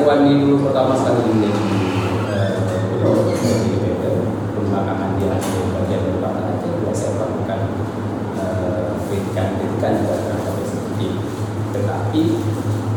Irwandi 0.00 0.32
dulu 0.40 0.64
pertama 0.64 0.96
sekali 0.96 1.44
eh, 1.44 2.56
di 2.88 3.76
belakangan 4.70 5.10
dia 5.20 5.36
bagian 5.76 6.00
dari 6.08 6.18
Partai 6.24 6.44
Aceh, 6.56 6.70
juga 6.72 6.92
saya 6.96 7.10
melakukan 7.20 7.60
eh, 8.40 8.88
kritikan-kritikan 9.08 9.92
juga 10.00 10.14
terhadap 10.24 10.54
eksekutif. 10.56 11.12
Tetapi 11.76 12.22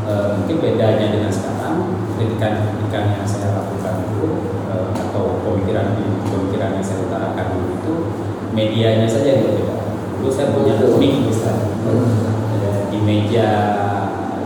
eh, 0.08 0.28
mungkin 0.40 0.58
bedanya 0.64 1.08
dengan 1.12 1.32
sekarang, 1.32 1.76
kritikan-kritikan 2.16 3.04
yang 3.20 3.26
saya 3.28 3.52
lakukan 3.52 3.96
itu 4.08 4.28
eh, 4.72 4.90
atau 4.96 5.44
pemikiran-pemikiran 5.44 6.70
yang 6.80 6.86
saya 6.86 7.04
utarakan 7.04 7.46
dulu 7.52 7.68
itu 7.84 7.94
medianya 8.56 9.08
saja 9.12 9.28
yang 9.28 9.44
berbeda. 9.44 9.76
Dulu 10.24 10.32
saya 10.32 10.56
punya 10.56 10.80
mic 10.80 11.14
misalnya 11.28 11.74
Eh, 12.64 12.80
di 12.94 13.00
meja 13.04 13.50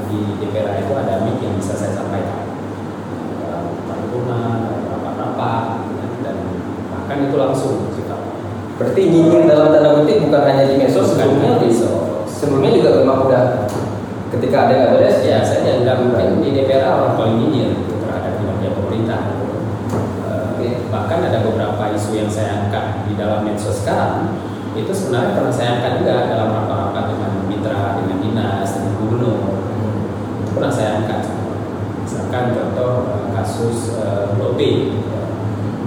di 0.07 0.19
DPR 0.41 0.81
itu 0.81 0.93
ada 0.95 1.21
mic 1.21 1.37
yang 1.37 1.53
bisa 1.59 1.77
saya 1.77 1.93
sampaikan 1.93 2.47
dalam 3.43 3.77
paripurna, 3.85 4.41
dalam 4.63 4.81
rapat-rapat, 4.89 5.63
ya, 5.85 6.05
dan 6.25 6.37
bahkan 6.89 7.17
itu 7.26 7.26
langsung 7.37 7.93
sifatnya. 7.93 8.33
Berarti 8.77 9.01
nyinyir 9.09 9.49
dalam 9.49 9.73
tanda 9.73 9.89
kutip 10.01 10.17
bukan 10.29 10.41
hanya 10.45 10.69
di 10.69 10.75
medsos 10.77 11.13
sebelumnya 11.13 11.57
di 11.57 11.69
sebelumnya 12.29 12.71
juga 12.77 12.89
memang 13.01 13.17
udah 13.25 13.43
ketika 14.37 14.57
ada 14.67 14.73
nggak 14.77 14.91
beres 14.97 15.17
Ya, 15.25 15.41
saya 15.41 15.65
dianggap 15.65 15.97
mungkin 16.05 16.45
di 16.45 16.53
DPR 16.53 16.85
orang 16.85 17.17
paling 17.17 17.35
nyinyir 17.41 17.73
gitu, 17.73 17.93
terhadap 18.05 18.33
kinerja 18.37 18.69
pemerintah. 18.77 19.21
Eh, 20.61 20.73
bahkan 20.93 21.25
ada 21.25 21.41
beberapa 21.41 21.83
isu 21.93 22.17
yang 22.17 22.29
saya 22.29 22.65
angkat 22.65 23.05
di 23.09 23.13
dalam 23.17 23.45
medsos 23.45 23.81
sekarang 23.81 24.33
itu 24.77 24.93
sebenarnya 24.93 25.33
pernah 25.33 25.53
saya 25.53 25.69
angkat 25.81 25.91
juga 26.05 26.29
dalam 26.29 26.53
rapat-rapat 26.53 27.03
dengan 27.17 27.31
mitra, 27.49 27.97
dengan 27.97 28.17
dinas, 28.21 28.69
dengan 28.77 28.93
gubernur. 29.01 29.37
Itu 30.45 30.49
pernah 30.53 30.69
saya 30.73 30.89
angkat. 31.01 31.21
Misalkan 32.05 32.45
contoh 32.53 32.91
eh, 33.09 33.25
kasus 33.33 33.97
B. 34.57 34.61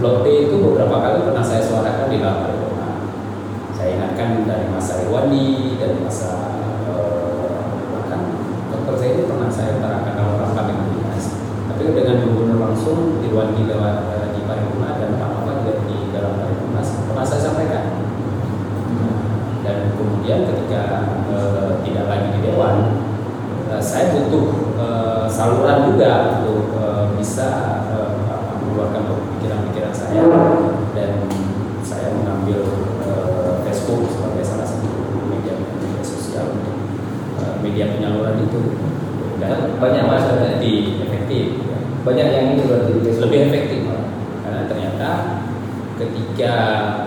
Blok 0.01 0.25
B 0.25 0.49
itu 0.49 0.57
beberapa 0.65 0.97
kali 0.97 1.29
pernah 1.29 1.45
saya 1.45 1.61
suarakan 1.61 2.09
di 2.09 2.25
dalam 2.25 2.41
paripurna. 2.49 2.89
Saya 3.77 4.01
ingatkan 4.01 4.49
dari 4.49 4.65
masa 4.73 5.05
Irwandi, 5.05 5.77
dari 5.77 6.01
masa 6.01 6.57
eh, 6.89 7.53
bahkan 7.93 8.21
Dr. 8.73 8.97
Zaidi 8.97 9.29
pernah 9.29 9.53
saya 9.53 9.77
utarakan 9.77 10.13
dalam 10.17 10.41
rapat 10.41 10.65
dengan 10.73 10.89
dinas. 10.97 11.37
Tapi 11.69 11.93
dengan 11.93 12.17
gubernur 12.25 12.59
langsung 12.65 13.21
Irwandi 13.21 13.69
lewat 13.69 13.97
eh, 14.17 14.27
di 14.33 14.41
paripurna 14.49 14.97
dan 14.97 15.21
Pak 15.21 15.29
Nova 15.37 15.53
juga 15.61 15.85
di 15.85 15.97
dalam 16.17 16.33
paripurna 16.41 16.81
pernah 16.81 17.25
saya 17.29 17.41
sampaikan. 17.45 17.85
Dan 19.61 19.77
kemudian 20.01 20.49
ketika 20.49 20.83
eh, 21.29 21.71
tidak 21.85 22.09
lagi 22.09 22.41
di 22.41 22.49
dewan, 22.49 23.05
eh, 23.69 23.83
saya 23.85 24.17
butuh 24.17 24.49
eh, 24.81 25.25
saluran 25.29 25.93
juga 25.93 26.41
untuk 26.41 26.73
eh, 26.81 27.05
bisa 27.21 27.49
eh, 27.93 28.17
apa, 28.33 28.65
mengeluarkan 28.65 29.03
pikiran-pikiran 29.37 29.93
saya 29.93 30.25
dan 30.97 31.11
saya 31.85 32.13
mengambil 32.17 32.61
eh, 33.05 33.53
Facebook 33.69 34.09
sebagai 34.09 34.45
salah 34.45 34.67
satu 34.69 34.89
media 35.29 35.55
media 35.61 36.03
sosial 36.05 36.57
untuk 36.57 36.77
eh, 37.41 37.55
media 37.61 37.93
penyaluran 37.93 38.41
itu 38.45 38.61
dan 39.41 39.77
Banyak 39.81 40.05
mas, 40.05 40.29
efektif, 40.29 41.01
efektif 41.01 41.45
ya 41.65 41.79
banyak 42.01 42.27
yang 42.33 42.47
ini 42.57 42.63
berarti 42.65 42.93
lebih 43.21 43.39
efektif 43.51 43.81
karena 44.45 44.63
ternyata 44.67 45.09
ketika 46.01 46.55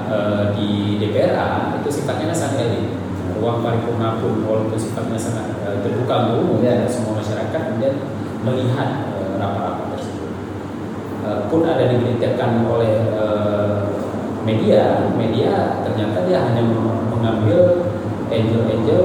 eh, 0.10 0.44
di 0.54 1.02
DPRA 1.02 1.82
itu 1.82 1.90
sifatnya 1.90 2.30
sangat 2.30 2.70
elit 2.70 2.94
ruang 3.42 3.66
paripurna 3.66 4.22
pun 4.22 4.46
walaupun 4.46 4.78
sifatnya 4.78 5.18
sangat 5.18 5.50
eh, 5.66 5.78
terbuka 5.82 6.32
umum 6.38 6.62
Ya. 6.62 6.80
dan 6.80 6.90
semua 6.90 7.18
masyarakat 7.20 7.52
kemudian 7.52 7.96
melihat 8.46 8.90
eh, 9.18 9.34
rapat-rapat 9.42 9.88
tersebut 9.98 10.32
pun 11.50 11.62
ada 11.66 11.90
diberitakan 11.90 12.52
oleh 12.70 12.94
eh, 13.18 13.76
media 14.46 15.10
media 15.18 15.82
ternyata 15.82 16.28
dia 16.28 16.40
hanya 16.46 16.62
mengambil 17.10 17.90
angel-angel 18.30 19.03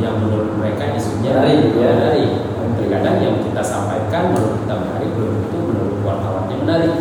yang 0.00 0.16
menurut 0.24 0.56
mereka 0.56 0.96
isunya 0.96 1.36
Menarik, 1.36 1.70
ya. 1.76 1.90
menarik. 1.94 2.32
terkadang 2.80 3.16
yang 3.20 3.36
kita 3.44 3.60
sampaikan 3.60 4.32
menurut 4.32 4.56
kita 4.64 4.74
menarik 4.80 5.10
belum 5.12 5.32
tentu 5.44 5.58
menurut 5.68 5.96
wartawannya 6.00 6.49
menarik 6.62 6.94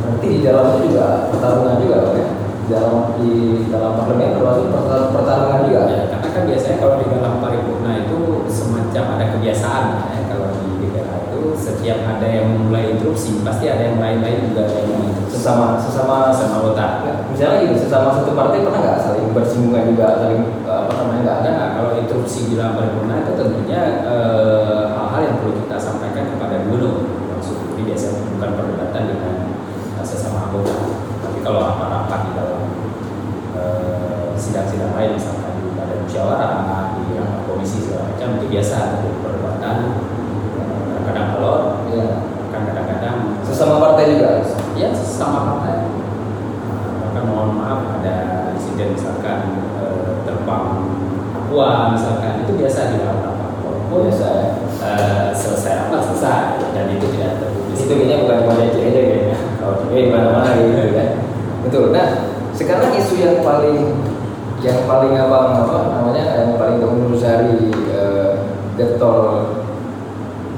Berarti 0.00 0.26
di 0.26 0.40
dalamnya 0.42 0.78
juga 0.82 1.06
pertarungan 1.30 1.76
juga 1.80 1.98
ya. 2.18 2.26
Di 2.60 2.66
dalam 2.72 2.94
di 3.18 3.32
dalam 3.70 3.92
parlemen 3.98 4.36
termasuk 4.36 4.66
pertar- 4.72 5.10
pertarungan 5.14 5.60
juga. 5.70 5.80
Ya, 5.86 6.00
karena 6.10 6.28
kan 6.34 6.42
biasanya 6.48 6.76
kalau 6.82 6.94
di 6.98 7.06
dalam 7.08 7.34
paripurna 7.38 7.92
itu 8.06 8.18
semacam 8.50 9.04
ada 9.16 9.24
kebiasaan 9.36 9.84
ya, 10.10 10.20
kalau 10.30 10.46
di 10.54 10.66
DPR 10.82 11.18
itu 11.30 11.40
setiap 11.54 11.98
ada 12.06 12.26
yang 12.26 12.46
mulai 12.66 12.94
interupsi 12.94 13.38
pasti 13.46 13.70
ada 13.70 13.82
yang 13.92 13.98
lain-lain 14.02 14.50
juga 14.50 14.66
ada 14.66 14.78
yang 14.82 15.02
interupsi 15.08 15.18
Sesama 15.30 15.78
sesama 15.80 16.34
sama 16.34 16.54
anggota. 16.60 16.86
Ya, 17.06 17.14
misalnya 17.30 17.56
gitu 17.64 17.76
sesama 17.86 18.08
satu 18.12 18.34
partai 18.36 18.60
pernah 18.66 18.80
nggak 18.82 18.98
saling 19.00 19.30
bersinggungan 19.32 19.84
juga 19.94 20.06
saling 20.20 20.42
eh, 20.66 20.78
apa 20.84 20.92
namanya 21.00 21.20
nggak 21.22 21.38
ada 21.40 21.50
Ada 21.50 21.64
kalau 21.78 21.90
interupsi 21.96 22.50
di 22.50 22.54
dalam 22.58 22.76
paripurna 22.76 23.24
itu 23.24 23.32
tentunya 23.38 23.82
eh, 24.04 24.84
hal-hal 24.90 25.20
yang 25.22 25.34
perlu 25.40 25.52
kita 25.64 25.76
biasanya 28.00 28.32
bukan 28.32 28.50
perdebatan 28.56 29.02
dengan 29.12 29.34
eh, 30.00 30.06
sesama 30.08 30.48
anggota. 30.48 30.72
Tapi 31.20 31.38
kalau 31.44 31.60
rapat-rapat 31.68 32.20
di 32.24 32.30
dalam 32.32 32.60
eh, 33.60 34.32
sidang-sidang 34.40 34.96
lain 34.96 35.20
misalkan 35.20 35.52
di 35.60 35.68
badan 35.76 36.08
musyawarah, 36.08 36.96
di 36.96 37.20
rapat 37.20 37.40
komisi 37.44 37.84
segala 37.84 38.08
macam 38.08 38.28
itu 38.40 38.46
biasa 38.48 38.76
terjadi 38.96 39.18
perdebatan. 39.20 39.76
Eh, 39.84 40.88
Kadang-kadang 40.96 41.28
alot, 41.36 41.62
ya. 41.92 42.08
bahkan 42.24 42.62
kadang-kadang 42.72 43.16
sesama 43.44 43.74
partai 43.84 44.16
juga 44.16 44.28
ya 44.80 44.88
sesama 44.96 45.38
partai 45.44 45.84
bahkan 47.04 47.24
mohon 47.28 47.52
maaf 47.60 48.00
ada 48.00 48.48
insiden 48.56 48.96
misalkan 48.96 49.60
eh, 49.76 50.24
terbang 50.24 50.88
Papua 51.36 51.92
misalkan 51.92 52.48
itu 52.48 52.56
biasa 52.56 52.94
di 52.94 53.04
dalam 53.04 53.18
rapat 53.22 53.50
biasa 53.92 54.26
ya 54.32 54.48
eh, 54.88 55.28
selesai 55.36 55.72
rapat 55.84 56.00
selesai 56.10 56.42
dan 56.72 56.84
itu 56.90 57.06
tidak 57.12 57.38
terpublis 57.38 57.59
itu 57.90 58.06
bukan 58.22 58.38
cuma 58.46 58.54
Aceh 58.54 58.82
aja 58.86 59.00
kayaknya 59.02 59.38
kalau 59.58 59.74
di 59.90 60.06
mana-mana 60.06 60.50
gitu 60.54 60.94
kan. 60.94 61.08
Betul. 61.66 61.84
Nah 61.90 62.06
sekarang 62.54 62.94
isu 62.94 63.14
yang 63.18 63.42
paling 63.42 63.98
yang 64.62 64.84
paling 64.86 65.16
abang 65.16 65.66
apa 65.66 65.78
namanya 65.90 66.24
yang 66.38 66.54
paling 66.54 66.78
kamu 66.78 67.18
cari 67.18 67.72
eh, 67.90 68.32
getol 68.78 69.50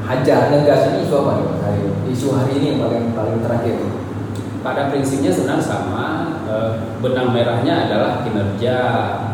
hajar 0.05 0.53
negas 0.53 0.93
ini 0.93 1.09
isu 1.09 1.15
apa 1.25 1.33
nih 1.41 1.49
hari 1.65 1.83
isu 2.13 2.27
hari 2.37 2.53
ini 2.61 2.67
yang 2.77 2.81
paling 2.85 3.05
paling 3.17 3.39
terakhir. 3.41 3.81
Pada 4.63 4.95
prinsipnya 4.95 5.33
sebenarnya 5.33 5.65
sama 5.65 6.07
eh, 6.47 6.71
benang 7.01 7.33
merahnya 7.33 7.89
adalah 7.89 8.23
kinerja 8.23 8.77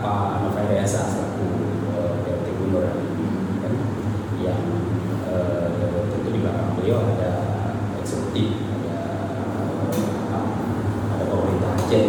Pak 0.01 0.47
Novel 0.47 0.71
Desa 0.73 1.05
selaku 1.05 1.47
eh, 1.93 2.13
PLT 2.25 2.47
Gubernur 2.63 2.89
hari 2.89 3.05
ini, 3.13 3.29
kan, 3.61 3.73
yang 4.41 4.63
eh, 5.29 5.69
tentu 6.15 6.29
di 6.33 6.39
belakang 6.41 6.73
beliau 6.81 7.05
ada 7.13 7.33
eksekutif 8.01 8.57
ada 8.73 9.01
apa, 10.33 10.41
ada 11.13 11.25
pemerintah 11.29 11.73
Aceh 11.77 12.05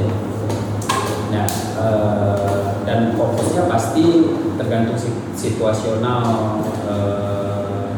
nah 1.30 1.48
eh, 1.76 2.60
dan 2.88 3.00
fokusnya 3.20 3.68
pasti 4.00 4.32
tergantung 4.56 4.96
si- 4.96 5.20
situasional 5.36 6.64
eh, 6.88 7.92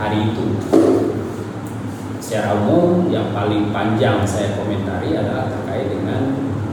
hari 0.00 0.32
itu 0.32 0.56
secara 2.24 2.56
umum 2.64 3.12
yang 3.12 3.36
paling 3.36 3.68
panjang 3.68 4.24
saya 4.24 4.56
komentari 4.56 5.12
adalah 5.12 5.52
terkait 5.52 5.92
dengan 5.92 6.32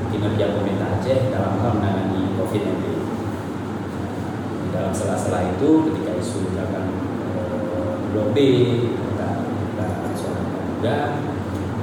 kinerja 0.09 0.55
pemerintah 0.55 0.95
Aceh 0.95 1.27
dalam 1.29 1.59
hal 1.59 1.71
menangani 1.77 2.39
COVID-19. 2.39 2.83
Di 4.63 4.67
dalam 4.71 4.95
sela-sela 4.95 5.43
itu 5.59 5.91
ketika 5.91 6.11
isu 6.23 6.47
misalkan 6.47 6.87
eh, 7.35 7.95
Blok 8.15 8.31
B 8.31 8.37
kita 8.87 9.27
kita 9.43 9.87
suarakan 10.15 10.63
juga, 10.79 10.97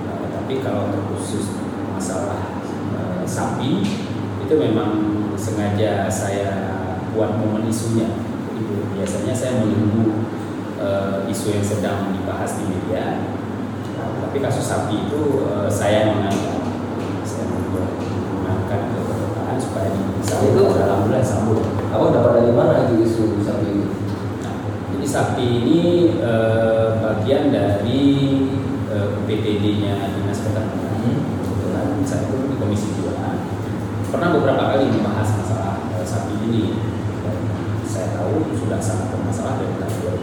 Eh, 0.00 0.26
tapi 0.32 0.54
kalau 0.64 0.88
terkhusus 0.88 1.60
masalah 1.92 2.40
eh, 2.96 3.22
sapi 3.28 3.84
itu 4.44 4.54
memang 4.56 5.20
sengaja 5.38 6.10
saya 6.10 6.69
buat 7.14 7.30
momen 7.38 7.66
isunya. 7.66 8.08
Jadi 8.54 8.74
biasanya 8.96 9.34
saya 9.34 9.52
menunggu 9.62 10.26
eh, 10.78 11.30
isu 11.30 11.56
yang 11.56 11.64
sedang 11.64 11.98
dibahas 12.14 12.60
di 12.60 12.64
media. 12.68 13.24
Tapi 14.00 14.40
kasus 14.40 14.64
sapi 14.64 15.08
itu 15.08 15.44
eh, 15.46 15.68
saya 15.70 16.12
mengangkat. 16.12 16.60
Saya 17.26 17.46
mengangkat 17.50 18.80
ke 18.94 18.98
permukaan 19.02 19.56
supaya 19.58 19.88
bisa 20.20 20.34
Itu- 20.44 20.76
dalam 20.76 21.08
bulan 21.08 21.24
sambut. 21.24 21.60
Abang 21.90 22.14
dapat 22.14 22.32
dari 22.42 22.52
mana 22.54 22.86
itu 22.86 23.02
isu 23.02 23.42
sapi 23.42 23.66
ini? 23.66 23.86
nah, 24.46 24.54
jadi 24.94 25.06
sapi 25.06 25.42
ini 25.42 25.80
eh, 26.22 26.86
bagian 27.02 27.50
dari 27.50 28.02
eh, 28.86 29.06
UPTD-nya 29.18 30.14
dinas 30.14 30.38
peternakan. 30.38 31.18
Kebetulan 31.42 31.86
saya 32.06 32.30
itu 32.30 32.46
di 32.46 32.54
komisi 32.54 32.94
dua. 33.02 33.42
Pernah 34.10 34.30
beberapa 34.38 34.62
kali 34.74 34.90
dibahas 34.94 35.28
masalah 35.34 35.82
eh, 35.98 36.06
sapi 36.06 36.34
ini 36.46 36.78
dan 37.26 37.36
saya 37.82 38.14
tahu 38.14 38.54
sudah 38.54 38.78
sangat 38.78 39.10
bermasalah 39.10 39.58
dari 39.58 39.74
tahun 39.76 40.14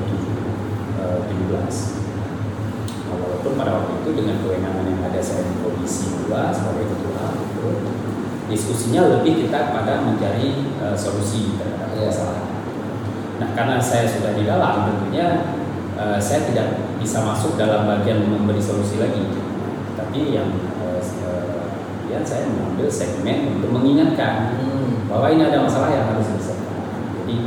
2017 0.95 2.07
walaupun 3.07 3.51
pada 3.55 3.71
waktu 3.79 3.91
itu 4.07 4.23
dengan 4.23 4.39
kewenangan 4.39 4.87
yang 4.87 5.03
ada 5.03 5.19
saya 5.19 5.43
di 5.43 5.59
komisi 5.59 6.15
dua 6.23 6.47
sebagai 6.55 6.95
ketua 6.95 7.35
gitu, 7.43 7.67
diskusinya 8.47 9.19
lebih 9.19 9.43
kita 9.43 9.75
pada 9.75 10.07
mencari 10.07 10.71
uh, 10.79 10.95
solusi 10.95 11.59
terhadap 11.59 11.91
Iya. 11.91 12.07
masalah. 12.07 12.41
Nah 13.43 13.49
karena 13.51 13.75
saya 13.83 14.07
sudah 14.07 14.31
di 14.31 14.47
dalam 14.47 14.87
tentunya 14.87 15.59
uh, 15.99 16.15
saya 16.15 16.47
tidak 16.47 16.87
bisa 17.03 17.19
masuk 17.19 17.59
dalam 17.59 17.83
bagian 17.83 18.23
memberi 18.31 18.63
solusi 18.63 18.95
lagi, 18.95 19.27
tapi 19.99 20.31
yang 20.31 20.55
uh, 20.79 21.03
uh, 21.03 21.67
ya 22.07 22.23
saya 22.23 22.47
mengambil 22.47 22.87
segmen 22.87 23.59
untuk 23.59 23.75
mengingatkan 23.75 24.55
Hmm. 24.55 25.11
bahwa 25.11 25.27
ini 25.35 25.51
ada 25.51 25.67
masalah 25.67 25.91
yang 25.91 26.07
harus 26.15 26.31
diselesaikan. 26.31 26.79
Jadi 27.19 27.37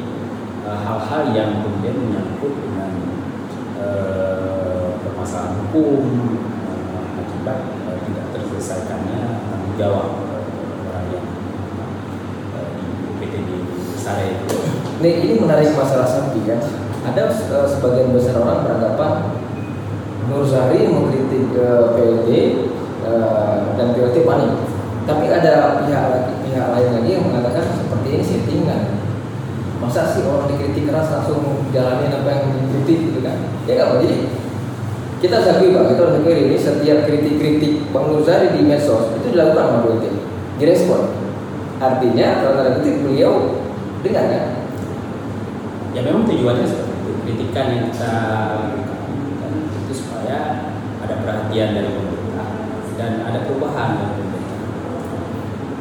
hal-hal 0.71 1.23
yang 1.33 1.65
kemudian 1.65 1.97
menyangkut 1.97 2.53
dengan 2.53 2.93
permasalahan 5.21 5.53
hukum 5.69 6.05
eh, 6.41 7.21
akibat 7.21 7.59
eh, 7.61 7.99
tidak 8.09 8.27
terselesaikannya 8.33 9.21
eh, 9.81 9.91
orang 9.91 10.11
di 13.21 14.29
itu. 14.29 14.57
Nih 15.01 15.15
ini 15.25 15.35
menarik 15.41 15.73
masalah 15.73 16.09
sapi 16.09 16.45
kan. 16.45 16.61
Ada 17.09 17.33
eh, 17.33 17.67
sebagian 17.69 18.13
besar 18.13 18.37
orang 18.41 18.65
beranggapan 18.69 19.13
Nur 20.29 20.45
Zahri 20.45 20.87
mengkritik 20.87 21.57
eh, 21.57 21.85
PLT 21.97 22.29
eh, 23.09 23.57
dan 23.77 23.87
PLT 23.97 24.17
panik. 24.29 24.53
Tapi 25.09 25.25
ada 25.33 25.83
pihak 25.83 26.05
pihak 26.45 26.67
lain 26.77 26.91
lagi 27.01 27.11
yang 27.17 27.25
mengatakan 27.27 27.65
seperti 27.73 28.09
ini 28.21 28.25
settingan. 28.25 28.81
Masa 29.81 30.13
sih 30.13 30.21
orang 30.29 30.45
dikritik 30.45 30.93
keras 30.93 31.09
langsung 31.09 31.65
jalanin 31.73 32.13
apa 32.13 32.29
yang 32.29 32.53
dikritik 32.53 32.99
gitu 33.11 33.21
kan? 33.25 33.41
Ya 33.65 33.81
nggak? 33.81 34.05
Jadi 34.05 34.17
kita 35.21 35.37
harus 35.37 35.53
akui 35.53 35.77
Pak, 35.77 35.85
kita 35.93 36.01
harus 36.01 36.17
akui 36.25 36.37
ini 36.49 36.57
setiap 36.57 37.05
kritik-kritik 37.05 37.73
Zahri 38.25 38.57
di 38.57 38.65
medsos 38.65 39.13
itu 39.21 39.37
dilakukan 39.37 39.65
sama 39.69 39.79
PLT, 39.85 40.05
direspon. 40.57 41.03
Artinya 41.77 42.41
kalau 42.41 42.57
tanda 42.57 42.71
kutip 42.81 43.05
beliau 43.05 43.33
dengar 44.01 44.25
kan? 44.33 44.45
Ya 45.93 46.01
memang 46.05 46.25
tujuannya 46.25 46.65
seperti 46.65 46.93
itu. 46.97 47.13
Kritikan 47.21 47.67
yang 47.69 47.83
kita 47.93 48.13
lakukan 48.73 48.99
kan 49.45 49.53
itu 49.85 49.93
supaya 49.93 50.39
ada 51.05 51.15
perhatian 51.21 51.77
dari 51.77 51.91
pemerintah 51.93 52.49
dan 52.97 53.11
ada 53.25 53.39
perubahan 53.45 53.89
dari 54.01 54.13
pemerintah. 54.17 54.49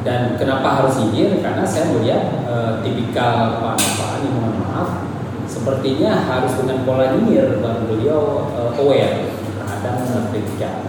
Dan 0.00 0.20
kenapa 0.36 0.68
harus 0.84 1.00
izin? 1.00 1.40
Karena 1.40 1.64
saya 1.64 1.88
melihat 1.92 2.44
eh, 2.44 2.72
tipikal 2.84 3.60
Nova 3.60 4.06
ini 4.20 4.28
mohon 4.36 4.56
maaf 4.60 4.88
sepertinya 5.50 6.14
harus 6.24 6.54
dengan 6.62 6.86
pola 6.86 7.16
nyinyir 7.16 7.58
baru 7.58 7.82
beliau 7.90 8.20
eh, 8.54 8.80
aware 8.80 9.29
eh, 9.88 10.24
kritikan. 10.32 10.84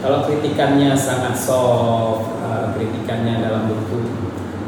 Kalau 0.00 0.28
kritikannya 0.28 0.94
sangat 0.94 1.34
soft, 1.34 2.38
eh, 2.42 2.66
kritikannya 2.76 3.42
dalam 3.42 3.66
bentuk 3.66 4.04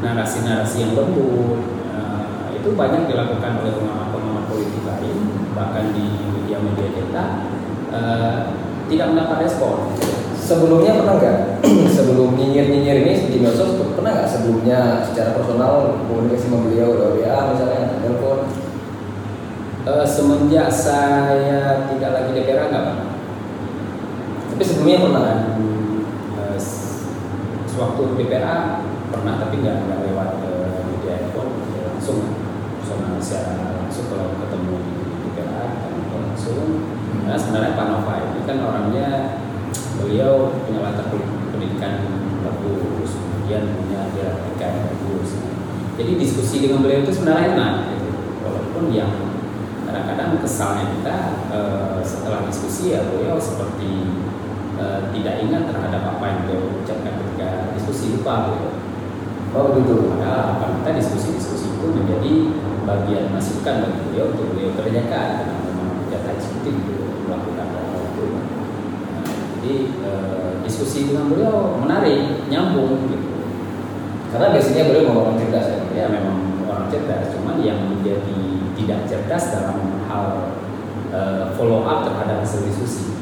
narasi-narasi 0.03 0.75
yang 0.83 0.91
lembut, 0.95 1.59
eh, 1.95 2.59
itu 2.59 2.75
banyak 2.75 3.07
dilakukan 3.07 3.63
oleh 3.63 3.73
pengamat-pengamat 3.77 4.43
politik 4.51 4.83
lain, 4.83 5.17
bahkan 5.55 5.95
di 5.95 6.05
media-media 6.39 6.89
kita 6.93 7.25
eh, 7.89 8.35
tidak 8.89 9.07
mendapat 9.13 9.37
respon. 9.49 9.93
Sebelumnya 10.39 10.97
pernah 10.97 11.21
nggak 11.21 11.37
sebelum 11.95 12.33
nyinyir-nyinyir 12.33 13.05
ini 13.05 13.13
di 13.29 13.37
medsos 13.41 13.77
pernah 13.93 14.17
nggak 14.17 14.29
sebelumnya 14.29 15.05
secara 15.05 15.37
personal 15.37 16.01
komunikasi 16.09 16.49
sama 16.49 16.65
beliau 16.65 16.97
lewat 16.97 17.21
WA 17.21 17.39
misalnya 17.53 18.01
telepon 18.01 18.49
Eh, 19.89 20.05
semenjak 20.05 20.67
saya 20.67 21.87
tidak 21.89 22.11
lagi 22.11 22.29
DPR 22.35 22.69
nggak 22.69 22.83
pak? 22.83 22.97
Tapi 24.59 24.67
sebelumnya 24.67 24.99
pernah 24.99 25.23
kan 25.23 25.39
Eh, 26.35 26.55
s- 26.59 27.07
sewaktu 27.63 28.19
DPR 28.19 28.83
pernah 29.07 29.39
tapi 29.39 29.63
nggak 29.63 29.87
nggak 29.87 29.99
lewat 30.11 30.29
eh, 30.43 30.83
media 30.83 31.15
ya 31.31 31.83
langsung. 31.87 32.19
Personal 32.83 33.15
secara 33.23 33.79
langsung 33.79 34.11
kalau 34.11 34.35
ketemu 34.35 34.75
di 35.23 35.29
kan 35.39 35.71
langsung. 36.11 36.83
Karena 37.23 37.39
sebenarnya 37.39 37.79
Pak 37.79 37.87
Nova 37.87 38.13
ini 38.19 38.39
kan 38.43 38.57
orangnya 38.59 39.07
beliau 39.95 40.51
punya 40.67 40.79
latar 40.83 41.07
pendidikan 41.55 42.03
bagus 42.43 43.15
kemudian 43.15 43.63
punya 43.79 44.11
dialektika 44.11 44.65
yang 44.67 44.83
bagus. 44.91 45.29
Jadi 45.95 46.11
diskusi 46.19 46.67
dengan 46.67 46.83
beliau 46.83 47.07
itu 47.07 47.15
sebenarnya 47.15 47.55
enak 47.55 47.73
gitu. 47.95 48.07
walaupun 48.43 48.91
yang 48.91 49.11
kadang-kadang 49.87 50.35
kesalnya 50.43 50.83
kita 50.99 51.15
eh, 51.47 51.99
setelah 52.03 52.43
diskusi 52.43 52.91
ya 52.91 53.07
beliau 53.07 53.39
seperti 53.39 54.19
eh, 54.79 54.99
tidak 55.11 55.35
ingat 55.43 55.67
terhadap 55.67 56.01
apa 56.15 56.23
yang 56.23 56.39
beliau 56.47 56.63
ucapkan 56.79 57.13
ketika 57.19 57.47
diskusi 57.75 58.15
lupa 58.15 58.33
beliau 58.47 58.71
oh 59.53 59.63
begitu 59.73 59.95
Padahal 60.15 60.57
apa 60.57 60.65
kita 60.81 60.89
diskusi-diskusi 61.01 61.65
itu 61.73 61.85
menjadi 61.89 62.33
bagian 62.85 63.29
masukan 63.29 63.85
bagi 63.85 64.01
beliau 64.09 64.25
untuk 64.33 64.45
beliau 64.53 64.73
kerjakan 64.77 65.27
karena 65.41 65.55
memang 65.61 65.89
data 66.09 66.29
eksekutif 66.33 66.73
beliau 66.85 67.05
melakukan 67.29 67.67
hal 67.69 68.01
itu. 68.01 68.25
Nah, 68.33 69.35
jadi 69.57 69.73
eh, 70.05 70.51
diskusi 70.65 71.13
dengan 71.13 71.29
beliau 71.29 71.77
menarik, 71.77 72.49
nyambung 72.49 73.09
gitu. 73.09 73.29
karena 74.29 74.53
biasanya 74.53 74.83
beliau 74.93 75.03
mau 75.09 75.17
orang 75.25 75.37
cerdas 75.41 75.65
ya 75.65 75.77
Ya 75.89 76.05
memang 76.05 76.37
orang 76.69 76.85
cerdas, 76.93 77.33
cuman 77.33 77.61
yang 77.65 77.81
menjadi 77.89 78.39
tidak 78.77 78.99
cerdas 79.09 79.43
dalam 79.53 79.77
hal 80.09 80.25
eh, 81.13 81.43
follow 81.57 81.85
up 81.85 82.05
terhadap 82.05 82.41
hasil 82.41 82.65
diskusi. 82.65 83.18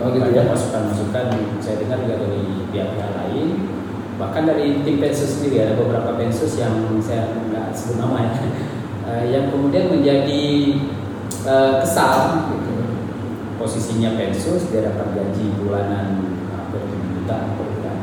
Oh 0.00 0.08
gitu 0.10 0.24
Banyak 0.24 0.44
ya. 0.44 0.50
Masukan-masukan 0.50 1.24
saya 1.60 1.76
dengar 1.78 1.98
juga 2.02 2.16
dari 2.24 2.42
pihak-pihak 2.72 3.12
lain. 3.14 3.48
Bahkan 4.16 4.42
dari 4.44 4.66
tim 4.84 4.96
pensus 5.00 5.38
sendiri 5.38 5.64
ada 5.64 5.76
beberapa 5.76 6.16
pensus 6.16 6.56
yang 6.56 6.72
saya 7.00 7.28
nggak 7.48 7.72
sebut 7.72 7.96
nama 8.00 8.18
ya. 8.20 8.32
Eh, 9.00 9.34
yang 9.34 9.50
kemudian 9.50 9.90
menjadi 9.90 10.42
eh, 11.42 11.72
kesal 11.82 12.46
gitu. 12.54 12.72
posisinya 13.58 14.14
pensus 14.14 14.70
dia 14.70 14.86
dapat 14.86 15.18
gaji 15.18 15.50
bulanan 15.58 16.30
hampir 16.46 16.78
7 16.78 17.18
juta 17.18 17.36
per 17.58 17.66
bulan 17.74 17.96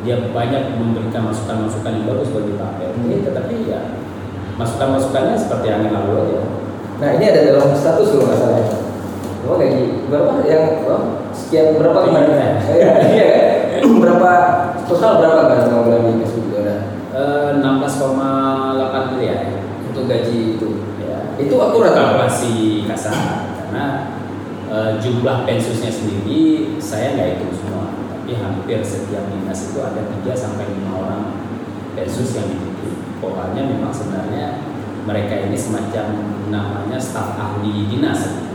dia 0.00 0.16
banyak 0.32 0.80
memberikan 0.80 1.28
masukan-masukan 1.28 1.92
yang 1.92 2.06
bagus 2.08 2.32
bagi 2.32 2.56
Pak 2.56 2.70
PLT 2.78 2.96
Hmm. 2.96 3.20
tetapi 3.28 3.54
ya 3.68 3.80
masukan-masukannya 4.56 5.36
seperti 5.36 5.66
angin 5.68 5.92
lalu 5.92 6.12
aja 6.24 6.40
nah 7.04 7.08
ini 7.12 7.24
ada 7.28 7.40
dalam 7.52 7.70
status 7.76 8.08
nggak 8.16 8.38
salah 8.40 8.64
ya 9.46 9.52
oh 9.54 9.56
gaji 9.62 9.82
berapa? 10.10 10.30
Yang 10.42 10.64
oh, 10.90 11.02
sekian 11.30 11.78
berapa 11.78 11.98
kemarin? 12.02 12.26
juta. 12.26 12.46
iya 12.66 12.92
iya. 13.06 13.26
Kan? 13.78 13.94
berapa? 14.02 14.30
Total 14.90 15.12
berapa 15.22 15.42
kan 15.46 15.58
sama 15.62 15.78
bulan 15.86 16.02
ini 16.02 16.14
Mas 16.18 16.32
Budi? 16.34 16.54
Eh, 17.16 17.48
16,8 17.62 19.10
miliar 19.14 19.40
untuk 19.86 20.04
gaji 20.10 20.58
itu. 20.58 20.68
Ya 20.98 21.18
itu 21.38 21.54
akurat. 21.54 21.94
Kalkulasi 21.94 22.54
kasar. 22.90 23.46
Karena 23.54 23.86
eh, 24.66 24.90
jumlah 24.98 25.46
pensusnya 25.46 25.94
sendiri 25.94 26.74
saya 26.82 27.14
nggak 27.14 27.28
hitung 27.38 27.54
semua. 27.54 27.86
Tapi 27.94 28.34
hampir 28.34 28.82
setiap 28.82 29.30
dinas 29.30 29.70
itu 29.70 29.78
ada 29.78 30.02
3 30.10 30.34
sampai 30.34 30.66
5 30.66 30.90
orang 30.90 31.22
pensus 31.94 32.34
yang 32.34 32.50
dididik 32.50 32.98
polanya 33.22 33.62
memang 33.62 33.94
sebenarnya 33.94 34.60
mereka 35.06 35.38
ini 35.46 35.54
semacam 35.54 36.06
namanya 36.50 36.98
staf 36.98 37.38
ahli 37.38 37.86
dinas 37.86 38.45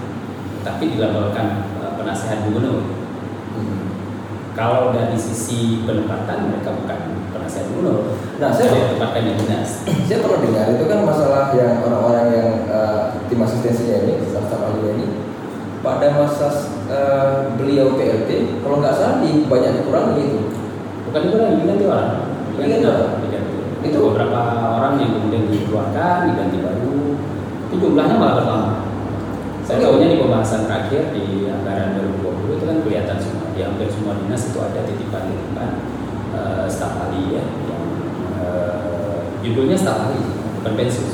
tapi 0.62 0.84
dilabelkan 0.90 1.48
eh, 1.80 1.92
penasehat 1.96 2.46
gubernur 2.46 2.82
Hmm. 3.52 3.84
kalau 4.56 4.96
dari 4.96 5.12
sisi 5.14 5.84
penempatan 5.84 6.48
mereka 6.48 6.72
bukan 6.72 7.00
penasehat 7.30 7.68
gubernur 7.68 8.16
Nah, 8.40 8.48
saya- 8.50 8.72
saya 8.72 8.84
ditempatkan 8.90 9.22
di 9.22 9.34
dinas 9.38 9.70
Saya 10.08 10.18
pernah 10.18 10.40
dengar 10.40 10.66
itu 10.72 10.84
kan 10.88 11.00
masalah 11.04 11.44
yang 11.52 11.84
orang-orang 11.84 12.26
yang 12.32 12.50
eh, 12.66 13.00
tim 13.28 13.40
asistensinya 13.40 13.98
ini, 14.02 14.14
staf-staf 14.26 14.62
ahli 14.62 14.82
ini, 14.94 15.06
pada 15.80 16.08
masa 16.16 16.48
eh, 16.88 17.30
beliau 17.56 17.94
PLT, 17.94 18.30
kalau 18.60 18.80
nggak 18.80 18.96
salah 18.96 19.20
di 19.20 19.46
banyak 19.46 19.72
dikurangi 19.78 20.16
gitu. 20.20 20.40
Bukan 21.08 21.22
itu 21.28 21.36
yang 21.38 21.56
diganti 21.58 21.84
orang. 21.86 22.10
Diganti 22.56 22.86
orang? 22.88 23.10
Diganti. 23.20 23.52
Itu- 23.52 23.88
Itu 23.88 23.98
beberapa 24.10 24.40
orang 24.80 24.94
yang 24.96 25.12
kemudian 25.16 25.44
dikeluarkan, 25.48 26.18
diganti 26.30 26.58
baru. 26.60 26.96
Itu 27.68 27.76
jumlahnya 27.78 28.16
malah 28.16 28.36
bertambah. 28.40 28.74
Saya 29.62 29.78
tahunya 29.78 30.08
di 30.10 30.18
pembahasan 30.18 30.66
terakhir 30.66 31.14
di 31.14 31.46
anggaran 31.46 31.94
2020 31.94 32.58
itu 32.58 32.66
kan 32.66 32.78
kelihatan 32.82 33.18
semua 33.22 33.46
di 33.54 33.62
hampir 33.62 33.88
semua 33.94 34.18
dinas 34.18 34.42
itu 34.50 34.58
ada 34.58 34.80
titipan-titipan 34.90 35.70
eh, 36.34 36.66
staf 36.66 36.98
ahli 36.98 37.38
ya 37.38 37.44
yang 37.70 37.86
eh, 38.42 39.22
judulnya 39.46 39.78
staf 39.78 40.10
ahli 40.10 40.18
bukan 40.58 40.74
pensiun 40.74 41.10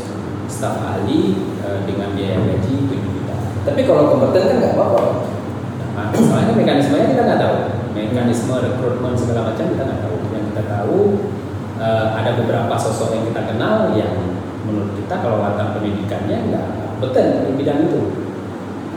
staf 0.47 0.79
ahli 0.79 1.35
eh, 1.59 1.79
dengan 1.83 2.15
biaya 2.15 2.39
gaji 2.39 2.75
7 2.87 3.03
juta 3.03 3.35
Tapi 3.67 3.81
kalau 3.83 4.15
kompeten 4.15 4.47
kan 4.47 4.55
nggak 4.63 4.73
apa-apa. 4.79 5.03
Nah, 5.97 6.07
mekanismenya 6.55 7.07
kita 7.11 7.21
nggak 7.27 7.41
tahu. 7.43 7.57
Mekanisme 7.99 8.55
rekrutmen 8.63 9.11
segala 9.19 9.51
macam 9.51 9.65
kita 9.67 9.83
nggak 9.83 10.01
tahu. 10.07 10.15
Yang 10.31 10.43
kita 10.55 10.63
tahu 10.71 10.99
ada 12.17 12.31
beberapa 12.41 12.73
sosok 12.79 13.13
yang 13.13 13.23
kita 13.27 13.41
kenal 13.53 13.91
yang 13.93 14.13
menurut 14.65 14.95
kita 14.97 15.19
kalau 15.19 15.43
latar 15.43 15.75
pendidikannya 15.77 16.37
nggak 16.47 16.65
betul 17.03 17.27
di 17.43 17.51
bidang 17.59 17.91
itu. 17.91 18.26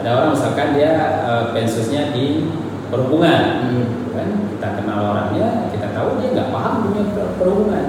Ada 0.01 0.09
orang 0.17 0.31
misalkan 0.33 0.69
dia 0.75 0.93
eh, 1.29 1.45
pensiusnya 1.53 2.17
di 2.17 2.49
perhubungan. 2.89 3.43
Hmm. 3.69 3.87
kan 4.11 4.27
kita 4.51 4.69
kenal 4.83 5.15
orangnya 5.15 5.71
kita 5.71 5.95
tahu 5.95 6.19
dia 6.19 6.35
nggak 6.35 6.51
paham 6.51 6.75
dunia 6.89 7.05
per- 7.15 7.35
perhubungan. 7.39 7.87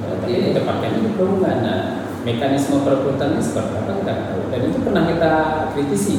Ya, 0.00 0.06
tapi 0.18 0.30
kita 0.50 0.60
pakainya 0.66 1.00
di 1.06 1.12
perhubungan. 1.14 1.56
Nah 1.62 1.80
mekanisme 2.24 2.84
perekrutannya 2.84 3.40
seperti 3.40 3.72
apa 3.80 3.92
kita 4.00 4.12
tahu. 4.28 4.40
Dan 4.52 4.60
itu 4.68 4.78
pernah 4.84 5.04
kita 5.08 5.32
kritisi. 5.72 6.16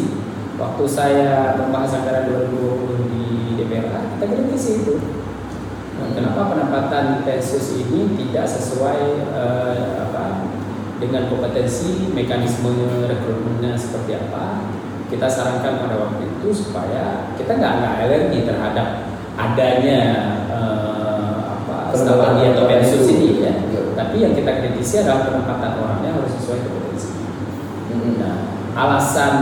Waktu 0.58 0.84
saya 0.86 1.58
membahas 1.58 1.98
anggaran 1.98 2.29
2020 2.29 3.10
di 3.10 3.25
DPR 3.58 3.89
kita 3.89 4.25
kritisi 4.29 4.72
itu. 4.86 4.96
Nah, 5.98 6.10
kenapa 6.17 6.50
penempatan 6.53 7.22
Pensus 7.22 7.77
ini 7.77 8.17
tidak 8.17 8.46
sesuai 8.50 9.01
eh, 9.22 9.86
apa 10.01 10.50
dengan 11.01 11.29
kompetensi 11.29 12.13
mekanisme 12.13 12.74
rekrutmennya 13.10 13.74
seperti 13.74 14.17
apa 14.17 14.70
kita 15.12 15.27
sarankan 15.27 15.84
pada 15.84 15.96
waktu 16.00 16.24
itu 16.24 16.48
supaya 16.56 17.36
kita 17.36 17.60
nggak 17.60 17.74
nggak 17.84 17.94
alergi 18.08 18.39
terhadap 18.48 18.88
adanya 19.36 20.01
eh, 20.48 21.36
apa 21.60 21.91
strategi 21.91 22.44
atau 22.56 22.65
itu. 22.72 22.98
ini 23.12 23.30
ya 23.44 23.53
tapi 23.91 24.24
yang 24.24 24.32
kita 24.32 24.63
kritisi 24.63 25.03
adalah 25.03 25.27
penempatan 25.27 25.72
orangnya 25.84 26.15
harus 26.15 26.32
sesuai 26.39 26.60
kompetensi 26.63 27.22
Hmm. 27.91 28.24
nah 28.24 28.36
alasan 28.72 29.36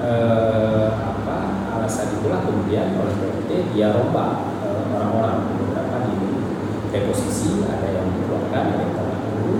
eh, 0.00 0.88
apa 0.96 1.36
alasan 1.76 2.16
itulah 2.16 2.40
kemudian 2.40 2.96
oleh 2.96 3.12
PLT 3.20 3.76
dia 3.76 3.92
rombak 3.92 4.48
eh, 4.64 4.84
orang-orang 4.96 5.60
beberapa 5.60 6.08
di 6.08 6.16
reposisi 6.88 7.68
ada 7.68 7.84
yang 7.84 8.16
dikeluarkan 8.16 8.64
ada 8.72 8.80
yang 8.80 8.92
dulu 9.28 9.56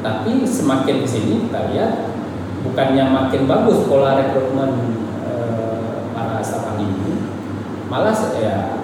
tapi 0.00 0.48
semakin 0.48 0.96
di 1.04 1.08
sini 1.08 1.34
kita 1.44 1.60
lihat 1.76 1.92
bukannya 2.70 3.04
makin 3.08 3.42
bagus 3.48 3.78
pola 3.88 4.20
rekrutmen 4.20 4.70
eh, 5.24 6.12
para 6.12 6.40
ahli 6.44 6.84
ini 6.84 7.14
malah 7.88 8.14
ya 8.38 8.76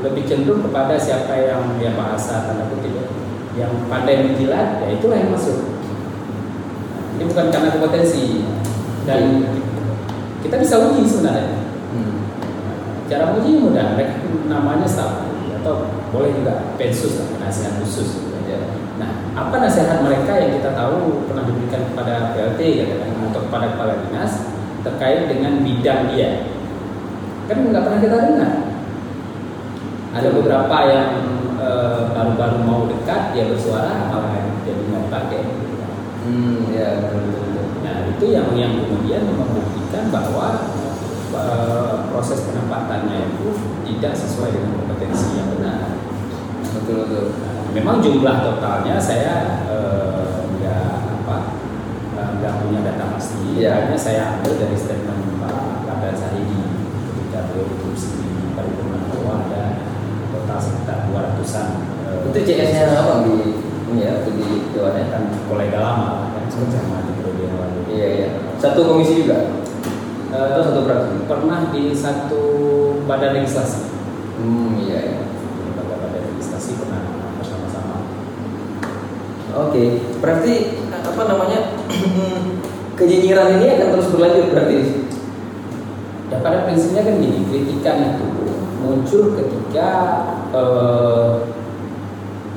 lebih 0.00 0.24
cenderung 0.24 0.64
kepada 0.64 0.96
siapa 0.96 1.32
yang 1.36 1.76
ya 1.76 1.92
bahasa 1.92 2.48
tanda 2.48 2.68
kutip 2.72 2.92
ya, 2.92 3.04
yang 3.64 3.72
pandai 3.88 4.24
menjilat 4.24 4.80
ya 4.80 4.88
itulah 4.96 5.16
yang 5.16 5.32
masuk 5.32 5.56
ini 7.16 7.24
bukan 7.28 7.52
karena 7.52 7.68
kompetensi 7.76 8.44
dan 9.04 9.44
kita 10.40 10.56
bisa 10.56 10.80
uji 10.88 11.04
sebenarnya 11.04 11.60
Hmm. 11.90 12.22
cara 13.10 13.34
uji 13.34 13.58
mudah 13.58 13.98
mereka 13.98 14.22
namanya 14.46 14.86
ahli 14.86 15.58
atau 15.58 15.90
boleh 16.14 16.30
juga 16.38 16.70
pensus 16.78 17.18
lah 17.18 17.26
nasihat 17.42 17.82
khusus 17.82 18.14
gitu 18.14 18.30
aja. 18.46 18.62
Nah, 19.00 19.10
apa 19.32 19.64
nasihat 19.64 20.04
mereka 20.04 20.36
yang 20.36 20.60
kita 20.60 20.76
tahu 20.76 21.24
pernah 21.24 21.48
diberikan 21.48 21.88
kepada 21.88 22.36
PLT 22.36 22.60
katakan 22.84 23.32
atau 23.32 23.42
kepada 23.48 23.66
kepala 23.72 23.92
dinas 24.04 24.32
terkait 24.84 25.24
dengan 25.32 25.64
bidang 25.64 26.12
dia? 26.12 26.44
Kan 27.48 27.72
nggak 27.72 27.80
pernah 27.88 28.00
kita 28.04 28.16
dengar. 28.28 28.52
Ada 30.12 30.28
beberapa 30.36 30.76
yang 30.84 31.10
eh, 31.56 32.00
baru-baru 32.12 32.58
mau 32.60 32.84
dekat 32.92 33.32
dia 33.32 33.48
bersuara 33.48 34.12
malah 34.12 34.36
jadi 34.68 34.82
nggak 34.84 35.02
dipakai. 35.08 35.42
Hmm, 36.20 36.68
ya 36.68 37.00
betul. 37.00 37.72
Nah 37.80 37.96
itu 38.04 38.24
yang 38.28 38.52
yang 38.52 38.84
kemudian 38.84 39.24
membuktikan 39.32 40.12
bahwa 40.12 40.76
eh, 41.32 41.94
proses 42.12 42.44
penempatannya 42.44 43.32
itu 43.32 43.48
tidak 43.88 44.12
sesuai 44.12 44.52
dengan 44.52 44.76
kompetensi 44.76 45.40
yang 45.40 45.48
benar. 45.56 45.96
Betul 46.76 47.08
betul. 47.08 47.49
Memang 47.70 48.02
jumlah 48.02 48.36
totalnya 48.42 48.98
saya 48.98 49.62
eh, 49.70 50.42
nggak 50.58 50.84
apa 51.22 51.36
eh, 52.18 52.28
nggak 52.38 52.52
punya 52.62 52.80
data 52.82 53.04
pasti. 53.14 53.58
Iya. 53.58 53.70
Hanya 53.86 53.98
saya 53.98 54.22
ambil 54.38 54.58
dari 54.58 54.76
statement 54.76 55.38
Pak 55.38 55.86
Kabar 55.86 56.12
Sahidi 56.14 56.60
ketika 57.06 57.38
beliau 57.50 57.66
diskusi 57.70 58.10
di 58.18 58.50
paripurna 58.54 58.98
bahwa 59.06 59.32
ada 59.46 59.62
total 60.34 60.58
sekitar 60.58 60.98
200-an 61.08 61.68
eh, 62.10 62.26
Itu 62.30 62.38
CS-nya 62.42 62.84
apa 62.98 63.14
di 63.24 63.34
ini 63.90 64.06
ya 64.06 64.22
waktu 64.22 64.30
di 64.38 64.48
dewannya? 64.70 65.04
kan 65.10 65.22
kolega 65.50 65.78
lama 65.82 66.30
kan 66.30 66.44
sama 66.50 67.02
di 67.06 67.12
periode 67.18 67.42
yang 67.42 67.54
lalu. 67.58 67.80
Iya 67.90 68.06
iya. 68.18 68.28
Satu 68.58 68.86
komisi 68.86 69.22
juga. 69.22 69.62
Eh, 70.30 70.38
Atau 70.38 70.62
satu 70.62 70.80
fraksi? 70.86 71.26
pernah 71.26 71.70
di 71.70 71.90
satu 71.90 72.42
badan 73.02 73.34
legislasi 73.34 73.82
Hmm 74.38 74.78
iya. 74.78 74.98
iya. 75.02 75.18
lembaga 75.58 76.06
badan 76.06 76.22
legislasi 76.30 76.78
pernah 76.78 77.02
bersama-sama 77.34 77.98
Oke, 79.50 79.98
berarti 80.22 80.54
apa 80.94 81.22
namanya 81.26 81.74
kenyinyiran 82.98 83.58
ini 83.58 83.66
akan 83.76 83.88
terus 83.96 84.08
berlanjut 84.14 84.46
berarti? 84.54 84.78
ya 86.30 86.38
pada 86.38 86.62
prinsipnya 86.62 87.02
kan 87.02 87.18
gini 87.18 87.42
kritikan 87.50 87.96
itu 88.14 88.26
muncul 88.78 89.34
ketika 89.34 89.90
eh, 90.54 91.30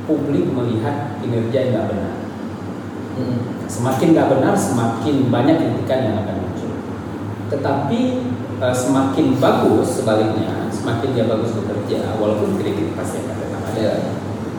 publik 0.05 0.45
melihat 0.53 1.17
kinerja 1.19 1.57
yang 1.57 1.71
nggak 1.73 1.89
benar 1.89 2.13
Hmm. 3.13 3.45
semakin 3.69 4.17
nggak 4.17 4.25
benar 4.25 4.57
semakin 4.57 5.29
banyak 5.29 5.53
kritikan 5.62 6.00
yang 6.01 6.15
akan 6.25 6.35
muncul 6.50 6.73
tetapi 7.53 8.25
eh, 8.57 8.73
semakin 8.77 9.38
bagus 9.38 10.01
sebaliknya 10.01 10.65
semakin 10.73 11.13
dia 11.13 11.25
bagus 11.29 11.53
bekerja 11.53 12.17
walaupun 12.17 12.57
kritik 12.57 12.93
pasti 12.97 13.21
akan 13.21 13.35
tetap 13.38 13.62
ada 13.69 13.77
Iya. 13.77 13.93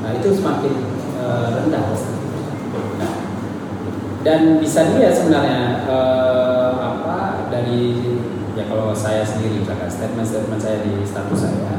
Nah 0.07 0.11
itu 0.15 0.29
semakin 0.39 0.73
eh, 1.19 1.47
rendah 1.51 1.83
pasti. 1.91 2.14
Dan 4.25 4.57
bisa 4.57 4.89
dilihat 4.89 5.13
sebenarnya 5.13 5.85
eh, 5.85 6.73
apa 6.81 7.45
dari 7.53 8.01
ya 8.57 8.65
kalau 8.73 8.97
saya 8.97 9.21
sendiri 9.21 9.61
misalkan 9.61 9.91
statement-statement 9.93 10.61
saya 10.65 10.81
di 10.81 11.05
status 11.05 11.45
saya 11.45 11.77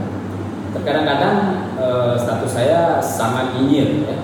terkadang-kadang 0.77 1.37
eh, 1.81 2.13
status 2.13 2.51
saya 2.53 3.01
sangat 3.01 3.57
nyinyir 3.57 4.05
ya 4.05 4.17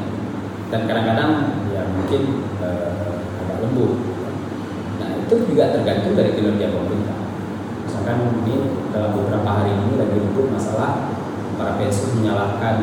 dan 0.70 0.86
kadang-kadang 0.86 1.32
ya 1.74 1.82
mungkin 1.90 2.46
eh, 2.62 2.94
agak 3.42 3.58
lembut. 3.66 3.98
Nah 5.02 5.10
itu 5.26 5.36
juga 5.50 5.74
tergantung 5.74 6.14
dari 6.14 6.38
kinerja 6.38 6.70
pemerintah. 6.70 7.18
Misalkan 7.90 8.18
ini 8.46 8.56
dalam 8.94 9.18
beberapa 9.18 9.50
hari 9.50 9.74
ini 9.74 9.98
lagi 9.98 10.18
ribut 10.22 10.48
masalah 10.54 11.10
para 11.58 11.76
pensiun 11.82 12.22
menyalahkan 12.22 12.76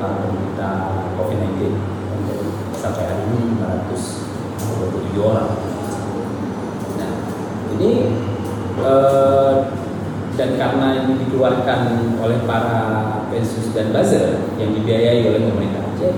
penderita 0.00 0.70
COVID-19 1.20 1.60
Jadi, 2.24 2.48
sampai 2.80 3.04
hari 3.04 3.22
ini 3.30 3.40
527 3.60 5.20
orang. 5.20 5.50
Nah, 6.98 7.12
ini 7.76 7.92
eh, 8.80 9.54
dan 10.34 10.50
karena 10.58 11.06
ini 11.06 11.12
dikeluarkan 11.24 11.80
oleh 12.18 12.42
para 12.42 12.82
pensus 13.30 13.70
dan 13.70 13.94
buzzer 13.94 14.50
yang 14.58 14.74
dibiayai 14.74 15.30
oleh 15.30 15.46
pemerintah 15.46 15.82
Aceh, 15.94 16.14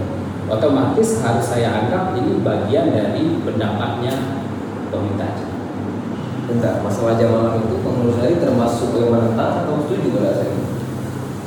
otomatis 0.49 1.21
harus 1.21 1.45
saya 1.45 1.85
anggap 1.85 2.17
ini 2.17 2.41
bagian 2.41 2.97
dari 2.97 3.37
pendapatnya 3.45 4.41
pemerintah 4.89 5.29
Aceh. 5.37 5.46
Bentar, 6.57 6.81
masalah 6.81 7.21
jam 7.21 7.37
malam 7.37 7.61
itu 7.69 7.77
menurut 7.85 8.17
saya 8.17 8.41
termasuk 8.41 8.97
yang 8.97 9.13
menentang 9.13 9.61
atau 9.61 9.77
setuju 9.85 10.09
pada 10.17 10.31
saya? 10.41 10.57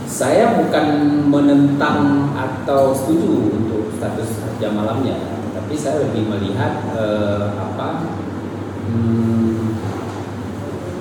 Saya 0.05 0.43
bukan 0.61 0.85
menentang 1.33 2.29
atau 2.37 2.93
setuju 2.93 3.57
untuk 3.57 3.89
status 3.97 4.37
jam 4.61 4.77
malamnya, 4.77 5.17
tapi 5.57 5.73
saya 5.73 6.05
lebih 6.05 6.29
melihat 6.29 6.93
eh, 6.93 7.57
apa 7.57 8.05
hmm, 8.85 9.81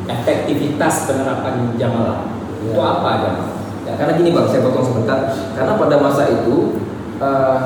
efektivitas 0.09 1.05
penerapan 1.05 1.77
jam 1.77 1.93
malam. 1.93 2.33
Ya. 2.65 2.73
Itu 2.73 2.81
apa 2.81 3.11
jam? 3.21 3.37
Ya, 3.85 3.93
karena 3.93 4.17
gini 4.17 4.33
bang, 4.33 4.49
saya 4.49 4.65
potong 4.65 4.89
sebentar. 4.89 5.37
Karena 5.53 5.77
pada 5.77 5.97
masa 6.01 6.33
itu 6.33 6.81
eh, 7.21 7.59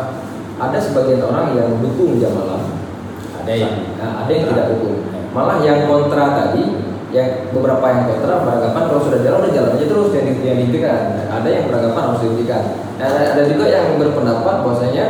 ada 0.58 0.78
sebagian 0.82 1.22
orang 1.22 1.54
yang 1.54 1.78
dukung 1.78 2.18
jam 2.18 2.34
malam, 2.34 2.82
Ada 3.30 3.52
yang 3.54 3.94
nah, 3.94 4.26
ada 4.26 4.30
yang 4.34 4.50
tidak 4.50 4.74
dukung. 4.74 5.11
Malah 5.32 5.58
yang 5.64 5.88
kontra 5.88 6.24
tadi, 6.36 6.64
yang 7.12 7.52
beberapa 7.52 7.84
yang 7.88 8.04
kontra 8.08 8.44
beranggapan 8.44 8.82
kalau 8.88 9.00
sudah 9.00 9.20
jalan 9.24 9.38
udah 9.44 9.52
jalan 9.52 9.70
aja 9.76 9.86
terus 9.88 10.08
yang, 10.12 10.26
yang 10.44 10.56
dihentikan. 10.60 11.00
Ada 11.32 11.48
yang 11.48 11.64
beranggapan 11.72 12.02
harus 12.12 12.20
dihentikan. 12.24 12.62
Ada, 13.00 13.20
ada 13.36 13.42
juga 13.48 13.64
yang 13.68 13.86
berpendapat 13.96 14.54
bahwasanya 14.64 15.04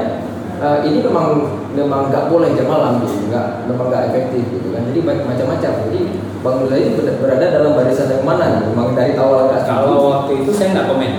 eh, 0.62 0.78
ini 0.86 0.98
memang 1.02 1.26
memang 1.74 2.08
nggak 2.08 2.30
boleh 2.30 2.54
jam 2.54 2.70
malam 2.70 3.02
gitu, 3.02 3.28
nggak 3.28 3.66
memang 3.66 3.86
nggak 3.90 4.02
efektif 4.14 4.44
gitu 4.50 4.68
kan. 4.70 4.82
Jadi 4.88 5.00
macam-macam. 5.02 5.72
Jadi 5.90 6.00
Bang 6.42 6.66
ini 6.66 6.98
berada- 7.22 7.54
dalam 7.54 7.78
barisan 7.78 8.10
yang 8.10 8.26
mana? 8.26 8.58
gitu? 8.58 8.74
Memang 8.74 8.98
dari 8.98 9.14
awal? 9.14 9.46
Kalau 9.62 10.10
waktu 10.10 10.42
itu 10.42 10.50
saya 10.50 10.74
nggak 10.74 10.90
komen 10.90 11.12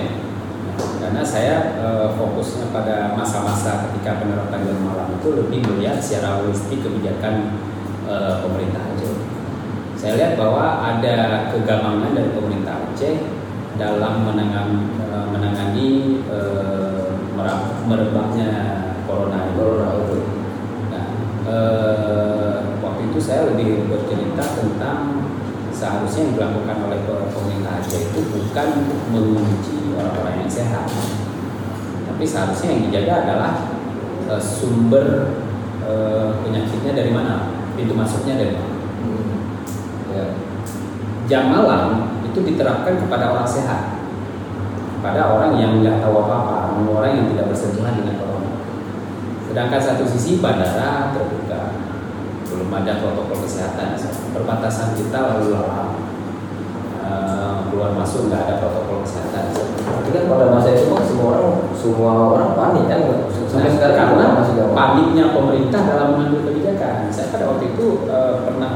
karena 1.00 1.22
saya 1.24 1.56
eh, 1.80 2.08
fokusnya 2.12 2.68
pada 2.68 3.16
masa-masa 3.16 3.88
ketika 3.88 4.20
penerapan 4.20 4.68
jam 4.68 4.78
malam 4.84 5.08
itu 5.16 5.28
lebih 5.32 5.64
melihat 5.64 5.96
secara 5.96 6.44
holistik 6.44 6.84
kebijakan 6.84 7.56
eh, 8.08 8.34
pemerintah 8.44 8.82
Aceh. 8.94 9.14
Saya 9.96 10.12
lihat 10.20 10.32
bahwa 10.36 10.84
ada 10.84 11.48
kegamangan 11.52 12.12
dari 12.12 12.30
pemerintah 12.36 12.84
Aceh 12.92 13.16
dalam 13.80 14.28
menangani, 14.28 14.80
eh, 15.00 15.26
menangani 15.32 15.88
eh, 16.28 17.08
merab- 17.34 17.84
merebaknya 17.88 18.50
corona. 19.04 19.50
Corona 19.54 19.88
itu. 20.02 20.18
Nah, 20.92 21.06
saya 23.24 23.48
lebih 23.48 23.88
bercerita 23.88 24.44
tentang 24.52 25.32
seharusnya 25.72 26.28
yang 26.28 26.34
dilakukan 26.36 26.76
oleh 26.86 26.98
pemerintah 27.08 27.80
Aceh 27.80 28.12
itu 28.12 28.20
bukan 28.20 28.68
untuk 28.84 29.00
mengunci 29.10 29.96
orang-orang 29.96 30.44
yang 30.44 30.50
sehat, 30.52 30.86
tapi 32.04 32.24
seharusnya 32.28 32.68
yang 32.68 32.82
dijaga 32.90 33.14
adalah 33.24 33.52
uh, 34.28 34.36
sumber 34.36 35.34
uh, 35.88 36.36
penyakitnya 36.44 36.92
dari 36.92 37.10
mana, 37.16 37.53
pintu 37.74 37.94
masuknya 37.94 38.34
dari. 38.38 38.54
Ya. 40.14 40.26
Jam 41.26 41.50
malam 41.50 42.14
itu 42.22 42.38
diterapkan 42.44 43.00
kepada 43.00 43.34
orang 43.34 43.48
sehat, 43.48 43.98
pada 45.00 45.34
orang 45.34 45.58
yang 45.58 45.80
nggak 45.80 46.04
tahu 46.04 46.14
apa-apa, 46.22 46.78
orang 46.84 47.12
yang 47.16 47.26
tidak 47.32 47.50
bersentuhan 47.50 47.96
dengan 47.98 48.14
corona. 48.20 48.52
Sedangkan 49.48 49.80
satu 49.80 50.04
sisi 50.04 50.42
bandara 50.42 51.14
terbuka, 51.16 51.74
belum 52.50 52.70
ada 52.70 53.00
protokol 53.00 53.42
kesehatan, 53.42 53.96
perbatasan 54.36 54.94
kita 55.00 55.18
lalu 55.18 55.56
lalang, 55.56 56.03
uh, 57.04 57.68
keluar 57.68 57.92
masuk 57.92 58.32
nggak 58.32 58.48
ada 58.48 58.54
protokol 58.64 59.04
kesehatan. 59.04 59.52
Tapi 59.84 60.08
kan 60.10 60.24
pada 60.26 60.46
masa 60.48 60.72
itu 60.72 60.88
kan 60.88 61.04
semua 61.04 61.26
orang 61.36 61.48
semua 61.76 62.12
orang 62.32 62.48
panik 62.56 62.84
kan 62.88 63.00
sampai 63.54 63.70
Nah, 63.70 63.76
sekarang 63.78 63.96
karena 64.18 64.24
masih 64.34 64.54
paniknya 64.74 65.24
pemerintah 65.30 65.80
dalam 65.86 66.08
mengambil 66.18 66.50
kebijakan. 66.50 67.06
Saya 67.14 67.30
pada 67.30 67.54
waktu 67.54 67.70
itu 67.70 68.02
eh, 68.10 68.34
pernah 68.42 68.74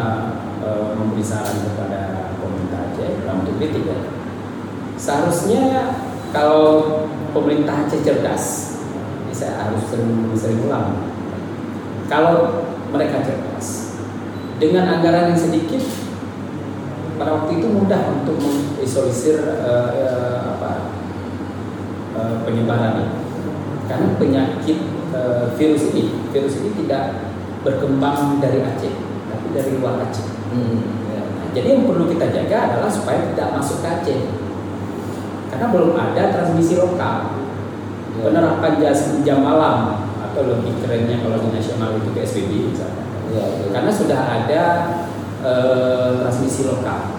eh, 0.62 0.90
memberi 0.94 1.24
saran 1.24 1.56
kepada 1.66 2.30
pemerintah 2.38 2.78
Aceh 2.92 3.10
dalam 3.26 3.42
bentuk 3.42 3.58
kritik 3.58 3.84
ya. 3.90 3.98
Seharusnya 4.94 5.62
kalau 6.30 6.86
pemerintah 7.34 7.90
Aceh 7.90 8.06
cerdas, 8.06 8.44
ini 9.26 9.34
saya 9.34 9.66
harus 9.66 9.82
sering 9.90 10.30
sering 10.38 10.62
ulang. 10.62 11.10
Kalau 12.06 12.62
mereka 12.94 13.26
cerdas, 13.26 13.98
dengan 14.62 14.94
anggaran 14.94 15.34
yang 15.34 15.40
sedikit, 15.42 15.82
pada 17.18 17.30
waktu 17.34 17.58
itu 17.58 17.66
mudah 17.66 18.02
untuk 18.14 18.38
mengisolisir 18.38 19.42
apa 20.54 20.70
eh, 22.14 22.36
penyebaran 22.46 23.10
karena 23.90 24.08
penyakit 24.16 24.78
eh, 25.12 25.44
virus 25.58 25.90
ini 25.90 26.14
virus 26.30 26.62
ini 26.62 26.70
tidak 26.86 27.34
berkembang 27.66 28.38
dari 28.38 28.62
Aceh 28.62 28.94
tapi 29.28 29.46
dari 29.52 29.70
luar 29.76 30.00
Aceh 30.06 30.40
Hmm. 30.48 30.80
Ya. 31.12 31.20
Nah, 31.28 31.46
jadi 31.52 31.76
yang 31.76 31.84
perlu 31.84 32.08
kita 32.08 32.32
jaga 32.32 32.72
adalah 32.72 32.88
supaya 32.88 33.20
tidak 33.20 33.52
masuk 33.52 33.84
ke 33.84 33.88
Aceh 34.00 34.20
karena 35.52 35.66
belum 35.68 35.92
ada 35.92 36.22
transmisi 36.32 36.78
lokal 36.78 37.36
Ya. 38.18 38.26
penerapan 38.34 38.82
jam, 38.82 38.96
jam 39.22 39.38
malam 39.46 39.94
atau 40.18 40.42
lebih 40.42 40.74
kerennya 40.82 41.22
kalau 41.22 41.38
di 41.38 41.54
nasional 41.54 41.94
itu 41.94 42.10
PSBB 42.10 42.74
misalnya 42.74 43.04
Ya, 43.30 43.44
ya. 43.46 43.66
karena 43.70 43.92
sudah 43.92 44.20
ada 44.26 44.62
eh, 45.40 46.10
transmisi 46.18 46.66
lokal 46.66 47.16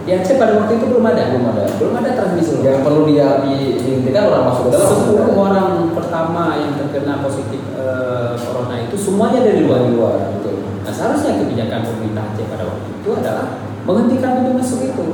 di 0.00 0.16
Aceh 0.16 0.40
pada 0.40 0.56
waktu 0.56 0.80
itu 0.80 0.86
belum 0.90 1.04
ada 1.06 1.28
Belum 1.28 1.44
ada. 1.52 1.64
belum 1.76 1.92
ada 2.00 2.10
transmisi 2.16 2.56
lokal 2.56 2.72
yang 2.72 2.82
perlu 2.82 3.02
dia 3.04 3.28
di- 3.44 3.76
dihentikan 3.78 4.32
orang 4.32 4.44
masuk 4.48 4.62
ke 4.66 4.70
dalam. 4.74 4.88
Sepuluh 4.88 5.28
orang 5.36 5.70
pertama 5.92 6.44
yang 6.56 6.72
terkena 6.74 7.20
positif 7.20 7.60
eh, 7.76 8.32
corona 8.40 8.76
itu 8.80 8.96
semuanya 8.96 9.44
dari 9.44 9.60
luar. 9.62 9.78
Dari 9.84 9.92
luar, 9.92 10.14
betul. 10.34 10.56
Nah 10.82 10.92
seharusnya 10.92 11.36
kebijakan 11.36 11.80
pemerintah 11.84 12.24
Aceh 12.32 12.46
pada 12.48 12.64
waktu 12.64 12.88
itu 12.90 13.08
adalah 13.12 13.46
menghentikan 13.84 14.30
pintu 14.40 14.50
masuk 14.56 14.80
itu. 14.82 15.04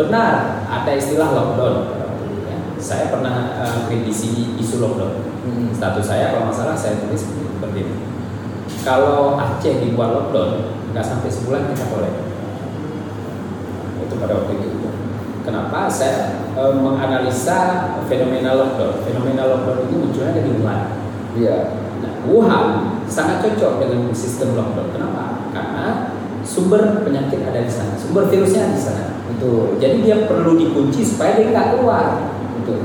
Benar, 0.00 0.34
ada 0.64 0.92
istilah 0.96 1.28
lockdown. 1.28 1.76
ya. 2.48 2.56
Saya 2.80 3.12
pernah 3.12 3.60
eh, 3.60 3.78
kritisi 3.86 4.56
isu 4.56 4.80
lockdown. 4.80 5.20
Hmm. 5.44 5.68
Status 5.70 6.04
saya 6.04 6.32
kalau 6.32 6.48
nggak 6.48 6.56
salah 6.56 6.74
saya 6.74 6.96
tulis 6.96 7.22
seperti 7.28 7.78
ini. 7.84 7.94
Kalau 8.80 9.36
Aceh 9.36 9.84
dibuat 9.84 10.10
lockdown, 10.16 10.72
nggak 10.90 11.04
sampai 11.04 11.28
sebulan 11.28 11.68
kita 11.70 11.84
boleh. 11.92 12.12
Itu 14.02 14.14
pada 14.16 14.32
waktu 14.40 14.52
itu. 14.56 14.68
Kenapa 15.40 15.88
saya 15.88 16.46
eh, 16.56 16.74
menganalisa 16.76 17.58
fenomena 18.08 18.56
lockdown? 18.56 19.04
Fenomena 19.04 19.42
lockdown 19.48 19.88
itu 19.88 19.94
munculnya 19.96 20.32
dari 20.36 20.50
Wuhan. 20.56 20.80
Iya. 21.36 21.56
Nah, 22.00 22.12
Wuhan 22.28 22.66
sangat 23.10 23.44
cocok 23.44 23.82
dengan 23.84 24.12
sistem 24.16 24.56
lockdown. 24.56 24.92
Kenapa? 24.94 25.44
Karena 25.52 25.86
sumber 26.46 27.04
penyakit 27.04 27.44
ada 27.44 27.60
di 27.62 27.72
sana, 27.72 27.94
sumber 28.00 28.26
virusnya 28.32 28.68
ada 28.68 28.74
di 28.76 28.82
sana. 28.82 29.04
Betul. 29.30 29.76
Jadi 29.78 29.96
dia 30.04 30.26
perlu 30.26 30.56
dikunci 30.58 31.04
supaya 31.04 31.38
dia 31.38 31.52
nggak 31.52 31.68
keluar. 31.76 32.32
Betul. 32.60 32.80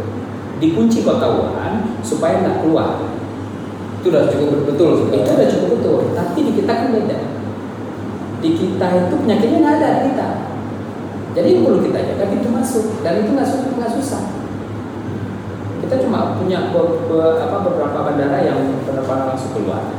Dikunci 0.61 1.03
kota 1.03 1.27
Wuhan 1.27 1.99
supaya 2.05 2.43
nggak 2.43 2.63
keluar. 2.63 3.14
Itu 4.05 4.13
udah 4.13 4.29
cukup 4.29 4.49
betul 4.69 4.91
Itu 4.93 5.01
sebenarnya. 5.09 5.33
udah 5.33 5.49
cukup 5.49 5.69
betul. 5.81 5.97
Tapi 6.13 6.39
di 6.45 6.51
kita 6.61 6.71
kan 6.77 6.87
beda. 6.93 7.17
Di 8.37 8.49
kita 8.53 8.87
itu 9.01 9.15
penyakitnya 9.17 9.57
nggak 9.65 9.75
ada 9.81 9.89
di 9.89 10.01
kita. 10.13 10.27
Jadi 11.33 11.47
yang 11.49 11.61
perlu 11.65 11.79
kita 11.81 11.99
jaga 12.13 12.25
pintu 12.29 12.49
masuk 12.53 12.85
dan 13.01 13.25
itu 13.25 13.33
nggak 13.33 13.49
susah, 13.49 13.69
nggak 13.73 13.93
susah. 13.97 14.21
Kita 15.81 15.95
cuma 16.05 16.37
punya 16.37 16.69
be- 16.69 17.01
be- 17.09 17.37
apa, 17.41 17.57
beberapa 17.65 17.97
bandara 18.05 18.45
yang 18.45 18.61
penerbangan 18.85 19.33
langsung 19.33 19.57
keluar. 19.57 19.89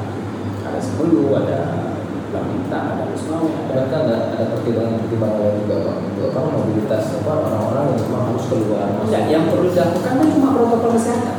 Ada 0.63 0.79
Sebulu, 0.79 1.35
ada 1.35 1.59
Lamintang, 2.31 2.87
ada 2.95 3.05
Wismawe, 3.11 3.47
ada 3.49 3.75
Bahkan 3.75 4.01
ada, 4.07 4.17
ada 4.35 4.45
pertimbangan-pertimbangan 4.55 5.39
lain 5.43 5.55
juga 5.63 5.77
Bang. 5.83 5.99
Itu 6.11 6.21
apa 6.31 6.41
mobilitas 6.55 7.05
apa 7.19 7.33
orang-orang 7.43 7.85
yang 7.91 8.01
memang 8.07 8.23
harus 8.31 8.47
keluar. 8.47 8.87
masuk. 8.95 9.11
Ya, 9.11 9.21
yang 9.27 9.45
perlu 9.51 9.67
dilakukan 9.71 10.13
kan 10.15 10.29
cuma 10.31 10.49
protokol 10.55 10.91
kesehatan. 10.95 11.37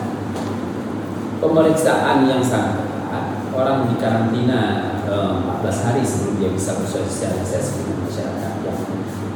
Pemeriksaan 1.37 2.25
yang 2.25 2.41
sangat 2.41 2.81
ketat, 2.81 3.25
orang 3.53 3.85
di 3.93 4.01
karantina 4.01 4.61
eh, 5.05 5.61
14 5.61 5.85
hari 5.85 6.01
sebelum 6.01 6.41
dia 6.41 6.49
bisa 6.49 6.73
bersosialisasi 6.81 7.85
dengan 7.85 8.09
masyarakat 8.09 8.53
yang 8.65 8.79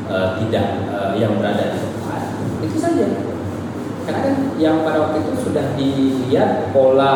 eh, 0.10 0.30
tidak 0.42 0.66
eh, 0.90 1.12
yang 1.22 1.38
berada 1.38 1.78
di 1.78 1.78
tempat. 1.78 2.22
Itu 2.66 2.78
saja. 2.82 3.06
Karena 4.02 4.20
kan 4.26 4.36
yang 4.58 4.82
pada 4.82 4.98
waktu 4.98 5.22
itu 5.30 5.46
sudah 5.46 5.78
dilihat 5.78 6.74
pola 6.74 7.14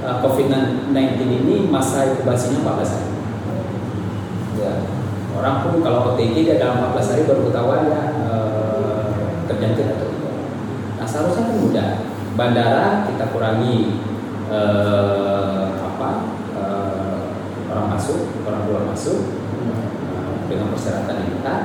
eh, 0.00 0.16
COVID-19 0.24 0.96
ini 1.20 1.68
masa 1.68 2.16
inkubasinya 2.16 2.64
14 2.64 2.96
hari. 2.96 3.10
Ya. 4.56 4.72
Orang 5.36 5.68
pun 5.68 5.84
kalau 5.84 6.16
OTG 6.16 6.48
dia 6.48 6.56
dalam 6.56 6.96
14 6.96 7.12
hari 7.12 7.22
baru 7.28 7.44
ketahuan 7.52 7.92
ya 7.92 8.02
eh, 8.24 9.04
terjangkit 9.52 9.86
atau 10.00 10.08
tidak. 10.08 10.36
Nah 10.96 11.04
seharusnya 11.04 11.44
kan 11.44 11.56
mudah. 11.60 11.90
Bandara 12.32 13.04
kita 13.08 13.28
kurangi 13.28 14.00
eh, 14.48 15.66
apa 15.76 16.10
eh, 16.56 17.22
orang 17.68 17.86
masuk, 17.92 18.40
orang 18.48 18.62
keluar 18.64 18.84
masuk 18.88 19.20
eh, 19.68 20.34
dengan 20.48 20.72
persyaratan 20.72 21.16
yang 21.20 21.30
ketat. 21.38 21.60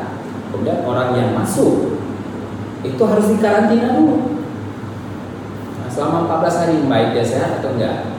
Kemudian 0.52 0.80
orang 0.84 1.10
yang 1.16 1.30
masuk 1.36 2.00
itu 2.86 3.02
harus 3.04 3.28
dikarantina 3.32 3.98
dulu. 3.98 4.40
Nah, 5.82 5.90
selama 5.92 6.30
14 6.44 6.60
hari 6.64 6.76
baik 6.86 7.10
dia 7.18 7.26
sehat 7.26 7.60
atau 7.60 7.76
enggak. 7.76 8.14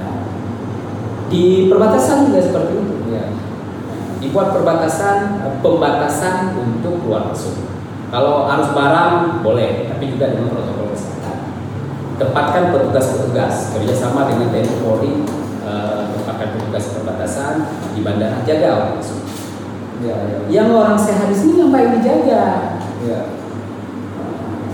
Nah, 0.00 0.16
di 1.32 1.68
perbatasan 1.72 2.28
juga 2.28 2.40
seperti 2.42 2.72
itu. 2.76 2.96
Ya. 3.12 3.28
dibuat 4.22 4.54
perbatasan 4.54 5.44
eh, 5.44 5.54
pembatasan 5.60 6.56
untuk 6.56 7.02
keluar 7.04 7.28
masuk. 7.28 7.68
Kalau 8.12 8.44
arus 8.44 8.70
barang 8.76 9.40
boleh, 9.40 9.88
tapi 9.88 10.04
juga 10.12 10.32
dengan 10.32 10.52
protokol. 10.52 10.81
Tempatkan 12.20 12.72
petugas-petugas 12.72 13.72
kerjasama 13.72 14.28
dengan 14.28 14.52
TNI 14.52 14.76
Polri, 14.84 15.24
eh, 15.64 16.02
tempatkan 16.12 16.48
petugas 16.58 16.84
perbatasan 16.92 17.54
di 17.96 18.00
bandara 18.04 18.44
jaga 18.44 18.68
orang 18.78 18.92
masuk. 19.00 19.20
Ya, 20.02 20.16
ya. 20.18 20.38
Yang 20.50 20.68
orang 20.74 20.98
sehat 20.98 21.26
di 21.30 21.36
sini 21.36 21.52
ngapain 21.62 21.94
dijaga? 21.98 22.44
Ya. 23.06 23.20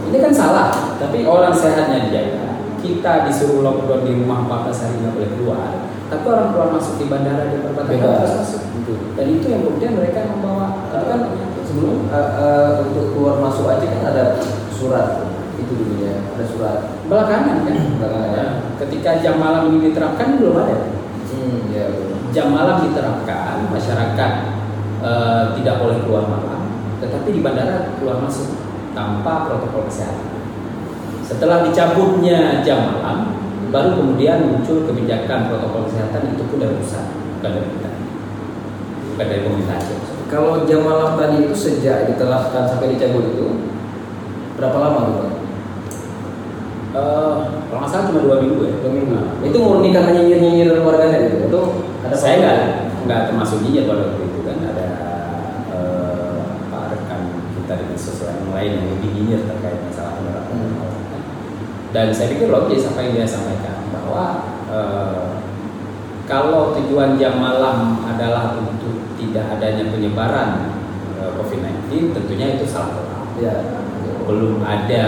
Ini 0.08 0.16
kan 0.24 0.32
salah, 0.32 0.96
tapi 0.96 1.28
orang 1.28 1.52
sehatnya 1.52 2.08
dijaga. 2.08 2.58
Kita 2.80 3.28
disuruh 3.28 3.60
lockdown 3.60 4.08
di 4.08 4.12
rumah 4.24 4.48
14 4.48 4.82
hari 4.88 4.94
nggak 5.04 5.14
boleh 5.18 5.30
keluar, 5.36 5.68
tapi 6.08 6.24
orang 6.24 6.48
keluar 6.54 6.68
masuk 6.72 6.94
di 6.96 7.06
bandara 7.12 7.52
di 7.52 7.60
perbatasan 7.60 8.08
harus 8.08 8.34
masuk. 8.40 8.62
Betul. 8.80 8.98
Dan 9.18 9.26
itu 9.28 9.46
yang 9.52 9.62
kemudian 9.68 9.92
mereka 10.00 10.24
membawa 10.24 10.88
itu 10.88 11.04
kan 11.04 11.20
sebelum 11.68 12.08
eh, 12.08 12.30
eh, 12.40 12.70
untuk 12.88 13.04
keluar 13.12 13.36
masuk 13.44 13.68
aja 13.68 13.84
kan 13.84 14.02
ada 14.16 14.24
surat 14.72 15.28
itu 15.58 15.72
dulu 15.74 15.94
ya 16.00 16.14
ada 16.34 16.44
surat. 16.46 16.78
Belakangan 17.10 17.66
kan? 17.66 17.76
Belakangan, 17.98 18.30
ya. 18.34 18.46
ketika 18.86 19.10
jam 19.18 19.36
malam 19.42 19.74
ini 19.74 19.90
diterapkan 19.90 20.38
belum 20.38 20.54
ada. 20.54 20.76
Hmm 21.28 21.58
ya 21.74 21.86
jam 22.32 22.52
malam 22.52 22.86
diterapkan 22.86 23.66
masyarakat 23.72 24.32
eh, 25.02 25.44
tidak 25.60 25.74
boleh 25.80 25.98
keluar 26.04 26.24
malam 26.28 26.60
tetapi 26.98 27.30
di 27.30 27.40
bandara 27.40 27.94
keluar 27.98 28.18
masuk 28.18 28.58
tanpa 28.90 29.46
protokol 29.46 29.86
kesehatan. 29.86 30.34
Setelah 31.22 31.62
dicabutnya 31.62 32.64
jam 32.66 32.90
malam 32.90 33.38
baru 33.68 34.00
kemudian 34.00 34.48
muncul 34.48 34.82
kebijakan 34.88 35.52
protokol 35.52 35.86
kesehatan 35.86 36.34
itu 36.34 36.42
pun 36.48 36.58
dari 36.58 36.74
pusat 36.80 37.06
bukan 37.38 37.50
dari 37.54 37.68
kita. 37.78 37.90
Bukan 39.14 39.26
dari 39.28 39.42
pemerintah 39.46 39.78
kalau 40.28 40.68
jam 40.68 40.84
malam 40.84 41.16
tadi 41.16 41.48
itu 41.48 41.56
sejak 41.56 42.04
diterapkan 42.12 42.68
sampai 42.68 42.92
dicabut 42.92 43.32
itu 43.32 43.48
berapa 44.60 44.76
lama 44.76 45.00
tuh 45.08 45.32
Eh, 46.98 47.34
kalau 47.68 47.78
nggak 47.78 47.90
salah 47.90 48.04
cuma 48.10 48.20
dua 48.26 48.36
minggu 48.42 48.60
ya 48.66 48.74
Dua 48.82 48.90
minggu. 48.90 49.14
Itu 49.46 49.56
murni 49.62 49.94
karena 49.94 50.10
nyinyir 50.18 50.38
nyinyir 50.42 50.68
warganet 50.82 51.30
gitu. 51.30 51.46
Itu 51.46 51.60
ada 52.02 52.16
saya 52.18 52.34
nggak 52.42 52.58
nggak 53.06 53.20
termasuk 53.30 53.62
dia 53.62 53.86
pada 53.86 54.02
waktu 54.02 54.22
itu 54.26 54.40
kan 54.42 54.58
ada 54.66 54.86
eh, 55.70 56.38
apa 56.66 56.78
rekan 56.90 57.20
kita 57.54 57.74
di 57.86 57.96
sosial 57.96 58.34
yang 58.34 58.50
lain 58.50 58.70
yang 58.74 58.86
lebih 58.92 59.10
nyinyir 59.14 59.40
terkait 59.46 59.78
masalah 59.86 60.12
penerapan 60.16 60.46
Hmm. 60.48 60.80
dan 61.92 62.08
saya 62.08 62.32
pikir 62.32 62.48
logis 62.48 62.88
apa 62.88 63.04
yang 63.04 63.12
dia 63.20 63.28
sampaikan 63.28 63.84
bahwa 63.92 64.24
eh, 64.72 65.24
kalau 66.24 66.72
tujuan 66.76 67.16
jam 67.16 67.36
malam 67.36 68.00
adalah 68.04 68.56
untuk 68.56 68.96
tidak 69.16 69.56
adanya 69.56 69.88
penyebaran 69.88 70.72
eh, 71.20 71.30
COVID-19 71.36 72.12
tentunya 72.12 72.56
itu 72.58 72.64
salah 72.66 72.90
total 72.92 73.16
Ya. 73.38 73.54
belum 74.26 74.66
ada 74.66 75.06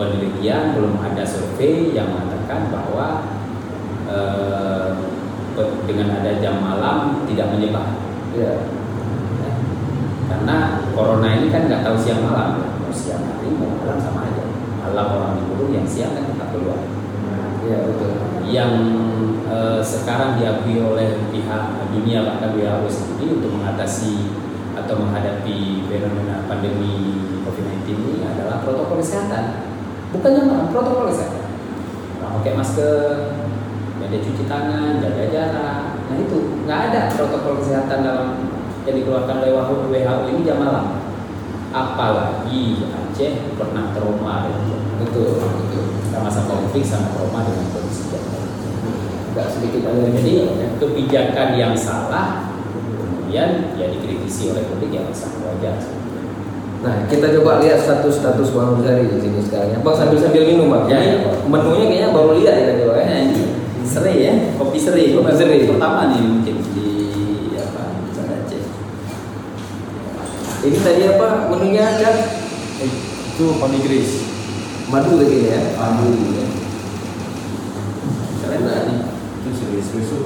penelitian, 0.00 0.72
belum 0.80 0.96
ada 1.04 1.20
survei 1.28 1.92
yang 1.92 2.08
mengatakan 2.08 2.72
bahwa 2.72 3.06
eh, 4.08 4.88
dengan 5.84 6.08
ada 6.16 6.40
jam 6.40 6.64
malam 6.64 7.28
tidak 7.28 7.52
menyebar. 7.52 8.00
Ya. 8.32 8.64
Ya. 9.44 9.52
Karena 10.32 10.56
corona 10.96 11.28
ini 11.36 11.52
kan 11.52 11.68
nggak 11.68 11.84
tahu 11.84 11.96
siang 12.00 12.24
malam, 12.24 12.64
mau 12.80 12.92
siang 12.94 13.20
hari 13.20 13.52
mau 13.52 13.76
malam 13.76 14.00
sama 14.00 14.24
aja. 14.24 14.44
Malam 14.80 15.06
orang 15.20 15.32
dikurung, 15.36 15.70
yang 15.76 15.84
siang 15.84 16.16
kan 16.16 16.24
tetap 16.32 16.48
keluar. 16.56 16.80
Ya 17.60 17.78
betul. 17.84 18.12
Yang 18.48 18.72
eh, 19.52 19.80
sekarang 19.84 20.40
diakui 20.40 20.80
oleh 20.80 21.20
pihak 21.28 21.62
dunia 21.92 22.24
bahkan 22.24 22.56
WHO 22.56 22.88
sendiri 22.88 23.36
untuk 23.36 23.52
mengatasi 23.60 24.32
atau 24.80 24.94
menghadapi 24.96 25.84
fenomena 25.90 26.46
pandemi 26.48 27.20
COVID-19 27.44 28.00
ini 28.00 28.22
adalah 28.24 28.64
protokol 28.64 29.02
kesehatan. 29.02 29.70
Bukan 30.10 30.30
mana, 30.42 30.66
protokol 30.74 31.14
kesehatan. 31.14 31.46
Orang 32.18 32.32
pakai 32.42 32.54
masker, 32.58 33.10
ada 34.10 34.18
cuci 34.18 34.44
tangan, 34.50 34.98
jaga 34.98 35.24
jarak. 35.30 35.80
Nah 36.10 36.16
itu 36.18 36.36
nggak 36.66 36.80
ada 36.90 37.00
protokol 37.14 37.62
kesehatan 37.62 38.02
dalam 38.02 38.28
yang 38.82 38.96
dikeluarkan 38.98 39.38
oleh 39.38 39.52
WHO 39.54 40.14
ini 40.34 40.40
jam 40.42 40.58
malam. 40.58 40.86
Apalagi 41.70 42.90
Aceh 42.90 43.54
pernah 43.54 43.94
trauma 43.94 44.50
Betul. 44.98 45.38
Betul. 45.38 45.86
sama-sama 46.10 46.58
konflik 46.58 46.82
sama 46.82 47.14
trauma 47.14 47.46
dengan 47.46 47.70
kondisi 47.70 48.10
jam 48.10 48.22
malam. 48.26 48.50
Gak 49.30 49.46
sedikit 49.54 49.86
ada 49.86 50.10
Jadi 50.10 50.42
kebijakan 50.82 51.48
yang 51.54 51.78
salah 51.78 52.50
kemudian 53.30 53.78
ya 53.78 53.86
dikritisi 53.86 54.50
oleh 54.50 54.66
publik 54.66 54.90
yang 54.90 55.06
sangat 55.14 55.38
wajar. 55.46 55.78
Nah, 56.80 57.04
kita 57.12 57.28
coba 57.36 57.60
lihat 57.60 57.84
status-status 57.84 58.56
Bang 58.56 58.72
Ruzari 58.72 59.04
di 59.04 59.20
sini 59.20 59.40
sekarang. 59.44 59.68
ya. 59.68 59.78
Bang 59.84 59.96
sambil 60.00 60.16
sambil 60.16 60.48
minum, 60.48 60.72
Bang. 60.72 60.88
Ya, 60.88 60.96
Ini 60.96 61.08
ya, 61.12 61.16
menunya 61.44 61.84
kayaknya 61.86 62.08
baru 62.10 62.30
lihat 62.40 62.54
ya 62.56 62.64
tadi, 62.72 62.82
Bang. 62.88 62.98
ya. 62.98 63.16
Ini 63.20 63.42
seri 63.84 64.14
ya, 64.18 64.32
kopi 64.56 64.78
seri. 64.80 65.04
Kopi 65.12 65.32
seri. 65.34 65.68
Pertama 65.68 66.08
nih 66.08 66.20
mungkin 66.24 66.56
di 66.72 66.88
apa 67.54 67.82
di 68.00 68.10
sana 68.16 68.32
Aceh. 68.40 68.62
Ini 70.64 70.78
tadi 70.80 71.02
apa? 71.06 71.28
Menunya 71.52 71.82
ada 71.84 72.10
itu 72.80 73.44
panigris 73.60 74.10
madu 74.88 75.20
tadi 75.20 75.52
ya. 75.52 75.60
Madu, 75.76 76.08
ya. 76.32 76.46
Keren 78.40 78.60
Nah, 78.64 78.80
nih. 78.88 78.98
itu 79.44 79.48
seri 79.52 79.76
espresso 79.78 80.18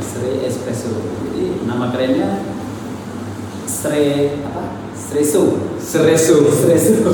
Sri 0.00 0.30
Espresso. 0.44 0.92
Jadi 1.28 1.64
nama 1.64 1.88
kerennya 1.88 2.40
Sre 3.64 4.36
apa? 4.44 4.83
Sreso. 5.14 5.42
Seresu. 5.78 6.36
Sreso. 6.50 7.06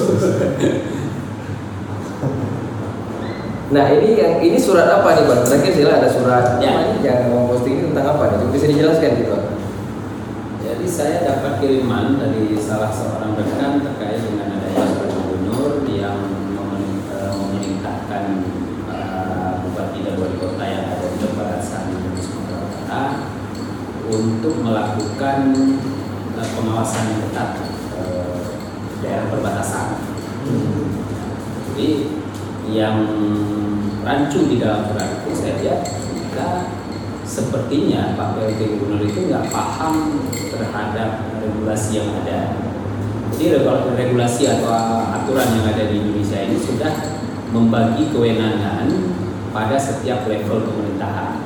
Nah, 3.71 3.87
ini 3.93 4.17
yang 4.17 4.41
ini 4.41 4.57
surat 4.57 4.89
apa 4.89 5.21
nih, 5.21 5.25
Bang? 5.29 5.45
Terakhir 5.45 5.73
sih 5.77 5.85
ada 5.85 6.09
surat 6.09 6.59
Ya. 6.59 6.97
yang 7.05 7.29
mau 7.29 7.45
posting 7.47 7.77
ini 7.77 7.83
tentang 7.93 8.17
apa 8.17 8.33
nih? 8.33 8.37
Coba 8.41 8.51
bisa 8.57 8.67
dijelaskan 8.67 9.11
gitu, 9.15 9.31
Bang. 9.31 9.47
Jadi 10.65 10.87
saya 10.89 11.17
dapat 11.23 11.61
kiriman 11.61 12.17
dari 12.17 12.57
salah 12.57 12.89
seorang 12.91 13.37
rekan 13.37 13.85
terkait 13.85 14.25
dengan 14.25 14.59
adanya 14.59 14.81
surat 14.91 15.13
gubernur 15.13 15.85
yang 15.87 16.19
memen- 16.51 17.05
eh, 17.13 17.31
memerintahkan 17.31 18.25
para 18.89 19.13
bupati 19.63 19.99
dan 20.03 20.15
wali 20.19 20.37
kota 20.41 20.65
yang 20.65 20.85
ada 20.89 21.05
di 21.05 21.17
perbatasan 21.21 21.85
Sumatera 22.17 22.59
Utara 22.65 23.03
untuk 24.09 24.55
melakukan 24.59 25.39
eh, 26.35 26.49
pengawasan 26.59 27.03
yang 27.07 27.21
ketat 27.31 27.51
eh, 27.55 27.70
daerah 29.11 29.27
perbatasan. 29.27 29.99
Jadi 31.75 31.89
yang 32.71 33.03
rancu 34.07 34.47
di 34.47 34.63
dalam 34.63 34.87
surat 34.87 35.19
itu 35.19 35.31
saya 35.35 35.59
lihat 35.59 35.81
kita 36.15 36.49
sepertinya 37.27 38.15
Pak 38.15 38.39
PLT 38.39 38.61
Gubernur 38.79 39.03
itu 39.03 39.27
nggak 39.27 39.51
paham 39.51 40.23
terhadap 40.55 41.27
regulasi 41.43 41.99
yang 41.99 42.15
ada. 42.23 42.55
Jadi 43.35 43.59
regu- 43.59 43.95
regulasi 43.99 44.43
atau 44.47 44.71
aturan 45.11 45.59
yang 45.59 45.67
ada 45.75 45.91
di 45.91 45.99
Indonesia 45.99 46.39
ini 46.39 46.59
sudah 46.59 46.93
membagi 47.51 48.15
kewenangan 48.15 48.87
pada 49.51 49.75
setiap 49.75 50.31
level 50.31 50.71
pemerintahan. 50.71 51.43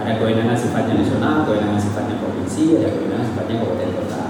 Ada 0.00 0.16
kewenangan 0.16 0.56
sifatnya 0.56 1.00
nasional, 1.00 1.44
kewenangan 1.44 1.80
sifatnya 1.80 2.20
provinsi, 2.20 2.80
ada 2.80 2.88
kewenangan 2.92 3.26
sifatnya 3.28 3.54
kabupaten 3.60 3.90
kota. 4.00 4.22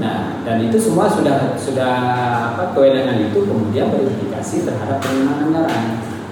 Nah, 0.00 0.40
dan 0.48 0.64
itu 0.64 0.80
semua 0.80 1.12
sudah 1.12 1.60
sudah 1.60 1.92
apa 2.56 2.72
kewenangan 2.72 3.20
itu 3.20 3.44
kemudian 3.44 3.92
berimplikasi 3.92 4.64
terhadap 4.64 4.96
penggunaan 5.04 5.52
anggaran. 5.52 5.84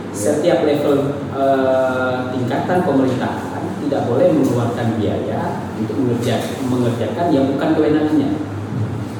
Setiap 0.09 0.64
level 0.64 1.20
eh, 1.37 2.14
tingkatan 2.33 2.83
pemerintahan 2.83 3.62
tidak 3.85 4.09
boleh 4.09 4.33
mengeluarkan 4.33 4.96
biaya 4.96 5.68
untuk 5.76 5.96
mengerja- 6.00 6.59
mengerjakan 6.64 7.28
yang 7.28 7.44
bukan 7.54 7.76
kewenangannya. 7.76 8.31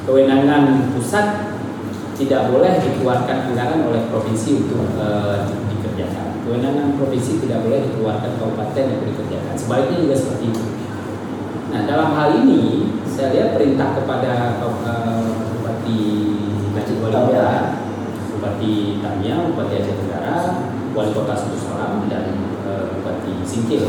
Kewenangan 0.09 0.91
pusat 0.97 1.55
tidak 2.17 2.51
boleh 2.51 2.81
dikeluarkan 2.81 3.53
anggaran 3.53 3.85
oleh 3.85 4.01
provinsi 4.09 4.65
untuk 4.65 4.97
eh, 4.97 5.45
di- 5.45 5.77
dikerjakan. 5.77 6.41
Kewenangan 6.41 6.97
provinsi 6.97 7.37
tidak 7.45 7.61
boleh 7.69 7.85
dikeluarkan 7.85 8.31
kabupaten 8.41 8.85
untuk 8.97 9.07
dikerjakan. 9.13 9.53
Sebaliknya 9.53 9.97
juga 10.09 10.15
seperti 10.17 10.45
itu. 10.57 10.65
Nah 11.69 11.85
dalam 11.85 12.17
hal 12.17 12.29
ini 12.43 12.89
saya 13.19 13.35
lihat 13.35 13.59
perintah 13.59 13.99
kepada 13.99 14.63
eh, 14.63 15.27
Bupati 15.51 15.99
Aceh 16.71 16.95
Wali 17.03 17.11
Kota, 17.19 17.75
Bupati 18.31 18.73
Tamiang, 19.03 19.51
Bupati 19.51 19.73
Aceh 19.75 19.91
Tenggara, 19.91 20.37
Wali 20.95 21.11
Kota 21.11 21.35
Salam 21.35 22.07
dan 22.07 22.31
eh, 22.63 22.87
Bupati 22.95 23.43
Singkil 23.43 23.83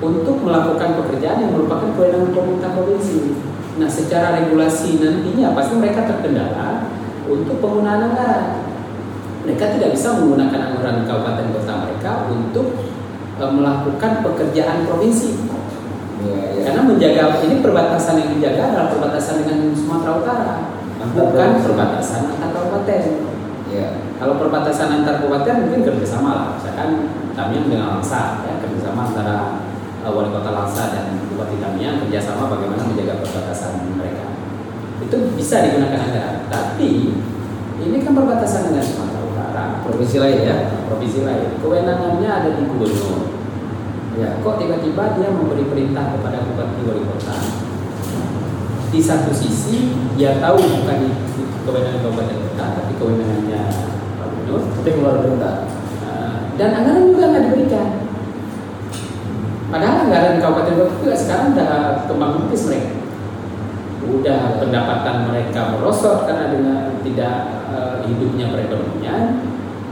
untuk 0.00 0.40
melakukan 0.40 1.04
pekerjaan 1.04 1.44
yang 1.44 1.52
merupakan 1.52 1.92
kewenangan 1.92 2.32
pemerintah 2.32 2.72
provinsi. 2.72 3.36
Nah 3.76 3.86
secara 3.92 4.40
regulasi 4.40 4.96
nantinya 4.96 5.52
pasti 5.52 5.76
mereka 5.76 6.08
terkendala 6.08 6.88
untuk 7.28 7.60
penggunaan 7.60 8.08
anggaran. 8.08 8.72
Mereka 9.44 9.76
tidak 9.76 9.92
bisa 9.92 10.16
menggunakan 10.16 10.60
anggaran 10.72 11.04
kabupaten 11.04 11.46
kota 11.60 11.72
mereka 11.84 12.12
untuk 12.32 12.72
eh, 13.36 13.52
melakukan 13.52 14.24
pekerjaan 14.24 14.88
provinsi. 14.88 15.60
Iya. 16.22 16.62
Karena 16.70 16.82
menjaga 16.86 17.42
ini 17.42 17.58
perbatasan 17.58 18.14
yang 18.22 18.30
dijaga 18.38 18.62
adalah 18.70 18.88
perbatasan 18.94 19.42
dengan 19.42 19.74
Sumatera 19.74 20.12
Utara, 20.22 20.54
bukan 21.10 21.50
perbatasan 21.66 22.38
antar 22.38 22.50
kabupaten. 22.54 23.02
Iya. 23.66 23.88
Kalau 24.22 24.38
perbatasan 24.38 25.02
antar 25.02 25.18
kabupaten 25.18 25.66
mungkin 25.66 25.82
kerjasama 25.82 26.30
lah, 26.30 26.48
misalkan 26.54 26.90
Tamiang 27.32 27.66
dengan 27.66 27.98
Langsa, 27.98 28.44
ya 28.46 28.60
kerjasama 28.62 29.10
antara 29.10 29.66
uh, 30.04 30.12
wali 30.12 30.30
kota 30.30 30.52
Langsa 30.52 30.92
dan 30.94 31.18
Bupati 31.32 31.58
Tamiang 31.58 32.06
kerjasama 32.06 32.46
bagaimana 32.46 32.86
menjaga 32.86 33.18
perbatasan 33.24 33.98
mereka. 33.98 34.36
Itu 35.02 35.34
bisa 35.34 35.66
digunakan 35.66 35.98
anggaran, 35.98 36.46
tapi 36.46 37.18
ini 37.82 37.96
kan 38.06 38.14
perbatasan 38.14 38.70
dengan 38.70 38.84
Sumatera 38.86 39.22
Utara, 39.26 39.64
Provinsi 39.82 40.16
lain 40.22 40.38
ya. 40.46 40.56
provinsi 40.86 41.26
lain. 41.26 41.58
Kewenangannya 41.58 42.30
ada 42.30 42.50
di 42.54 42.62
gubernur. 42.62 43.41
Ya. 44.12 44.28
Kok 44.44 44.60
tiba-tiba 44.60 45.16
dia 45.16 45.28
memberi 45.32 45.64
perintah 45.64 46.12
kepada 46.12 46.44
bupati 46.44 46.80
wali 46.84 47.02
kota? 47.08 47.36
Di 48.92 49.00
satu 49.00 49.32
sisi 49.32 49.96
dia 50.20 50.36
tahu 50.36 50.60
bukan 50.60 50.98
itu 51.08 51.42
kewenangan 51.64 52.04
kabupaten 52.04 52.36
kota, 52.44 52.64
tapi 52.76 52.92
kewenangannya 53.00 53.62
Pak 54.20 54.26
Gubernur. 54.28 54.60
Tapi 54.68 54.88
keluar 54.92 55.14
perintah. 55.24 55.54
Eh, 56.04 56.36
dan 56.60 56.70
anggaran 56.76 57.08
juga 57.08 57.24
nggak 57.32 57.44
diberikan. 57.48 57.88
Padahal 59.72 59.96
anggaran 60.04 60.36
kabupaten 60.44 60.74
kota 60.76 60.92
juga 61.00 61.14
sekarang 61.16 61.46
udah 61.56 61.70
kembang 62.04 62.32
kempis 62.36 62.62
mereka. 62.68 62.92
Udah 64.02 64.40
pendapatan 64.60 65.16
mereka 65.32 65.60
merosot 65.72 66.28
karena 66.28 66.52
dengan 66.52 67.00
tidak 67.00 67.36
eh, 67.72 67.96
hidupnya 68.12 68.52
perekonomian, 68.52 69.40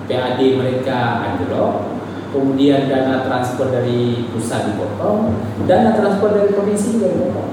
PAD 0.04 0.40
mereka 0.60 1.24
anjlok, 1.24 1.89
kemudian 2.30 2.86
dana 2.86 3.26
transfer 3.26 3.68
dari 3.74 4.30
pusat 4.30 4.74
dipotong, 4.74 5.34
dana 5.66 5.90
transfer 5.98 6.30
dari 6.30 6.50
provinsi 6.54 6.86
juga 6.98 7.10
dipotong. 7.10 7.50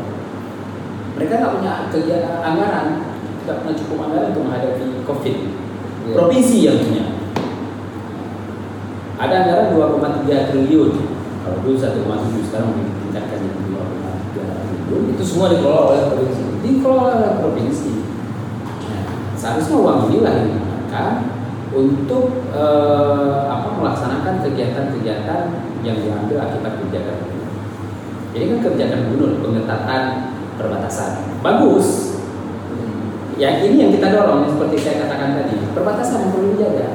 Mereka 1.18 1.34
nggak 1.42 1.54
punya 1.58 1.74
kegiatan 1.90 2.46
anggaran, 2.46 2.88
nggak 3.46 3.58
punya 3.66 3.74
cukup 3.74 3.98
anggaran 4.06 4.30
untuk 4.34 4.44
menghadapi 4.46 4.86
COVID. 5.02 5.36
Iya. 5.42 6.14
Provinsi 6.14 6.58
yang 6.62 6.78
punya. 6.86 7.06
Ada 9.18 9.36
anggaran 9.50 9.68
2,3 9.74 10.50
triliun 10.54 10.92
kalau 11.42 11.58
dulu 11.66 11.74
1,7 11.74 12.48
sekarang 12.54 12.70
ditingkatkan 12.78 13.40
jadi 13.40 13.60
2,3 13.66 14.46
triliun 14.62 15.04
Itu 15.18 15.24
semua 15.26 15.50
dikelola 15.50 15.82
oleh 15.90 16.02
provinsi. 16.14 16.44
dikelola 16.62 17.12
oleh 17.18 17.34
provinsi. 17.42 17.92
Nah, 18.86 19.06
seharusnya 19.34 19.76
uang 19.82 20.00
inilah 20.14 20.34
yang 20.38 20.48
digunakan 20.54 21.12
untuk 21.72 22.48
eh, 22.56 23.38
apa 23.48 23.68
melaksanakan 23.76 24.44
kegiatan-kegiatan 24.44 25.44
yang 25.84 25.98
diambil 26.00 26.48
akibat 26.48 26.80
kebijakan 26.80 27.16
gubernur. 27.24 27.52
Jadi 28.32 28.44
kan 28.48 28.60
kebijakan 28.64 29.00
gubernur 29.12 29.40
pengetatan 29.44 30.04
perbatasan 30.56 31.12
bagus. 31.44 32.16
Ya 33.38 33.62
ini 33.62 33.86
yang 33.86 33.92
kita 33.94 34.18
dorong 34.18 34.50
seperti 34.50 34.82
saya 34.82 35.06
katakan 35.06 35.38
tadi 35.38 35.62
perbatasan 35.76 36.26
yang 36.26 36.32
perlu 36.34 36.48
dijaga. 36.58 36.90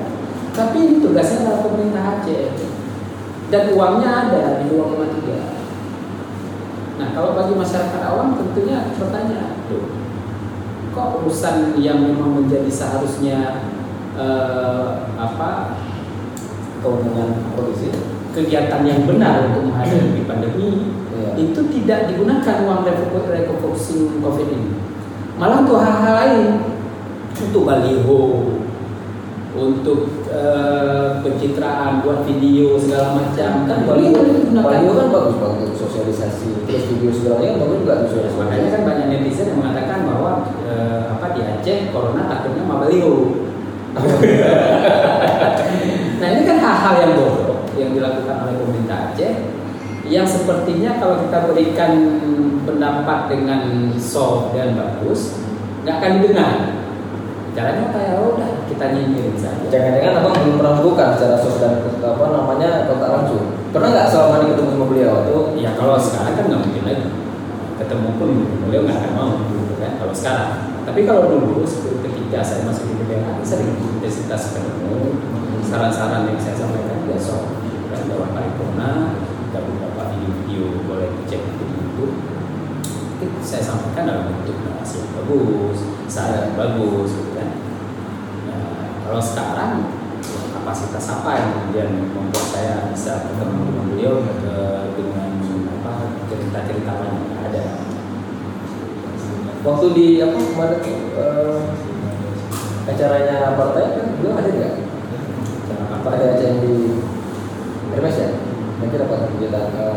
Tapi 0.53 0.77
ini 0.85 0.95
tugasnya 1.01 1.49
adalah 1.49 1.65
pemerintah 1.65 2.05
Aceh 2.19 2.45
dan 3.49 3.73
uangnya 3.73 4.11
ada 4.29 4.61
di 4.61 4.69
2,3. 4.75 7.01
Nah 7.01 7.09
kalau 7.17 7.33
bagi 7.33 7.57
masyarakat 7.57 8.01
awam 8.05 8.37
tentunya 8.37 8.93
bertanya, 9.01 9.57
"Loh, 9.73 9.89
kok 10.93 11.25
urusan 11.25 11.81
yang 11.81 12.05
memang 12.05 12.45
menjadi 12.45 12.69
seharusnya 12.69 13.65
eh, 14.23 14.87
apa 15.19 15.51
Kewenangan 16.83 17.55
provinsi. 17.55 17.95
kegiatan 18.33 18.83
yang 18.83 19.07
benar 19.07 19.47
untuk 19.47 19.71
menghadapi 19.71 20.25
pandemi 20.27 20.91
Iya. 21.13 21.31
itu 21.39 21.61
tidak 21.79 22.11
digunakan 22.11 22.57
uang 22.67 22.83
refocusing 23.29 24.19
COVID 24.19 24.49
ini. 24.51 24.71
Malah 25.39 25.63
untuk 25.63 25.79
hal-hal 25.79 26.15
lain, 26.17 26.47
untuk 27.39 27.63
baliho, 27.63 28.23
untuk 29.53 30.27
eh, 30.27 31.09
pencitraan, 31.21 32.01
buat 32.01 32.25
video 32.25 32.81
segala 32.81 33.15
macam 33.15 33.69
kan 33.69 33.79
baliho 33.85 34.17
digunakan. 34.17 34.65
Baliho 34.65 34.93
kan 34.97 35.09
bagus 35.13 35.37
banget 35.39 35.59
untuk 35.69 35.79
sosialisasi. 35.87 36.49
Terus 36.67 36.85
video 36.89 37.11
segalanya 37.13 37.49
kan 37.55 37.59
bagus 37.63 37.79
juga 37.85 37.95
sosialisasi. 38.09 38.39
makanya 38.41 38.69
kan 38.73 38.83
banyak 38.89 39.07
netizen 39.13 39.47
yang 39.53 39.59
mengatakan 39.61 39.99
bahwa 40.09 40.31
eh, 40.67 41.03
apa 41.13 41.27
di 41.37 41.41
Aceh 41.45 41.79
corona 41.93 42.27
takutnya 42.27 42.65
sama 42.65 42.83
baliho. 42.83 43.15
nah 46.21 46.29
ini 46.33 46.43
kan 46.49 46.57
hal-hal 46.57 46.95
yang 47.05 47.13
bodoh 47.19 47.69
yang 47.77 47.93
dilakukan 47.93 48.37
oleh 48.47 48.55
pemerintah 48.57 49.13
Aceh 49.13 49.33
yang 50.09 50.27
sepertinya 50.29 51.01
kalau 51.01 51.25
kita 51.25 51.39
berikan 51.49 51.93
pendapat 52.69 53.33
dengan 53.33 53.89
soft 53.97 54.53
dan 54.53 54.77
bagus 54.77 55.41
nggak 55.83 55.97
akan 55.99 56.13
didengar. 56.21 56.57
Caranya 57.53 57.93
apa 57.93 57.99
ya 58.01 58.15
udah 58.17 58.51
kita 58.65 58.97
nyinyir 58.97 59.37
saja. 59.37 59.69
Jangan-jangan 59.69 60.25
abang 60.25 60.35
belum 60.41 60.57
pernah 60.57 60.77
bukan 60.81 61.09
secara 61.17 61.37
sos 61.37 61.61
dan 61.61 61.85
apa 62.01 62.25
namanya 62.33 62.89
kontak 62.89 63.13
langsung. 63.13 63.45
Pernah 63.77 63.89
nggak 63.93 64.09
selama 64.09 64.35
ini 64.41 64.47
ketemu 64.57 64.71
sama 64.73 64.87
beliau 64.89 65.15
tuh? 65.29 65.43
Ya 65.61 65.71
kalau 65.77 66.01
sekarang 66.01 66.33
kan 66.33 66.45
nggak 66.49 66.63
mungkin 66.65 66.83
lagi 66.89 67.07
ketemu 67.77 68.09
pun 68.17 68.31
beliau 68.65 68.81
nggak 68.89 68.99
akan 69.05 69.13
mau 69.13 69.33
gitu 69.53 69.75
kan 69.77 69.93
kalau 70.01 70.15
sekarang. 70.17 70.51
Tapi 70.89 71.01
kalau 71.05 71.23
dulu 71.29 71.61
seperti 71.69 72.09
ketika 72.33 72.49
saya 72.49 72.65
masih 72.65 72.89
di 72.89 72.95
BPH 72.97 73.29
sering 73.45 73.77
intensitas 73.77 74.57
ketemu 74.57 75.21
saran-saran 75.69 76.33
yang 76.33 76.41
saya 76.41 76.65
sampaikan 76.65 77.05
besok 77.05 77.61
dan 77.93 78.09
dalam 78.09 78.33
paripurna 78.33 79.21
dan 79.53 79.61
beberapa 79.69 80.17
video-video 80.17 80.81
boleh 80.89 81.13
dicek 81.13 81.45
di 81.45 81.65
YouTube. 81.77 82.17
Itu 83.21 83.37
saya 83.45 83.61
sampaikan 83.61 84.09
dalam 84.09 84.25
bentuk 84.33 84.65
narasi 84.65 85.13
bagus, 85.13 85.85
saya 86.09 86.49
yang 86.49 86.57
bagus 86.57 87.21
gitu 87.21 87.37
kan. 87.37 87.53
Nah, 88.49 88.97
kalau 89.05 89.21
sekarang 89.21 89.71
kapasitas 90.57 91.05
apa 91.13 91.31
yang 91.37 91.49
kemudian 91.53 92.17
membuat 92.17 92.49
saya 92.49 92.89
bisa 92.97 93.29
ketemu 93.29 93.61
dengan 93.61 93.85
beliau 93.93 94.15
ke- 94.25 94.89
dengan 94.97 95.37
apa 95.85 95.93
cerita-cerita 96.33 96.93
ada? 97.45 97.65
Waktu 99.69 99.87
di 99.93 100.07
apa 100.25 100.37
kemarin 100.41 100.81
eh, 101.13 101.92
acaranya 102.83 103.55
partai 103.55 103.85
kan 103.95 104.07
beliau 104.19 104.35
ada 104.35 104.51
nggak? 104.51 104.73
Cara 105.71 105.83
Apa 105.87 105.95
apa 106.03 106.09
ada 106.19 106.25
acara 106.35 106.49
yang 106.51 106.59
di 106.61 106.75
Hermes 107.95 108.17
ya? 108.19 108.29
Nanti 108.83 108.97
apa 108.99 109.15
kegiatan 109.31 109.65
eh, 109.71 109.95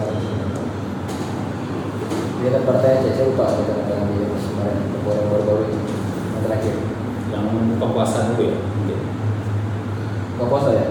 kegiatan 2.38 2.64
partai 2.64 2.90
aja 3.02 3.10
saya 3.10 3.26
lupa 3.32 3.44
kegiatan 3.50 3.78
apa 3.82 3.92
yang 3.92 4.06
di 4.06 4.16
Hermes 4.22 4.46
kemarin 4.46 4.76
yang 4.78 5.30
baru-baru 5.30 5.64
ini 5.66 5.80
yang 6.30 6.42
terakhir. 6.46 6.76
yang 7.34 7.46
buka 7.76 7.88
puasa 7.92 8.18
dulu 8.32 8.44
ya. 8.48 8.58
Nggak 10.36 10.48
puasa 10.52 10.70
ya? 10.72 10.86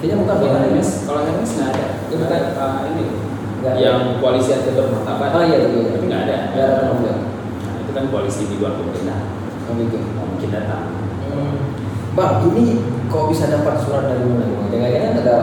Kayaknya 0.00 0.16
bukan 0.24 0.36
Kalau 0.40 0.58
Hermes, 0.60 0.90
kalau 1.06 1.20
Hermes 1.24 1.52
nggak 1.56 1.68
ada. 1.72 1.86
Itu 2.08 2.14
bukan. 2.20 2.40
Ah, 2.56 2.80
ini 2.90 3.04
Nggak 3.60 3.72
ada. 3.76 3.80
yang 3.80 4.00
koalisi 4.18 4.50
anti 4.56 4.72
bermartabat. 4.72 5.30
Oh 5.36 5.42
iya 5.44 5.56
betul. 5.60 5.84
Tapi 5.92 6.04
nggak 6.08 6.22
ada. 6.26 6.36
Nggak 6.52 6.64
ada. 6.64 6.80
Nah, 7.00 7.74
itu 7.80 7.90
kan 7.92 8.04
koalisi 8.08 8.42
di 8.48 8.56
luar 8.56 8.72
pemerintah. 8.76 9.20
Oh 9.68 9.72
gitu. 9.76 9.96
Nggak 10.00 10.26
mungkin 10.26 10.48
datang. 10.50 10.84
Bang, 12.10 12.42
ini 12.50 12.74
kok 13.06 13.30
bisa 13.30 13.46
dapat 13.46 13.86
surat 13.86 14.10
dari 14.10 14.26
mana? 14.26 14.66
Jangan-jangan 14.74 15.14
ada 15.22 15.36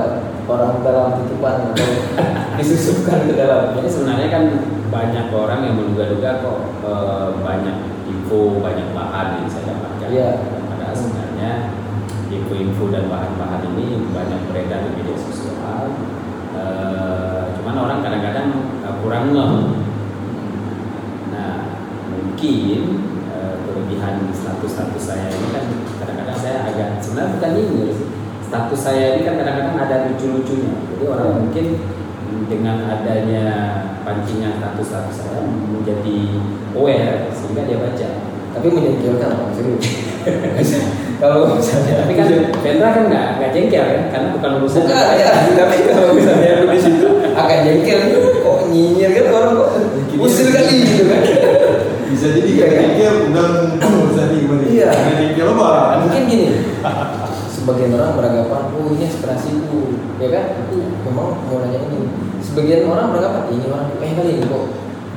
orang 0.51 0.83
dalam 0.83 1.07
titipan 1.23 1.71
atau 1.71 1.87
disusupkan 2.59 3.23
ke 3.23 3.39
dalam. 3.39 3.71
Jadi 3.79 3.87
sebenarnya 3.87 4.27
kan 4.27 4.43
banyak 4.91 5.31
orang 5.31 5.63
yang 5.63 5.75
menduga-duga 5.79 6.43
kok 6.43 6.59
eh, 6.83 7.27
banyak 7.39 7.77
info, 8.11 8.59
banyak 8.59 8.83
bahan 8.91 9.27
yang 9.39 9.47
saya 9.47 9.63
dapatkan. 9.71 10.09
Iya. 10.11 10.31
Padahal 10.67 10.95
sebenarnya 10.95 11.51
info-info 12.35 12.83
dan 12.91 13.03
bahan-bahan 13.07 13.61
ini 13.71 14.03
banyak 14.11 14.39
beredar 14.51 14.79
di 14.83 14.91
media 14.99 15.17
sosial. 15.23 15.87
Eh, 16.51 17.43
cuman 17.63 17.75
orang 17.79 17.99
kadang-kadang 18.03 18.49
eh, 18.83 18.95
kurang 18.99 19.31
ngeh. 19.31 19.55
Nah, 21.31 21.55
mungkin 22.11 23.07
kelebihan 23.67 24.33
status-status 24.33 25.03
saya 25.05 25.29
ini 25.29 25.47
kan 25.53 25.65
agak 26.77 27.01
sebenarnya 27.01 27.33
bukan 27.41 27.49
nyindir 27.57 27.89
sih. 27.89 28.07
Status 28.45 28.79
saya 28.79 29.17
ini 29.17 29.25
kan 29.25 29.41
kadang-kadang 29.41 29.75
ada 29.81 29.95
lucu-lucunya. 30.07 30.77
Jadi 30.93 31.03
orang 31.09 31.29
Hmm. 31.33 31.39
mungkin 31.49 31.65
dengan 32.47 32.77
adanya 32.85 33.45
pancingan 34.05 34.61
status-status 34.61 35.15
saya 35.25 35.41
menjadi 35.43 36.37
aware 36.77 37.33
sehingga 37.33 37.65
dia 37.65 37.81
baca. 37.81 38.09
Tapi 38.53 38.67
menjengkelkan 38.69 39.51
serius. 39.57 39.85
Kalau 41.17 41.49
misalnya 41.49 42.05
Tapi 42.05 42.13
kan 42.13 42.29
Vendra 42.61 42.89
kan 42.93 43.03
nggak 43.09 43.27
nggak 43.41 43.49
jengkel 43.49 43.81
kan 43.81 44.01
karena 44.13 44.27
bukan 44.37 44.51
urusan. 44.61 44.85
Bukan 44.85 45.17
ya, 45.17 45.29
tapi 45.65 45.77
kalau 45.89 46.13
misalnya 46.13 46.61
aku 46.61 46.77
di 46.77 46.79
situ 46.83 47.07
akan 47.33 47.57
jengkel 47.65 48.01
kok 48.45 48.59
nyinyir 48.69 49.09
kan 49.17 49.25
orang 49.33 49.53
kok 49.57 49.71
usil 50.13 50.47
kali 50.53 50.77
gitu 50.85 51.03
kan. 51.09 51.21
Bisa 52.07 52.27
jadi 52.31 52.49
kayak 52.55 52.73
jengkel 52.79 53.15
undang 53.27 53.51
urusan 53.83 54.25
ini 54.31 54.37
gimana? 54.47 54.63
Iya. 54.63 54.87
Karena 54.95 55.13
jengkel 55.19 55.47
apa? 55.51 55.69
Mungkin 56.07 56.23
gini, 56.31 56.47
sebagian 57.51 57.91
orang 57.99 58.11
beranggapan, 58.15 58.63
oh 58.71 58.87
ini 58.95 59.03
aspirasiku, 59.11 59.79
ya 60.23 60.27
kan? 60.31 60.45
Aku 60.63 60.75
memang 61.03 61.35
mau 61.35 61.57
nanya 61.59 61.79
ini. 61.83 62.07
Sebagian 62.39 62.87
orang 62.87 63.11
beranggapan, 63.11 63.43
ini 63.51 63.65
orang 63.67 63.85
eh 63.99 64.11
kali 64.15 64.31
ini 64.39 64.45
kok 64.47 64.63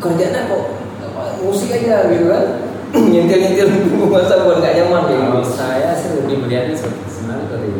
kerjanya 0.02 0.50
kok 0.50 0.64
apa, 1.04 1.22
musik 1.46 1.70
aja 1.70 2.10
gitu 2.10 2.26
kan? 2.26 2.44
Nyentil-nyentil 3.14 3.70
masa 4.10 4.42
buat 4.42 4.58
nggak 4.58 4.74
nyaman 4.82 5.02
kayak 5.06 5.22
Kalau 5.22 5.42
gitu. 5.46 5.54
saya 5.54 5.94
sih 5.94 6.10
lebih 6.18 6.42
melihatnya 6.42 6.74
seperti 6.74 7.06
sebenarnya 7.06 7.46
dari 7.46 7.72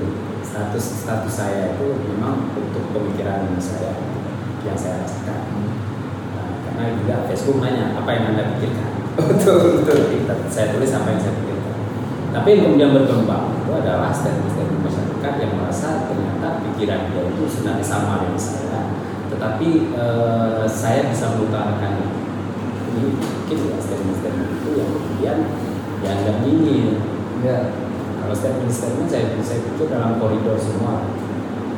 status 0.47 0.85
status 1.03 1.35
saya 1.35 1.75
itu 1.75 1.99
memang 2.15 2.55
untuk 2.55 2.85
pemikiran 2.95 3.51
saya 3.59 3.91
yang 4.63 4.79
saya 4.79 5.03
rasakan. 5.03 5.41
Nah, 6.31 6.51
karena 6.63 6.95
juga 6.95 7.15
Facebook 7.27 7.59
nanya 7.59 7.99
apa 7.99 8.07
yang 8.15 8.25
anda 8.31 8.55
pikirkan. 8.55 9.00
Betul 9.31 9.83
betul. 9.83 9.99
Saya 10.47 10.71
tulis 10.71 10.91
apa 10.95 11.09
yang 11.11 11.21
saya 11.21 11.35
pikirkan. 11.35 11.75
Tapi 12.31 12.49
yang 12.55 12.63
kemudian 12.63 12.91
berkembang 12.95 13.59
itu 13.59 13.71
adalah 13.75 14.15
statement-statement 14.15 14.87
masyarakat 14.87 15.33
yang 15.43 15.53
merasa 15.59 16.07
ternyata 16.07 16.63
pikiran 16.63 17.11
dia 17.11 17.23
itu 17.27 17.43
sebenarnya 17.51 17.87
sama 17.87 18.23
dengan 18.23 18.39
saya, 18.39 18.81
tetapi 19.35 19.69
eh, 19.99 20.63
saya 20.71 21.11
bisa 21.11 21.35
mengutarakan 21.35 22.07
ini 22.95 23.19
mungkin 23.19 23.59
ya 23.67 23.77
statement-statement 23.83 24.51
itu 24.63 24.71
yang 24.79 24.91
kemudian 24.95 25.39
dianggap 26.03 26.37
dingin. 26.47 26.87
Ya. 27.43 27.59
Kalau 28.21 28.35
statement-statement 28.37 29.11
saya 29.11 29.25
saya 29.43 29.59
pikir 29.67 29.91
dalam 29.91 30.23
koridor 30.23 30.55
semua 30.55 31.03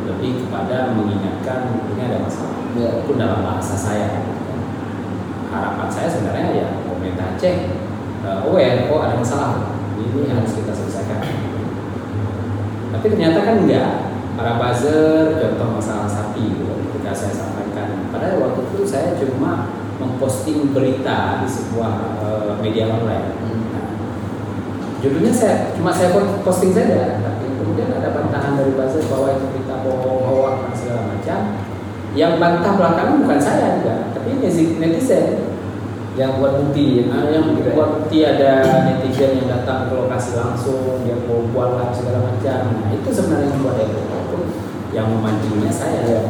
lebih 0.04 0.44
kepada 0.44 0.92
mengingatkan 0.92 1.80
ini 1.96 2.00
ada 2.12 2.20
masalah. 2.20 2.60
Ya. 2.76 3.00
Itu 3.00 3.16
dalam 3.16 3.40
bahasa 3.40 3.72
saya. 3.72 4.20
Harapan 5.48 5.88
saya 5.88 6.08
sebenarnya 6.12 6.48
ya 6.52 6.68
pemerintah 7.02 7.34
Aceh 7.34 7.56
uh, 8.22 8.46
aware 8.46 8.86
kok 8.86 9.02
ada 9.02 9.14
masalah 9.18 9.74
ini 9.98 10.30
harus 10.30 10.54
kita 10.54 10.70
selesaikan. 10.70 11.18
Tapi 12.94 13.06
ternyata 13.10 13.42
kan 13.42 13.56
enggak. 13.66 13.90
Para 14.32 14.56
buzzer 14.56 15.36
contoh 15.36 15.76
masalah 15.76 16.08
sapi 16.08 16.62
ketika 16.62 17.10
saya 17.10 17.34
sampaikan. 17.34 18.08
Padahal 18.14 18.38
waktu 18.38 18.70
itu 18.70 18.86
saya 18.86 19.18
cuma 19.18 19.74
memposting 19.98 20.70
berita 20.70 21.42
di 21.42 21.48
sebuah 21.50 22.22
uh, 22.22 22.52
media 22.62 22.86
online. 22.88 23.34
Nah, 23.74 23.86
judulnya 25.02 25.34
saya 25.34 25.74
cuma 25.74 25.90
saya 25.90 26.14
posting 26.46 26.70
saja 26.70 27.18
tapi 27.18 27.44
kemudian 27.58 27.90
ada 27.92 28.14
bantahan 28.14 28.54
dari 28.54 28.78
buzzer 28.78 29.04
bahwa 29.10 29.36
itu 29.36 29.44
berita 29.50 29.74
bohong 29.82 30.22
hoax 30.22 30.54
dan 30.62 30.72
segala 30.78 31.02
macam 31.10 31.38
yang 32.12 32.36
bantah 32.36 32.76
belakangan 32.76 33.24
bukan 33.24 33.40
saya 33.40 33.80
juga, 33.80 34.12
tapi 34.12 34.36
netizen 34.78 35.51
yang 36.12 36.36
buat 36.36 36.60
bukti 36.60 37.08
Nah, 37.08 37.32
yang 37.32 37.56
ya. 37.56 37.72
buat 37.72 37.88
bukti 38.04 38.18
ada 38.20 38.84
netizen 38.84 39.40
yang 39.40 39.48
datang 39.48 39.88
ke 39.88 39.96
lokasi 39.96 40.36
langsung, 40.36 41.00
dia 41.08 41.16
mau 41.24 41.40
buat 41.56 41.80
live 41.80 41.94
segala 41.96 42.18
macam. 42.28 42.60
Nah, 42.84 42.90
itu 42.92 43.08
sebenarnya 43.08 43.48
yang 43.48 43.60
buat 43.64 43.76
itu 43.80 44.00
yang 44.92 45.06
memancingnya 45.08 45.72
saya. 45.72 46.00
Ya. 46.04 46.22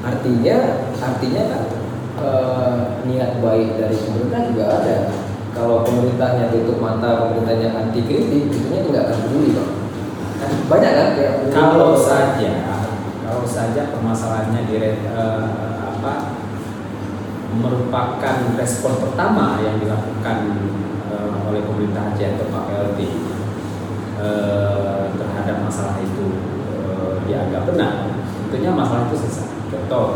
Artinya, 0.00 0.56
artinya 0.96 1.42
kan 1.52 1.62
eh, 2.20 2.78
niat 3.04 3.32
baik 3.44 3.76
dari 3.76 3.96
pemerintah 4.00 4.40
juga 4.48 4.64
ada. 4.80 4.96
Kalau 5.52 5.84
pemerintahnya 5.84 6.48
tutup 6.54 6.80
mata, 6.80 7.28
pemerintahnya 7.28 7.68
anti 7.76 8.00
kritik, 8.08 8.48
tentunya 8.48 8.88
nggak 8.88 9.04
akan 9.04 9.18
peduli. 9.28 9.50
Kan 10.40 10.50
banyak 10.72 10.92
kan 10.96 11.08
kayak 11.20 11.34
Kalau 11.52 11.92
saja, 11.92 12.50
kalau 13.28 13.44
saja 13.44 13.92
permasalahannya 13.92 14.60
di 14.64 14.76
eh, 14.80 15.44
apa 16.00 16.12
merupakan 17.58 18.36
respon 18.54 18.92
pertama 19.02 19.58
yang 19.58 19.82
dilakukan 19.82 20.36
eh, 21.10 21.30
oleh 21.50 21.62
pemerintah 21.66 22.14
Aceh 22.14 22.38
atau 22.38 22.46
Pak 22.54 22.64
PLT 22.70 23.00
eh, 24.22 25.02
terhadap 25.18 25.56
masalah 25.66 25.98
itu 25.98 26.26
eh, 26.86 27.14
dianggap 27.26 27.66
benar, 27.66 28.14
tentunya 28.46 28.70
masalah 28.70 29.10
itu 29.10 29.16
selesai. 29.26 29.48
Contoh, 29.70 30.06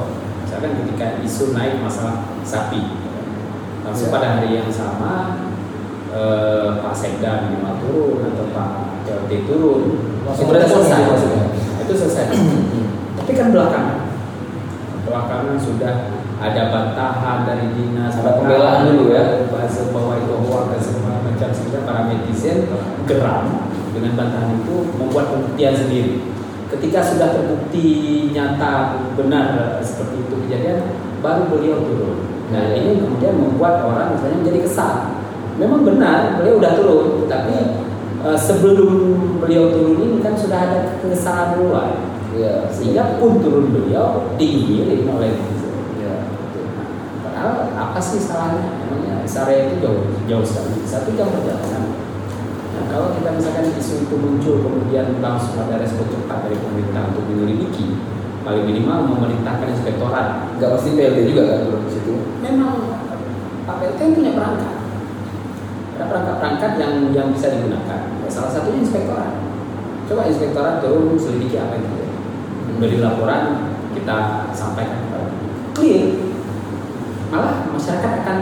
misalkan 0.46 0.78
ketika 0.84 1.18
isu 1.26 1.54
naik 1.54 1.82
masalah 1.82 2.30
sapi, 2.46 3.02
langsung 3.82 4.08
Ya. 4.10 4.14
pada 4.14 4.28
hari 4.38 4.54
yang 4.54 4.70
sama 4.70 5.42
eh, 6.14 6.68
Pak 6.78 6.94
Sekda 6.94 7.50
minimal 7.50 7.74
turun 7.82 8.18
atau 8.30 8.46
Pak 8.54 8.70
PLT 9.04 9.32
turun, 9.50 9.82
itu 10.22 10.54
selesai. 10.70 11.02
Itu 11.82 11.92
selesai. 11.98 12.24
Tapi 13.18 13.32
kan 13.34 13.50
belakangan, 13.50 13.98
belakangan 15.04 15.56
sudah 15.58 16.13
ada 16.34 16.62
bantahan 16.68 17.46
dari 17.46 17.66
dinas, 17.78 18.18
Ada 18.18 18.42
pembelaan 18.42 18.90
dulu 18.90 19.14
ya. 19.14 19.46
bahasa 19.48 19.86
bahwa 19.94 20.18
itu 20.18 20.34
hoax 20.34 20.64
dan 20.70 20.80
segala 20.82 21.18
macam 21.22 21.48
sehingga 21.54 21.80
para 21.86 22.00
netizen 22.10 22.66
geram 23.06 23.44
dengan 23.94 24.12
bantahan 24.18 24.58
itu 24.58 24.74
membuat 24.98 25.30
pembuktian 25.30 25.74
sendiri. 25.78 26.18
Ketika 26.74 27.06
sudah 27.06 27.28
terbukti 27.38 27.86
nyata 28.34 28.98
benar 29.14 29.78
seperti 29.78 30.26
itu 30.26 30.34
kejadian, 30.46 30.78
baru 31.22 31.46
beliau 31.46 31.78
turun. 31.86 32.18
Nah 32.50 32.66
Ya. 32.66 32.82
ini 32.82 32.98
kemudian 32.98 33.34
membuat 33.38 33.86
orang 33.86 34.18
misalnya 34.18 34.42
menjadi 34.42 34.60
kesal. 34.66 34.94
Memang 35.54 35.86
benar 35.86 36.34
beliau 36.34 36.58
udah 36.58 36.72
turun, 36.74 37.30
tapi 37.30 37.78
eh, 38.26 38.38
sebelum 38.42 38.90
beliau 39.38 39.70
turun 39.70 40.02
ini 40.02 40.18
kan 40.18 40.34
sudah 40.34 40.58
ada 40.66 40.78
kekesalan 40.98 41.62
duluan. 41.62 41.90
Iya. 42.34 42.66
Sehingga 42.74 43.22
pun 43.22 43.38
turun 43.38 43.70
beliau 43.70 44.34
diingirin 44.34 45.06
oleh. 45.06 45.30
Ya. 45.30 45.63
Apa 47.94 48.02
sih 48.02 48.18
salahnya? 48.18 48.74
Emangnya 48.90 49.22
area 49.22 49.70
itu 49.70 49.78
jauh 49.78 50.02
jauh 50.26 50.42
sekali, 50.42 50.82
satu 50.82 51.14
jam 51.14 51.30
perjalanan. 51.30 51.94
Nah, 52.74 52.90
kalau 52.90 53.14
kita 53.14 53.38
misalkan 53.38 53.70
isu 53.70 54.02
itu 54.02 54.18
muncul 54.18 54.66
kemudian 54.66 55.22
langsung 55.22 55.62
ada 55.62 55.78
respon 55.78 56.10
cepat 56.10 56.42
dari 56.42 56.58
pemerintah 56.58 57.14
untuk 57.14 57.22
menyelidiki, 57.30 58.02
paling 58.42 58.66
minimal 58.66 59.14
memerintahkan 59.14 59.78
inspektorat. 59.78 60.58
Nggak 60.58 60.74
pasti 60.74 60.98
PLT 60.98 61.18
juga 61.30 61.42
kan 61.46 61.58
turun 61.70 61.82
ke 61.86 61.90
situ. 61.94 62.14
Memang 62.42 62.98
PLT 63.62 64.00
punya 64.10 64.32
perangkat, 64.34 64.74
ada 65.94 66.04
perangkat-perangkat 66.10 66.72
yang 66.82 66.92
yang 67.14 67.28
bisa 67.30 67.46
digunakan. 67.54 68.10
Salah 68.26 68.50
satunya 68.50 68.82
inspektorat. 68.82 69.38
Coba 70.10 70.26
inspektorat 70.26 70.82
turun 70.82 71.14
selidiki 71.14 71.62
apa 71.62 71.78
yang 71.78 71.86
terjadi. 71.86 72.14
Dari 72.74 72.96
laporan 72.98 73.70
kita 73.94 74.50
sampaikan 74.50 74.98
kepada 75.06 75.30
clear. 75.78 76.10
Malah 77.30 77.63
masyarakat 77.84 78.12
akan 78.24 78.38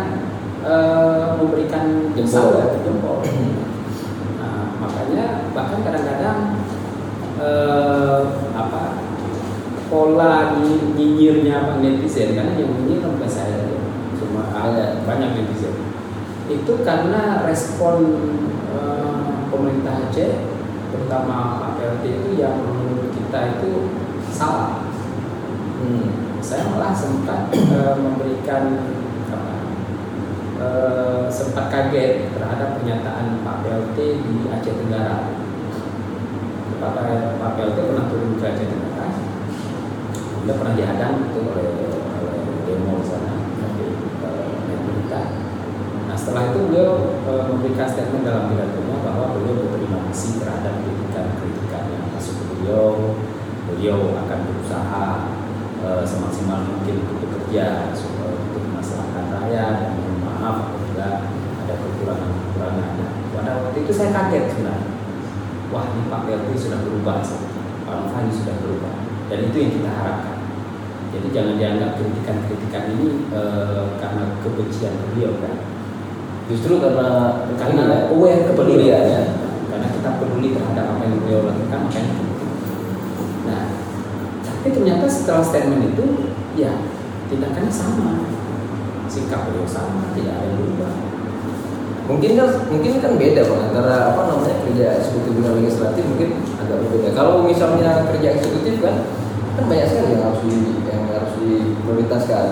eh, 0.63 1.25
memberikan 1.35 2.15
Jempol. 2.15 2.31
salam, 2.31 2.79
jempol. 2.87 3.19
Nah, 4.39 4.79
makanya 4.79 5.51
bahkan 5.51 5.83
kadang-kadang 5.83 6.39
eh, 7.43 8.21
apa 8.55 9.03
pola 9.91 10.63
nyi- 10.63 10.95
nyinyirnya 10.95 11.67
Pak 11.67 11.83
netizen 11.83 12.39
karena 12.39 12.55
yang 12.55 12.71
nyinyir 12.71 13.03
bukan 13.03 13.27
saya 13.27 13.67
cuma 14.15 14.47
ada 14.55 15.03
banyak 15.03 15.35
netizen 15.35 15.75
itu 16.47 16.73
karena 16.87 17.43
respon 17.43 17.97
eh, 18.71 19.27
pemerintah 19.51 20.07
Aceh 20.07 20.39
terutama 20.95 21.59
Pak 21.59 21.71
PLT 21.83 22.05
itu 22.07 22.31
yang 22.39 22.63
menurut 22.63 23.11
kita 23.11 23.59
itu 23.59 23.91
salah 24.31 24.87
Hmm. 25.83 26.39
saya 26.39 26.63
malah 26.71 26.95
sempat 26.95 27.51
eh, 27.51 27.95
memberikan 27.99 28.71
apa, 28.87 29.02
eh, 30.63 31.23
sempat 31.27 31.67
kaget 31.75 32.31
terhadap 32.31 32.79
pernyataan 32.79 33.43
Pak 33.43 33.57
PLT 33.67 33.99
di 34.23 34.35
Aceh 34.47 34.75
Tenggara. 34.79 35.27
Pak, 36.79 36.91
Pak 37.39 37.51
PLT 37.59 37.79
pernah 37.91 38.07
turun 38.07 38.39
ke 38.39 38.45
Aceh 38.47 38.67
Tenggara, 38.67 39.07
dia 40.43 40.55
pernah 40.59 40.75
dihadang 40.75 41.15
itu 41.31 41.39
oleh, 41.39 41.71
oleh 42.19 42.39
demo 42.67 42.99
di 42.99 43.07
sana, 43.07 43.35
eh, 43.79 43.95
oleh. 44.67 45.27
Nah 46.11 46.17
setelah 46.19 46.51
itu 46.51 46.59
beliau 46.67 47.23
eh, 47.31 47.43
memberikan 47.47 47.87
statement 47.87 48.27
dalam 48.27 48.51
pidatonya 48.51 48.97
bahwa 49.07 49.39
beliau 49.39 49.55
berterima 49.63 50.03
kasih 50.11 50.43
terhadap 50.43 50.75
kritikan-kritikan 50.83 51.85
yang 51.95 52.05
masuk 52.11 52.35
ke 52.37 52.45
beliau. 52.59 52.87
Beliau 53.73 53.99
akan 54.19 54.39
berusaha 54.51 55.07
eh, 55.87 56.03
semaksimal 56.03 56.67
mungkin 56.67 57.07
untuk 57.07 57.17
bekerja 57.23 57.95
untuk 57.95 58.61
kemaslahatan 58.67 59.25
rakyat 59.31 59.75
dan 59.79 59.91
mohon 59.95 60.19
maaf 60.27 60.57
apabila 60.67 61.09
ada 61.63 61.75
kekurangan-kekurangan. 61.79 62.91
Nah, 62.99 63.11
pada 63.31 63.53
waktu 63.73 63.89
itu 63.89 63.93
saya 63.97 64.13
kaget 64.13 64.53
sebenarnya. 64.53 64.93
Wah 65.73 65.89
ini 65.97 66.05
Pak 66.13 66.29
PLT 66.29 66.49
sudah 66.61 66.85
berubah, 66.85 67.25
Pak 67.89 67.95
Novanto 68.05 68.33
sudah 68.37 68.53
berubah, 68.61 68.95
dan 69.33 69.49
itu 69.49 69.57
yang 69.57 69.73
kita 69.81 69.89
harapkan. 69.89 70.39
Jadi 71.09 71.27
jangan 71.33 71.57
dianggap 71.57 71.91
kritikan-kritikan 71.97 72.85
ini 72.93 73.33
eh, 73.33 73.85
karena 73.97 74.37
kebencian 74.45 74.93
beliau 75.09 75.41
kan, 75.41 75.57
Justru 76.53 76.85
karena 76.85 77.41
karena 77.57 78.13
aware 78.13 78.45
kepedulian 78.53 79.05
ya. 79.09 79.23
karena 79.73 79.89
kita 79.89 80.21
peduli 80.21 80.53
terhadap 80.53 80.93
apa 80.93 81.03
yang 81.09 81.17
beliau 81.25 81.41
lakukan 81.49 81.81
makanya. 81.89 82.17
Nah, 83.49 83.65
tapi 84.45 84.69
ternyata 84.69 85.09
setelah 85.09 85.41
statement 85.41 85.97
itu 85.97 86.29
ya 86.61 86.77
tindakannya 87.33 87.73
sama, 87.73 88.29
sikap 89.09 89.49
beliau 89.49 89.65
sama, 89.65 90.13
tidak 90.13 90.37
ada 90.37 90.45
yang 90.45 90.61
berubah. 90.61 91.12
Mungkin 92.13 92.31
kan 92.37 92.49
mungkin 92.69 92.93
kan 93.01 93.13
beda 93.17 93.41
bang 93.41 93.61
antara 93.73 94.13
apa 94.13 94.21
namanya 94.29 94.55
kerja 94.69 95.01
eksekutif 95.01 95.33
dengan 95.41 95.53
legislatif 95.57 96.05
mungkin 96.05 96.29
agak 96.61 96.77
berbeda. 96.85 97.09
Kalau 97.17 97.49
misalnya 97.49 98.05
kerja 98.13 98.29
eksekutif 98.37 98.85
kan 98.85 98.97
kan 99.57 99.65
banyak 99.69 99.87
sekali 99.89 100.17
yang 100.17 100.25
harus 100.29 100.41
di 100.45 100.57
yang 100.85 101.03
harus 101.09 101.33
diprioritaskan. 101.41 102.47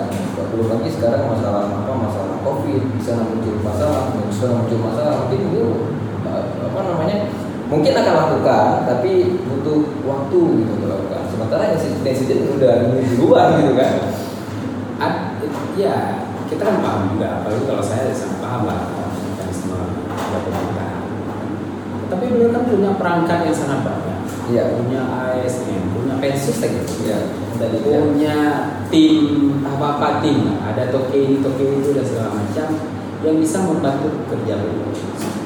Belum 0.51 0.67
lagi 0.67 0.89
sekarang 0.91 1.29
masalah 1.29 1.69
apa 1.69 1.93
masalah 1.93 2.35
covid 2.43 2.83
bisa 2.97 3.15
muncul 3.21 3.55
masalah, 3.63 4.11
bisa 4.27 4.51
muncul 4.51 4.79
masalah 4.81 5.13
mungkin 5.23 5.39
itu 5.53 5.65
eh, 6.27 6.45
apa 6.65 6.79
namanya 6.81 7.17
mungkin 7.71 7.93
akan 7.95 8.13
lakukan 8.17 8.67
tapi 8.83 9.39
butuh 9.47 9.79
waktu 10.03 10.39
gitu 10.59 10.71
untuk 10.75 10.89
lakukan. 10.89 11.21
Sementara 11.31 11.71
yang 11.71 11.79
netizen 11.79 12.51
udah 12.59 12.73
ini 12.91 13.15
duluan 13.15 13.47
gitu 13.63 13.73
kan. 13.77 13.93
Ya 15.79 16.19
kita 16.51 16.67
kan 16.67 16.83
paham 16.83 17.15
juga, 17.15 17.39
apalagi 17.39 17.63
kalau 17.63 17.79
saya 17.79 18.11
sangat 18.11 18.43
paham 18.43 18.67
lah 18.67 18.91
mekanisme 18.91 19.79
kerja 20.03 20.37
pemerintahan. 20.43 21.01
Tapi 22.21 22.37
beliau 22.37 22.53
kan 22.53 22.69
punya 22.69 22.93
perangkat 23.01 23.49
yang 23.49 23.57
sangat 23.57 23.81
banyak. 23.81 24.19
Iya. 24.53 24.77
Punya 24.77 25.01
ASN, 25.09 25.89
punya 25.89 26.21
pensus 26.21 26.61
lagi. 26.61 26.77
Ya, 27.01 27.17
tadi 27.57 27.81
ya. 27.81 27.97
punya 27.97 28.37
tim 28.93 29.57
apa 29.65 29.97
apa 29.97 30.07
tim 30.21 30.53
ada 30.61 30.93
toke 30.93 31.17
ini 31.17 31.41
toke 31.41 31.65
itu 31.65 31.97
dan 31.97 32.05
segala 32.05 32.29
macam 32.37 32.77
yang 33.25 33.41
bisa 33.41 33.65
membantu 33.65 34.21
kerja 34.29 34.53
beliau. 34.53 34.93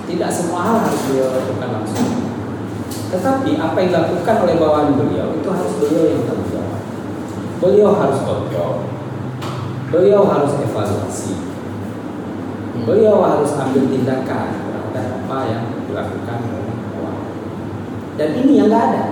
Tidak 0.03 0.27
semua 0.27 0.67
hal 0.67 0.77
harus 0.83 0.99
beliau 1.07 1.31
lakukan 1.31 1.69
langsung. 1.79 2.11
Tetapi 3.07 3.55
apa 3.55 3.77
yang 3.79 3.89
dilakukan 3.95 4.35
oleh 4.43 4.55
bawahan 4.59 4.99
beliau 4.99 5.31
itu 5.31 5.47
harus 5.47 5.73
beliau 5.79 6.03
yang 6.11 6.27
tanggung 6.27 6.51
jawab. 6.51 6.81
Beliau 7.63 7.95
harus 7.95 8.19
kontrol. 8.19 8.83
Beliau 9.95 10.27
harus 10.27 10.51
evaluasi. 10.59 11.39
Beliau 12.83 13.23
harus 13.23 13.55
ambil 13.55 13.87
tindakan 13.87 14.47
terhadap 14.59 15.23
apa 15.23 15.39
yang 15.47 15.63
dilakukan 15.89 16.39
oleh 16.45 16.75
bawahan. 16.93 17.27
Dan 18.15 18.29
ini 18.43 18.51
yang 18.59 18.67
nggak 18.71 18.85
ada. 18.91 19.03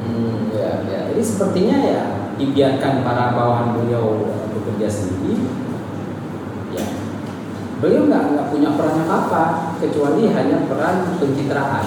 Hmm, 0.00 0.50
ya, 0.54 0.70
ya. 0.88 1.00
Jadi 1.12 1.22
sepertinya 1.22 1.76
ya 1.82 2.04
dibiarkan 2.40 3.04
para 3.04 3.36
bawahan 3.36 3.76
beliau 3.76 4.32
bekerja 4.56 4.88
sendiri. 4.88 5.44
Ya, 6.72 6.86
beliau 7.82 8.06
nggak 8.08 8.24
nggak 8.32 8.46
punya 8.48 8.70
peran 8.78 8.96
apa 9.04 9.14
apa 9.26 9.44
kecuali 9.82 10.30
hanya 10.30 10.64
peran 10.70 11.18
pencitraan. 11.18 11.86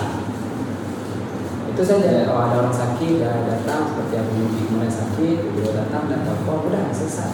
itu 1.73 1.81
saja 1.81 2.29
kalau 2.29 2.41
ada 2.45 2.55
orang 2.61 2.75
sakit 2.75 3.17
ya 3.17 3.33
datang 3.49 3.89
seperti 3.89 4.21
aku 4.21 4.31
mulai 4.77 4.85
sakit 4.85 5.57
beliau 5.57 5.73
datang 5.73 6.05
dan 6.05 6.21
telepon 6.21 6.69
udah 6.69 6.93
selesai 6.93 7.33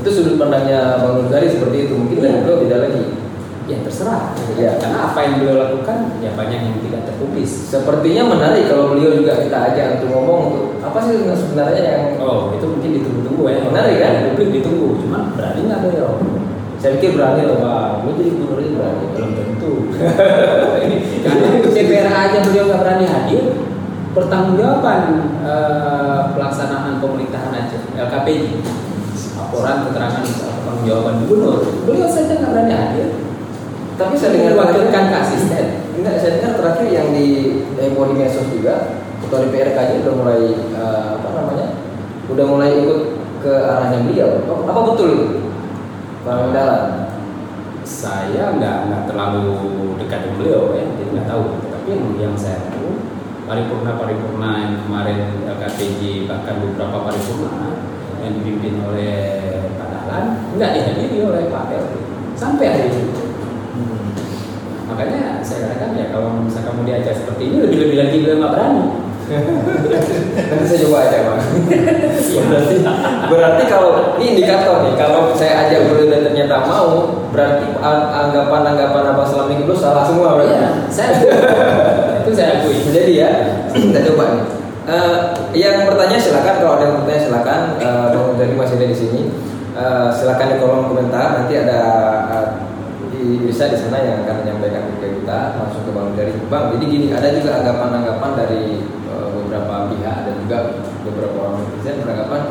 Itu 0.00 0.08
sudut 0.08 0.40
pandangnya 0.40 1.04
Bang 1.04 1.22
Nurjari 1.22 1.46
seperti 1.46 1.86
itu. 1.86 1.94
Mungkin 1.94 2.18
dari 2.18 2.32
Iya. 2.34 2.42
beliau 2.42 2.58
beda 2.66 2.76
lagi. 2.82 3.04
Ya 3.64 3.80
terserah 3.80 4.36
Iya. 4.60 4.76
karena 4.76 4.98
apa 5.08 5.18
yang 5.24 5.34
beliau 5.40 5.56
lakukan 5.56 6.20
ya 6.20 6.30
banyak 6.36 6.60
yang 6.68 6.76
tidak 6.84 7.00
terpublis 7.08 7.52
Sepertinya 7.72 8.22
menarik 8.36 8.68
kalau 8.68 8.92
beliau 8.92 9.16
juga 9.16 9.40
kita 9.40 9.56
ajak 9.72 9.86
untuk 10.00 10.08
ngomong 10.12 10.40
untuk 10.52 10.66
apa 10.84 10.98
sih 11.00 11.24
sebenarnya 11.24 11.80
yang 11.80 12.02
oh 12.20 12.52
itu 12.52 12.66
mungkin 12.68 12.90
ditunggu-tunggu 13.00 13.42
ya 13.48 13.58
Menarik, 13.64 13.96
kan? 14.04 14.12
publik 14.36 14.48
ditunggu 14.60 14.88
cuma 15.00 15.32
berani 15.32 15.60
nggak 15.64 15.80
beliau 15.80 16.10
saya 16.84 17.00
pikir 17.00 17.16
berani 17.16 17.48
loh 17.48 17.64
Pak. 17.64 18.04
Beliau 18.04 18.16
jadi 18.20 18.30
gubernur 18.36 18.60
ini 18.60 18.76
berani. 18.76 19.04
belum 19.16 19.30
tentu 19.32 19.72
karena 21.24 21.46
DPR 21.64 22.08
aja 22.12 22.38
beliau 22.44 22.64
nggak 22.68 22.80
berani 22.84 23.06
hadir 23.08 23.44
pertanggungjawaban 24.12 25.00
eh, 25.40 26.20
pelaksanaan 26.36 27.00
pemerintahan 27.00 27.56
Aceh 27.56 27.80
LKPJ 27.96 28.44
laporan 29.40 29.88
keterangan 29.88 30.22
pertanggungjawaban 30.22 31.14
gubernur 31.24 31.58
beliau 31.88 32.08
saja 32.12 32.36
nggak 32.36 32.52
berani 32.52 32.74
hadir 32.76 33.08
Tapi 33.94 34.14
saya 34.18 34.34
dengar 34.34 34.58
diwakilkan 34.58 35.04
ke 35.06 35.16
asisten. 35.22 35.66
Enggak, 35.94 36.18
saya 36.18 36.42
dengar 36.42 36.52
terakhir 36.58 36.88
yang 36.90 37.08
di 37.14 37.26
heboh 37.78 38.10
di 38.10 38.14
medsos 38.18 38.50
juga 38.50 38.98
ketua 39.22 39.46
DPR 39.46 39.70
KJ 39.70 39.90
udah 40.02 40.14
mulai 40.18 40.40
eh, 40.74 41.08
apa 41.14 41.28
namanya 41.30 41.66
udah 42.26 42.46
mulai 42.50 42.70
ikut 42.82 43.00
ke 43.38 43.52
arahnya 43.54 43.98
beliau. 44.02 44.30
Apa, 44.42 44.52
apa 44.66 44.80
betul 44.90 45.08
itu? 45.14 45.26
Pak 46.26 46.34
Mendalam? 46.50 46.84
Saya 47.84 48.56
nggak 48.58 48.76
nggak 48.90 49.02
terlalu 49.06 49.46
dekat 50.02 50.26
dengan 50.26 50.36
beliau 50.42 50.62
ya. 50.74 50.84
Jadi 50.98 51.10
nggak 51.14 51.28
tahu. 51.30 51.44
Tapi 51.70 51.88
yang, 51.94 52.04
yang 52.18 52.34
saya 52.34 52.58
tahu 52.66 52.98
paripurna 53.46 53.92
paripurna 54.00 54.50
yang 54.58 54.74
kemarin 54.88 55.18
LKPJ 55.46 56.26
bahkan 56.26 56.58
beberapa 56.64 56.98
paripurna 57.06 57.78
yang 58.24 58.32
dipimpin 58.40 58.80
oleh 58.82 59.14
Pak 59.76 59.88
Dahlan 59.92 60.24
nggak 60.56 60.70
dihadiri 60.80 61.18
oleh 61.22 61.52
Pak 61.52 61.62
PLT 61.68 61.92
sampai 62.34 62.66
hari 62.72 62.88
ini 62.88 63.23
makanya 64.94 65.42
saya 65.42 65.66
katakan 65.66 65.98
ya 65.98 66.06
kalau 66.14 66.38
misalnya 66.38 66.70
kamu 66.70 66.80
diajak 66.86 67.14
seperti 67.18 67.42
ini 67.50 67.56
lebih 67.66 67.78
lebih 67.82 67.96
lagi 67.98 68.16
beliau 68.22 68.38
nggak 68.38 68.52
berani. 68.54 68.84
Nanti 69.24 70.64
saya 70.68 70.78
coba 70.84 70.96
aja 71.08 71.18
Pak 71.24 71.36
Iya. 71.64 72.40
berarti 72.44 72.76
berarti 73.32 73.62
kalau 73.72 73.90
ini 74.20 74.36
indikator 74.36 74.84
nih 74.84 74.94
kalau 75.00 75.32
saya 75.32 75.64
ajak 75.64 75.88
beliau 75.88 76.12
dan 76.12 76.20
ternyata 76.28 76.68
mau 76.68 77.08
berarti 77.32 77.72
anggapan-anggapan 78.12 79.02
abang 79.16 79.24
selama 79.26 79.50
ini 79.56 79.64
dulu 79.64 79.74
salah. 79.74 80.04
Semua 80.04 80.36
berarti 80.36 80.54
Iya, 80.54 80.68
saya 80.92 81.10
itu 82.20 82.30
saya 82.36 82.60
akui. 82.60 82.76
Jadi 82.92 83.12
ya 83.16 83.30
kita 83.72 83.98
coba 84.12 84.24
nih. 84.36 84.44
Eh, 84.84 85.16
yang 85.56 85.88
bertanya 85.88 86.20
silakan 86.20 86.54
kalau 86.60 86.72
ada 86.76 86.84
yang 86.84 86.96
bertanya 87.00 87.20
silakan. 87.24 87.60
Eh, 87.80 88.06
bang 88.12 88.28
Dari 88.36 88.52
masih 88.52 88.76
ada 88.76 88.86
di 88.92 88.96
sini. 88.96 89.20
Eh, 89.72 90.08
silakan 90.12 90.46
di 90.52 90.56
kolom 90.60 90.84
komentar. 90.92 91.40
Nanti 91.40 91.56
ada 91.64 91.80
eh, 92.28 92.46
di 93.24 93.48
Irsa 93.48 93.72
di 93.72 93.76
sana 93.80 94.04
yang 94.04 94.20
akan 94.28 94.44
menyampaikan 94.44 95.00
ke 95.00 95.08
kita 95.24 95.56
langsung 95.56 95.88
ke 95.88 95.90
bang 95.96 96.12
Dari 96.12 96.32
bang 96.44 96.64
jadi 96.76 96.84
gini 96.84 97.06
ada 97.08 97.28
juga 97.32 97.50
anggapan-anggapan 97.64 98.30
dari 98.36 98.84
eh, 98.84 99.26
beberapa 99.32 99.88
pihak 99.88 100.16
dan 100.28 100.34
juga 100.44 100.58
beberapa 101.08 101.36
orang 101.40 101.64
netizen 101.64 102.04
beranggapan 102.04 102.42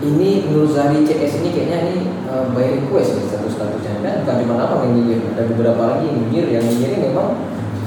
ini 0.00 0.48
Nur 0.48 0.70
Zari 0.70 1.02
CS 1.02 1.42
ini 1.42 1.50
kayaknya 1.50 1.78
ini 1.90 1.96
eh, 2.30 2.44
by 2.54 2.66
request 2.78 3.18
nih 3.18 3.24
status 3.26 3.58
statusnya 3.58 4.06
dan 4.06 4.22
bukan 4.22 4.36
cuma 4.46 4.54
apa 4.62 4.86
yang 4.86 4.92
nyinyir 5.02 5.20
ada 5.34 5.42
beberapa 5.50 5.82
lagi 5.82 6.04
yang 6.06 6.18
nyinyir 6.22 6.46
yang 6.54 6.64
nyinyir 6.64 6.90
ini 6.94 7.06
memang 7.10 7.28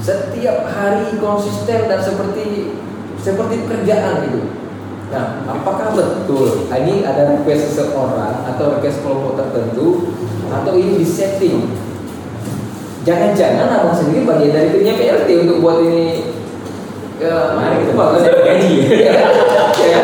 setiap 0.04 0.68
hari 0.68 1.16
konsisten 1.16 1.88
dan 1.88 2.00
seperti 2.04 2.76
seperti 3.24 3.64
pekerjaan 3.64 4.28
gitu. 4.28 4.52
Nah, 5.08 5.48
apakah 5.48 5.96
betul 5.96 6.68
ini 6.68 7.00
ada 7.08 7.32
request 7.32 7.72
seseorang 7.72 8.44
atau 8.44 8.76
request 8.76 9.00
kelompok 9.00 9.40
tertentu 9.40 10.12
atau 10.52 10.76
ini 10.76 11.00
disetting? 11.00 11.83
Jangan-jangan 13.04 13.68
abang 13.68 13.92
sendiri 13.92 14.24
bagian 14.24 14.52
dari 14.56 14.68
timnya 14.72 14.96
PLT 14.96 15.28
untuk 15.44 15.60
buat 15.60 15.84
ini. 15.84 16.24
Ya, 17.20 17.52
Mari 17.52 17.84
kita 17.84 17.92
bagus 17.94 18.24
gaji. 18.24 18.72
ya, 19.06 19.12
ya, 19.78 20.00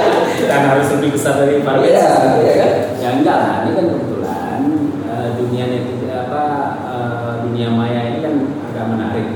dan 0.47 0.63
harus 0.69 0.89
lebih 0.95 1.17
besar 1.17 1.41
dari 1.41 1.65
Pak 1.65 1.81
Iya, 1.81 2.07
iya 2.45 2.55
kan? 2.61 2.73
ya 3.01 3.09
enggak 3.19 3.37
lah. 3.41 3.55
Ini 3.65 3.71
kan 3.73 3.87
kebetulan 3.97 4.61
eh, 5.09 5.29
dunia 5.41 5.65
net 5.73 5.85
apa 6.13 6.45
eh, 6.87 7.33
dunia 7.49 7.69
maya 7.73 8.01
ini 8.13 8.19
kan 8.21 8.35
agak 8.69 8.85
menarik. 8.93 9.27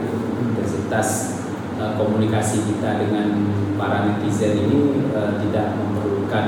Intensitas 0.45 1.41
eh, 1.81 1.93
komunikasi 1.97 2.69
kita 2.69 3.01
dengan 3.01 3.49
para 3.81 4.07
netizen 4.13 4.61
ini 4.61 5.09
tidak 5.41 5.75
memerlukan 5.75 6.47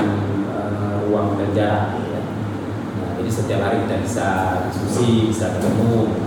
ruang 1.06 1.38
dan 1.38 1.50
jarak 1.54 1.86
ya. 2.12 2.20
Nah, 3.00 3.10
jadi 3.18 3.30
setiap 3.30 3.60
hari 3.66 3.82
kita 3.88 3.96
bisa 4.04 4.28
diskusi 4.70 5.30
bisa 5.30 5.54
ketemu 5.58 6.25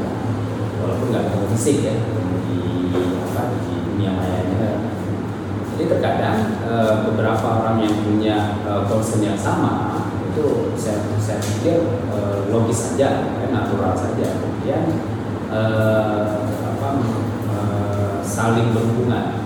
walaupun 0.90 1.14
nggak 1.14 1.24
ketemu 1.30 1.46
fisik 1.54 1.78
ya 1.86 1.96
di 2.50 2.58
apa 3.22 3.42
di 3.54 3.74
dunia 3.86 4.10
mayanya 4.18 4.70
jadi 5.78 5.84
terkadang 5.86 6.38
eh, 6.66 6.94
beberapa 7.06 7.62
orang 7.62 7.86
yang 7.86 7.94
punya 8.02 8.58
eh, 8.66 8.82
concern 8.90 9.22
yang 9.22 9.38
sama 9.38 10.02
itu 10.34 10.74
saya 10.74 10.98
saya 11.22 11.38
pikir 11.42 11.78
eh, 12.10 12.38
logis 12.50 12.80
saja, 12.90 13.28
ya, 13.28 13.48
natural 13.52 13.94
saja. 13.94 14.40
Kemudian 14.40 14.84
eh, 15.52 16.26
apa 16.64 16.90
eh, 17.54 18.16
saling 18.24 18.72
berhubungan. 18.72 19.46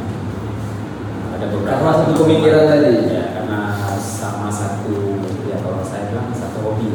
Ada 1.34 1.46
beberapa 1.50 1.82
Karena 1.82 1.92
satu 1.98 2.12
pemikiran 2.24 2.64
tadi. 2.70 2.94
Ya, 3.10 3.24
karena 3.34 3.60
sama 4.00 4.48
satu 4.54 5.24
ya 5.50 5.58
kalau 5.60 5.82
saya 5.82 6.14
bilang 6.14 6.30
satu 6.32 6.62
hobi. 6.62 6.94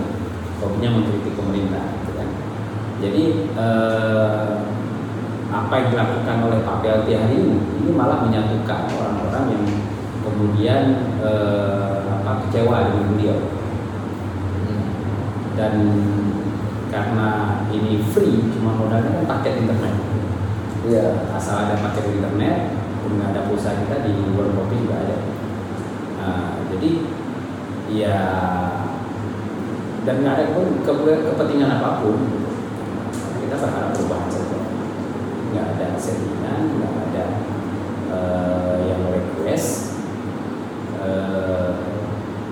Hobinya 0.59 0.89
mengkritik 0.99 1.39
pemerintah. 1.39 1.98
Jadi 2.99 3.25
eh, 3.55 4.49
apa 5.49 5.73
yang 5.81 5.89
dilakukan 5.95 6.37
oleh 6.45 6.59
Pak 6.67 6.77
PLT 6.83 7.09
hari 7.15 7.35
ini 7.41 7.57
ini 7.83 7.91
malah 7.95 8.27
menyatukan 8.27 8.91
orang-orang 8.91 9.45
yang 9.55 9.65
kemudian 10.27 10.83
eh, 11.23 11.99
apa 12.11 12.31
kecewa 12.47 12.91
dengan 12.91 13.07
beliau. 13.15 13.39
Dan 15.59 15.75
karena 16.89 17.29
ini 17.71 18.03
free 18.15 18.47
cuma 18.55 18.75
modalnya 18.75 19.23
kan 19.23 19.27
paket 19.39 19.63
internet. 19.63 19.95
Iya. 20.89 21.29
asal 21.37 21.69
ada 21.69 21.77
paket 21.85 22.17
internet 22.17 22.73
pun 23.05 23.21
ada 23.21 23.45
pulsa 23.45 23.77
kita 23.77 24.09
di 24.09 24.15
warung 24.33 24.57
kopi 24.57 24.87
juga 24.87 25.05
ada. 25.05 25.17
Nah, 26.19 26.51
jadi 26.73 26.91
ya 27.93 28.19
dan 30.09 30.25
nggak 30.25 30.35
ada 30.41 30.47
pun 30.57 30.67
ke- 30.81 31.25
kepentingan 31.29 31.81
apa 31.81 32.01
pun 32.01 32.17
kita 33.49 33.65
berharap 33.65 33.97
perubahan 33.97 34.29
saja 34.29 34.59
nggak 35.57 35.67
ada 35.73 35.87
settingan 35.97 36.61
nggak 36.77 36.95
ada 37.09 37.25
eh, 38.13 38.77
yang 38.93 39.01
request 39.09 39.97
eh, 41.01 41.73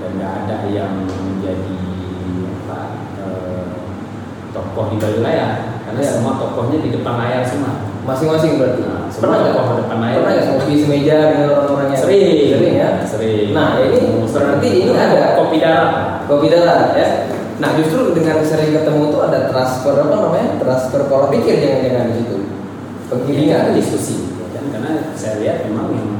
dan 0.00 0.10
nggak 0.16 0.32
ada 0.40 0.56
yang 0.72 1.04
menjadi 1.04 1.76
apa 2.64 2.80
eh, 3.20 3.64
tokoh 4.56 4.88
di 4.88 4.96
balik 4.96 5.20
layar 5.20 5.52
karena 5.84 6.00
Iya. 6.00 6.12
semua 6.16 6.40
tokohnya 6.40 6.80
di 6.80 6.88
depan 6.96 7.14
layar 7.20 7.44
semua 7.44 7.92
Masing-masing 8.06 8.62
berarti. 8.62 8.86
Nah, 8.86 9.10
pernah 9.10 9.10
semua 9.10 9.34
nggak? 9.42 9.54
tokoh 9.58 9.74
depan 9.82 9.96
layar. 9.98 10.16
Pernah 10.22 10.30
nggak 10.38 10.46
ngopi 10.46 10.74
semeja 10.78 11.16
dengan 11.26 11.48
orang-orang 11.58 11.86
yang 11.90 12.00
sering 12.00 12.22
Sering 12.54 12.74
ya. 12.78 12.90
sering 13.02 13.48
Nah, 13.50 13.68
ini 13.82 13.98
berarti 14.30 14.68
ini 14.78 14.90
ada 14.94 15.28
kopi 15.34 15.56
darah 15.58 15.90
kopi 16.30 16.46
darat 16.46 16.94
ya. 16.94 17.08
Nah 17.56 17.72
justru 17.80 18.12
dengan 18.12 18.44
sering 18.44 18.76
ketemu 18.76 19.08
itu 19.08 19.18
ada 19.24 19.48
transfer 19.48 19.96
apa 19.96 20.16
namanya 20.28 20.60
transfer 20.60 21.08
pola 21.08 21.32
pikir 21.32 21.56
jangan-jangan 21.56 22.12
di 22.12 22.14
situ 22.20 22.36
penggiringan. 23.08 23.70
kan 23.70 23.74
diskusi 23.78 24.16
ya 24.36 24.46
kan? 24.58 24.64
karena 24.74 24.90
saya 25.14 25.40
lihat 25.40 25.64
memang 25.64 25.94
yang 25.94 26.10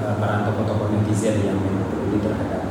eh, 0.00 0.14
para 0.16 0.46
tokoh-tokoh 0.46 0.88
netizen 0.94 1.42
yang 1.42 1.58
memang 1.58 1.84
peduli 1.90 2.18
terhadap 2.22 2.62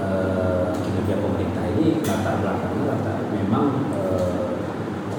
eh, 0.00 0.66
kinerja 0.80 1.14
pemerintah 1.20 1.64
ini 1.76 2.02
latar 2.02 2.34
belakangnya 2.40 2.84
latar 2.88 3.16
memang 3.30 3.64
eh, 3.94 4.32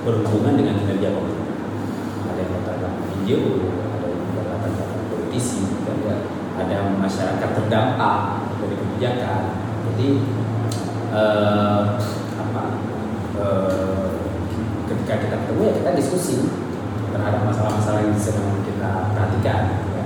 berhubungan 0.03 0.53
dengan 0.57 0.75
kinerja 0.83 1.09
pemerintah 1.15 1.55
ada 2.27 2.39
yang 2.41 2.51
latar 2.59 2.75
belakang 2.81 3.05
NGO 3.23 3.51
ada 3.87 4.05
yang 4.09 4.47
latar 4.51 4.69
belakang 4.73 5.03
politisi 5.13 5.61
kan? 5.85 5.97
Ya. 6.03 6.17
ada 6.59 6.77
masyarakat 6.97 7.49
terdampak 7.55 8.19
dari 8.59 8.75
kebijakan 8.75 9.41
jadi 9.93 10.07
eh, 11.13 11.83
ketika 15.13 15.37
kita 15.37 15.45
ketemu 15.45 15.61
ya 15.61 15.73
kita 15.77 15.91
diskusi 15.93 16.35
terhadap 17.13 17.41
masalah-masalah 17.45 18.01
yang 18.01 18.17
sedang 18.17 18.49
kita 18.65 19.13
perhatikan 19.13 19.61
ya. 19.93 20.03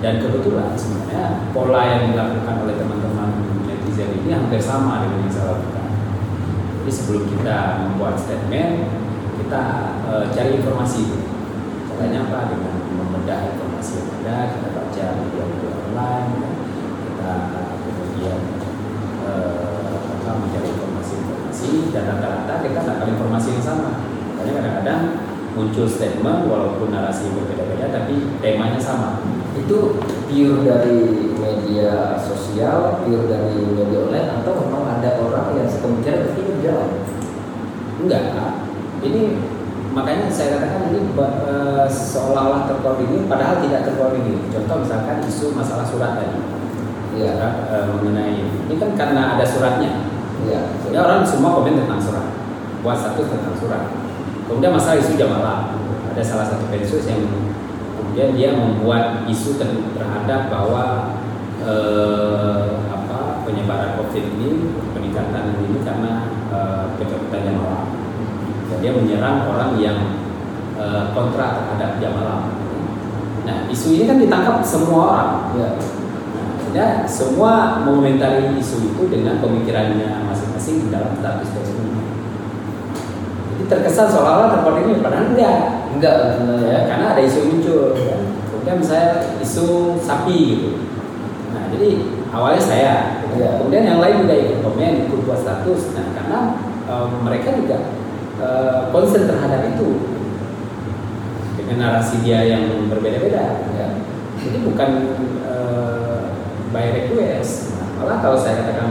dan 0.00 0.14
kebetulan 0.24 0.72
sebenarnya 0.72 1.24
pola 1.52 1.82
yang 1.84 2.02
dilakukan 2.16 2.54
oleh 2.64 2.74
teman-teman 2.80 3.28
netizen 3.68 4.16
ini 4.24 4.32
hampir 4.32 4.56
sama 4.56 5.04
dengan 5.04 5.28
yang 5.28 5.32
saya 5.32 5.46
lakukan 5.52 5.86
jadi 6.80 6.92
sebelum 6.92 7.22
kita 7.36 7.56
membuat 7.84 8.14
statement 8.16 8.72
kita 9.44 9.62
eh, 10.08 10.24
cari 10.32 10.50
informasi 10.56 11.04
caranya 11.92 12.24
apa 12.24 12.38
dengan 12.56 12.72
mempermudah 12.80 13.40
informasi 13.52 13.92
yang 14.00 14.08
ada 14.24 14.36
kita 14.56 14.68
baca 14.72 15.04
media 15.20 15.44
media 15.44 15.70
online 15.84 16.28
kan. 16.40 16.52
kita 17.04 17.32
kemudian 17.84 18.40
apa, 19.26 20.30
mencari 20.38 20.68
informasi-informasi 20.72 21.70
dan 21.92 22.02
rata-rata 22.08 22.54
kita 22.64 22.80
dapat 22.86 23.06
informasi 23.12 23.48
yang 23.60 23.64
sama 23.64 24.15
makanya 24.46 24.62
kadang-kadang 24.62 25.02
muncul 25.58 25.90
statement 25.90 26.46
walaupun 26.46 26.94
narasi 26.94 27.26
berbeda-beda 27.34 27.90
tapi 27.90 28.38
temanya 28.38 28.78
sama. 28.78 29.18
Itu 29.58 29.98
pure 30.30 30.62
dari 30.62 31.32
media 31.34 32.20
sosial, 32.22 33.02
pure 33.02 33.26
dari 33.26 33.58
media 33.74 33.98
online 34.06 34.28
atau 34.38 34.52
memang 34.62 34.84
ada 35.00 35.18
orang 35.18 35.58
yang 35.58 35.66
sekemungkinan 35.66 36.30
berpikir 36.30 36.56
jalan? 36.62 36.90
enggak 37.96 38.22
ini 39.00 39.40
makanya 39.96 40.28
saya 40.28 40.60
katakan 40.60 40.92
ini 40.92 41.10
eh, 41.16 41.86
seolah-olah 41.88 42.68
terkoordinir 42.68 43.24
padahal 43.26 43.64
tidak 43.64 43.88
terkoordinir. 43.88 44.38
Contoh 44.52 44.84
misalkan 44.84 45.24
isu 45.24 45.56
masalah 45.56 45.88
surat 45.88 46.20
tadi. 46.20 46.38
Iya, 47.16 47.32
surat 47.40 47.54
eh, 47.72 47.84
mengenai 47.88 48.36
ini 48.44 48.74
kan 48.76 48.92
karena 48.94 49.34
ada 49.34 49.44
suratnya. 49.48 50.04
Iya. 50.44 50.60
Ya 50.92 50.98
orang 51.00 51.24
semua 51.24 51.56
komen 51.56 51.80
tentang 51.80 51.98
surat, 51.98 52.28
buat 52.84 53.00
satu 53.00 53.24
tentang 53.24 53.56
surat. 53.56 54.05
Kemudian 54.46 54.72
masalah 54.72 55.02
isu 55.02 55.18
jamalah, 55.18 55.74
ada 56.14 56.22
salah 56.22 56.46
satu 56.46 56.70
pensus 56.70 57.02
yang 57.10 57.26
kemudian 57.98 58.32
dia 58.38 58.50
membuat 58.54 59.26
isu 59.26 59.58
ter- 59.58 59.90
terhadap 59.92 60.48
bahwa 60.48 61.12
eh, 61.66 62.78
apa 62.88 63.42
penyebaran 63.42 63.98
COVID 64.00 64.24
ini 64.38 64.70
peningkatan 64.94 65.60
ini 65.66 65.82
karena 65.82 66.30
eh, 66.50 67.52
malam. 67.52 67.84
Dan 68.66 68.78
dia 68.82 68.92
menyerang 68.94 69.50
orang 69.50 69.70
yang 69.82 69.98
eh, 70.78 71.10
kontra 71.12 71.60
terhadap 71.60 71.98
jam 72.00 72.14
malam. 72.14 72.42
Nah 73.46 73.66
isu 73.70 73.98
ini 73.98 74.04
kan 74.08 74.18
ditangkap 74.22 74.62
semua 74.62 75.00
orang. 75.12 75.30
Nah, 75.54 75.72
ya, 76.74 77.08
semua 77.08 77.80
mengomentari 77.84 78.52
isu 78.60 78.92
itu 78.92 79.02
dengan 79.08 79.40
pemikirannya 79.40 80.28
masing-masing 80.28 80.86
di 80.86 80.88
dalam 80.92 81.16
status. 81.20 81.48
Jadi 81.56 81.75
terkesan 83.66 84.06
seolah-olah 84.08 84.48
terkoordinir, 84.54 84.98
padahal 85.02 85.26
enggak. 85.30 85.58
Enggak 85.96 86.14
sebenarnya 86.36 86.70
Ya, 86.70 86.80
karena 86.86 87.06
ada 87.16 87.22
isu 87.22 87.40
muncul. 87.46 87.82
kan. 87.94 88.20
Kemudian 88.50 88.76
misalnya 88.82 89.10
isu 89.40 89.66
sapi 90.02 90.36
gitu. 90.52 90.70
Nah, 91.54 91.70
jadi 91.70 91.88
awalnya 92.30 92.62
saya, 92.62 92.94
Iya. 93.32 93.60
kemudian 93.60 93.84
yang 93.84 94.00
lain 94.02 94.26
juga 94.26 94.34
ikut 94.34 94.58
komen, 94.60 94.92
ikut 95.06 95.20
buat 95.24 95.40
status. 95.40 95.80
Nah, 95.94 96.06
karena 96.14 96.38
eh, 96.86 97.06
mereka 97.22 97.48
juga 97.54 97.78
eh, 98.36 98.80
concern 98.90 99.26
terhadap 99.26 99.60
itu 99.66 99.88
dengan 101.56 101.76
narasi 101.80 102.20
dia 102.20 102.44
yang 102.44 102.68
berbeda-beda. 102.86 103.64
Ya. 103.74 103.86
Jadi 104.36 104.58
bukan 104.62 104.90
eh, 105.42 106.20
by 106.70 106.86
request. 106.92 107.74
Nah, 107.78 107.88
malah 107.96 108.18
kalau 108.20 108.36
saya 108.36 108.60
katakan 108.60 108.85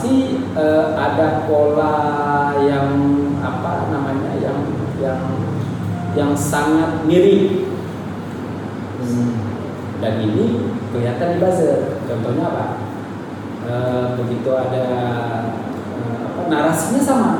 pasti 0.00 0.40
eh, 0.56 0.84
ada 0.96 1.44
pola 1.44 1.92
yang 2.56 2.88
apa 3.44 3.92
namanya 3.92 4.32
yang 4.40 4.64
yang 4.96 5.20
yang 6.16 6.32
sangat 6.32 7.04
mirip 7.04 7.68
Hmm. 9.00 9.32
dan 10.00 10.24
ini 10.24 10.72
kelihatan 10.92 11.36
di 11.36 11.38
buzzer. 11.40 12.00
Contohnya 12.08 12.48
apa? 12.48 12.64
Eh, 13.68 14.04
begitu 14.24 14.48
ada 14.56 14.84
apa, 16.32 16.40
narasinya 16.48 17.00
sama. 17.04 17.32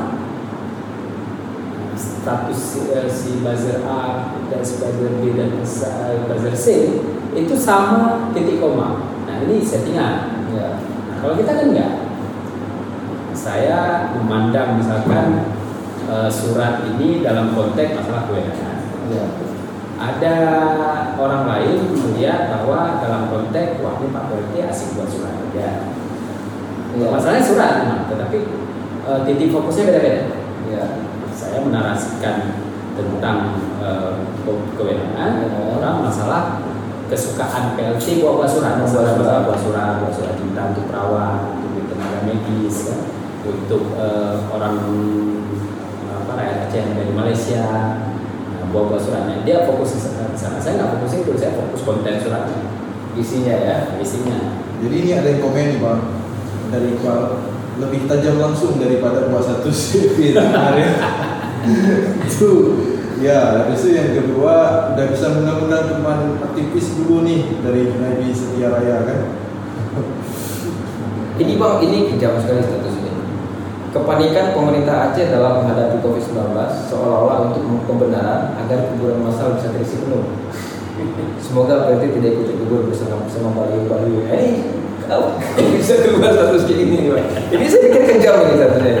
Status 1.97 2.61
eh, 2.93 3.09
si 3.09 3.41
buzzer 3.41 3.81
A 3.89 4.37
dan 4.53 4.61
si 4.61 4.77
buzzer 4.77 5.17
B 5.17 5.33
dan 5.33 5.49
si 5.65 5.85
buzzer 6.29 6.53
C 6.53 6.65
itu 7.33 7.57
sama 7.57 8.29
titik 8.37 8.61
koma. 8.61 9.01
Nah 9.25 9.49
ini 9.49 9.65
settingan. 9.65 10.45
Ya. 10.53 10.77
Nah, 11.09 11.15
kalau 11.25 11.33
kita 11.41 11.57
kan 11.57 11.65
enggak. 11.73 11.90
Saya 13.41 13.79
memandang 14.13 14.77
misalkan 14.77 15.49
eh, 16.05 16.29
surat 16.29 16.85
ini 16.85 17.25
dalam 17.25 17.53
konteks 17.53 17.97
masalah 17.97 18.29
kewenangan 18.29 18.69
Ya. 19.09 19.27
ada 19.99 20.35
orang 21.19 21.43
lain 21.43 21.91
melihat 21.91 22.47
bahwa 22.47 23.01
dalam 23.03 23.27
konteks 23.27 23.81
wah 23.83 23.99
ini 23.99 24.07
Pak 24.07 24.23
PLT 24.29 24.53
asik 24.63 24.95
buat 24.95 25.09
surat 25.09 25.35
aja. 25.35 25.67
Ya. 26.95 27.07
Masalahnya 27.09 27.43
surat 27.43 27.73
tetapi 28.07 28.37
eh, 29.03 29.19
titik 29.25 29.49
fokusnya 29.49 29.89
beda-beda. 29.89 30.21
Ya. 30.69 30.83
Saya 31.33 31.65
menarasikan 31.65 32.61
tentang 32.93 33.57
eh, 33.81 34.13
ke- 34.45 34.67
kewenangan 34.77 35.31
Ya. 35.43 35.59
orang 35.75 35.95
masalah 36.05 36.61
kesukaan 37.09 37.75
PLT 37.75 38.21
buat 38.23 38.39
buat 38.39 38.47
surat, 38.47 38.79
Buat 38.79 38.87
surat. 38.87 39.17
masalah 39.19 39.41
buat 39.43 39.59
surat, 39.59 39.91
buat 39.99 40.13
surat 40.15 40.33
cinta 40.39 40.61
untuk 40.71 40.87
perawat, 40.87 41.51
untuk 41.59 41.83
tenaga 41.91 42.19
medis, 42.23 42.87
kan? 42.87 43.00
Untuk 43.45 43.97
eh, 43.97 44.35
orang 44.49 44.75
apa 46.11 46.31
rakyat 46.37 46.57
Aceh 46.69 46.83
di 47.07 47.13
Malaysia, 47.13 47.65
nah, 48.53 48.65
buat 48.69 48.93
buat 48.93 49.01
suratnya. 49.01 49.41
Dia 49.43 49.65
fokus 49.65 49.97
ke 49.97 49.99
sana. 50.37 50.57
Saya 50.61 50.77
nggak 50.77 50.89
fokus 50.97 51.11
itu, 51.21 51.31
saya 51.35 51.57
fokus 51.57 51.81
konten 51.81 52.15
suratnya, 52.21 52.61
Isinya 53.17 53.55
ya. 53.57 53.75
isinya. 53.99 54.61
Jadi 54.81 54.95
ini 55.05 55.11
ada 55.13 55.27
yang 55.29 55.41
komen 55.45 55.77
nih 55.77 55.79
bang 55.83 56.01
dari 56.71 56.87
Iqbal 56.97 57.19
lebih 57.81 58.09
tajam 58.09 58.37
langsung 58.41 58.81
daripada 58.81 59.29
buat 59.29 59.43
satu 59.45 59.69
CV 59.69 60.33
kemarin. 60.33 60.91
itu 62.25 62.49
ya 63.21 63.61
habis 63.61 63.85
itu 63.85 63.93
yang 63.93 64.17
kedua 64.17 64.53
udah 64.97 65.05
bisa 65.13 65.29
undang-undang 65.37 65.85
teman 65.93 66.41
aktivis 66.41 66.97
dulu 66.97 67.21
nih 67.21 67.61
dari 67.61 67.93
Nabi 67.93 68.33
Setia 68.33 68.73
Raya 68.73 69.05
kan. 69.05 69.19
Ini 71.41 71.57
bang, 71.57 71.75
ini 71.81 71.97
kejam 72.13 72.37
sekali 72.37 72.61
status. 72.61 73.00
Kepanikan 73.91 74.55
pemerintah 74.55 75.11
Aceh 75.11 75.27
dalam 75.27 75.67
menghadapi 75.67 75.99
COVID-19 75.99 76.55
seolah-olah 76.87 77.51
untuk 77.51 77.83
pembenaran 77.83 78.55
agar 78.63 78.87
kuburan 78.87 79.19
massal 79.19 79.59
bisa 79.59 79.67
terisi 79.75 79.99
penuh. 79.99 80.31
Semoga 81.43 81.91
PRT 81.91 82.15
tidak 82.15 82.39
ikut 82.39 82.55
kubur 82.55 82.87
bersama 82.87 83.19
bersama 83.27 83.51
baliho-baliho. 83.51 84.31
Eh, 84.31 84.63
kau 85.11 85.35
bisa 85.75 86.07
keluar 86.07 86.31
status. 86.31 86.71
Ini 86.71 87.65
saya 87.67 87.81
pikir 87.91 88.03
kejam 88.15 88.47
ini 88.47 88.53
statusnya. 88.63 88.95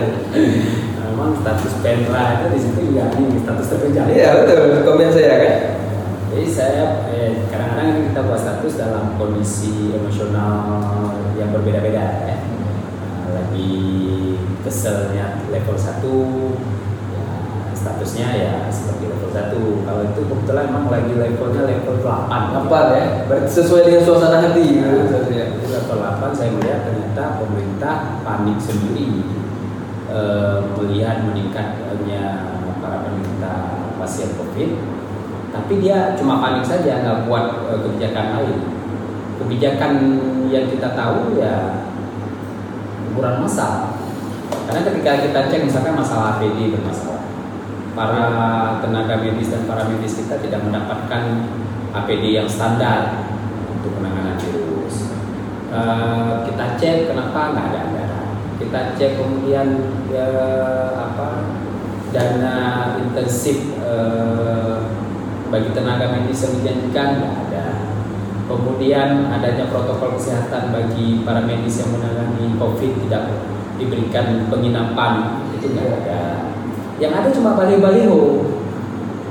Memang 1.07 1.39
status 1.39 1.73
penra 1.79 2.23
itu 2.35 2.45
di 2.51 2.59
situ 2.59 2.79
juga 2.91 3.15
ini 3.15 3.39
status 3.47 3.71
terpencari. 3.71 4.11
Iya 4.11 4.43
betul, 4.43 4.83
komen 4.83 5.07
saya 5.15 5.35
kan. 5.39 5.55
Jadi 6.35 6.45
saya 6.51 6.83
eh, 7.15 7.47
kadang-kadang 7.47 8.11
kita 8.11 8.19
buat 8.27 8.43
status 8.43 8.73
dalam 8.75 9.15
kondisi 9.15 9.95
emosional 9.95 10.67
yang 11.39 11.55
berbeda-beda 11.55 12.27
ya. 12.27 12.50
Lagi 13.31 13.71
keselnya 14.61 15.41
level 15.49 15.77
1 15.79 16.03
ya, 17.15 17.25
statusnya 17.73 18.27
ya 18.37 18.53
seperti 18.69 19.09
level 19.09 19.29
1 19.31 19.87
kalau 19.87 20.01
itu 20.05 20.21
kebetulan 20.27 20.65
memang 20.69 20.87
lagi 20.93 21.13
levelnya 21.17 21.63
level 21.65 21.95
8 22.03 22.29
Apa 22.29 22.79
ya? 22.93 23.05
Berarti 23.25 23.49
sesuai 23.49 23.81
dengan 23.87 24.03
suasana 24.05 24.37
hati. 24.43 24.83
Statusnya. 24.83 25.45
Di 25.57 25.65
level 25.65 25.97
8 25.97 26.37
saya 26.37 26.49
melihat 26.53 26.79
ternyata 26.85 27.23
pemerintah 27.41 27.95
panik 28.21 28.57
sendiri 28.61 29.25
eh, 30.11 30.57
melihat 30.77 31.23
meningkatnya 31.25 32.23
para 32.81 32.97
penderita 33.05 33.53
pasien 34.01 34.29
COVID. 34.35 34.69
Tapi 35.51 35.73
dia 35.83 36.15
cuma 36.15 36.41
panik 36.41 36.65
saja 36.65 37.01
nggak 37.05 37.29
buat 37.29 37.45
eh, 37.71 37.79
kebijakan 37.85 38.27
lain. 38.39 38.57
Kebijakan 39.41 39.93
yang 40.53 40.69
kita 40.69 40.93
tahu 40.93 41.39
ya 41.39 41.87
ukuran 43.11 43.43
massal 43.43 43.99
karena 44.67 44.81
ketika 44.87 45.11
kita 45.27 45.39
cek 45.51 45.61
misalkan 45.67 45.95
masalah 45.99 46.39
APD 46.39 46.71
bermasalah 46.71 47.21
para 47.91 48.23
tenaga 48.79 49.19
medis 49.19 49.51
dan 49.51 49.67
para 49.67 49.83
medis 49.87 50.15
kita 50.15 50.39
tidak 50.39 50.63
mendapatkan 50.63 51.23
APD 51.91 52.39
yang 52.39 52.47
standar 52.47 53.27
untuk 53.67 53.99
penanganan 53.99 54.39
virus. 54.39 55.11
Eh, 55.71 56.33
kita 56.47 56.65
cek 56.79 56.97
kenapa 57.11 57.51
nggak 57.51 57.65
ada 57.71 57.79
anggaran. 57.87 58.25
Kita 58.59 58.79
cek 58.95 59.11
kemudian 59.19 59.67
ya, 60.07 60.27
apa 60.95 61.51
dana 62.15 62.55
intensif 62.99 63.75
eh, 63.83 64.75
bagi 65.51 65.75
tenaga 65.75 66.15
medis 66.15 66.47
yang 66.47 66.53
dijanjikan 66.63 67.09
kemudian 68.57 69.31
adanya 69.31 69.69
protokol 69.71 70.17
kesehatan 70.19 70.75
bagi 70.75 71.23
para 71.23 71.45
medis 71.45 71.83
yang 71.83 71.95
menangani 71.95 72.55
covid 72.59 72.91
tidak 73.07 73.23
diberikan 73.79 74.47
penginapan. 74.51 75.43
Itu 75.57 75.73
nggak 75.73 75.87
ada. 76.03 76.21
Yang 77.01 77.13
ada 77.17 77.29
cuma 77.33 77.57
baliho-baliho. 77.57 78.21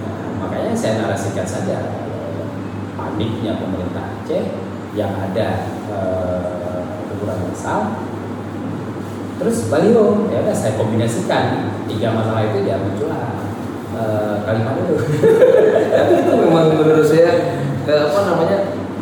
Nah, 0.03 0.47
makanya 0.47 0.75
saya 0.75 1.05
narasikan 1.05 1.47
saja 1.47 1.77
eh, 2.09 2.43
paniknya 2.99 3.59
pemerintah 3.61 4.21
Aceh 4.23 4.45
yang 4.99 5.15
ada 5.15 5.49
eh, 5.91 6.83
kuburan 7.11 7.39
massal 7.47 8.11
terus 9.41 9.73
baliho 9.73 10.29
ya 10.29 10.45
udah 10.45 10.57
saya 10.57 10.77
kombinasikan. 10.77 11.73
Tiga 11.89 12.13
masalah 12.13 12.45
itu 12.51 12.67
dia 12.67 12.77
muncullah. 12.77 13.41
Eh, 13.91 14.35
Kalimantan 14.47 14.85
tuh. 14.87 15.01
tapi 15.97 16.13
itu 16.23 16.33
memang 16.33 16.75
menurut 16.75 17.07
saya 17.07 17.59
eh, 17.87 18.01
apa 18.07 18.21
namanya 18.23 18.59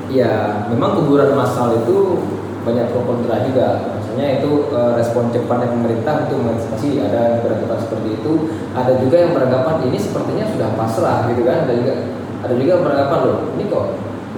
ya 0.09 0.65
memang 0.73 0.97
kuburan 0.99 1.37
massal 1.37 1.73
itu 1.85 2.21
banyak 2.65 2.93
pro 2.93 3.01
kontra 3.05 3.45
juga. 3.45 3.97
Maksudnya 3.97 4.41
itu 4.41 4.51
eh, 4.73 4.93
respon 4.99 5.31
cepatnya 5.33 5.69
pemerintah 5.73 6.29
untuk 6.29 6.37
mengantisipasi 6.45 6.89
ada 7.01 7.21
yang 7.37 7.41
beranggapan 7.45 7.79
seperti 7.81 8.09
itu. 8.21 8.33
Ada 8.77 8.93
juga 9.01 9.17
yang 9.17 9.33
beranggapan 9.33 9.75
ini 9.89 9.99
sepertinya 10.01 10.45
sudah 10.53 10.69
pasrah 10.77 11.19
gitu 11.33 11.43
kan. 11.47 11.69
Ada 11.69 11.75
juga 11.77 11.95
ada 12.39 12.55
juga 12.55 12.71
yang 12.77 12.85
beranggapan 12.85 13.19
loh 13.25 13.39
ini 13.57 13.65
kok 13.69 13.87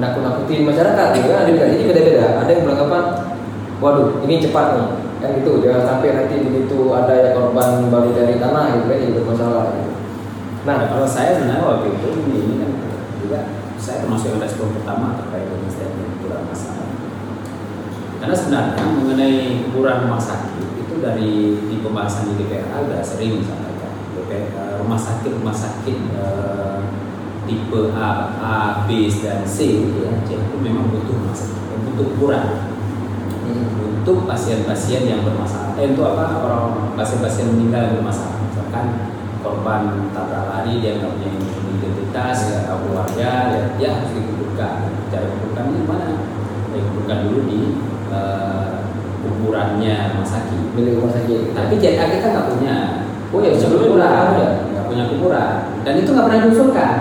nakut-nakutin 0.00 0.60
masyarakat 0.66 1.06
gitu 1.18 1.26
kan. 1.30 1.38
Ada 1.46 1.50
juga 1.54 1.66
jadi 1.72 1.84
beda-beda. 1.88 2.26
Ada 2.44 2.50
yang 2.50 2.62
beranggapan 2.66 3.02
waduh 3.80 4.08
ini 4.26 4.34
cepat 4.42 4.66
nih. 4.76 4.88
Kan 5.20 5.30
gitu 5.36 5.60
jangan 5.60 5.82
sampai 5.84 6.16
nanti 6.16 6.34
begitu 6.40 6.96
ada 6.96 7.12
ya 7.12 7.28
korban 7.36 7.92
baru 7.92 8.08
dari 8.16 8.40
tanah 8.40 8.72
gitu 8.72 8.84
kan 8.88 8.96
jadi 8.96 9.12
bermasalah 9.20 9.64
gitu. 9.76 9.92
Nah, 10.60 10.92
kalau 10.92 11.08
saya 11.08 11.40
sebenarnya 11.40 11.64
waktu 11.64 11.88
itu 11.96 12.08
ini, 12.20 12.36
ini 12.44 12.54
kan 12.60 12.70
juga 13.16 13.40
saya 13.80 14.04
termasuk 14.04 14.36
yang 14.36 14.44
respon 14.44 14.76
pertama 14.76 15.16
terkait 15.16 15.48
dengan 15.48 15.72
statement 15.72 16.10
kuburan 16.20 16.44
masyarakat. 16.44 16.88
Karena 18.20 18.36
sebenarnya 18.36 18.84
mengenai 19.00 19.64
kuburan 19.64 20.04
rumah 20.04 20.20
sakit 20.20 20.64
itu 20.76 20.94
dari 21.00 21.56
di 21.56 21.76
pembahasan 21.80 22.36
di 22.36 22.44
DPR 22.44 22.84
sudah 22.84 23.00
sering 23.00 23.40
disampaikan. 23.40 23.92
Eh, 24.30 24.76
rumah 24.76 25.00
sakit 25.00 25.40
rumah 25.40 25.56
sakit 25.56 25.96
eh, 26.14 26.78
tipe 27.48 27.80
A, 27.96 28.08
A, 28.38 28.56
B 28.84 29.08
dan 29.24 29.42
C 29.48 29.88
ya, 29.88 30.12
C 30.28 30.36
itu 30.36 30.56
memang 30.60 30.92
butuh 30.92 31.16
rumah 31.16 31.32
sakit, 31.32 31.80
butuh 31.88 32.06
kuburan 32.14 32.46
untuk 34.00 34.28
pasien-pasien 34.28 35.08
yang 35.08 35.24
bermasalah. 35.24 35.74
Eh, 35.80 35.96
untuk 35.96 36.12
apa 36.12 36.44
orang 36.44 36.92
pasien-pasien 37.00 37.56
meninggal 37.56 37.88
yang 37.88 37.94
bermasalah. 38.04 38.36
Misalkan 38.52 38.86
korban 39.40 40.12
tabrak 40.12 40.44
lari 40.44 40.84
dia 40.84 41.00
nggak 41.00 41.16
punya 41.16 41.30
identitas, 41.80 42.36
nggak 42.52 42.64
tahu 42.68 42.78
keluarga, 42.84 43.30
ya 43.48 43.62
dia 43.80 43.88
harus 43.96 44.12
dikuburkan. 44.12 44.74
Cara 45.08 45.26
kuburkan 45.32 45.64
ini 45.72 45.82
mana? 45.88 46.08
Ya, 46.70 46.78
dikuburkan 46.84 47.18
dulu 47.26 47.40
di 47.48 47.60
kuburannya 49.20 50.14
rumah 50.14 50.28
sakit. 50.28 50.74
milik 50.74 50.98
rumah 50.98 51.12
sakit 51.12 51.40
Tapi 51.52 51.74
JA 51.78 52.04
kita 52.08 52.26
nggak 52.30 52.48
punya. 52.56 52.76
Oh 53.30 53.38
ya, 53.38 53.54
kuburan, 53.54 53.94
nggak 53.94 54.34
ada. 54.34 54.46
nggak 54.74 54.84
punya 54.90 55.04
kuburan. 55.06 55.52
Dan 55.86 55.94
itu 56.02 56.10
nggak 56.10 56.26
pernah 56.26 56.42
diusulkan. 56.46 56.96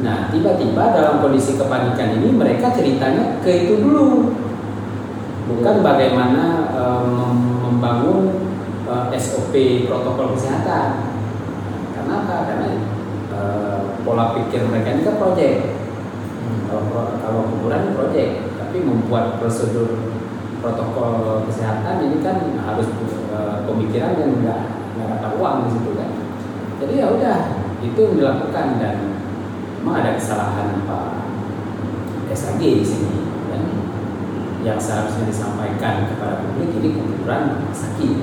Nah, 0.00 0.32
tiba-tiba 0.32 0.96
dalam 0.96 1.20
kondisi 1.20 1.60
kepanikan 1.60 2.16
ini 2.16 2.32
mereka 2.32 2.72
ceritanya 2.72 3.38
ke 3.44 3.68
itu 3.68 3.84
dulu. 3.84 4.32
Bukan 5.50 5.84
bagaimana 5.84 6.72
eh, 6.72 7.02
mem- 7.04 7.58
membangun 7.68 8.18
eh, 8.88 9.06
SOP 9.20 9.54
protokol 9.86 10.34
kesehatan. 10.34 10.88
Karena 11.94 12.12
apa? 12.24 12.36
Karena 12.48 12.66
eh, 13.30 13.78
pola 14.02 14.34
pikir 14.34 14.66
mereka 14.66 14.88
ini 14.96 15.02
kan 15.04 15.16
proyek. 15.20 15.54
Kalau 16.70 16.82
pro- 16.88 17.14
kalau 17.20 17.40
kuburan 17.50 17.92
proyek, 17.92 18.49
tapi 18.70 18.86
membuat 18.86 19.42
prosedur 19.42 19.98
protokol 20.62 21.42
kesehatan 21.50 22.06
ini 22.06 22.22
kan 22.22 22.38
harus 22.62 22.86
eh, 23.34 23.66
pemikiran 23.66 24.14
yang 24.14 24.30
nggak 24.38 24.60
nggak 24.94 25.10
ada 25.18 25.28
uang 25.34 25.66
di 25.66 25.70
situ 25.74 25.90
kan. 25.98 26.10
Jadi 26.78 26.92
ya 27.02 27.10
udah 27.10 27.38
itu 27.82 27.98
yang 27.98 28.14
dilakukan 28.14 28.78
dan 28.78 29.18
memang 29.82 30.06
ada 30.06 30.14
kesalahan 30.14 30.86
Pak 30.86 31.34
SAG 32.30 32.62
di 32.62 32.86
sini. 32.86 33.26
Dan 33.50 33.74
yang 34.62 34.78
seharusnya 34.78 35.26
disampaikan 35.26 36.06
kepada 36.06 36.38
publik 36.38 36.70
ini 36.78 36.94
kuburan 36.94 37.58
rumah 37.58 37.74
sakit. 37.74 38.22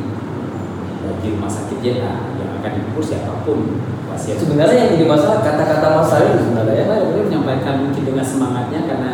Bagi 1.04 1.28
rumah 1.36 1.52
sakit 1.52 1.78
JA 1.84 2.24
yang 2.40 2.56
akan 2.64 2.72
dikubur 2.72 3.04
siapa 3.04 3.44
pun. 3.44 3.84
Pasien 4.08 4.40
sebenarnya 4.40 4.80
yang 4.80 4.92
jadi 4.96 5.06
masalah 5.12 5.44
kata-kata 5.44 5.88
masalah 5.92 6.24
itu 6.24 6.40
sebenarnya. 6.48 6.88
Ya, 6.88 7.04
beliau 7.04 7.28
menyampaikan 7.28 7.84
mungkin 7.84 8.04
dengan 8.08 8.24
semangatnya 8.24 8.88
karena 8.88 9.14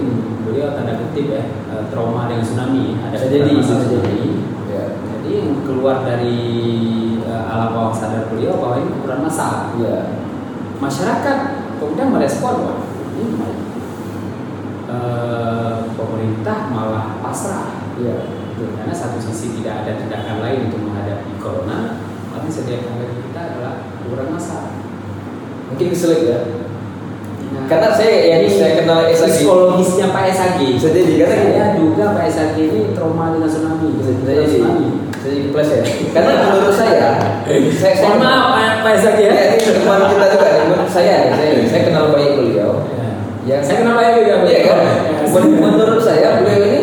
mungkin 0.00 0.44
beliau 0.46 0.68
tanda 0.74 0.94
kutip 0.98 1.26
ya 1.28 1.42
eh, 1.68 1.82
trauma 1.90 2.30
dengan 2.30 2.44
tsunami 2.44 2.84
ada 3.02 3.16
Bisa 3.16 3.26
jadi, 3.28 3.38
beberapa 3.50 3.60
bisa 3.60 3.74
tsunami. 3.74 3.94
jadi. 3.98 4.20
Ya. 4.68 4.84
jadi 5.18 5.30
yang 5.42 5.52
keluar 5.66 5.96
dari 6.06 6.38
eh, 7.22 7.44
alam 7.50 7.68
bawah 7.74 7.94
sadar 7.94 8.30
beliau 8.30 8.54
bahwa 8.62 8.74
ini 8.78 8.90
kuburan 8.94 9.20
massal 9.22 9.74
Iya. 9.76 9.96
masyarakat 10.78 11.38
kemudian 11.78 12.08
merespon 12.10 12.54
wah 12.62 12.78
ini 13.18 13.34
eh, 14.88 15.76
pemerintah 15.92 16.58
malah 16.70 17.18
pasrah 17.20 17.82
Iya. 17.98 18.16
karena 18.58 18.94
satu 18.94 19.18
sisi 19.18 19.58
tidak 19.58 19.82
ada 19.86 19.92
tindakan 19.98 20.38
lain 20.42 20.70
untuk 20.70 20.80
menghadapi 20.86 21.34
corona 21.38 21.98
tapi 22.30 22.46
setiap 22.46 22.86
yang 22.86 22.98
kita 23.02 23.40
adalah 23.54 23.74
kuburan 24.02 24.30
massal 24.30 24.70
Mungkin 25.68 25.92
kesulit 25.92 26.24
ya. 26.24 26.40
Karena 27.68 27.88
saya 27.92 28.12
yang 28.24 28.40
ini 28.44 28.50
saya 28.52 28.72
kenal 28.80 29.04
SAG. 29.08 29.28
psikologisnya 29.32 30.06
Pak 30.12 30.24
SAG. 30.32 30.60
Bisa 30.76 30.88
jadi, 30.92 31.12
karena 31.20 31.36
saya 31.36 31.66
duga 31.76 32.04
Pak 32.16 32.26
SAG 32.28 32.56
ini 32.56 32.80
trauma 32.92 33.32
dengan 33.32 33.48
tsunami. 33.48 33.88
Bisa 33.96 34.10
jadi. 34.24 34.44
tsunami. 34.48 34.86
Bisa 35.12 35.28
jadi 35.32 35.48
plus 35.52 35.68
ya. 35.68 35.80
Karena 36.12 36.32
menurut 36.48 36.74
saya, 36.76 37.08
saya 37.76 37.94
Mohon 38.04 38.18
maaf 38.20 38.46
Pak, 38.52 38.68
Pak 38.84 38.94
SAG 39.00 39.18
ya. 39.20 39.32
Ya, 39.32 39.44
ini 39.52 39.64
teman 39.64 40.00
kita 40.08 40.26
juga 40.32 40.48
menurut 40.64 40.90
saya, 40.92 41.14
nih, 41.24 41.32
saya, 41.36 41.50
saya 41.68 41.82
kenal 41.88 42.04
baik 42.12 42.30
beliau. 42.36 42.72
Yang 43.48 43.60
Saya 43.64 43.76
kenal 43.80 43.94
Pak 43.96 44.06
juga. 44.12 44.34
Iya 44.44 44.60
kan? 44.64 44.76
Ya. 44.76 44.92
Men- 45.28 45.56
Menurut 45.60 46.00
saya 46.04 46.28
beliau 46.40 46.62
ini 46.68 46.80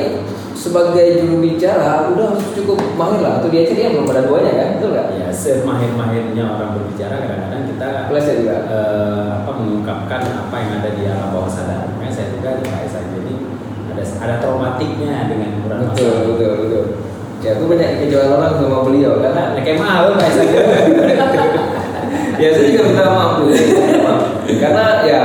sebagai 0.56 1.22
juru 1.22 1.43
bicara 1.43 2.10
udah 2.16 2.39
cukup 2.56 2.80
mahir 2.95 3.20
lah. 3.22 3.43
Atau 3.43 3.51
dia 3.51 3.68
dia 3.68 3.91
belum 3.91 4.08
ada 4.10 4.24
duanya 4.26 4.51
kan, 4.56 4.68
betul 4.80 4.89
nggak? 4.95 5.08
Ya, 5.20 5.28
semahir-mahirnya 5.30 6.43
orang 6.47 6.70
berbicara 6.80 7.16
kadang-kadang 7.22 7.64
kita 7.70 7.88
Plus 8.10 8.26
ya 8.26 8.36
juga. 8.39 8.56
eh, 8.72 9.28
apa 9.43 9.51
mengungkapkan 9.51 10.22
apa 10.26 10.56
yang 10.58 10.72
ada 10.82 10.89
di 10.95 11.03
alam 11.06 11.30
bawah 11.36 11.51
sadar. 11.51 11.91
Makanya 11.93 12.14
saya 12.16 12.28
juga 12.34 12.49
di 12.58 12.64
Pak 12.66 12.82
ini 13.22 13.36
ada 13.91 14.03
ada 14.26 14.36
traumatiknya 14.41 15.28
dengan 15.30 15.49
kuburan 15.60 15.78
Betul, 15.91 16.08
massal. 16.08 16.26
betul, 16.34 16.51
betul. 16.64 16.84
Ya, 17.43 17.49
aku 17.53 17.64
banyak 17.70 17.89
kejauhan 18.01 18.32
orang 18.41 18.53
sama 18.58 18.80
beliau 18.82 19.14
karena 19.22 19.53
Nah, 19.53 19.62
kayak 19.62 19.78
mahal 19.78 20.18
Pak 20.18 20.30
SAG. 20.34 20.49
ya 22.41 22.47
saya 22.51 22.66
juga 22.74 22.82
minta 22.89 23.03
maaf 23.06 23.32
dulu. 23.39 23.53
Karena 24.62 24.86
ya 25.06 25.22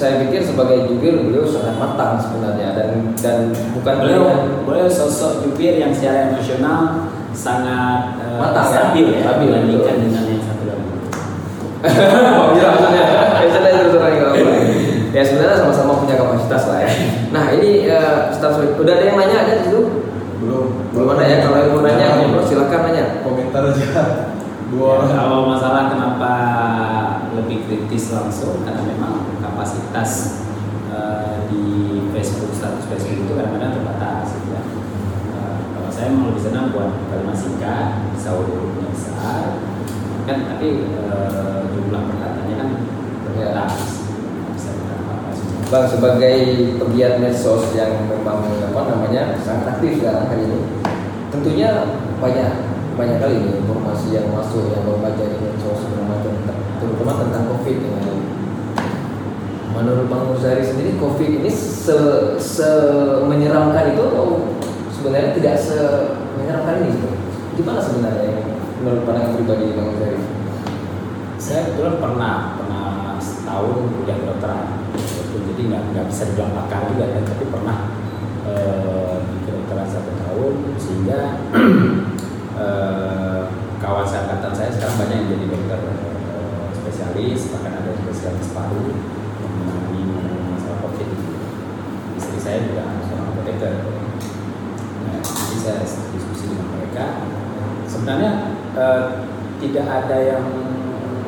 saya 0.00 0.24
pikir 0.24 0.40
sebagai 0.40 0.88
jubir 0.88 1.12
beliau 1.20 1.44
sangat 1.44 1.76
matang 1.76 2.16
sebenarnya 2.16 2.72
dan 2.72 2.90
dan 3.20 3.52
bukan 3.76 3.94
beliau 4.00 4.24
beliau 4.64 4.88
sosok 4.88 5.44
jubir 5.44 5.76
yang 5.76 5.92
secara 5.92 6.32
emosional 6.32 7.12
sangat 7.36 8.16
eh, 8.24 8.40
Matang, 8.40 8.64
ya? 8.64 8.72
stabil 8.72 9.06
ya 9.12 9.20
Stabil, 9.28 9.48
dibandingkan 9.52 9.96
dengan 10.00 10.24
yang 10.24 10.42
satu 10.42 10.64
lagi. 10.64 10.88
Iya, 12.56 12.66
maksudnya. 12.76 13.04
Ya. 13.04 14.54
Ya 15.10 15.22
sebenarnya 15.26 15.58
sama-sama 15.58 16.00
punya 16.00 16.16
kapasitas 16.16 16.62
lah 16.70 16.78
ya. 16.86 16.90
Nah 17.34 17.44
ini 17.60 17.84
eh, 17.84 18.32
staff 18.32 18.56
udah 18.56 18.94
ada 18.96 19.04
yang 19.04 19.16
nanya 19.20 19.36
ada 19.44 19.52
di 19.60 19.62
situ? 19.68 19.80
belum 20.40 20.96
Belum 20.96 21.08
ada 21.12 21.24
ya. 21.28 21.36
Kalau 21.44 21.56
yang 21.60 21.70
mau 21.76 21.82
nanya, 21.84 22.06
silakan 22.48 22.80
nanya. 22.88 23.04
komentar 23.20 23.62
aja 23.68 23.88
dua 24.70 24.86
Ya, 24.86 24.86
orang 24.96 25.10
kalau 25.18 25.40
masalah 25.50 25.82
kenapa 25.90 26.32
lebih 27.34 27.66
kritis 27.66 28.14
langsung 28.14 28.62
karena 28.62 28.86
memang 28.86 29.29
kapasitas 29.60 30.40
eh, 30.88 31.36
di 31.52 31.64
Facebook 32.16 32.48
status 32.56 32.80
Facebook 32.88 33.28
itu 33.28 33.32
kadang-kadang 33.36 33.76
terbatas 33.76 34.32
gitu 34.32 34.56
ya. 34.56 34.62
Eh, 35.36 35.56
kalau 35.76 35.90
saya 35.92 36.08
mau 36.16 36.32
lebih 36.32 36.48
senang 36.48 36.72
buat 36.72 36.96
kalimat 37.12 37.36
singkat 37.36 38.08
bisa 38.16 38.40
hurufnya 38.40 38.88
besar 38.88 39.60
kan 40.24 40.38
tapi 40.48 40.88
eh, 40.96 41.60
jumlah 41.76 42.02
perkataannya 42.08 42.56
kan 42.56 42.68
terbatas 43.28 43.74
apa 44.64 45.28
semua. 45.36 45.68
Bang 45.68 45.84
sebagai 45.92 46.36
pegiat 46.80 47.20
medsos 47.20 47.68
yang 47.76 48.08
memang 48.08 48.40
apa 48.64 48.80
namanya 48.96 49.36
sangat 49.44 49.76
aktif 49.76 50.00
sekarang 50.00 50.24
hari 50.24 50.48
ini, 50.48 50.60
tentunya 51.28 52.00
banyak 52.16 52.64
banyak 52.96 53.16
kali 53.20 53.36
nih 53.44 53.60
informasi 53.60 54.08
yang 54.24 54.32
masuk 54.32 54.72
yang 54.72 54.88
membaca 54.88 55.20
di 55.20 55.36
medsos 55.36 55.84
segala 55.84 56.16
macam 56.16 56.32
terutama 56.80 57.12
tentang 57.28 57.44
covid 57.52 57.76
yang 57.76 57.96
ada. 58.00 58.39
Menurut 59.80 60.12
Bang 60.12 60.28
Muzari 60.28 60.60
sendiri 60.60 61.00
covid 61.00 61.40
ini 61.40 61.48
se, 61.48 61.96
se 62.36 62.68
menyeramkan 63.24 63.96
itu 63.96 64.02
atau 64.12 64.44
sebenarnya 64.92 65.32
tidak 65.40 65.56
se 65.56 65.78
menyeramkan 66.36 66.84
ini? 66.84 67.00
Gimana 67.56 67.80
sebenarnya 67.80 68.44
menurut 68.84 69.08
pandangan 69.08 69.40
pribadi 69.40 69.72
Bang 69.72 69.88
Muzari? 69.96 70.20
Saya 71.40 71.72
kebetulan 71.72 71.96
pernah 71.96 72.34
pernah 72.60 73.16
setahun 73.16 73.88
kuliah 73.96 74.16
kedokteran, 74.20 74.66
jadi 75.32 75.62
nggak 75.72 75.82
nggak 75.96 76.06
bisa 76.12 76.22
dibilang 76.28 76.52
pakar 76.56 76.80
juga 76.92 77.04
ya, 77.08 77.20
tapi 77.24 77.44
pernah 77.48 77.78
eh, 78.44 79.14
di 79.24 79.38
kedokteran 79.48 79.88
satu 79.88 80.12
tahun 80.20 80.54
sehingga 80.76 81.20
eh, 82.64 83.40
kawan 83.80 84.04
seangkatan 84.04 84.52
saya 84.52 84.70
sekarang 84.76 84.96
banyak 85.00 85.16
yang 85.16 85.28
jadi 85.32 85.46
dokter 85.48 85.80
eh, 85.80 86.64
spesialis, 86.76 87.40
bahkan 87.56 87.80
ada 87.80 87.92
spesialis 87.96 88.48
paru 88.52 88.84
yang 89.40 89.52
menangani 89.56 90.02
masalah 90.52 90.78
covid. 90.84 91.08
Saya 92.40 92.64
juga 92.64 92.88
seorang 93.04 93.28
apoteker. 93.36 93.74
Nah, 95.04 95.20
jadi 95.20 95.56
saya 95.60 95.76
diskusi 95.84 96.44
dengan 96.48 96.68
mereka. 96.72 97.06
Sebenarnya 97.84 98.32
eh, 98.80 99.04
tidak 99.60 99.86
ada 99.86 100.16
yang 100.24 100.44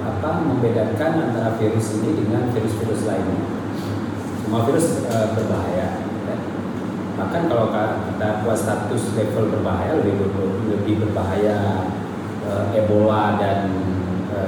apa 0.02 0.42
membedakan 0.42 1.12
antara 1.30 1.54
virus 1.60 2.00
ini 2.00 2.24
dengan 2.24 2.48
virus-virus 2.50 3.04
lainnya. 3.06 3.42
Semua 4.42 4.66
virus 4.66 5.02
e, 5.06 5.16
berbahaya. 5.34 5.88
Ya. 6.26 6.36
Bahkan 7.18 7.42
kalau 7.46 7.70
kita 7.74 8.28
buat 8.42 8.58
status 8.58 9.02
level 9.14 9.50
berbahaya 9.50 9.98
lebih 10.02 10.30
lebih 10.70 10.94
berbahaya 11.06 11.86
e, 12.46 12.50
Ebola 12.82 13.38
dan 13.38 13.70
e, 14.30 14.40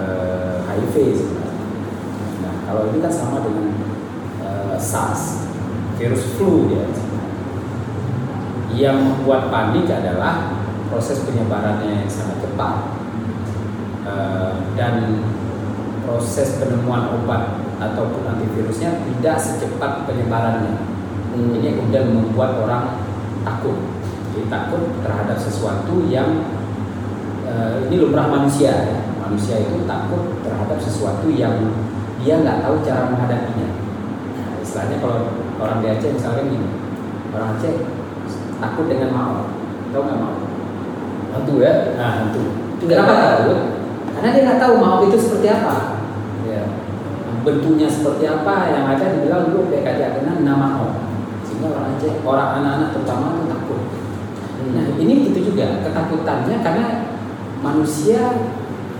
HIV 0.64 0.94
sebenarnya. 1.18 1.66
Nah 2.42 2.54
kalau 2.66 2.82
ini 2.90 2.98
kan 2.98 3.12
sama 3.12 3.42
dengan 3.42 3.68
e, 4.42 4.50
SARS, 4.78 5.43
virus 5.96 6.22
flu 6.36 6.70
ya. 6.72 6.86
Yang 8.74 8.96
membuat 9.06 9.54
panik 9.54 9.86
adalah 9.86 10.50
proses 10.90 11.22
penyebarannya 11.22 12.02
yang 12.02 12.10
sangat 12.10 12.42
cepat 12.42 13.04
Eh, 14.04 14.52
dan 14.76 15.16
proses 16.04 16.60
penemuan 16.60 17.08
obat 17.08 17.56
ataupun 17.80 18.36
antivirusnya 18.36 19.00
tidak 19.00 19.40
secepat 19.40 20.04
penyebarannya. 20.04 20.76
Hmm. 21.32 21.56
Ini 21.56 21.80
kemudian 21.80 22.12
membuat 22.12 22.60
orang 22.60 23.00
takut, 23.48 23.80
jadi 24.36 24.44
takut 24.52 24.92
terhadap 25.00 25.40
sesuatu 25.40 26.04
yang 26.12 26.44
uh, 27.48 27.88
ini 27.88 27.96
lumrah 27.96 28.28
manusia. 28.28 28.70
Ya. 28.70 28.98
Manusia 29.24 29.56
itu 29.64 29.88
takut 29.88 30.36
terhadap 30.44 30.76
sesuatu 30.84 31.32
yang 31.32 31.72
dia 32.20 32.44
nggak 32.44 32.60
tahu 32.60 32.84
cara 32.84 33.08
menghadapinya. 33.08 33.72
Nah, 34.36 34.60
istilahnya 34.60 35.00
kalau 35.00 35.43
orang 35.60 35.78
di 35.82 35.86
Aceh 35.90 36.10
misalnya 36.10 36.42
gini, 36.46 36.68
orang 37.34 37.48
Aceh 37.58 37.74
takut 38.58 38.86
dengan 38.90 39.10
maut, 39.14 39.46
tahu 39.90 40.02
nggak 40.06 40.20
maut? 40.20 40.40
Hantu 41.34 41.54
ya? 41.58 41.72
Nah 41.98 42.10
hantu. 42.22 42.42
Kenapa 42.84 43.12
takut? 43.12 43.58
Karena 44.14 44.28
dia 44.30 44.42
nggak 44.46 44.60
tahu 44.62 44.74
mau 44.78 44.98
itu 45.02 45.18
seperti 45.18 45.46
apa. 45.50 45.98
Ya. 46.46 46.62
Bentuknya 47.42 47.90
seperti 47.90 48.24
apa 48.30 48.70
yang 48.70 48.84
ada 48.86 49.04
dibilang 49.18 49.50
dulu 49.50 49.68
PKJ 49.68 50.22
dengan 50.22 50.36
nama 50.46 50.66
mau. 50.78 50.90
Sehingga 51.42 51.74
orang 51.74 51.98
aja 51.98 52.08
orang 52.22 52.48
anak-anak 52.62 52.88
terutama 52.94 53.24
itu 53.34 53.44
takut. 53.50 53.80
Hmm. 54.62 54.70
Nah 54.78 54.86
ini 54.96 55.12
gitu 55.26 55.52
juga 55.52 55.82
ketakutannya 55.82 56.56
karena 56.62 56.84
manusia 57.60 58.22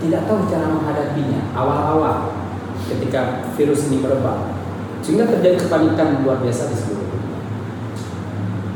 tidak 0.03 0.27
tahu 0.27 0.43
cara 0.51 0.67
menghadapinya 0.67 1.41
awal-awal 1.55 2.35
ketika 2.85 3.47
virus 3.55 3.89
ini 3.89 4.03
merebak 4.03 4.54
sehingga 5.05 5.29
terjadi 5.29 5.69
kepanikan 5.69 6.25
luar 6.25 6.41
biasa 6.41 6.73
di 6.73 6.75
seluruh 6.81 7.05
dunia. 7.05 7.37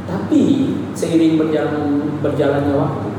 Tapi 0.05 0.41
seiring 0.93 1.41
berjalan 1.41 2.05
berjalannya 2.21 2.77
waktu 2.77 3.09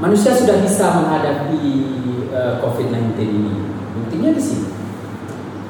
manusia 0.00 0.32
sudah 0.32 0.64
bisa 0.64 1.04
menghadapi 1.04 1.60
uh, 2.32 2.40
eh, 2.40 2.54
COVID-19 2.64 3.20
ini. 3.20 3.54
Buktinya 4.00 4.32
di 4.32 4.42
sini. 4.42 4.68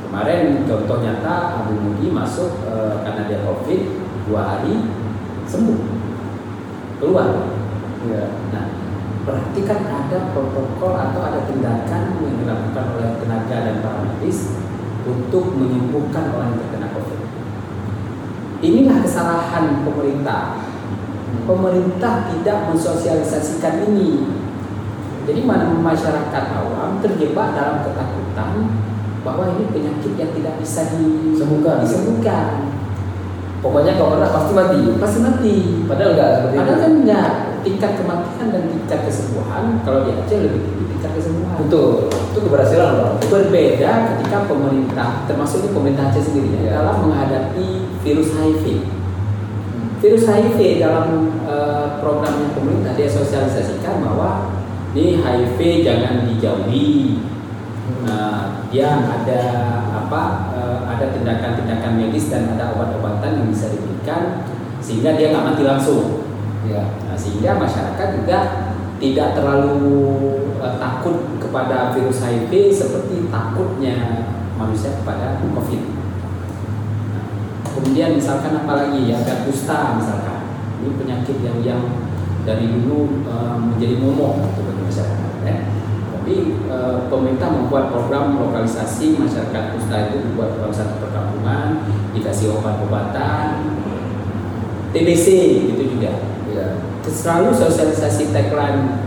Kemarin 0.06 0.62
contoh 0.70 1.02
nyata 1.02 1.66
Abu 1.66 1.74
Mudi 1.82 2.14
masuk 2.14 2.62
uh, 2.70 3.02
karena 3.02 3.26
dia 3.26 3.42
COVID 3.42 3.80
dua 4.30 4.42
hari 4.54 4.86
sembuh 5.50 5.80
keluar. 7.02 7.50
Ya. 8.06 8.30
Nah, 8.54 8.70
berarti 9.26 9.60
kan 9.66 9.82
ada 9.82 10.30
protokol 10.30 10.94
atau 10.94 11.20
ada 11.26 11.42
tindakan 11.50 12.22
yang 12.22 12.34
dilakukan 12.38 12.84
oleh 12.94 13.10
tenaga 13.18 13.56
dan 13.66 13.76
para 13.82 13.98
medis 14.06 14.54
untuk 15.04 15.54
menyembuhkan 15.56 16.32
orang 16.32 16.56
yang 16.56 16.60
terkena 16.64 16.88
COVID. 16.92 17.20
Inilah 18.64 18.96
kesalahan 19.04 19.84
pemerintah 19.84 20.64
pemerintah 21.42 22.30
tidak 22.30 22.58
mensosialisasikan 22.70 23.90
ini. 23.90 24.22
Jadi 25.24 25.40
mana 25.42 25.72
masyarakat 25.72 26.44
awam 26.52 27.00
terjebak 27.00 27.56
dalam 27.56 27.80
ketakutan 27.82 28.50
bahwa 29.24 29.56
ini 29.56 29.64
penyakit 29.72 30.12
yang 30.20 30.30
tidak 30.36 30.54
bisa 30.60 30.84
disembuhkan. 30.94 31.80
disembuhkan. 31.80 32.48
Pokoknya 33.64 33.96
kalau 33.96 34.20
kena 34.20 34.28
pasti 34.28 34.52
mati. 34.52 34.80
Pasti 35.00 35.18
mati. 35.24 35.54
Padahal 35.88 36.12
enggak 36.12 36.28
seperti 36.36 36.56
Padahal 36.60 36.78
kan 36.78 36.92
enggak. 37.00 37.32
Tingkat 37.64 37.96
kematian 37.96 38.46
dan 38.52 38.62
tingkat 38.68 39.00
kesembuhan 39.08 39.80
kalau 39.82 40.04
di 40.04 40.12
Aceh 40.12 40.36
lebih 40.36 40.60
tinggi 40.68 40.84
tingkat 40.94 41.12
kesembuhan. 41.16 41.56
Betul. 41.64 42.12
Itu 42.12 42.38
keberhasilan 42.44 42.90
loh. 43.00 43.12
Berbeda 43.24 43.90
ketika 44.14 44.38
pemerintah, 44.44 45.24
termasuk 45.24 45.64
ini 45.64 45.70
pemerintah 45.72 46.12
Aceh 46.12 46.22
sendiri 46.28 46.68
ya. 46.68 46.84
dalam 46.84 47.08
menghadapi 47.08 47.88
virus 48.04 48.36
HIV 48.36 48.94
virus 50.04 50.28
HIV 50.28 50.84
dalam 50.84 51.32
uh, 51.48 51.96
programnya 52.04 52.52
pemerintah 52.52 52.92
dia 52.92 53.08
sosialisasikan 53.08 54.04
bahwa 54.04 54.52
ini 54.92 55.16
HIV 55.24 55.80
jangan 55.80 56.28
dijauhi. 56.28 57.24
Uh, 58.04 58.68
dia 58.68 59.00
ada 59.00 59.42
apa? 59.96 60.52
Uh, 60.52 60.80
ada 60.92 61.08
tindakan-tindakan 61.08 61.96
medis 61.96 62.28
dan 62.28 62.52
ada 62.52 62.76
obat-obatan 62.76 63.40
yang 63.40 63.48
bisa 63.48 63.72
diberikan 63.72 64.44
sehingga 64.84 65.16
dia 65.16 65.32
nggak 65.32 65.56
mati 65.56 65.62
langsung. 65.64 66.23
Ya. 66.64 66.84
Nah, 67.04 67.16
sehingga 67.18 67.60
masyarakat 67.60 68.08
juga 68.24 68.38
tidak 68.96 69.36
terlalu 69.36 70.00
uh, 70.64 70.80
takut 70.80 71.36
kepada 71.36 71.92
virus 71.92 72.24
HIV 72.24 72.72
seperti 72.72 73.28
takutnya 73.28 74.24
manusia 74.56 74.96
kepada 74.96 75.42
COVID 75.42 76.04
kemudian 77.74 78.14
misalkan 78.14 78.54
apalagi 78.54 79.10
ya 79.10 79.18
ada 79.20 79.44
kusta 79.44 79.98
misalkan 79.98 80.46
ini 80.80 80.94
penyakit 80.94 81.36
yang 81.42 81.58
yang 81.60 81.82
dari 82.46 82.70
dulu 82.70 83.26
uh, 83.26 83.58
menjadi 83.58 83.98
momok 83.98 84.54
gitu 84.54 84.72
masyarakat 84.84 85.30
ya. 85.42 85.56
tapi 86.14 86.34
uh, 86.70 87.10
pemerintah 87.10 87.50
membuat 87.50 87.90
program 87.90 88.38
lokalisasi 88.38 89.18
masyarakat 89.18 89.74
kusta 89.74 89.96
itu 90.08 90.16
dibuat 90.22 90.54
dalam 90.56 90.70
satu 90.70 91.02
perkampungan 91.02 91.82
dikasih 92.14 92.54
obat-obatan 92.54 93.74
TBC 94.94 95.26
gitu 95.74 95.98
juga 95.98 96.14
ya. 96.54 96.66
selalu 97.04 97.50
sosialisasi 97.52 98.30
tagline 98.30 99.02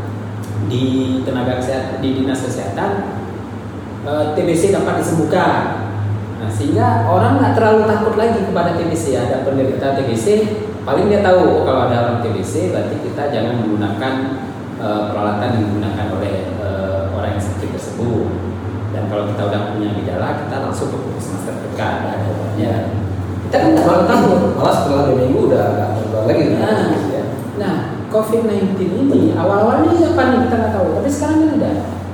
di 0.67 0.83
tenaga 1.23 1.63
kesehatan 1.63 2.03
di 2.03 2.09
dinas 2.21 2.43
kesehatan 2.43 2.91
uh, 4.03 4.11
eh, 4.11 4.25
TBC 4.35 4.75
dapat 4.75 4.99
disembuhkan 4.99 5.87
Nah, 6.37 6.49
sehingga 6.53 7.09
orang 7.09 7.41
nggak 7.41 7.53
terlalu 7.57 7.89
takut 7.89 8.13
lagi 8.13 8.45
kepada 8.45 8.77
TBC. 8.77 9.17
Ada 9.17 9.41
penderita 9.41 9.97
TBC, 9.97 10.25
paling 10.85 11.09
dia 11.09 11.25
tahu 11.25 11.41
oh, 11.41 11.61
kalau 11.65 11.89
ada 11.89 11.97
orang 12.05 12.17
TBC 12.21 12.69
berarti 12.69 12.95
kita 13.01 13.33
jangan 13.33 13.53
menggunakan 13.65 14.13
uh, 14.77 15.09
peralatan 15.09 15.57
yang 15.57 15.63
digunakan 15.65 16.05
oleh 16.13 16.35
uh, 16.61 17.09
orang 17.17 17.37
yang 17.37 17.43
sakit 17.43 17.69
tersebut. 17.73 18.29
Dan 18.93 19.09
kalau 19.09 19.33
kita 19.33 19.41
udah 19.49 19.61
punya 19.73 19.89
gejala, 19.97 20.45
kita 20.45 20.55
langsung 20.61 20.93
ke 20.93 20.97
puskesmas 21.09 21.43
terdekat 21.49 21.95
ada 22.05 22.25
obatnya. 22.29 22.73
Kita 23.49 23.55
kan 23.57 23.67
nggak 23.73 23.83
terlalu 23.83 24.05
takut, 24.05 24.39
malah 24.53 24.75
setelah 24.77 25.01
dua 25.09 25.15
minggu 25.17 25.39
udah 25.49 25.63
nggak 25.73 25.89
terlalu 25.97 26.25
lagi. 26.29 26.45
Nah, 26.53 26.81
ya. 27.09 27.16
Nah 27.57 27.97
COVID-19 28.07 28.79
ini 28.79 29.35
awal-awalnya 29.35 29.91
siapa 29.91 30.31
nih 30.31 30.39
kita 30.47 30.55
nggak 30.55 30.73
tahu, 30.79 30.87
tapi 30.95 31.09
sekarang 31.11 31.37
kan 31.43 31.49
ada. 31.59 31.71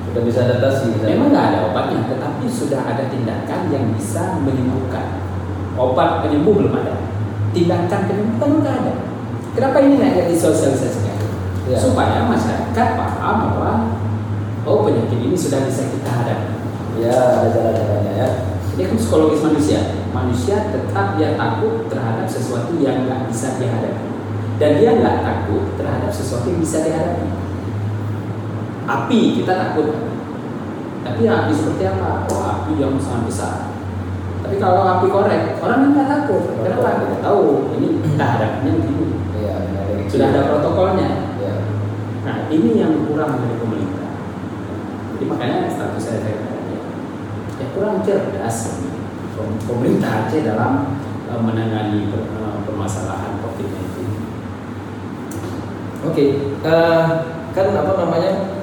Sudah 0.09 0.23
bisa 0.25 0.39
adaptasi 0.45 0.81
misalnya. 0.89 1.09
memang 1.13 1.27
nggak 1.29 1.45
ada 1.53 1.59
obatnya 1.69 1.99
tetapi 2.09 2.45
sudah 2.49 2.81
ada 2.81 3.03
tindakan 3.13 3.61
yang 3.69 3.85
bisa 3.93 4.41
menyembuhkan. 4.41 5.21
Obat 5.77 6.25
penyembuh 6.25 6.53
belum 6.57 6.73
ada. 6.73 6.97
Tindakan 7.53 8.01
penyembuh 8.09 8.37
kan 8.41 8.49
nggak 8.61 8.75
ada. 8.81 8.93
Kenapa 9.53 9.77
ini 9.85 9.93
nggak 10.01 10.29
disosialisasikan 10.33 11.17
ya. 11.69 11.77
supaya 11.77 12.25
masyarakat 12.25 12.87
paham 12.97 13.35
bahwa 13.53 13.71
oh 14.65 14.81
penyakit 14.81 15.21
ini 15.21 15.37
sudah 15.37 15.61
bisa 15.69 15.93
kita 15.93 16.09
hadapi. 16.09 16.49
Ya 16.97 17.13
ada 17.13 17.47
cara-caranya 17.53 18.13
ya. 18.17 18.29
Ini 18.73 18.81
kan 18.89 18.97
psikologis 18.97 19.45
manusia. 19.45 20.01
Manusia 20.09 20.73
tetap 20.73 21.17
dia 21.17 21.37
takut 21.37 21.85
terhadap 21.89 22.25
sesuatu 22.25 22.73
yang 22.81 23.05
nggak 23.05 23.29
bisa 23.29 23.61
dihadapi 23.61 24.12
dan 24.63 24.79
dia 24.79 24.95
nggak 24.95 25.27
takut 25.27 25.75
terhadap 25.75 26.07
sesuatu 26.07 26.47
yang 26.47 26.63
bisa 26.63 26.87
dihadapi. 26.87 27.27
Api 28.87 29.43
kita 29.43 29.59
takut. 29.59 29.91
Tapi 31.03 31.27
api 31.27 31.51
seperti 31.51 31.83
apa? 31.83 32.23
Oh 32.31 32.39
api 32.47 32.79
yang 32.79 32.95
sangat 32.95 33.27
besar. 33.27 33.55
Tapi 34.39 34.55
kalau 34.63 34.87
api 34.87 35.11
korek 35.11 35.59
orang 35.59 35.91
nggak 35.91 36.07
takut. 36.07 36.47
Kenapa? 36.63 36.95
Kita 36.95 37.17
tahu. 37.19 37.75
Ini 37.75 37.87
kita 38.07 38.23
hadapnya 38.23 38.71
begini. 38.79 39.07
Ya, 39.43 39.55
sudah 40.07 40.31
ada 40.31 40.41
protokolnya. 40.47 41.09
Ya. 41.43 41.55
nah 42.23 42.47
ini 42.47 42.79
yang 42.79 43.03
kurang 43.03 43.43
dari 43.43 43.59
pemerintah. 43.59 44.15
Jadi 45.11 45.23
makanya 45.27 45.67
status 45.67 46.03
saya 46.07 46.19
saya 46.23 46.39
ya 47.59 47.67
kurang 47.75 47.99
cerdas. 47.99 48.79
Pemerintah 49.67 50.23
Aceh 50.23 50.45
dalam 50.45 50.95
uh, 51.27 51.41
menangani 51.41 52.07
uh, 52.15 52.63
permasalahan 52.63 53.32
COVID-19. 53.32 53.32
Oke, 53.32 53.32
okay. 56.11 56.29
uh, 56.63 56.67
eh, 56.67 57.05
kan 57.53 57.67
apa 57.71 57.91
namanya 58.01 58.53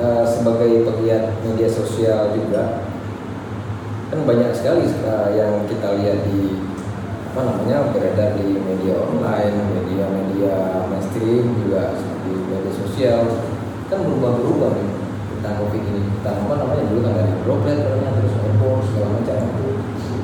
Eh, 0.00 0.24
sebagai 0.24 0.88
pegiat 0.88 1.44
media 1.44 1.68
sosial 1.68 2.32
juga 2.32 2.88
kan 4.08 4.24
banyak 4.24 4.48
sekali 4.56 4.88
uh, 5.04 5.28
yang 5.36 5.68
kita 5.68 5.92
lihat 6.00 6.24
di 6.24 6.56
apa 7.30 7.40
namanya 7.44 7.92
beredar 7.92 8.32
di 8.32 8.56
media 8.64 8.96
online, 8.96 9.60
media-media 9.76 10.88
mainstream 10.88 11.52
juga 11.52 12.00
seperti 12.00 12.32
media 12.32 12.72
sosial 12.80 13.20
kan 13.92 14.00
berubah-berubah 14.00 14.72
nih 14.80 14.88
tentang 15.36 15.54
covid 15.68 15.82
ini 15.84 16.02
tentang 16.24 16.48
apa 16.48 16.54
namanya 16.64 16.84
dulu 16.88 17.00
kan 17.04 17.14
dari 17.20 17.32
droplet 17.44 17.76
katanya 17.84 18.10
terus 18.16 18.34
heboh 18.40 18.76
segala 18.88 19.08
macam 19.20 19.36
itu 19.36 19.68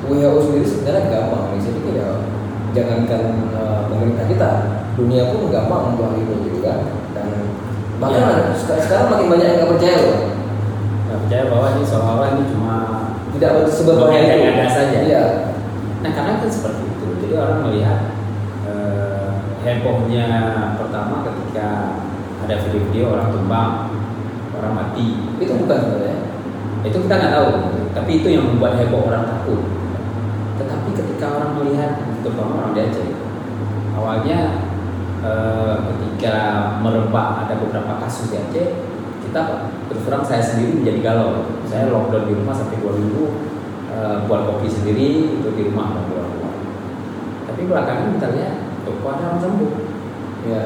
WHO 0.09 0.39
sendiri 0.41 0.65
sebenarnya 0.65 1.03
gampang 1.13 1.43
nih 1.53 1.61
jadi 1.61 1.81
ya 1.93 2.09
jangankan 2.73 3.23
uh, 3.53 3.81
pemerintah 3.93 4.25
kita 4.25 4.51
dunia 4.97 5.29
pun 5.29 5.47
gampang 5.47 5.93
untuk 5.93 6.09
hal 6.09 6.15
itu 6.17 6.33
gitu 6.49 6.59
kan 6.65 6.79
dan 7.13 7.27
bahkan 8.01 8.17
Ya. 8.17 8.29
ada- 8.33 8.57
sek- 8.57 8.81
sekarang 8.81 9.07
makin 9.09 9.27
banyak 9.29 9.47
yang 9.47 9.57
nggak 9.61 9.71
percaya 9.77 9.97
loh. 10.01 10.17
Nggak 11.07 11.19
percaya 11.23 11.43
bahwa 11.47 11.65
ini 11.71 11.83
seolah-olah 11.85 12.27
ini 12.33 12.43
cuma 12.49 12.75
tidak 13.31 13.51
seberbahaya 13.69 14.19
itu. 14.19 14.29
Mengada-ngada 14.41 14.67
saja. 14.67 14.97
iya. 15.01 15.23
Nah 16.01 16.11
karena 16.13 16.31
kan 16.41 16.49
seperti 16.49 16.83
itu, 16.83 17.07
jadi 17.21 17.33
orang 17.37 17.59
melihat 17.63 17.99
eh, 18.65 19.29
hebohnya 19.63 20.27
pertama 20.75 21.23
ketika 21.23 21.69
ada 22.43 22.55
video-video 22.61 23.13
orang 23.13 23.29
tumbang, 23.31 23.71
orang 24.53 24.73
mati, 24.73 25.07
itu 25.37 25.51
bukan 25.55 25.77
sebenarnya. 25.77 26.17
Itu 26.81 26.97
kita 27.01 27.13
nggak 27.17 27.33
tahu, 27.33 27.49
tapi 27.91 28.11
itu 28.17 28.27
yang 28.29 28.45
membuat 28.45 28.77
heboh 28.77 29.05
orang 29.05 29.25
takut. 29.25 29.61
Tetapi 30.57 30.89
ketika 30.93 31.25
orang 31.33 31.51
melihat, 31.55 31.91
terutama 32.21 32.61
orang 32.61 32.71
di 32.73 32.81
Aceh, 32.85 33.09
awalnya 33.93 34.66
eh, 35.27 35.75
ketika 35.91 36.35
merebak 36.79 37.43
ada 37.43 37.53
beberapa 37.59 37.99
kasus 37.99 38.31
di 38.31 38.39
Aceh, 38.39 38.67
kita 39.27 39.71
terus 39.91 40.01
terang 40.07 40.23
saya 40.23 40.39
sendiri 40.39 40.79
menjadi 40.79 40.99
galau. 41.03 41.43
Saya 41.67 41.91
lockdown 41.91 42.31
di 42.31 42.33
rumah 42.39 42.55
sampai 42.55 42.79
dua 42.79 42.95
minggu, 42.95 43.25
eh, 43.91 44.15
buat 44.23 44.47
kopi 44.47 44.71
sendiri 44.71 45.35
itu 45.43 45.49
di 45.51 45.63
rumah 45.67 45.91
nggak 45.91 46.03
keluar 46.07 46.25
keluar. 46.31 46.55
Tapi 47.51 47.61
belakangan 47.67 48.15
kita 48.15 48.27
lihat, 48.39 48.55
kok 48.87 49.11
ada 49.11 49.23
orang 49.27 49.41
sembuh. 49.43 49.71
ya 50.47 50.63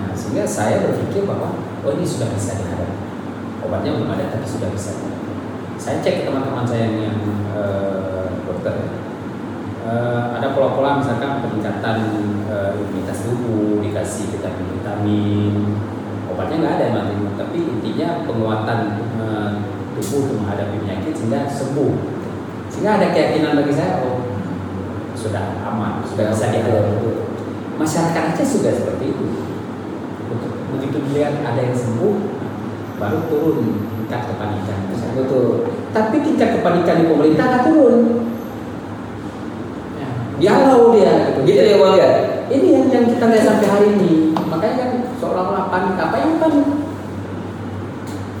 Nah, 0.00 0.16
sehingga 0.16 0.48
saya 0.48 0.80
berpikir 0.80 1.28
bahwa 1.28 1.52
oh 1.84 1.92
ini 1.92 2.06
sudah 2.06 2.30
bisa 2.32 2.56
dihadapi. 2.56 2.96
Obatnya 3.60 3.90
belum 4.00 4.08
ada 4.08 4.32
tapi 4.32 4.46
sudah 4.48 4.72
bisa. 4.72 4.96
Saya 5.76 6.00
cek 6.00 6.22
ke 6.22 6.22
teman-teman 6.28 6.64
saya 6.64 6.88
yang, 6.88 7.20
eh, 7.52 8.26
dokter. 8.48 8.74
Eh, 9.90 10.22
ada 10.38 10.54
pola-pola 10.54 11.02
misalkan 11.02 11.42
peningkatan 11.42 11.98
eh, 12.46 12.70
imunitas 12.78 13.26
tubuh, 13.26 13.82
dikasih 13.82 14.38
vitamin-vitamin. 14.38 15.66
Obatnya 16.30 16.56
nggak 16.62 16.74
ada 16.78 16.84
emang, 16.94 17.34
tapi 17.34 17.58
intinya 17.58 18.22
penguatan 18.22 18.80
eh, 19.18 19.50
tubuh 19.98 20.18
untuk 20.30 20.36
menghadapi 20.46 20.86
penyakit 20.86 21.10
sehingga 21.18 21.50
sembuh. 21.50 21.90
Sehingga 22.70 23.02
ada 23.02 23.06
keyakinan 23.10 23.58
bagi 23.58 23.74
saya, 23.74 23.98
oh 24.06 24.22
sudah 25.18 25.58
aman, 25.58 26.06
sudah 26.06 26.30
bisa 26.30 26.54
dihadapi 26.54 27.26
masyarakat 27.74 28.22
aja 28.30 28.44
sudah 28.46 28.70
seperti 28.70 29.10
itu. 29.10 29.26
Begitu- 30.30 30.58
Begitu 30.70 30.96
dilihat 31.10 31.42
ada 31.42 31.58
yang 31.66 31.74
sembuh, 31.74 32.14
baru 32.94 33.26
turun 33.26 33.58
tingkat 33.98 34.22
kepanikan 34.22 34.78
betul 35.18 35.66
Tapi 35.90 36.16
tingkat 36.22 36.62
kepanikan 36.62 36.94
di 37.02 37.04
pemerintah 37.10 37.44
nggak 37.50 37.64
turun. 37.66 38.02
Ya, 40.40 40.56
Galau 40.56 40.96
dia. 40.96 41.36
gitu 41.44 41.52
ya 41.60 41.76
bang 41.76 41.94
ya 42.00 42.08
Ini 42.50 42.66
yang, 42.72 42.84
yang 42.88 43.04
kita 43.12 43.24
lihat 43.28 43.44
sampai 43.44 43.68
hari 43.68 43.86
ini. 43.94 44.12
Makanya 44.34 44.76
kan 44.80 44.90
seolah-olah 45.20 45.68
panik. 45.68 45.94
Apa 46.00 46.16
yang 46.16 46.40
panik? 46.40 46.66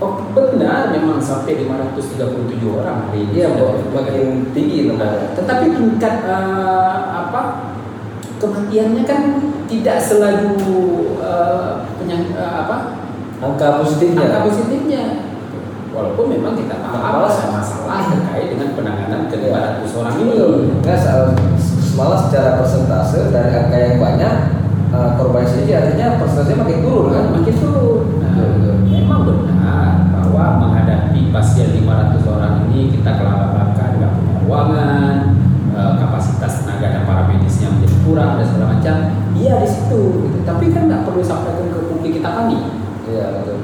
Oh 0.00 0.16
benar 0.32 0.88
memang 0.90 1.20
sampai 1.20 1.60
537 1.60 2.56
orang 2.72 3.12
hari 3.12 3.28
ini. 3.28 3.44
Bang. 3.52 3.76
makin 3.92 4.48
tinggi 4.56 4.88
namanya 4.88 5.36
tetapi 5.36 5.76
tingkat 5.76 6.24
eh, 6.24 6.96
apa 7.12 7.68
kematiannya 8.40 9.04
kan 9.04 9.20
tidak 9.68 10.00
selalu 10.00 10.56
eh, 11.20 11.84
penyang- 12.00 12.32
eh, 12.32 12.54
apa 12.64 12.96
angka 13.44 13.84
positifnya 13.84 14.24
angka 14.24 14.48
positifnya 14.48 15.02
walaupun 15.92 16.32
memang 16.32 16.56
kita 16.56 16.80
paham 16.80 17.28
masalah 17.28 18.08
terkait 18.08 18.56
dengan 18.56 18.72
penanganan 18.72 19.28
ke 19.28 19.36
200 19.36 20.00
orang 20.00 20.14
ini 20.16 20.32
Betul. 20.32 20.54
Malah 22.00 22.16
secara 22.24 22.56
persentase 22.56 23.28
dari 23.28 23.52
angka 23.52 23.76
yang 23.76 24.00
banyak 24.00 24.34
uh, 24.88 25.20
korban 25.20 25.44
sedikit 25.44 25.84
artinya 25.84 26.16
persentasenya 26.16 26.56
makin 26.64 26.78
turun 26.80 27.06
kan? 27.12 27.24
makin 27.28 27.56
turun 27.60 28.00
nah, 28.24 28.32
Betul, 28.40 28.76
memang 28.88 29.20
benar 29.28 29.88
bahwa 30.08 30.44
menghadapi 30.64 31.28
pasien 31.28 31.76
500 31.76 32.24
orang 32.24 32.52
ini 32.72 32.94
kita 32.96 33.20
kelabatan 33.20 33.90
nggak 34.00 34.12
punya 34.16 34.34
ruangan 34.46 35.14
eh, 35.76 35.92
kapasitas 36.00 36.64
tenaga 36.64 36.86
dan 36.88 37.02
para 37.04 37.28
medisnya 37.28 37.68
menjadi 37.68 37.96
kurang 38.08 38.40
dan 38.40 38.46
segala 38.48 38.66
macam 38.78 38.96
iya 39.36 39.54
di 39.60 39.68
situ 39.68 40.00
gitu. 40.24 40.38
tapi 40.48 40.72
kan 40.72 40.88
nggak 40.88 41.04
perlu 41.04 41.20
sampaikan 41.20 41.68
ke 41.68 41.78
publik 41.90 42.16
kita 42.16 42.30
panik 42.32 42.62
Iya 43.10 43.26
betul. 43.42 43.58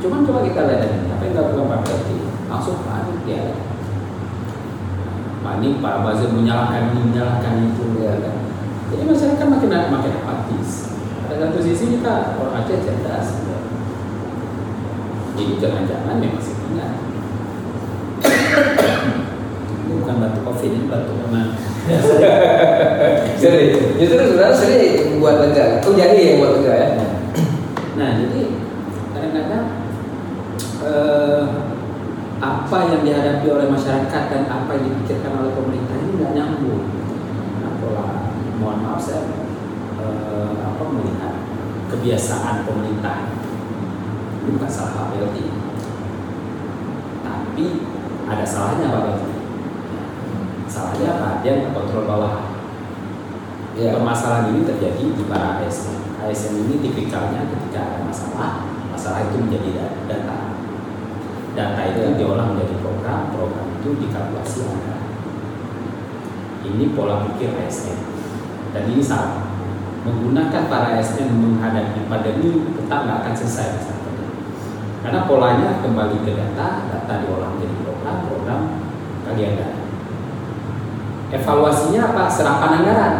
cuman 0.00 0.24
coba 0.24 0.40
kita 0.46 0.60
lihat 0.64 0.80
aja 0.80 0.98
apa 1.12 1.22
yang 1.26 1.32
dilakukan 1.36 1.66
Pak 1.68 1.80
Ferdi 1.84 2.16
langsung 2.48 2.76
panik 2.86 3.18
dia 3.28 3.42
panik 5.50 5.82
para 5.82 6.06
buzzer 6.06 6.30
menyalahkan 6.30 6.94
ini 6.94 7.10
menyalahkan 7.10 7.52
itu 7.74 7.82
Iya. 7.98 8.12
kan. 8.22 8.34
jadi 8.94 9.02
masyarakat 9.02 9.46
makin 9.50 9.70
makin 9.90 10.12
apatis 10.22 10.70
pada 11.26 11.34
satu 11.42 11.58
sisi 11.58 11.98
kita 11.98 12.38
orang 12.38 12.62
Aceh 12.62 12.78
cerdas 12.78 13.26
jadi 15.34 15.52
jangan-jangan 15.58 16.22
memang 16.22 16.38
sebenarnya 16.38 16.86
ini 19.82 19.92
bukan 19.98 20.14
batu 20.22 20.40
covid 20.46 20.70
ini 20.70 20.86
batu 20.86 21.12
memang 21.18 21.50
Jadi 23.40 23.62
itu 23.98 24.12
sebenarnya 24.14 24.54
sering 24.54 25.18
buat 25.18 25.42
lega. 25.42 25.80
Oh 25.82 25.96
jadi 25.96 26.14
yang 26.14 26.38
buat 26.38 26.60
lega 26.60 26.74
ya? 26.76 26.88
Nah, 27.98 28.08
jadi 28.20 28.40
kadang-kadang 29.10 29.66
eh, 30.86 31.42
apa 32.40 32.78
yang 32.88 33.04
dihadapi 33.04 33.46
oleh 33.52 33.68
masyarakat 33.68 34.22
dan 34.32 34.42
apa 34.48 34.70
yang 34.80 34.84
dipikirkan 34.88 35.44
oleh 35.44 35.52
pemerintah 35.52 35.96
ini 36.00 36.12
nggak 36.16 36.32
nyambung. 36.32 36.84
Nah, 37.60 37.72
pola, 37.84 38.32
mohon 38.56 38.80
maaf 38.80 38.96
saya 38.96 39.28
eh, 40.00 40.52
apa 40.64 40.84
melihat 40.88 41.36
kebiasaan 41.92 42.64
pemerintah 42.64 43.28
ini 44.40 44.56
bukan 44.56 44.70
salah 44.72 44.96
Pak 44.96 45.06
PLT, 45.12 45.38
tapi 47.20 47.66
ada 48.24 48.44
salahnya 48.48 48.88
Pak 48.88 49.02
PLT. 49.04 49.24
Salahnya 50.64 51.06
apa? 51.20 51.28
Dia 51.44 51.52
nggak 51.60 51.76
kontrol 51.76 52.08
bawah. 52.08 52.34
Iya. 53.76 54.00
Permasalahan 54.00 54.56
ini 54.56 54.64
terjadi 54.64 55.04
di 55.12 55.24
para 55.28 55.60
ASN. 55.60 56.24
ASN 56.24 56.56
ini 56.56 56.80
tipikalnya 56.80 57.44
ketika 57.52 57.80
ada 57.84 57.98
masalah, 58.04 58.64
masalah 58.88 59.28
itu 59.28 59.36
menjadi 59.44 59.68
da- 59.76 59.98
data. 60.08 60.49
Data 61.60 61.80
itu 61.92 62.00
Ya. 62.00 62.16
diolah 62.16 62.56
menjadi 62.56 62.74
program, 62.80 63.28
program 63.36 63.68
itu 63.76 63.88
dikalkulasi 64.00 64.64
anggaran. 64.64 65.04
Ini 66.64 66.84
pola 66.96 67.28
pikir 67.28 67.52
ASN. 67.52 68.00
Dan 68.72 68.88
ini 68.88 69.04
salah. 69.04 69.44
Menggunakan 70.08 70.72
para 70.72 70.96
ASN 70.96 71.28
menghadapi 71.36 72.08
pandemi 72.08 72.64
tetap 72.80 73.04
nggak 73.04 73.18
akan 73.20 73.34
selesai 73.36 73.76
masalah. 73.76 74.00
Karena 75.04 75.20
polanya 75.28 75.84
kembali 75.84 76.24
ke 76.24 76.32
data, 76.32 76.88
data 76.88 77.12
diolah 77.20 77.52
menjadi 77.52 77.76
program, 77.84 78.16
program 78.24 78.60
kali 79.28 79.42
anggaran. 79.44 79.84
Evaluasinya 81.28 82.00
apa? 82.08 82.24
Serapan 82.32 82.70
anggaran. 82.80 83.14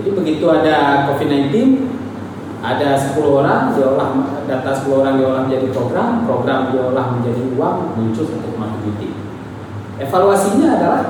Jadi 0.00 0.10
begitu 0.16 0.48
ada 0.48 1.04
COVID-19, 1.12 1.52
ada 2.64 2.96
10 2.96 3.44
orang 3.44 3.76
diolah 3.76 4.39
data 4.50 4.74
10 4.74 4.90
orang 4.90 5.14
diolah 5.22 5.42
menjadi 5.46 5.70
program, 5.70 6.26
program 6.26 6.74
diolah 6.74 7.06
menjadi 7.14 7.42
uang, 7.54 7.78
muncul 7.94 8.26
1,7 8.26 8.98
T. 8.98 9.02
Evaluasinya 10.02 10.68
adalah 10.74 11.02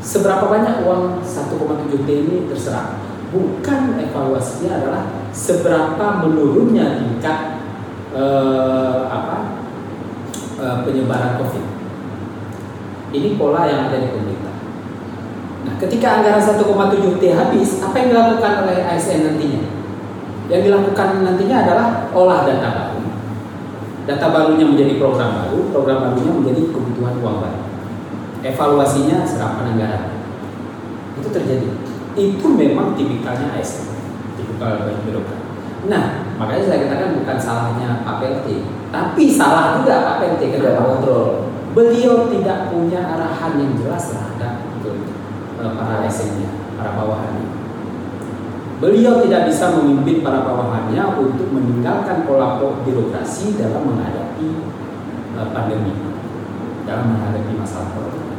seberapa 0.00 0.48
banyak 0.48 0.88
uang 0.88 1.20
1,7 1.20 2.08
T 2.08 2.08
ini 2.08 2.48
terserah. 2.48 2.96
Bukan 3.28 4.00
evaluasinya 4.00 4.80
adalah 4.80 5.02
seberapa 5.36 6.24
menurunnya 6.24 7.04
tingkat 7.04 7.60
eh, 8.16 9.00
apa 9.12 9.60
eh, 10.56 10.76
penyebaran 10.88 11.36
COVID. 11.42 11.64
Ini 13.12 13.28
pola 13.36 13.68
yang 13.68 13.92
ada 13.92 14.00
di 14.00 14.08
pemerintah. 14.08 14.56
Nah, 15.68 15.74
ketika 15.82 16.22
anggaran 16.22 16.40
1,7 16.40 17.20
T 17.20 17.24
habis, 17.34 17.82
apa 17.82 17.94
yang 17.98 18.08
dilakukan 18.14 18.52
oleh 18.64 18.78
ASN 18.88 19.26
nantinya? 19.26 19.62
Yang 20.46 20.70
dilakukan 20.70 21.26
nantinya 21.26 21.56
adalah 21.66 21.86
olah 22.14 22.46
data. 22.46 22.85
Data 24.06 24.26
barunya 24.30 24.62
menjadi 24.62 25.02
program 25.02 25.42
baru, 25.42 25.58
program 25.74 25.98
barunya 26.06 26.30
menjadi 26.30 26.62
kebutuhan 26.70 27.18
uang 27.18 27.36
baru. 27.42 27.60
Evaluasinya 28.46 29.26
serapan 29.26 29.74
anggaran. 29.74 30.04
Itu 31.18 31.28
terjadi. 31.34 31.66
Itu 32.14 32.46
memang 32.54 32.94
tipikalnya 32.94 33.58
ASN, 33.58 33.90
tipikal 34.38 34.78
birokrat. 35.02 35.42
Nah, 35.90 36.22
makanya 36.38 36.62
saya 36.66 36.78
katakan 36.86 37.18
bukan 37.18 37.38
salahnya 37.38 38.02
Pak 38.02 38.22
tapi 38.90 39.28
salah 39.28 39.82
juga 39.82 40.02
Pak 40.02 40.14
PLT 40.22 40.42
kenapa? 40.54 40.80
mengontrol. 40.82 41.50
beliau 41.76 42.32
tidak 42.32 42.72
punya 42.72 43.04
arahan 43.04 43.60
yang 43.60 43.76
jelas 43.76 44.08
terhadap 44.08 44.64
eh, 45.60 45.70
para 45.76 46.08
ASN-nya, 46.08 46.48
para 46.78 46.96
bawahannya. 46.96 47.55
Beliau 48.76 49.24
tidak 49.24 49.48
bisa 49.48 49.72
memimpin 49.72 50.20
para 50.20 50.44
bawahannya 50.44 51.00
untuk 51.16 51.48
meninggalkan 51.48 52.28
pola 52.28 52.60
birokrasi 52.84 53.56
dalam 53.56 53.88
menghadapi 53.88 54.52
uh, 55.32 55.48
pandemi, 55.48 55.96
dalam 56.84 57.16
menghadapi 57.16 57.56
masalah 57.56 57.96
corona. 57.96 58.36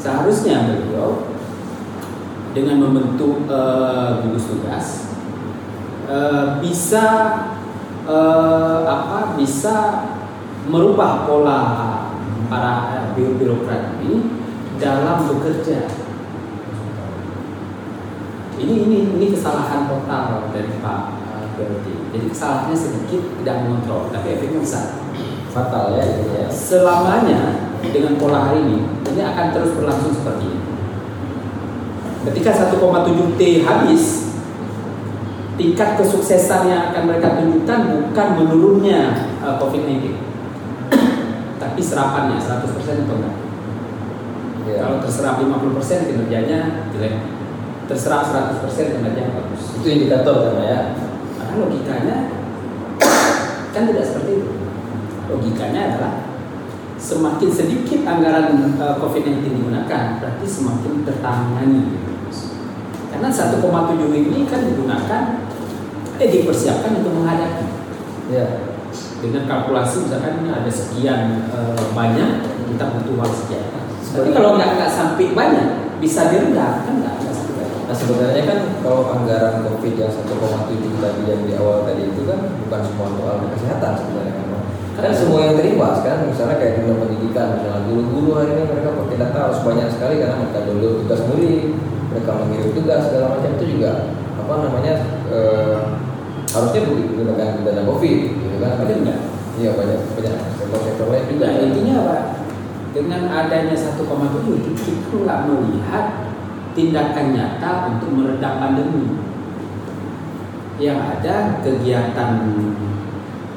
Seharusnya 0.00 0.64
beliau 0.64 1.28
dengan 2.56 2.88
membentuk 2.88 3.44
uh, 3.44 4.24
tugas 4.24 5.12
uh, 6.08 6.62
bisa 6.64 7.04
uh, 8.08 8.80
apa 8.88 9.36
bisa 9.36 10.08
merubah 10.72 11.28
pola 11.28 11.60
para 12.48 13.12
birokrat 13.12 14.00
ini 14.00 14.24
dalam 14.80 15.28
bekerja 15.28 16.03
ini 18.58 18.74
ini 18.86 18.98
ini 19.18 19.26
kesalahan 19.34 19.90
total 19.90 20.50
dari 20.54 20.70
Pak 20.78 21.24
BLT. 21.54 21.86
Jadi 22.14 22.26
kesalahannya 22.30 22.76
sedikit 22.78 23.22
tidak 23.42 23.56
mengontrol, 23.66 24.10
tapi 24.10 24.38
efeknya 24.38 24.60
besar. 24.62 24.86
Fatal 25.54 25.94
ya 25.94 26.02
ini 26.02 26.26
ya. 26.34 26.46
Selamanya 26.50 27.40
dengan 27.82 28.18
pola 28.18 28.50
hari 28.50 28.66
ini, 28.66 28.78
ini 29.14 29.22
akan 29.22 29.46
terus 29.54 29.70
berlangsung 29.78 30.14
seperti 30.14 30.50
ini. 30.50 30.62
Ketika 32.24 32.50
1,7 32.74 33.38
T 33.38 33.42
habis, 33.62 34.04
tingkat 35.54 36.00
kesuksesan 36.00 36.66
yang 36.66 36.90
akan 36.90 37.02
mereka 37.06 37.38
tunjukkan 37.38 37.80
bukan 37.92 38.28
menurunnya 38.40 39.00
uh, 39.44 39.60
COVID-19, 39.60 40.16
tapi 41.62 41.80
serapannya 41.84 42.40
100% 42.40 43.06
atau 43.06 43.14
enggak. 43.14 43.34
Ya. 44.64 44.80
Kalau 44.80 44.96
terserap 45.04 45.38
50% 45.44 46.08
kinerjanya 46.08 46.88
jelek 46.96 47.33
terserah 47.84 48.24
100% 48.60 48.64
kinerja 48.96 49.22
bagus. 49.32 49.62
Itu 49.80 49.86
indikator 49.88 50.36
kan 50.50 50.56
ya? 50.64 50.80
Karena 51.36 51.54
logikanya 51.60 52.16
kan 53.74 53.82
tidak 53.88 54.04
seperti 54.04 54.30
itu. 54.40 54.52
Logikanya 55.28 55.80
adalah 55.92 56.12
semakin 57.00 57.50
sedikit 57.52 58.00
anggaran 58.08 58.76
uh, 58.80 58.96
COVID-19 58.96 59.60
digunakan, 59.60 60.04
berarti 60.20 60.46
semakin 60.48 61.04
tertangani. 61.04 62.00
Karena 63.12 63.28
1,7 63.30 63.60
ini 64.10 64.40
kan 64.48 64.60
digunakan, 64.64 65.22
eh 66.18 66.28
dipersiapkan 66.28 66.98
untuk 67.04 67.12
menghadapi. 67.20 67.66
Ya. 68.32 68.46
Dengan 69.20 69.48
kalkulasi 69.48 70.04
misalkan 70.04 70.44
ini 70.44 70.50
ada 70.52 70.68
sekian 70.68 71.48
uh, 71.52 71.92
banyak, 71.92 72.44
kita 72.72 72.84
butuh 72.92 73.12
uang 73.20 73.32
sekian. 73.32 73.64
Tapi 74.14 74.30
kalau 74.32 74.56
nggak 74.56 74.76
nggak 74.76 74.90
sampai 74.92 75.32
banyak, 75.32 75.68
bisa 76.00 76.28
direndah 76.28 76.84
kan 76.84 76.94
nggak 77.00 77.16
Nah 77.94 78.02
sebenarnya 78.02 78.42
kan 78.42 78.58
kalau 78.82 79.06
anggaran 79.06 79.62
COVID 79.62 79.94
yang 79.94 80.10
1,7 80.10 80.26
tadi 80.98 81.22
yang 81.30 81.46
di 81.46 81.54
awal 81.54 81.86
tadi 81.86 82.10
itu 82.10 82.26
kan 82.26 82.42
bukan 82.66 82.80
semua 82.90 83.06
alat 83.22 83.54
kesehatan 83.54 83.92
sebenarnya 84.02 84.34
kan 84.34 84.46
kan 84.98 85.14
semua 85.14 85.38
yang 85.46 85.54
terima 85.54 86.02
kan 86.02 86.26
misalnya 86.26 86.58
kayak 86.58 86.82
dunia 86.82 86.98
pendidikan 86.98 87.54
misalnya 87.54 87.86
guru-guru 87.86 88.30
hari 88.34 88.50
ini 88.50 88.62
mereka 88.66 88.98
pakai 88.98 89.16
data 89.22 89.38
harus 89.46 89.60
banyak 89.62 89.88
sekali 89.94 90.14
karena 90.18 90.34
mereka 90.42 90.58
dulu 90.66 90.88
tugas 91.06 91.22
murid 91.30 91.64
mereka 92.10 92.30
mengirim 92.34 92.70
tugas 92.74 93.00
segala 93.06 93.26
macam 93.38 93.50
itu 93.54 93.64
juga 93.78 93.90
apa 94.42 94.54
namanya 94.58 94.94
eh, 95.30 95.78
harusnya 96.50 96.80
digunakan 96.82 97.50
dana 97.62 97.82
covid 97.86 98.18
gitu 98.26 98.56
kan. 98.58 98.74
Enggak 98.90 99.18
iya 99.62 99.70
banyak 99.70 100.00
banyak 100.18 100.34
sektor-sektor 100.58 101.06
lain 101.14 101.30
juga. 101.30 101.46
Nah, 101.46 101.62
intinya 101.62 101.94
apa? 102.02 102.16
Dengan 102.90 103.22
adanya 103.30 103.74
1,7 103.78 104.02
kita 104.82 105.14
nggak 105.14 105.38
melihat 105.46 106.33
tindakan 106.74 107.26
nyata 107.32 107.70
untuk 107.94 108.10
meredam 108.12 108.54
pandemi. 108.58 109.06
Yang 110.82 110.98
ada 111.16 111.36
kegiatan 111.62 112.32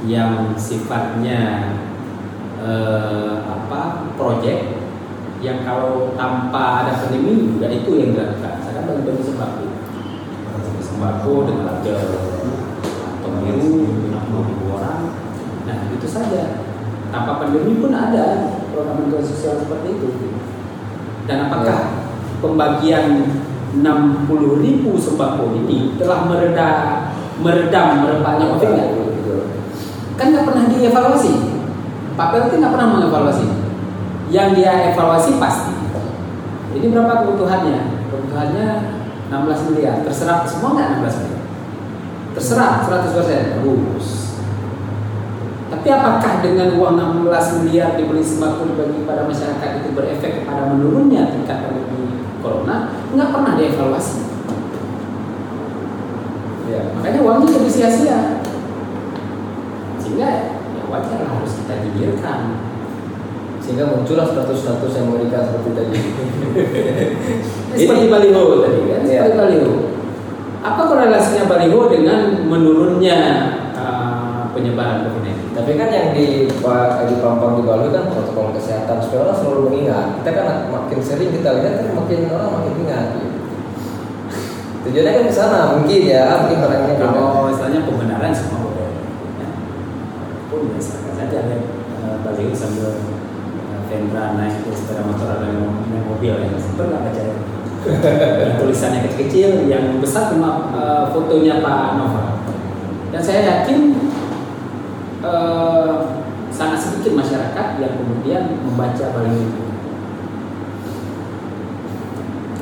yang 0.05 0.53
sifatnya 0.53 1.74
eh, 2.61 3.36
apa 3.41 4.13
proyek 4.13 4.78
yang 5.41 5.65
kalau 5.65 6.13
tanpa 6.13 6.86
ada 6.86 7.01
pandemi 7.01 7.57
juga 7.57 7.74
itu 7.74 7.91
yang 7.97 8.13
dilakukan. 8.13 8.53
Saya 8.61 8.86
kan 8.86 9.01
bagi 9.01 9.24
sembako, 9.26 9.65
sembako 10.82 11.34
dengan 11.49 11.65
harga 11.74 11.97
atau 13.18 13.32
biru 13.41 13.74
orang. 14.78 15.01
Nah 15.65 15.78
itu 15.89 16.07
saja. 16.09 16.61
Tanpa 17.07 17.39
pandemi 17.41 17.82
pun 17.82 17.95
ada 17.95 18.51
program 18.70 19.09
bantuan 19.09 19.26
sosial 19.26 19.57
seperti 19.63 19.89
itu. 19.95 20.09
Dan 21.26 21.49
apakah 21.49 21.80
ya 21.97 22.07
pembagian 22.42 23.26
60 23.78 24.64
ribu 24.64 24.96
sembako 24.98 25.54
ini 25.64 25.98
telah 26.00 26.26
mereda 26.26 26.70
meredam 27.42 27.88
merebaknya 28.06 28.46
COVID 28.56 28.70
nggak? 28.74 28.90
Kan 30.18 30.26
nggak 30.34 30.46
pernah 30.50 30.64
dievaluasi. 30.72 31.34
Pak 32.18 32.28
PLT 32.34 32.52
nggak 32.58 32.74
pernah 32.74 32.90
mengevaluasi. 32.98 33.46
Yang 34.34 34.48
dia 34.58 34.74
evaluasi 34.94 35.38
pasti. 35.38 35.74
Ini 36.74 36.94
berapa 36.94 37.26
kebutuhannya? 37.26 38.10
Kebutuhannya 38.10 38.68
16 39.30 39.68
miliar. 39.72 39.96
Terserah 40.02 40.42
semua 40.50 40.74
nggak 40.74 40.90
16 41.06 41.22
miliar? 41.22 41.44
Terserah 42.34 42.74
100 42.86 43.18
persen. 43.18 43.42
Bagus. 43.62 44.08
Tapi 45.68 45.88
apakah 45.92 46.40
dengan 46.42 46.80
uang 46.80 46.96
16 47.28 47.62
miliar 47.62 47.94
dibeli 48.00 48.24
sembako 48.24 48.74
bagi 48.74 49.04
pada 49.04 49.28
masyarakat 49.28 49.70
itu 49.84 49.90
berefek 49.94 50.42
kepada 50.42 50.74
menurunnya 50.74 51.28
tingkat 51.36 51.60
pandemi 51.60 52.16
corona 52.42 52.76
nggak 53.14 53.30
pernah 53.34 53.54
dievaluasi. 53.58 54.20
Ya, 56.68 56.82
makanya 57.00 57.20
uangnya 57.24 57.48
jadi 57.56 57.70
sia-sia. 57.72 58.20
Sehingga 60.04 60.28
ya 60.76 60.84
wajar 60.92 61.20
harus 61.24 61.52
kita 61.64 61.74
gigirkan. 61.88 62.40
Sehingga 63.64 63.92
muncullah 63.92 64.28
status-status 64.32 64.92
yang 64.96 65.06
mengerikan 65.12 65.44
seperti 65.48 65.70
tadi. 65.76 66.00
seperti 67.80 68.06
baliho 68.08 68.44
tadi 68.64 68.80
kan, 68.88 69.02
ya. 69.04 69.22
seperti 69.28 69.38
baliho. 69.40 69.74
Apa 70.64 70.82
korelasinya 70.88 71.44
baliho 71.48 71.82
dengan 71.92 72.48
menurunnya 72.48 73.20
uh, 73.76 74.52
penyebaran 74.52 75.08
COVID-19? 75.08 75.37
Tapi 75.58 75.74
kan 75.74 75.89
yang 75.89 76.14
di 76.14 76.45
di 76.45 77.16
Pampang 77.18 77.58
di 77.58 77.64
Bali 77.66 77.89
kan 77.89 78.14
protokol 78.14 78.53
kesehatan 78.53 79.01
supaya 79.01 79.26
orang 79.26 79.38
selalu 79.41 79.62
mengingat. 79.74 80.22
Kita 80.22 80.30
kan 80.38 80.47
makin 80.70 80.99
sering 81.01 81.34
kita 81.34 81.49
lihat 81.58 81.74
kan 81.82 81.97
makin 81.97 82.30
orang 82.30 82.49
makin 82.62 82.74
ingat. 82.86 83.05
Gitu. 83.18 83.30
Tujuannya 84.86 85.12
kan 85.18 85.24
ke 85.26 85.34
sana 85.34 85.60
mungkin 85.74 86.01
ya, 86.05 86.45
mungkin 86.45 86.62
orangnya 86.62 86.95
kalau 87.01 87.49
misalnya 87.49 87.80
pembenaran 87.89 88.32
semua 88.38 88.70
boleh. 88.70 88.89
Ya. 89.41 89.49
Pun 90.53 90.70
biasa 90.78 90.93
saja 91.18 91.39
ya 91.41 91.58
Bali 92.22 92.53
sambil 92.53 93.01
Vendra 93.88 94.36
naik 94.36 94.68
ke 94.68 94.76
sepeda 94.78 94.99
motor 95.10 95.32
ada 95.32 95.47
naik 95.47 96.03
mobil 96.05 96.36
ya, 96.38 96.60
sempat 96.60 96.91
nggak 96.91 97.01
baca 97.08 97.24
tulisannya 98.60 98.99
kecil-kecil, 99.08 99.64
yang 99.72 100.03
besar 100.03 100.28
cuma 100.28 100.76
uh, 100.76 101.08
fotonya 101.16 101.64
Pak 101.64 101.95
Nova. 101.95 102.36
Dan 103.16 103.22
saya 103.24 103.64
yakin 103.64 103.95
eh, 105.24 105.95
sangat 106.53 106.80
sedikit 106.82 107.13
masyarakat 107.18 107.68
yang 107.78 107.93
kemudian 107.97 108.43
membaca 108.65 109.05
balik 109.13 109.36
itu. 109.38 109.63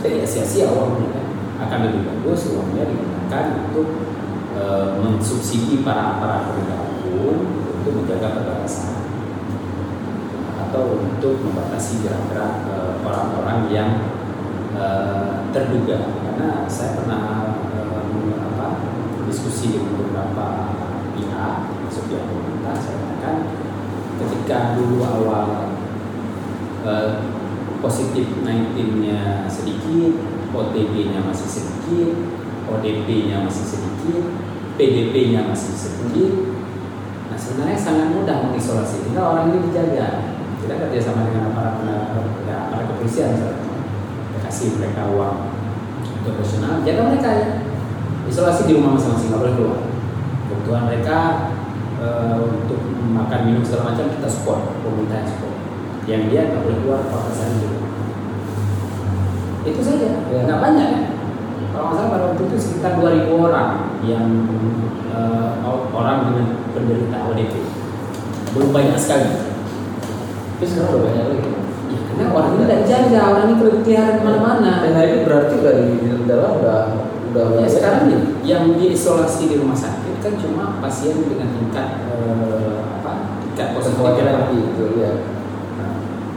Jadi 0.06 0.16
ya 0.22 0.26
sia-sia 0.28 0.68
uangnya 0.70 1.10
kan. 1.16 1.26
Akan 1.56 1.80
lebih 1.88 2.02
bagus 2.04 2.52
uangnya 2.52 2.84
digunakan 2.86 3.46
untuk 3.70 3.88
eh, 4.60 4.88
mensubsidi 5.02 5.82
para 5.82 6.20
para 6.20 6.52
penegak 6.52 6.84
untuk 7.06 8.02
menjaga 8.02 8.28
perbatasan 8.42 8.96
atau 10.66 11.00
untuk 11.00 11.40
membatasi 11.40 12.04
gerak-gerak 12.04 12.68
eh, 12.68 12.94
orang-orang 13.06 13.60
yang 13.72 13.90
eh, 14.76 15.48
terduga. 15.56 16.04
Karena 16.04 16.68
saya 16.68 17.00
pernah 17.00 17.56
eh, 17.80 18.36
apa, 18.36 18.68
diskusi 19.32 19.72
dengan 19.72 19.96
beberapa 20.04 20.76
pihak 21.16 21.75
masuk 21.96 22.12
pihak 22.12 22.28
pemerintah 22.28 22.76
saya 22.76 22.96
katakan 23.00 23.38
ketika 24.20 24.76
dulu 24.76 25.00
awal 25.00 25.80
eh, 26.84 27.24
positif 27.80 28.36
19-nya 28.44 29.48
sedikit, 29.48 30.20
OTB-nya 30.52 31.24
masih 31.24 31.48
sedikit, 31.48 32.12
ODP-nya 32.68 33.48
masih 33.48 33.64
sedikit, 33.64 34.28
PDP-nya 34.76 35.48
masih 35.48 35.72
sedikit. 35.72 36.60
Nah 37.32 37.40
sebenarnya 37.40 37.80
sangat 37.80 38.12
mudah 38.12 38.44
mengisolasi. 38.44 39.08
Tinggal 39.08 39.32
orang 39.32 39.56
ini 39.56 39.72
dijaga. 39.72 40.36
Tidak 40.68 40.76
kerjasama 40.76 41.32
dengan 41.32 41.56
aparat 41.56 41.80
ya, 42.44 42.56
aparat 42.68 42.92
kepolisian 42.92 43.40
misalnya. 43.40 43.72
Kasih 44.44 44.76
mereka 44.76 45.16
uang 45.16 45.48
profesional, 46.28 46.84
jaga 46.84 47.08
mereka 47.08 47.30
ya. 47.40 47.50
Isolasi 48.28 48.68
di 48.68 48.76
rumah 48.76 49.00
masing-masing, 49.00 49.32
nggak 49.32 49.40
boleh 49.48 49.56
keluar 49.56 49.80
kebutuhan 50.46 50.84
mereka 50.90 51.45
e, 52.00 52.08
untuk 52.40 52.80
makan 53.14 53.40
minum 53.48 53.64
segala 53.64 53.94
macam 53.94 54.12
kita 54.12 54.28
support 54.28 54.60
pemerintah 54.82 55.24
yang 55.24 55.30
support 55.30 55.56
yang 56.06 56.22
dia 56.30 56.42
nggak 56.52 56.62
boleh 56.64 56.78
keluar 56.84 57.02
kawasan 57.10 57.50
itu 57.60 57.70
itu 59.66 59.82
saja 59.82 60.10
ya. 60.30 60.40
nggak 60.46 60.62
banyak 60.62 60.88
ya 60.94 61.02
kalau 61.76 61.92
nggak 61.92 61.98
salah 62.00 62.12
pada 62.16 62.24
waktu 62.32 62.42
itu 62.48 62.56
sekitar 62.56 62.92
2000 63.04 63.36
orang 63.36 63.70
yang 64.08 64.26
eh, 65.12 65.50
orang 65.96 66.18
dengan 66.32 66.46
penderita 66.72 67.18
ODP. 67.32 67.54
Belum 68.56 68.70
banyak 68.72 68.96
sekali. 69.00 69.30
Tapi 70.56 70.66
sekarang 70.68 70.92
udah 70.96 71.04
banyak 71.04 71.26
lagi. 71.36 71.50
Ya, 71.92 72.00
karena 72.12 72.26
orang 72.32 72.50
ini 72.56 72.64
tidak 72.64 72.82
jaga, 72.88 73.22
orang 73.32 73.44
ini 73.48 73.56
keletihan 73.60 74.10
ke 74.20 74.22
mana-mana. 74.24 74.72
Dan 74.84 74.96
itu 75.04 75.18
berarti 75.28 75.56
dari 75.60 75.88
dalam 76.28 76.52
udah 76.64 76.80
udah 77.32 77.46
Ya 77.60 77.68
sekarang 77.68 78.04
nih, 78.08 78.22
yang 78.48 78.64
diisolasi 78.80 79.52
di 79.52 79.56
rumah 79.60 79.76
sakit 79.76 80.05
kan 80.26 80.34
cuma 80.42 80.82
pasien 80.82 81.22
dengan 81.22 81.54
tingkat 81.54 81.88
eh, 82.10 82.82
apa? 82.82 83.14
Tingkat 83.46 83.68
positif 83.78 84.02
lagi 84.02 84.58
itu 84.58 84.86
ya. 84.98 85.14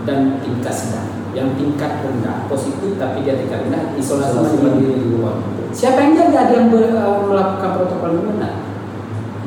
dan 0.04 0.40
tingkat 0.44 0.72
sedang. 0.76 1.08
Yang 1.32 1.48
tingkat 1.60 2.04
rendah 2.04 2.44
positif 2.48 3.00
tapi 3.00 3.24
dia 3.24 3.40
tingkat 3.40 3.64
rendah 3.64 3.96
isolasi 3.96 4.60
mandiri. 4.60 5.00
di 5.00 5.08
rumah. 5.16 5.40
Siapa 5.72 6.00
yang 6.00 6.12
jaga 6.16 6.40
dia 6.52 6.56
yang 6.60 6.68
ber- 6.68 6.92
eh, 6.92 7.20
melakukan 7.24 7.70
protokol 7.80 8.20
benar? 8.28 8.60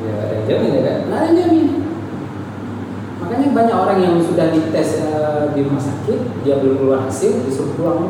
Ya 0.02 0.14
ada 0.26 0.34
yang 0.34 0.46
jamin 0.50 0.70
ya 0.74 0.82
kan? 0.82 0.98
Nggak 1.06 1.18
ada 1.22 1.28
yang 1.30 1.38
jamin. 1.38 1.68
Makanya 3.22 3.48
banyak 3.54 3.78
orang 3.78 4.00
yang 4.02 4.16
sudah 4.18 4.50
dites 4.50 4.90
eh, 5.06 5.44
di 5.54 5.60
rumah 5.62 5.82
sakit, 5.82 6.20
dia 6.42 6.58
belum 6.58 6.82
keluar 6.82 7.06
hasil, 7.06 7.46
disuruh 7.46 7.78
pulang. 7.78 8.10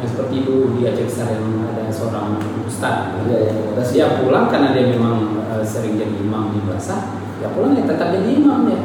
Yang 0.00 0.08
seperti 0.16 0.34
itu 0.42 0.54
di 0.76 0.80
Aceh 0.88 1.28
yang 1.28 1.44
ada 1.68 1.84
seorang 1.92 2.40
ustaz. 2.64 3.12
Iya 3.28 3.52
yang 3.52 3.56
mutasi. 3.68 3.92
Dia 4.00 4.08
pulang 4.16 4.48
karena 4.48 4.72
dia 4.72 4.88
memang 4.88 5.44
eh, 5.52 5.64
sering 5.64 6.00
jadi 6.00 6.16
imam 6.24 6.56
di 6.56 6.64
basah, 6.64 7.12
dia 7.36 7.52
pulang 7.52 7.76
ya 7.76 7.84
tetap 7.84 8.08
jadi 8.16 8.40
imam 8.40 8.64
ya. 8.72 8.80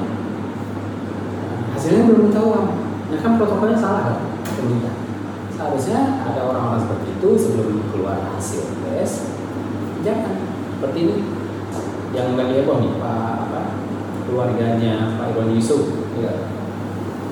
Hasilnya 1.75 2.03
belum 2.11 2.21
ketahuan. 2.31 2.65
Ya 3.11 3.17
kan 3.23 3.39
protokolnya 3.39 3.79
salah 3.79 4.01
kan? 4.11 4.17
Pemerintah. 4.43 4.95
Seharusnya 5.55 5.99
ada 6.27 6.51
orang-orang 6.51 6.83
seperti 6.83 7.07
itu 7.15 7.29
sebelum 7.39 7.79
keluar 7.95 8.19
hasil 8.35 8.75
tes, 8.83 9.31
jangan 10.03 10.35
seperti 10.75 10.99
ini 11.07 11.15
yang 12.11 12.35
nggak 12.35 12.47
heboh 12.51 12.79
nih 12.79 12.95
Pak 12.99 13.33
apa 13.47 13.61
keluarganya 14.27 15.19
Pak 15.19 15.35
Irwan 15.35 15.51
Yusuf 15.51 16.05
Iya. 16.15 16.47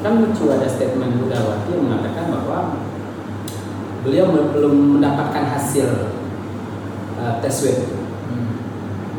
kan 0.03 0.19
lucu 0.19 0.51
ada 0.51 0.67
statement 0.67 1.15
Budawati 1.23 1.71
yang 1.71 1.87
mengatakan 1.87 2.25
bahwa 2.35 2.59
beliau 4.03 4.27
belum 4.29 4.99
mendapatkan 4.99 5.43
hasil 5.55 5.87
uh, 7.17 7.39
tes 7.39 7.51
swab 7.51 7.79
Hmm. 8.23 8.55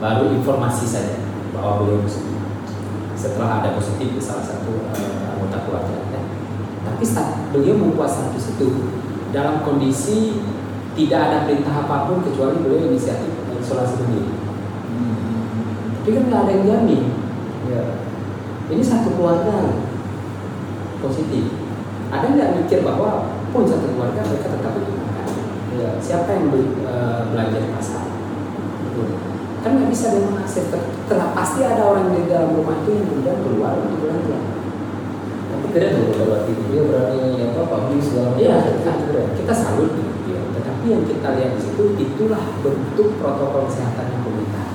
baru 0.01 0.32
informasi 0.32 0.89
saja 0.89 1.20
bahwa 1.53 1.85
beliau 1.85 2.01
positif 2.03 2.35
setelah 3.14 3.61
ada 3.61 3.76
positif 3.76 4.16
di 4.16 4.18
salah 4.18 4.41
satu 4.43 4.80
uh, 4.91 5.28
anggota 5.37 5.61
keluarga 5.68 5.93
ya. 6.09 6.20
tapi 6.89 7.05
saat 7.05 7.53
beliau 7.53 7.76
membuat 7.76 8.09
status 8.09 8.57
itu 8.57 8.68
dalam 9.28 9.61
kondisi 9.61 10.41
tidak 10.97 11.20
ada 11.20 11.37
perintah 11.45 11.85
apa 11.85 12.09
pun 12.09 12.24
kecuali 12.24 12.64
beliau 12.64 12.89
inisiatif 12.91 13.28
isolasi 13.61 14.01
mandiri 14.03 14.32
tapi 16.01 16.09
kan 16.16 16.24
nggak 16.32 16.43
ada 16.45 16.53
yang 16.53 16.64
jamin 16.64 17.03
Iya. 17.64 17.85
ini 18.72 18.82
satu 18.85 19.16
keluarga 19.16 19.72
positif 21.01 21.49
ada 22.09 22.24
nggak 22.24 22.51
mikir 22.61 22.80
bahwa 22.85 23.34
pun 23.55 23.62
satu 23.64 23.86
keluarga 23.88 24.20
mereka 24.26 24.48
tetap 24.50 24.72
makan 24.74 25.26
Iya. 25.74 25.90
siapa 25.98 26.30
yang 26.30 26.50
beli, 26.50 26.70
eh, 26.82 27.20
belanja 27.30 27.59
di 27.59 27.70
pasar 27.70 28.02
Gitu. 28.84 29.02
kan 29.59 29.70
nggak 29.74 29.88
bisa 29.88 30.07
dia 30.11 30.22
mengakses 30.22 30.66
ter- 30.68 30.92
pasti 31.32 31.61
ada 31.62 31.82
orang 31.82 32.11
di 32.11 32.26
dalam 32.26 32.52
rumah 32.52 32.78
itu 32.78 32.90
yang 32.92 33.07
kemudian 33.09 33.38
keluar 33.40 33.72
untuk 33.78 33.98
belanja 34.02 34.38
Tapi 35.55 35.66
loh 35.90 36.07
kalau 36.12 36.26
waktu 36.30 36.50
itu 36.52 36.64
dia 36.68 36.82
berani 36.86 37.22
apa 37.48 37.62
publik 37.64 37.98
segala 37.98 38.28
macam. 38.30 38.42
iya 38.42 38.57
kita, 38.62 38.92
kita 39.34 39.55
salut 39.55 39.90
ya. 40.26 40.40
tetapi 40.55 40.84
yang 40.86 41.02
kita 41.02 41.28
lihat 41.34 41.50
di 41.55 41.61
situ 41.62 41.82
itulah 41.96 42.44
bentuk 42.61 43.09
protokol 43.18 43.66
kesehatan 43.66 44.07
yang 44.11 44.22
pemerintah 44.22 44.66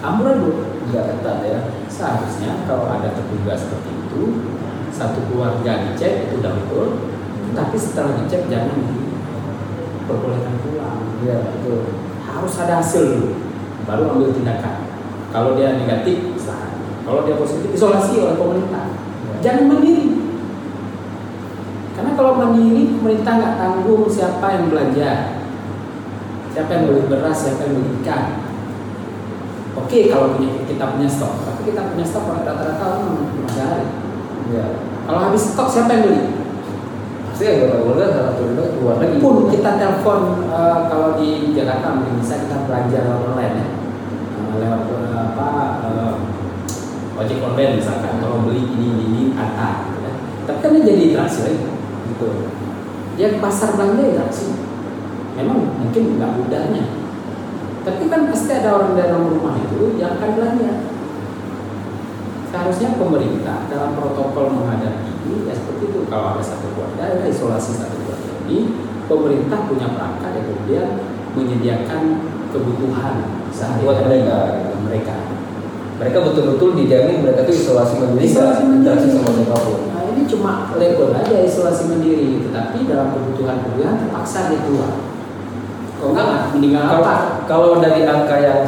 amburadul 0.00 0.56
Nggak 0.88 1.04
ketat 1.12 1.38
ya. 1.44 1.60
seharusnya 1.88 2.64
kalau 2.64 2.88
ada 2.88 3.12
terduga 3.12 3.52
seperti 3.52 3.90
itu 3.92 4.22
satu 4.88 5.20
keluarga 5.28 5.72
dicek 5.84 6.30
itu 6.30 6.40
udah 6.40 6.52
betul 6.56 6.86
tapi 7.52 7.76
setelah 7.78 8.12
dicek 8.22 8.48
jangan 8.48 8.76
diperbolehkan 8.76 10.54
pulang. 10.64 11.00
Iya 11.24 11.36
betul. 11.52 11.82
harus 12.28 12.54
ada 12.60 12.78
hasil 12.78 13.02
dulu 13.02 13.30
baru 13.88 14.14
ambil 14.14 14.30
tindakan. 14.36 14.84
Kalau 15.32 15.56
dia 15.56 15.76
negatif 15.76 16.36
silahkan 16.38 16.76
kalau 17.02 17.24
dia 17.24 17.36
positif 17.40 17.72
isolasi 17.72 18.20
oleh 18.20 18.36
pemerintah. 18.36 18.86
Ya. 18.92 19.34
jangan 19.44 19.64
mandiri. 19.72 20.06
Karena 21.96 22.12
kalau 22.14 22.32
mandiri 22.38 22.94
pemerintah 22.94 23.32
nggak 23.40 23.56
tanggung 23.58 24.04
siapa 24.06 24.46
yang 24.54 24.64
belanja. 24.70 25.10
Siapa 26.52 26.70
yang 26.72 26.84
beli 26.88 27.02
beras 27.08 27.36
siapa 27.42 27.60
yang 27.64 27.74
beli 27.80 27.90
ikan. 28.04 28.24
Oke 29.78 30.10
kalau 30.12 30.36
punya 30.36 30.62
kita 30.68 30.84
punya 30.94 31.08
stok. 31.08 31.32
Tapi 31.48 31.60
kita 31.72 31.80
punya 31.90 32.04
stok 32.04 32.24
rata-rata 32.28 32.84
orang 32.86 33.30
lima 33.34 33.50
hari 33.56 33.86
Iya. 34.48 34.66
kalau 35.04 35.20
habis 35.28 35.44
stok 35.52 35.68
siapa 35.68 35.92
yang 35.92 36.02
beli 36.08 36.22
Pasti 37.38 37.54
anggota 37.54 37.86
keluarga 37.86 38.06
salah 38.10 38.34
satu 38.34 38.66
keluar 38.74 38.96
lagi. 38.98 39.22
pun 39.22 39.46
kita 39.46 39.70
telepon 39.78 40.42
eh, 40.50 40.78
kalau 40.90 41.14
di 41.14 41.54
Jakarta 41.54 41.94
mungkin 41.94 42.18
bisa 42.18 42.34
kita 42.34 42.66
belanja 42.66 42.98
online 43.14 43.54
ya. 43.54 43.66
Eh, 44.42 44.54
lewat 44.58 44.82
eh, 44.90 45.14
apa 45.14 45.50
eh, 45.86 46.14
ojek 47.14 47.38
online 47.38 47.78
misalkan 47.78 48.18
kalau 48.18 48.42
beli 48.42 48.66
ini 48.66 48.86
ini, 48.90 49.04
ini 49.06 49.22
antar 49.38 49.86
gitu 49.86 50.02
kan. 50.02 50.14
tapi 50.50 50.58
kan 50.58 50.70
dia 50.74 50.82
jadi 50.90 51.02
interaksi 51.14 51.38
lagi 51.46 51.62
dia 53.14 53.28
ke 53.30 53.38
pasar 53.38 53.78
belanja 53.78 54.02
interaksi. 54.02 54.46
Memang 55.38 55.58
mungkin 55.78 56.18
nggak 56.18 56.42
mudahnya. 56.42 56.84
Tapi 57.86 58.02
kan 58.10 58.34
pasti 58.34 58.50
ada 58.50 58.82
orang 58.82 58.98
dalam 58.98 59.30
rumah 59.30 59.54
itu 59.62 59.94
yang 59.94 60.18
akan 60.18 60.30
belanja 60.34 60.97
seharusnya 62.48 62.96
pemerintah 62.96 63.68
dalam 63.68 63.92
protokol 63.92 64.52
menghadapi 64.56 65.12
ini 65.28 65.48
ya 65.48 65.54
seperti 65.54 65.92
itu 65.92 66.00
kalau 66.08 66.36
ada 66.36 66.42
satu 66.42 66.72
keluarga 66.72 67.02
ya 67.20 67.26
isolasi 67.28 67.76
satu 67.76 67.96
keluarga 68.00 68.32
ini 68.48 68.58
pemerintah 69.08 69.58
punya 69.68 69.86
perangkat 69.92 70.30
yang 70.36 70.46
kemudian 70.48 70.88
menyediakan 71.36 72.02
kebutuhan 72.52 73.14
sehari-hari 73.52 73.84
Buat 73.84 73.98
mereka. 74.04 74.36
mereka 74.84 75.16
Mereka 75.98 76.18
betul-betul 76.30 76.78
dijamin 76.78 77.26
mereka 77.26 77.42
tuh 77.42 77.54
isolasi 77.58 77.98
mandiri. 77.98 78.30
Isolasi 78.30 78.62
nggak 78.70 78.94
mandiri. 78.94 79.10
sama 79.18 79.30
siapa 79.34 79.56
pun. 79.66 79.80
Nah 79.90 80.02
ini 80.14 80.22
cuma 80.30 80.52
label 80.78 81.10
aja 81.10 81.36
isolasi 81.42 81.82
mandiri, 81.90 82.46
tetapi 82.46 82.86
dalam 82.86 83.08
kebutuhan-kebutuhan 83.18 83.96
terpaksa 84.06 84.38
dia 84.46 84.62
keluar. 84.62 84.92
Kalau 85.98 86.14
enggak, 86.14 86.54
meninggal 86.54 86.84
Kalau, 86.86 87.02
apa? 87.02 87.16
kalau 87.50 87.70
dari 87.82 88.06
angka 88.06 88.36
yang 88.38 88.62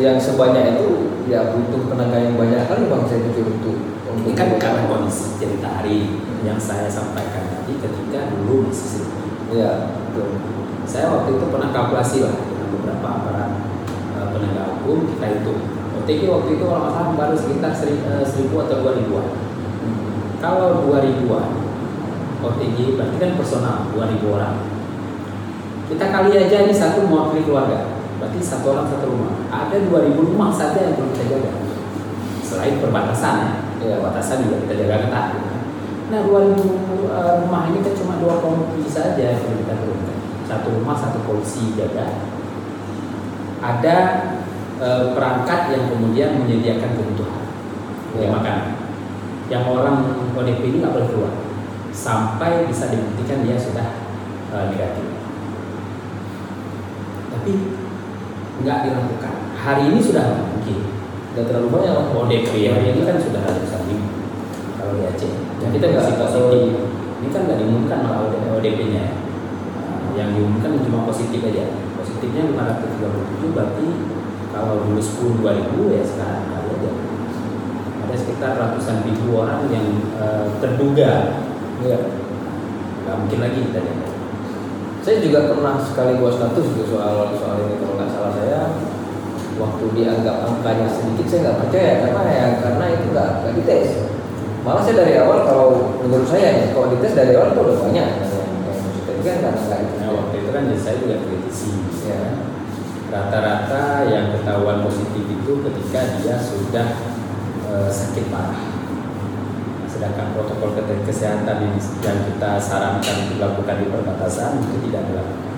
yang 0.00 0.16
sebanyak 0.16 0.80
itu 0.80 1.09
ya 1.30 1.54
butuh 1.54 1.86
tenaga 1.86 2.18
yang 2.18 2.34
banyak 2.34 2.66
kali 2.66 2.90
bangsa 2.90 3.14
itu 3.22 3.46
untuk 3.46 3.78
untuk 4.10 4.26
Ini 4.26 4.32
kan 4.34 4.48
karena 4.58 4.82
kondisi 4.90 5.38
cerita 5.38 5.78
hari 5.78 6.10
ini 6.10 6.18
yang 6.42 6.58
saya 6.58 6.90
sampaikan 6.90 7.46
tadi 7.46 7.78
ketika 7.78 8.34
dulu 8.34 8.66
masih 8.66 8.98
sepi. 8.98 9.26
ya 9.54 9.94
betul 10.10 10.42
Saya 10.90 11.06
waktu 11.14 11.38
itu 11.38 11.46
pernah 11.46 11.70
kalkulasi 11.70 12.26
lah 12.26 12.34
dengan 12.34 12.66
beberapa 12.74 13.06
aparat 13.06 13.50
eh, 14.18 14.26
penegak 14.34 14.66
hukum 14.82 15.06
kita 15.14 15.26
hitung. 15.38 15.60
OTG 16.02 16.20
waktu 16.26 16.48
itu 16.58 16.64
kalau 16.66 16.80
nggak 16.82 16.94
salah 16.98 17.14
baru 17.14 17.36
sekitar 17.38 17.72
seri- 17.78 18.02
eh, 18.02 18.26
seribu 18.26 18.66
atau 18.66 18.82
dua 18.82 18.92
ribuan. 18.98 19.26
Kalau 20.42 20.82
dua 20.82 20.98
ribuan 21.06 21.46
OTG 22.42 22.98
berarti 22.98 23.16
kan 23.22 23.30
personal 23.38 23.86
dua 23.94 24.10
ribu 24.10 24.34
orang. 24.34 24.66
Kita 25.86 26.06
kali 26.10 26.34
aja 26.34 26.56
ini 26.66 26.74
satu 26.74 27.06
mewakili 27.06 27.46
keluarga, 27.46 27.99
berarti 28.20 28.38
satu 28.44 28.76
orang 28.76 28.86
satu 28.92 29.08
rumah. 29.08 29.32
Ada 29.48 29.88
dua 29.88 30.04
ribu 30.04 30.28
rumah 30.28 30.52
saja 30.52 30.76
yang 30.76 30.94
perlu 30.94 31.10
kita 31.16 31.24
jaga. 31.32 31.50
Selain 32.44 32.76
perbatasan, 32.76 33.36
ya, 33.80 33.96
perbatasan 33.96 34.44
juga 34.44 34.56
kita 34.68 34.74
jaga 34.84 34.96
ketat. 35.08 35.26
gitu 35.32 35.46
kan. 35.48 35.60
Nah, 36.10 36.20
dua 36.28 36.40
ribu 36.52 36.68
eh, 37.08 37.34
rumah 37.40 37.62
ini 37.72 37.78
kan 37.80 37.94
cuma 37.96 38.20
dua 38.20 38.34
kompi 38.44 38.84
saja 38.84 39.16
yang 39.16 39.40
perlu 39.40 39.56
kita 39.64 39.74
turunkan. 39.80 40.18
Satu 40.44 40.68
rumah 40.76 40.96
satu 41.00 41.18
polisi 41.24 41.72
jaga. 41.74 42.06
Ada 43.64 43.96
eh, 44.76 45.04
perangkat 45.16 45.60
yang 45.72 45.84
kemudian 45.88 46.44
menyediakan 46.44 46.90
kebutuhan 47.00 47.40
ya. 48.20 48.26
Ya. 48.26 48.28
makanan. 48.36 48.68
Yang 49.50 49.64
orang 49.66 49.96
ODP 50.36 50.62
ini 50.62 50.76
nggak 50.78 50.94
boleh 50.94 51.08
keluar 51.10 51.34
sampai 51.90 52.70
bisa 52.70 52.86
dibuktikan 52.92 53.42
dia 53.42 53.56
sudah 53.56 53.88
eh, 54.52 54.64
negatif. 54.74 55.06
Tapi 57.30 57.52
nggak 58.60 58.78
dilakukan. 58.84 59.34
Hari 59.56 59.82
ini 59.92 59.98
sudah 60.00 60.22
nggak 60.24 60.48
mungkin. 60.52 60.78
udah 61.30 61.44
terlalu 61.46 61.68
banyak 61.70 61.92
lah 61.94 62.06
ODP 62.10 62.74
hari 62.74 62.90
ini 62.90 63.06
kan 63.06 63.14
sudah 63.22 63.38
ratusan 63.46 63.86
ribu 63.86 64.08
kalau 64.74 64.98
di 64.98 65.02
Aceh. 65.06 65.32
Ya, 65.62 65.66
kita 65.70 65.84
nggak 65.94 66.04
tahu. 66.18 66.26
positif. 66.26 66.74
Ini 67.20 67.28
kan 67.30 67.40
nggak 67.46 67.58
diumumkan 67.60 67.98
malah 68.02 68.20
ODP-nya. 68.58 69.06
yang 70.18 70.34
diumumkan 70.34 70.74
cuma 70.82 71.06
positif 71.06 71.38
aja. 71.38 71.70
Positifnya 71.94 72.50
537 72.50 73.54
berarti 73.54 73.86
kalau 74.50 74.82
dulu 74.82 74.98
10 74.98 75.38
2000 75.38 75.96
ya 75.96 76.02
sekarang 76.02 76.44
kali 76.50 76.68
aja. 76.76 76.90
Ada 78.04 78.14
sekitar 78.18 78.52
ratusan 78.58 79.06
ribu 79.06 79.38
orang 79.38 79.70
yang 79.70 79.86
eh, 80.18 80.46
terduga 80.58 81.46
ya 81.86 81.98
nggak 83.06 83.16
mungkin 83.16 83.38
lagi 83.38 83.58
kita 83.70 83.80
jaga. 83.80 84.09
Saya 85.00 85.16
juga 85.24 85.48
pernah 85.48 85.80
sekali 85.80 86.20
buat 86.20 86.36
status 86.36 86.66
gitu 86.76 86.84
soal 86.92 87.32
soal 87.32 87.56
ini 87.64 87.74
kalau 87.80 87.94
nggak 87.96 88.10
salah 88.12 88.32
saya. 88.36 88.60
Waktu 89.60 89.84
dianggap 89.92 90.36
angkanya 90.48 90.88
sedikit 90.88 91.26
saya 91.28 91.40
nggak 91.44 91.58
percaya 91.66 91.92
karena 92.00 92.22
ya 92.32 92.46
karena 92.64 92.84
itu 92.96 93.04
nggak 93.12 93.28
nggak 93.40 93.54
dites. 93.60 93.88
Malah 94.60 94.82
saya 94.84 94.96
dari 95.04 95.14
awal 95.20 95.38
kalau 95.48 95.68
menurut 96.04 96.28
saya 96.28 96.48
ya 96.52 96.64
kalau 96.72 96.92
dites 96.92 97.16
dari 97.16 97.32
awal 97.36 97.52
itu 97.52 97.60
udah 97.64 97.76
banyak 97.80 98.06
yang 98.08 98.28
kan 99.20 99.36
karena 99.36 99.36
nggak 99.40 99.54
dites. 99.56 100.00
Nah, 100.00 100.10
waktu 100.16 100.34
itu 100.40 100.50
kan 100.52 100.62
saya 100.76 100.96
juga 101.00 101.16
kritisi. 101.24 101.70
ya 102.08 102.20
Rata-rata 103.10 104.06
yang 104.06 104.30
ketahuan 104.30 104.86
positif 104.86 105.24
itu 105.26 105.52
ketika 105.66 106.00
dia 106.22 106.36
sudah 106.38 106.88
eh, 107.68 107.90
sakit 107.90 108.24
parah. 108.30 108.69
Sedangkan 110.00 110.32
protokol 110.32 110.80
ke- 110.80 111.04
kesehatan 111.04 111.60
yang, 111.60 111.76
kita 112.00 112.56
sarankan 112.56 113.14
untuk 113.20 113.36
dilakukan 113.36 113.84
di 113.84 113.86
perbatasan 113.92 114.56
itu 114.64 114.88
tidak 114.88 115.12
dilakukan. 115.12 115.52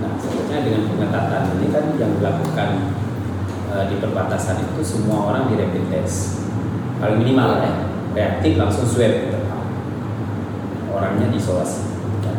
Nah, 0.00 0.16
sebetulnya 0.16 0.64
dengan 0.64 0.82
pengetatan 0.88 1.42
ini 1.60 1.66
kan 1.68 1.84
yang 2.00 2.16
dilakukan 2.16 2.68
eh, 3.76 3.84
di 3.92 4.00
perbatasan 4.00 4.64
itu 4.64 4.80
semua 4.80 5.28
orang 5.28 5.52
di 5.52 5.60
rapid 5.60 5.84
test. 5.92 6.40
Paling 6.96 7.20
minimal 7.20 7.60
ya, 7.60 7.72
reaktif 8.16 8.56
langsung 8.56 8.88
swab. 8.88 9.36
Orangnya 10.88 11.28
diisolasi. 11.28 11.92
Nah, 12.24 12.36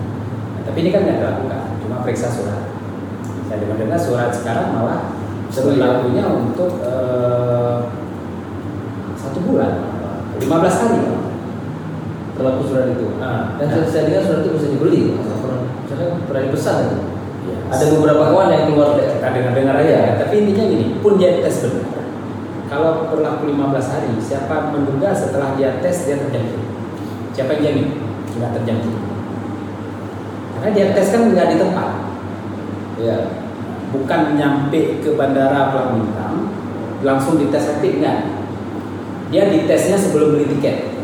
tapi 0.66 0.82
ini 0.82 0.90
kan 0.90 1.06
nggak 1.06 1.18
dilakukan, 1.22 1.62
cuma 1.86 2.02
periksa 2.02 2.34
surat. 2.34 2.74
Saya 3.46 3.62
dengar-dengar 3.62 4.02
surat 4.02 4.34
sekarang 4.34 4.74
malah 4.74 5.14
berlakunya 5.54 6.26
untuk 6.26 6.82
eh, 6.82 7.86
satu 9.14 9.46
bulan, 9.46 9.78
15 10.42 10.82
hari. 10.82 11.09
Terlalu 12.40 12.64
surat 12.66 12.88
itu 12.88 13.08
Nah, 13.20 13.60
dan 13.60 13.68
saya, 13.68 13.84
saya 13.92 14.04
dengar 14.08 14.24
surat 14.24 14.40
itu 14.48 14.52
bisa 14.56 14.68
dibeli 14.72 15.02
misalnya 16.00 16.24
pernah 16.26 16.42
dipesan 16.48 16.76
gitu. 16.88 16.98
ya, 17.50 17.58
ada 17.68 17.86
beberapa 17.92 18.24
kawan 18.32 18.48
yang 18.54 18.64
keluar 18.72 18.90
dari 18.96 19.10
kita 19.20 19.28
dengar-dengar 19.36 19.76
aja 19.84 19.96
ya. 20.00 20.12
Tapi 20.22 20.34
intinya 20.46 20.64
gini, 20.70 20.86
pun 21.04 21.14
dia 21.20 21.42
tes 21.44 21.56
benar. 21.66 22.06
Kalau 22.70 23.10
berlaku 23.10 23.50
15 23.50 23.92
hari, 23.92 24.12
siapa 24.22 24.70
menduga 24.70 25.10
setelah 25.12 25.58
dia 25.58 25.82
tes 25.82 26.06
dia 26.06 26.22
terjangkit? 26.22 26.62
Siapa 27.34 27.58
yang 27.58 27.62
jamin? 27.66 27.88
Tidak 28.30 28.50
terjangkit. 28.62 28.96
Karena 30.54 30.70
dia 30.78 30.86
tes 30.94 31.08
kan 31.10 31.22
nggak 31.34 31.48
di 31.52 31.58
tempat. 31.58 31.90
ya 33.00 33.16
bukan 33.96 34.36
nyampe 34.36 35.00
ke 35.00 35.16
bandara 35.16 35.72
Pulau 35.72 35.96
Bintang 35.96 36.52
langsung 37.00 37.40
dites 37.40 37.64
rapid 37.64 38.04
enggak 38.04 38.20
dia 39.32 39.48
ditesnya 39.48 39.96
sebelum 39.96 40.36
beli 40.36 40.52
tiket 40.52 41.00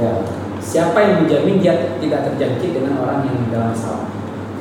ya 0.00 0.24
siapa 0.72 0.96
yang 1.04 1.14
menjamin 1.20 1.60
dia 1.60 2.00
tidak 2.00 2.32
terjangkit 2.32 2.72
dengan 2.72 2.96
orang 3.04 3.28
yang 3.28 3.36
dalam 3.52 3.76
pesawat 3.76 4.08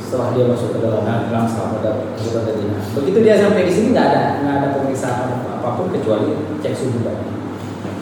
setelah 0.03 0.35
dia 0.35 0.43
masuk 0.43 0.75
ke 0.75 0.79
dalam 0.83 1.07
Nah, 1.07 1.31
dalam 1.31 1.47
pesawat 1.47 1.79
ada 1.79 1.91
asupan 2.19 2.43
tadi 2.43 2.67
Nah, 2.67 2.83
begitu 2.99 3.17
dia 3.23 3.39
sampai 3.39 3.63
di 3.63 3.71
sini 3.71 3.87
nggak 3.95 4.07
ada 4.11 4.23
nggak 4.43 4.55
ada 4.59 4.67
pemeriksaan 4.75 5.39
apa 5.47 5.69
pun 5.79 5.87
kecuali 5.95 6.35
cek 6.59 6.73
suhu 6.75 6.99
badan. 6.99 7.31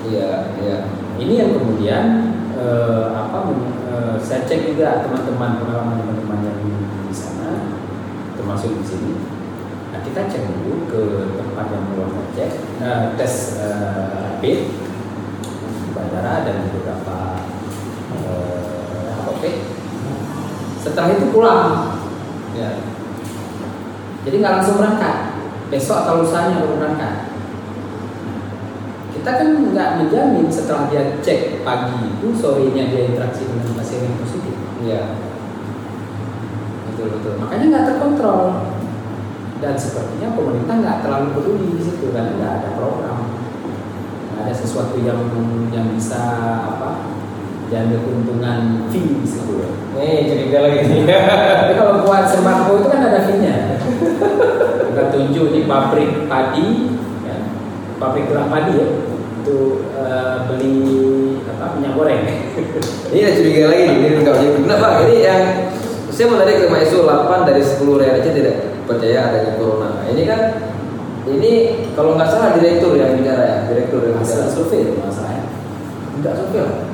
Iya 0.10 0.58
iya. 0.58 0.78
Ini 1.22 1.34
yang 1.38 1.52
kemudian 1.54 2.34
eh, 2.58 3.06
apa 3.14 3.54
eh, 3.94 4.16
saya 4.18 4.42
cek 4.50 4.74
juga 4.74 5.06
teman-teman 5.06 5.62
pengalaman 5.62 6.02
teman-teman 6.02 6.40
yang 6.50 6.58
di 7.06 7.14
sana 7.14 7.78
termasuk 8.34 8.74
di 8.74 8.86
sini. 8.90 9.14
Nah 9.94 10.02
kita 10.02 10.26
cek 10.26 10.50
dulu 10.50 10.90
ke 10.90 11.02
tempat 11.38 11.66
yang 11.70 11.84
melakukan 11.94 12.26
cek 12.34 12.52
eh, 12.82 13.02
tes 13.22 13.34
eh, 13.62 14.18
rapid 14.18 14.60
bandara 15.94 16.48
dan 16.48 16.56
beberapa 16.74 17.38
eh, 18.18 19.14
apotek 19.14 19.80
setelah 20.80 21.12
itu 21.12 21.26
pulang. 21.36 22.00
Ya. 22.56 22.80
Jadi 24.24 24.36
nggak 24.40 24.56
langsung 24.60 24.80
berangkat. 24.80 25.18
Besok 25.70 26.02
atau 26.02 26.24
lusanya 26.24 26.64
baru 26.64 26.82
berangkat. 26.82 27.16
Kita 29.14 29.30
kan 29.36 29.50
nggak 29.70 29.90
menjamin 30.00 30.48
setelah 30.48 30.88
dia 30.88 31.20
cek 31.20 31.62
pagi 31.62 32.16
itu 32.18 32.32
sorenya 32.34 32.90
dia 32.90 33.12
interaksi 33.12 33.46
dengan 33.46 33.76
pasien 33.76 34.08
yang 34.08 34.18
positif. 34.18 34.56
Iya. 34.82 35.04
Betul 36.90 37.20
betul. 37.20 37.34
Makanya 37.38 37.66
nggak 37.70 37.88
terkontrol. 37.94 38.44
Dan 39.60 39.76
sepertinya 39.76 40.40
pemerintah 40.40 40.76
nggak 40.80 41.00
terlalu 41.04 41.28
peduli 41.36 41.68
di 41.76 41.84
situ 41.84 42.16
karena 42.16 42.32
nggak 42.40 42.54
ada 42.64 42.70
program. 42.80 43.20
Nggak 44.32 44.42
ada 44.48 44.54
sesuatu 44.56 44.96
yang 45.04 45.20
yang 45.76 45.92
bisa 45.94 46.24
apa 46.64 47.09
diambil 47.70 48.00
keuntungan 48.02 48.60
fee 48.90 49.22
di 49.22 49.28
situ. 49.30 49.62
Nih 49.94 50.26
curiga 50.26 50.60
lagi 50.66 50.80
nih 50.90 51.02
tapi 51.62 51.74
kalau 51.78 51.94
buat 52.06 52.26
sembako 52.26 52.82
itu 52.82 52.88
kan 52.90 53.02
ada 53.06 53.20
fee-nya. 53.30 53.78
Kita 54.90 55.04
tunjuk 55.14 55.54
di 55.54 55.70
pabrik 55.70 56.26
padi 56.26 56.98
ya, 57.24 57.36
pabrik 58.02 58.26
gelang 58.28 58.50
padi 58.50 58.74
ya. 58.74 58.88
Untuk 59.40 59.88
eh, 59.96 60.36
beli 60.50 60.78
apa 61.46 61.78
minyak 61.78 61.94
goreng. 61.96 62.22
Ini 63.14 63.20
ada 63.22 63.34
curiga 63.38 63.64
lagi. 63.70 63.84
Nih 63.86 63.96
ini 64.02 64.18
enggak 64.26 64.36
jadi 64.42 64.58
kenapa 64.58 64.88
ini 65.06 65.16
yang 65.22 65.44
saya 66.10 66.28
menarik 66.36 66.56
ke 66.60 66.68
MAISO 66.68 67.08
8 67.08 67.48
dari 67.48 67.64
10 67.64 67.80
real 68.02 68.18
aja 68.20 68.32
tidak 68.34 68.56
percaya 68.90 69.18
adanya 69.30 69.52
corona. 69.56 70.04
Ini 70.10 70.22
kan 70.26 70.42
ini 71.30 71.52
kalau 71.94 72.18
nggak 72.18 72.34
salah 72.34 72.58
direktur 72.58 72.98
yang 72.98 73.14
bicara 73.14 73.44
ya 73.46 73.58
direktur 73.70 74.02
yang 74.10 74.18
bicara. 74.18 74.50
Survei 74.50 74.90
masalahnya. 74.98 75.46
Enggak 76.18 76.34
survei 76.36 76.66
lah 76.66 76.89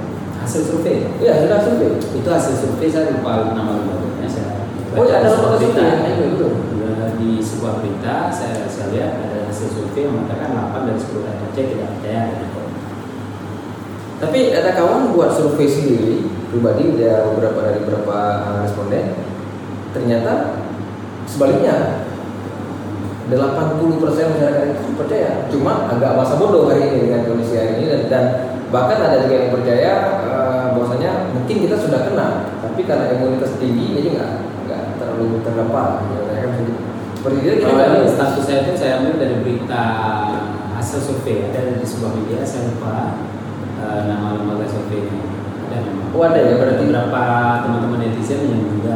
hasil 0.45 0.61
survei? 0.61 1.09
Iya 1.17 1.41
sudah 1.41 1.59
survei. 1.65 1.97
Itu 1.97 2.29
hasil 2.29 2.53
survei 2.53 2.87
saya 2.93 3.17
lupa 3.17 3.51
nama 3.57 3.81
lembaganya 3.81 4.29
saya 4.29 4.65
oh 4.95 5.03
ya 5.03 5.19
ada 5.19 5.29
lembaga 5.33 5.57
survei 5.59 5.83
ya? 5.83 5.95
betul. 6.31 6.53
Ya, 6.79 6.93
di 7.17 7.29
sebuah 7.41 7.81
berita 7.81 8.29
saya, 8.29 8.69
saya 8.69 8.87
lihat 8.93 9.11
ada 9.25 9.37
hasil 9.49 9.67
survei 9.73 10.05
yang 10.07 10.13
mengatakan 10.21 10.53
8 10.53 10.87
dari 10.87 10.99
10 11.01 11.25
rakyat 11.25 11.45
Aceh 11.49 11.65
tidak 11.73 11.89
percaya 11.97 12.21
dengan 12.29 12.49
corona. 12.53 12.79
Tapi 14.15 14.39
ada 14.55 14.69
kawan 14.71 15.01
buat 15.11 15.31
survei 15.35 15.67
sendiri 15.67 16.13
pribadi 16.53 16.95
dia 16.95 17.25
beberapa 17.27 17.59
dari 17.67 17.79
beberapa 17.83 18.17
responden 18.63 19.05
ternyata 19.91 20.61
sebaliknya. 21.27 22.07
80% 23.25 23.81
masyarakat 24.05 24.65
itu 24.69 24.93
percaya. 24.93 25.49
Cuma 25.49 25.89
agak 25.89 26.13
masa 26.13 26.37
bodoh 26.37 26.69
hari 26.69 26.93
ini 26.93 27.09
dengan 27.09 27.25
kondisi 27.25 27.57
hari 27.57 27.81
ini 27.81 27.85
dan, 27.89 28.01
dan 28.05 28.25
bahkan 28.73 28.97
ada 28.97 29.25
juga 29.25 29.35
yang 29.37 29.51
percaya 29.53 29.91
uh, 30.25 30.65
bahwasanya 30.73 31.31
mungkin 31.33 31.55
kita 31.69 31.75
sudah 31.77 32.09
kena 32.09 32.27
tapi 32.61 32.81
karena 32.85 33.13
imunitas 33.13 33.55
tinggi 33.61 33.93
jadi 33.97 34.07
nggak 34.17 34.31
nggak 34.65 34.81
terlalu 34.97 35.25
bisa- 35.45 36.83
seperti 37.15 37.37
itu 37.41 37.53
kita 37.65 37.73
tahu. 37.73 38.05
status 38.05 38.43
saya 38.45 38.59
itu 38.61 38.73
saya 38.77 38.91
ambil 39.01 39.13
dari 39.17 39.35
berita 39.41 39.83
hasil 40.77 40.99
survei 41.01 41.49
ada 41.49 41.81
di 41.81 41.85
sebuah 41.87 42.11
media 42.13 42.45
saya 42.45 42.69
lupa 42.69 43.17
eh, 43.81 44.01
nama 44.05 44.37
lembaga 44.37 44.69
surveinya 44.69 45.25
ada. 45.73 45.89
Oh, 46.13 46.21
ada 46.21 46.39
ya, 46.39 46.55
berarti- 46.61 46.85
beberapa 46.85 47.23
teman-teman 47.65 47.99
netizen 48.05 48.45
yang 48.45 48.63
juga 48.69 48.95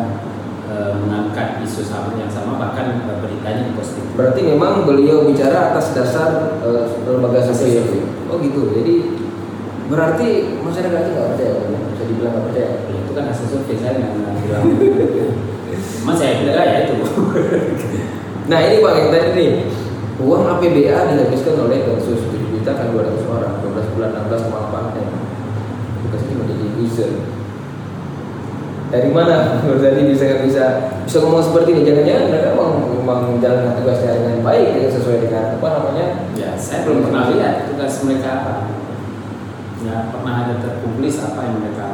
eh, 0.69 0.93
mengangkat 1.01 1.59
isu 1.65 1.81
sama 1.81 2.13
yang 2.21 2.29
sama 2.29 2.61
bahkan 2.61 3.01
eh, 3.01 3.17
beritanya 3.17 3.65
diposting. 3.73 4.05
Berarti 4.13 4.41
memang 4.45 4.85
beliau 4.85 5.25
bicara 5.25 5.73
atas 5.73 5.97
dasar 5.97 6.59
uh, 6.61 6.85
lembaga 7.09 7.41
survei. 7.41 8.05
Oh 8.29 8.37
gitu. 8.37 8.69
Jadi 8.77 8.93
berarti 9.89 10.29
masyarakat 10.61 10.99
itu 11.01 11.11
nggak 11.17 11.29
percaya, 11.33 11.53
ya? 11.57 11.79
bisa 11.89 12.03
dibilang 12.05 12.33
nggak 12.37 12.45
percaya. 12.53 12.69
Ya, 12.69 12.97
itu 13.01 13.11
kan 13.17 13.23
hasil 13.27 13.45
survei 13.49 13.75
saya 13.81 13.93
nggak 13.97 14.11
nggak 14.13 14.33
bilang. 14.45 14.63
Mas 16.05 16.15
saya 16.21 16.33
bilang 16.39 16.55
ya 16.61 16.77
itu. 16.85 16.95
Nah 18.49 18.59
ini 18.65 18.75
bang 18.81 18.95
yang 18.97 19.09
tadi 19.13 19.29
nih 19.33 19.51
uang 20.19 20.43
APBA 20.57 20.97
dihabiskan 21.15 21.55
oleh 21.69 21.85
Densus 21.85 22.21
7 22.27 22.53
juta 22.53 22.71
kan 22.75 22.91
200 22.91 23.29
orang 23.29 23.53
12 23.61 23.93
bulan 23.95 24.09
16 24.27 24.45
kemalapan 24.49 24.83
M 24.99 25.09
Tugasnya 26.03 26.29
cuma 26.33 26.43
jadi 26.43 26.65
user 26.81 27.11
dari 28.89 29.13
mana 29.13 29.61
tadi 29.61 30.01
bisa 30.09 30.41
bisa 30.41 30.65
bisa 31.05 31.17
ngomong 31.21 31.45
seperti 31.45 31.77
ini 31.77 31.81
jangan-jangan 31.85 32.25
mereka 32.25 32.47
memang 32.57 32.71
memang 32.89 33.19
menjalankan 33.37 33.73
tugasnya 33.77 34.17
dengan 34.17 34.37
baik 34.41 34.67
dengan 34.73 34.91
sesuai 34.97 35.17
dengan 35.29 35.43
apa 35.61 35.67
namanya 35.77 36.05
Ya, 36.33 36.55
saya 36.57 36.87
belum 36.87 37.05
pernah 37.05 37.35
lihat 37.35 37.67
tugas 37.67 37.99
mereka 38.07 38.29
apa. 38.31 38.53
Ya, 39.79 40.11
pernah 40.11 40.43
ada 40.43 40.59
terpublis 40.59 41.23
apa 41.23 41.39
yang 41.39 41.63
mereka 41.63 41.87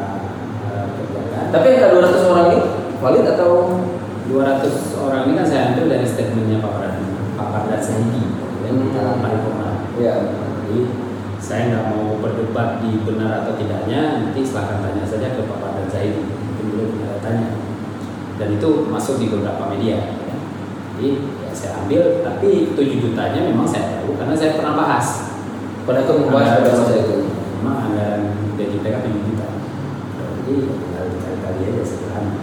eh, 0.66 0.86
kerjakan. 0.90 1.54
tapi 1.54 1.68
angka 1.78 1.94
200 1.94 2.32
orang 2.34 2.46
ini 2.50 2.60
valid 2.98 3.26
atau 3.38 3.52
200 4.26 5.06
orang 5.06 5.22
ini 5.30 5.34
kan 5.38 5.46
saya 5.46 5.62
ambil 5.70 5.86
dari 5.94 6.08
statementnya 6.10 6.58
Pak 6.66 6.74
Pradhan, 6.82 7.06
Pak 7.38 7.48
Pardhan 7.54 7.82
Sahidi 7.86 8.26
yang 8.66 8.82
di 8.82 8.90
dalam 8.90 9.22
paripurna. 9.22 9.86
ya 10.02 10.18
Jadi 10.66 10.80
saya 11.38 11.62
nggak 11.70 11.86
mau 11.94 12.18
berdebat 12.18 12.82
di 12.82 13.06
benar 13.06 13.46
atau 13.46 13.54
tidaknya, 13.54 14.26
nanti 14.26 14.42
silahkan 14.42 14.82
tanya 14.82 15.06
saja 15.06 15.38
ke 15.38 15.46
Pak 15.46 15.58
Pardhan 15.62 15.86
Sahidi, 15.86 16.26
mungkin 16.26 16.66
beliau 16.74 16.90
punya 16.90 17.08
datanya. 17.14 17.50
Dan 18.42 18.48
itu 18.58 18.70
masuk 18.90 19.22
di 19.22 19.30
beberapa 19.30 19.70
media. 19.70 20.10
ya. 20.26 20.38
Jadi 20.98 21.10
ya 21.22 21.52
saya 21.54 21.86
ambil, 21.86 22.26
tapi 22.26 22.74
7 22.74 22.82
jutanya 22.98 23.46
memang 23.46 23.70
saya 23.70 24.02
tahu 24.02 24.18
karena 24.18 24.34
saya 24.34 24.58
pernah 24.58 24.74
bahas. 24.74 25.38
pada 25.86 26.02
itu 26.02 26.18
membahas 26.18 26.66
pada 26.66 26.82
masa 26.82 26.98
itu 26.98 27.30
Memang 27.62 27.78
anggaran 27.78 28.22
DJP 28.58 28.86
kan 28.90 29.06
7 29.06 29.22
juta. 29.22 29.48
Jadi 30.46 30.62
tinggal 30.62 31.06
dikali-kali 31.10 31.60
aja 31.74 31.82
sederhana. 31.82 32.38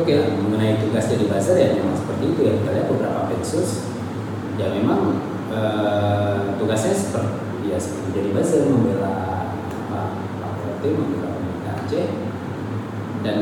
Oke. 0.00 0.12
Nah, 0.16 0.28
mengenai 0.40 0.80
tugas 0.80 1.04
jadi 1.12 1.28
buzzer 1.28 1.56
ya 1.60 1.68
memang 1.76 1.92
seperti 1.92 2.24
itu 2.32 2.40
ya. 2.40 2.52
Kita 2.56 2.70
lihat 2.72 2.86
beberapa 2.88 3.20
pensus 3.28 3.92
ya 4.56 4.72
memang 4.72 5.20
eh, 5.52 6.56
tugasnya 6.56 6.96
seperti 6.96 7.68
ya 7.68 7.76
seperti 7.76 8.08
jadi 8.16 8.28
buzzer 8.32 8.64
membela 8.64 9.52
PLT 10.40 10.84
membela 10.96 11.36
Aceh. 11.84 12.08
Dan 13.20 13.38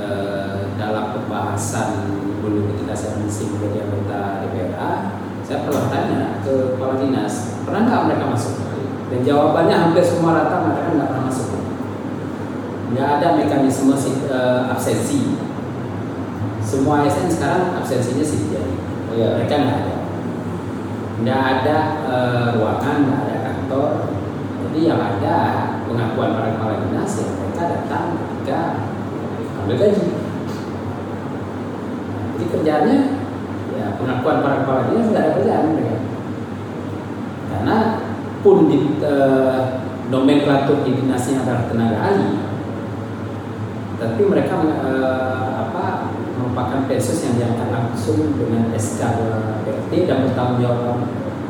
eh, 0.00 0.60
dalam 0.80 1.12
pembahasan 1.12 2.08
dulu 2.40 2.72
ketika 2.72 2.96
saya 2.96 3.20
mengisi 3.20 3.52
menjadi 3.52 3.84
anggota 3.84 4.48
DPRA 4.48 4.92
saya 5.44 5.68
pernah 5.68 5.92
tanya 5.92 6.40
ke 6.40 6.72
kepala 6.72 6.96
dinas 7.04 7.60
pernah 7.68 7.84
nggak 7.84 8.02
mereka 8.08 8.24
masuk? 8.32 8.54
Dan 9.12 9.20
jawabannya 9.28 9.76
hampir 9.76 10.00
semua 10.00 10.40
rata 10.40 10.64
mereka 10.64 10.88
nggak 10.96 11.08
pernah 11.12 11.26
masuk 11.28 11.59
nggak 12.90 13.08
ada 13.18 13.26
mekanisme 13.38 13.94
eh, 14.26 14.60
absensi. 14.66 15.38
Semua 16.60 17.02
ASN 17.06 17.30
sekarang 17.30 17.82
absensinya 17.82 18.22
sih 18.22 18.46
jadi 18.50 18.72
Iya. 19.10 19.42
mereka 19.42 19.54
nggak 19.58 19.78
ada. 19.82 19.94
Nggak 21.22 21.40
ada 21.42 21.76
eh, 22.06 22.46
ruangan 22.58 22.96
nggak 23.06 23.20
ada 23.26 23.36
kantor. 23.46 23.90
Jadi 24.66 24.80
yang 24.86 25.00
ada 25.02 25.36
pengakuan 25.86 26.30
para 26.34 26.54
kepala 26.54 26.74
dinas 26.86 27.12
ya 27.18 27.26
mereka 27.34 27.62
datang 27.74 28.04
ketika 28.18 28.60
ambil 29.62 29.76
gaji. 29.78 30.06
Jadi 32.30 32.44
kerjaannya 32.54 32.98
ya 33.74 33.86
pengakuan 33.98 34.38
para 34.42 34.56
kepala 34.62 34.80
dinas 34.90 35.06
nggak 35.10 35.22
ada 35.26 35.34
kerjaan 35.38 35.66
mereka. 35.74 35.98
Karena 37.50 37.76
pun 38.40 38.56
di 38.70 38.78
eh, 39.02 39.58
nomenklatur 40.10 40.86
di 40.86 40.90
dinasnya 40.98 41.42
adalah 41.46 41.66
tenaga 41.70 41.98
ahli 41.98 42.49
tapi 44.00 44.22
mereka 44.24 44.56
eh, 44.64 45.48
apa 45.60 45.84
merupakan 46.40 46.88
pensus 46.88 47.20
yang 47.20 47.36
diangkat 47.36 47.68
langsung 47.68 48.32
dengan 48.40 48.72
SK 48.72 49.02
PLT 49.62 49.92
dan 50.08 50.24
bertanggung 50.24 50.60
jawab 50.64 50.96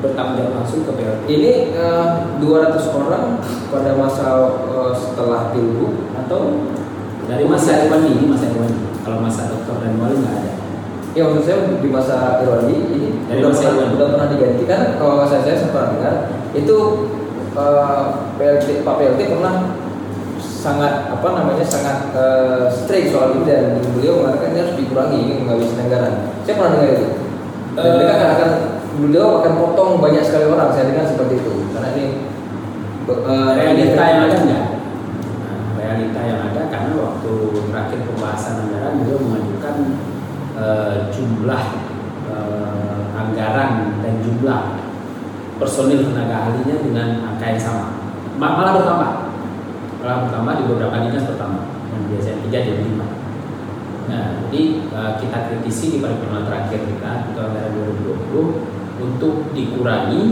bertanggung 0.03 0.37
jawab 0.43 0.53
langsung 0.59 0.83
ke 0.83 0.93
PLT. 0.99 1.23
Ini 1.31 1.53
eh, 1.71 2.07
200 2.43 2.97
orang 2.99 3.39
pada 3.71 3.91
masa 3.95 4.27
eh, 4.67 4.93
setelah 4.99 5.55
pilgub 5.55 5.95
atau 6.19 6.67
Dari 7.31 7.47
masa 7.47 7.87
Irwandi 7.87 8.11
ini 8.19 8.27
masa 8.27 8.51
Irwandi. 8.51 8.83
Kalau 9.07 9.23
masa 9.23 9.47
Dokter 9.47 9.87
dan 9.87 9.95
Wali 10.03 10.19
nggak 10.19 10.35
ada. 10.35 10.51
ya 11.11 11.23
maksud 11.27 11.43
saya 11.47 11.59
di 11.79 11.87
masa 11.87 12.43
Irwandi 12.43 12.75
ini 12.75 13.03
Dari 13.31 13.39
udah 13.39 13.51
masa 13.55 13.63
pernah, 13.63 13.75
Irwandi. 13.79 13.95
udah 13.95 14.09
pernah 14.11 14.29
diganti 14.35 14.65
kan 14.67 14.83
kalau 14.99 15.15
salah 15.23 15.43
saya 15.47 15.55
sempat 15.55 15.85
dengar 15.95 16.15
itu 16.59 16.77
eh, 17.55 18.03
PLT 18.35 18.69
Pak 18.83 18.95
PLT 18.99 19.21
pernah 19.31 19.55
sangat 20.61 21.09
apa 21.09 21.25
namanya 21.33 21.65
sangat 21.65 22.13
eh, 22.13 22.69
strict 22.69 23.11
soal 23.11 23.33
ini 23.33 23.49
dan 23.49 23.81
beliau 23.97 24.21
mengatakan 24.21 24.53
ini 24.53 24.59
harus 24.61 24.77
dikurangi 24.77 25.19
ini 25.19 25.35
menghabiskan 25.41 25.89
anggaran. 25.89 26.15
Saya 26.45 26.55
pernah 26.61 26.73
dengar 26.77 26.91
itu. 26.93 27.07
Dan 27.71 27.81
Eh. 27.81 27.93
mereka 27.97 28.13
akan, 28.13 28.29
akan 28.37 28.51
beliau 29.01 29.29
akan 29.41 29.53
potong 29.57 29.93
banyak 29.99 30.21
sekali 30.21 30.45
orang. 30.47 30.69
Saya 30.71 30.93
dengar 30.93 31.09
seperti 31.09 31.35
itu 31.41 31.53
karena 31.73 31.89
ini 31.97 32.05
eh, 33.09 33.51
realita 33.57 34.03
yang 34.05 34.21
ada? 34.29 34.37
Nah, 34.45 34.65
realita 35.81 36.21
yang 36.21 36.41
ada 36.53 36.61
karena 36.69 36.93
waktu 36.95 37.33
terakhir 37.73 37.99
pembahasan 38.07 38.55
anggaran 38.69 38.93
beliau 39.01 39.19
mengajukan 39.25 39.75
eh, 40.61 40.95
jumlah 41.09 41.63
eh, 42.29 43.01
anggaran 43.17 43.71
dan 44.05 44.15
jumlah 44.21 44.61
personil 45.57 46.01
tenaga 46.01 46.49
ahlinya 46.49 46.77
dengan 46.81 47.09
angka 47.21 47.45
yang 47.53 47.61
sama, 47.61 47.87
Ma- 48.41 48.57
malah 48.57 48.73
bertambah, 48.81 49.11
malah 50.01 50.27
bertambah 50.27 50.53
di 50.57 50.65
beberapa 50.67 50.97
dinas 51.05 51.25
bertambah, 51.29 51.65
yang 51.93 52.03
biasanya 52.09 52.39
tiga 52.49 52.59
jadi 52.65 52.83
lima. 52.85 53.07
Nah, 54.11 54.27
jadi 54.49 54.63
eh, 54.91 55.13
kita 55.23 55.39
kritisi 55.47 55.87
di 55.95 55.99
paripurna 56.03 56.43
terakhir 56.43 56.83
kita 56.83 57.11
itu 57.31 57.39
anggaran 57.39 57.73
2020 58.33 58.81
untuk 59.01 59.35
dikurangi 59.55 60.25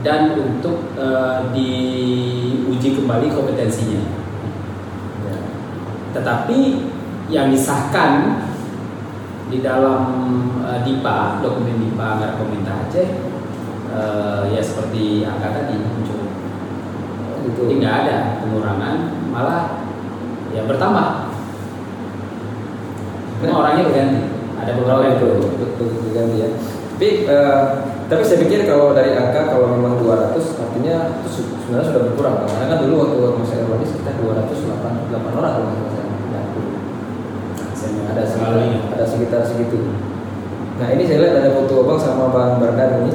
dan 0.00 0.36
untuk 0.36 0.94
eh, 0.96 1.38
diuji 1.52 2.88
kembali 3.00 3.26
kompetensinya. 3.32 4.02
Ya. 5.28 5.38
Tetapi 6.16 6.58
yang 7.28 7.52
disahkan 7.52 8.44
di 9.50 9.58
dalam 9.60 10.04
eh, 10.62 10.78
DIPA, 10.86 11.42
dokumen 11.42 11.76
DIPA 11.80 12.06
anggaran 12.16 12.36
pemerintah 12.38 12.76
Aceh, 12.86 13.08
eh, 13.92 14.42
ya 14.54 14.62
seperti 14.62 15.26
angka 15.26 15.48
tadi 15.52 15.76
Jadi 17.56 17.72
nggak 17.80 17.96
ada 18.06 18.16
pengurangan, 18.42 18.94
malah 19.30 19.60
ya 20.50 20.62
bertambah. 20.66 21.06
Cuma 23.40 23.60
orangnya 23.64 23.88
berganti. 23.88 24.20
Ada 24.60 24.76
beberapa 24.76 25.02
yang 25.08 25.16
betul 25.16 25.32
betul 25.56 25.86
diganti 26.04 26.36
ya. 26.44 26.48
Tapi 27.00 27.08
eh, 27.24 27.62
tapi 28.12 28.22
saya 28.26 28.42
pikir 28.44 28.68
kalau 28.68 28.92
dari 28.92 29.16
angka 29.16 29.48
kalau 29.54 29.72
memang 29.72 29.96
200 30.04 30.36
artinya 30.36 31.16
itu 31.22 31.46
sebenarnya 31.48 31.86
sudah 31.88 32.02
berkurang 32.10 32.44
karena 32.44 32.66
kan 32.68 32.78
dulu 32.84 32.94
waktu 33.06 33.16
Mas 33.40 33.54
Erwani 33.56 33.86
sekitar 33.86 34.18
208 34.20 35.08
8 35.08 35.38
orang 35.40 35.52
kalau 35.56 35.66
nggak 35.70 35.94
salah 35.94 36.44
dulu. 36.52 36.70
Saya 37.72 37.88
nggak 37.94 38.08
ada 38.12 38.24
selalu 38.26 38.58
sekitar, 38.60 38.92
ada 38.92 39.04
sekitar 39.08 39.40
segitu. 39.48 39.78
Nah 40.76 40.88
ini 40.92 41.02
saya 41.08 41.18
lihat 41.24 41.34
ada 41.40 41.50
foto 41.56 41.74
abang 41.86 42.00
sama 42.02 42.34
bang 42.34 42.52
Bardan 42.60 42.90
ini 43.04 43.12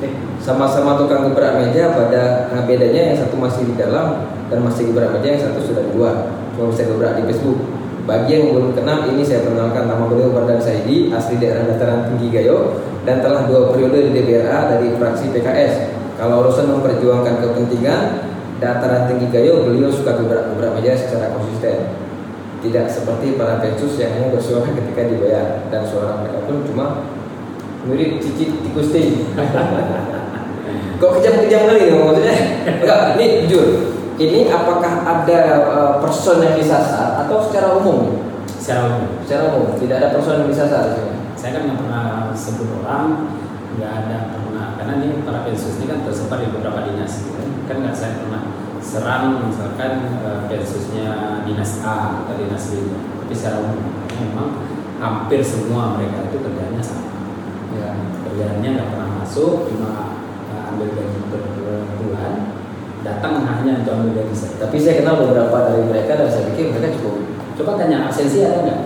sama-sama 0.48 0.96
tukang 0.96 1.28
gebrak 1.28 1.60
meja 1.60 1.92
pada 1.92 2.48
nah, 2.48 2.64
bedanya 2.64 3.12
yang 3.12 3.16
satu 3.20 3.36
masih 3.36 3.68
di 3.68 3.76
dalam 3.76 4.24
dan 4.48 4.64
masih 4.64 4.88
gebrak 4.88 5.12
meja 5.12 5.36
yang 5.36 5.42
satu 5.44 5.60
sudah 5.60 5.84
di 5.84 5.92
luar 5.92 6.32
cuma 6.56 6.72
bisa 6.72 6.88
gebrak 6.88 7.20
di 7.20 7.22
Facebook 7.28 7.60
bagi 8.08 8.40
yang 8.40 8.56
belum 8.56 8.72
kenal 8.72 9.04
ini 9.12 9.20
saya 9.20 9.44
perkenalkan. 9.44 9.84
Nama 9.84 10.08
beliau 10.08 10.32
Bardan 10.32 10.56
Saidi 10.56 11.12
asli 11.12 11.36
daerah 11.36 11.68
dataran 11.68 12.08
tinggi 12.08 12.32
Gayo 12.32 12.80
dan 13.04 13.20
telah 13.20 13.44
dua 13.44 13.68
periode 13.68 14.08
di 14.08 14.10
DPRA 14.16 14.72
dari 14.72 14.96
fraksi 14.96 15.28
PKS 15.28 15.92
kalau 16.16 16.40
urusan 16.48 16.72
memperjuangkan 16.72 17.44
kepentingan 17.44 18.32
dataran 18.56 19.12
tinggi 19.12 19.28
Gayo 19.28 19.68
beliau 19.68 19.92
suka 19.92 20.16
gebrak-gebrak 20.16 20.80
meja 20.80 20.96
secara 20.96 21.36
konsisten. 21.36 21.92
Tidak 22.64 22.88
seperti 22.88 23.36
para 23.36 23.60
pensus 23.60 24.00
yang 24.00 24.16
hanya 24.16 24.32
bersuara 24.32 24.64
ketika 24.72 25.04
dibayar. 25.04 25.68
Dan 25.68 25.84
suara 25.84 26.24
mereka 26.24 26.48
pun 26.48 26.64
cuma 26.64 27.04
mirip 27.84 28.24
cicit 28.24 28.56
tikus 28.64 28.88
ting 28.88 29.28
kok 30.98 31.10
kejam-kejam 31.18 31.62
kali 31.70 31.90
dong 31.90 32.02
maksudnya? 32.10 32.36
Enggak 32.82 32.98
ini 33.16 33.26
jujur. 33.46 33.66
Ini 34.18 34.50
apakah 34.50 35.06
ada 35.06 35.40
eh, 35.62 35.92
person 36.02 36.42
yang 36.42 36.58
disasar 36.58 37.22
atau 37.22 37.38
secara 37.46 37.78
umum? 37.78 38.18
Secara 38.58 38.90
umum. 38.90 39.06
secara 39.22 39.42
umum 39.54 39.78
tidak 39.78 39.96
ada 40.02 40.08
person 40.12 40.44
yang 40.44 40.50
disasar 40.50 40.84
saya 41.38 41.54
kan 41.54 41.70
nggak 41.70 41.78
pernah 41.86 42.04
sebut 42.34 42.82
orang 42.82 43.30
nggak 43.78 43.92
ada 43.94 44.34
pernah 44.34 44.74
karena 44.74 44.92
ini 44.98 45.22
para 45.22 45.46
pensus 45.46 45.78
ini 45.78 45.86
kan 45.86 46.02
tersebar 46.02 46.42
di 46.42 46.50
beberapa 46.50 46.82
dinas 46.82 47.22
gitu 47.22 47.30
kan. 47.38 47.48
Kan 47.70 47.76
nggak 47.86 47.94
saya 47.94 48.18
pernah 48.18 48.42
serang 48.82 49.46
misalkan 49.46 50.18
eh, 50.18 50.40
pensusnya 50.50 51.08
dinas 51.46 51.78
A 51.86 52.26
atau 52.26 52.34
dinas 52.34 52.74
B. 52.74 52.90
Tapi 52.90 53.34
secara 53.38 53.62
umum 53.62 54.02
memang 54.18 54.66
hampir 54.98 55.46
semua 55.46 55.94
mereka 55.94 56.26
itu 56.26 56.42
kerjanya 56.42 56.82
sama. 56.82 57.06
Ya. 57.78 57.94
Kerjaannya 58.26 58.68
nggak 58.74 58.88
pernah 58.90 59.08
masuk 59.22 59.70
cuma 59.70 60.17
ambil 60.78 60.94
gaji 60.94 61.18
per 61.26 61.42
bulan 61.98 62.32
datang 63.02 63.42
hanya 63.42 63.82
untuk 63.82 63.92
ambil 63.98 64.12
gaji 64.22 64.34
saja 64.38 64.62
tapi 64.62 64.76
saya 64.78 65.02
kenal 65.02 65.18
beberapa 65.26 65.74
dari 65.74 65.82
mereka 65.90 66.22
dan 66.22 66.28
saya 66.30 66.46
pikir 66.54 66.70
mereka 66.70 66.94
cukup 66.94 67.14
coba 67.58 67.74
tanya 67.74 68.06
absensi 68.06 68.46
ada 68.46 68.62
nggak 68.62 68.80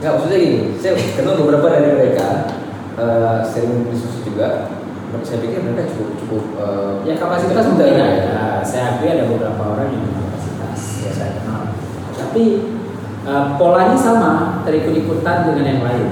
Enggak 0.00 0.16
maksudnya 0.16 0.38
gini, 0.40 0.60
saya 0.80 0.96
kenal 1.12 1.36
beberapa 1.44 1.76
dari 1.76 1.92
mereka 1.92 2.48
eh, 2.96 3.44
sering 3.44 3.84
diskusi 3.92 4.32
juga. 4.32 4.72
Saya 5.20 5.44
pikir 5.44 5.60
mereka 5.60 5.92
cukup 5.92 6.08
cukup 6.24 6.44
eh, 6.56 6.92
Ya 7.04 7.20
kapasitas 7.20 7.68
mungkin 7.68 8.00
ya. 8.00 8.08
ada. 8.08 8.64
Saya 8.64 8.96
akui 8.96 9.12
ada 9.12 9.28
beberapa 9.28 9.60
orang 9.60 9.92
yang 9.92 10.08
kapasitas 10.08 11.04
ya 11.04 11.10
saya 11.12 11.30
kenal. 11.36 11.76
Tapi 12.16 12.44
eh, 13.28 13.44
polanya 13.60 13.92
sama, 13.92 14.64
terikut-ikutan 14.64 15.52
dengan 15.52 15.64
yang 15.68 15.82
lain. 15.84 16.08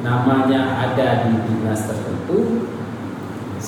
Namanya 0.00 0.80
ada 0.80 1.28
di 1.28 1.44
dinas 1.44 1.92
tertentu, 1.92 2.69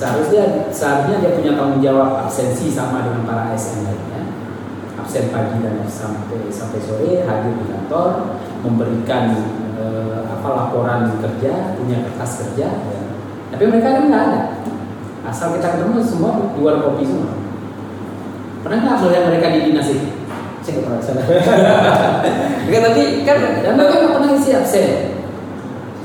seharusnya 0.03 0.67
seharusnya 0.75 1.23
dia 1.23 1.39
punya 1.39 1.53
tanggung 1.55 1.79
jawab 1.79 2.27
absensi 2.27 2.67
sama 2.75 3.07
dengan 3.07 3.23
para 3.23 3.55
ASN 3.55 3.87
lainnya. 3.87 4.35
Absen 4.99 5.31
pagi 5.31 5.63
dan 5.63 5.79
sampai 5.87 6.51
sampai 6.51 6.83
sore 6.83 7.23
hadir 7.23 7.55
di 7.55 7.67
kantor, 7.71 8.43
memberikan 8.67 9.31
eh, 9.79 10.27
apa 10.27 10.49
laporan 10.51 11.23
kerja, 11.23 11.79
punya 11.79 12.03
kertas 12.03 12.43
kerja. 12.43 12.67
ya. 12.67 13.01
Tapi 13.55 13.63
mereka 13.71 13.95
kan 13.95 14.05
nggak 14.11 14.25
ada. 14.27 14.43
Asal 15.23 15.55
kita 15.55 15.79
ketemu 15.79 16.03
semua 16.03 16.51
di 16.51 16.59
luar 16.59 16.83
kopi 16.83 17.07
semua. 17.07 17.39
Pernah 18.67 18.79
nggak 18.83 18.99
melihat 19.07 19.25
mereka 19.31 19.47
di 19.55 19.59
dinas 19.71 19.87
itu? 19.87 20.07
Saya 20.67 20.73
nggak 20.83 20.87
pernah. 20.91 21.25
Enggak, 22.67 22.81
tapi 22.91 23.03
kan 23.23 23.39
Dan 23.63 23.73
mereka 23.79 23.95
nggak 24.03 24.15
pernah 24.19 24.31
isi 24.35 24.51
absen. 24.51 25.22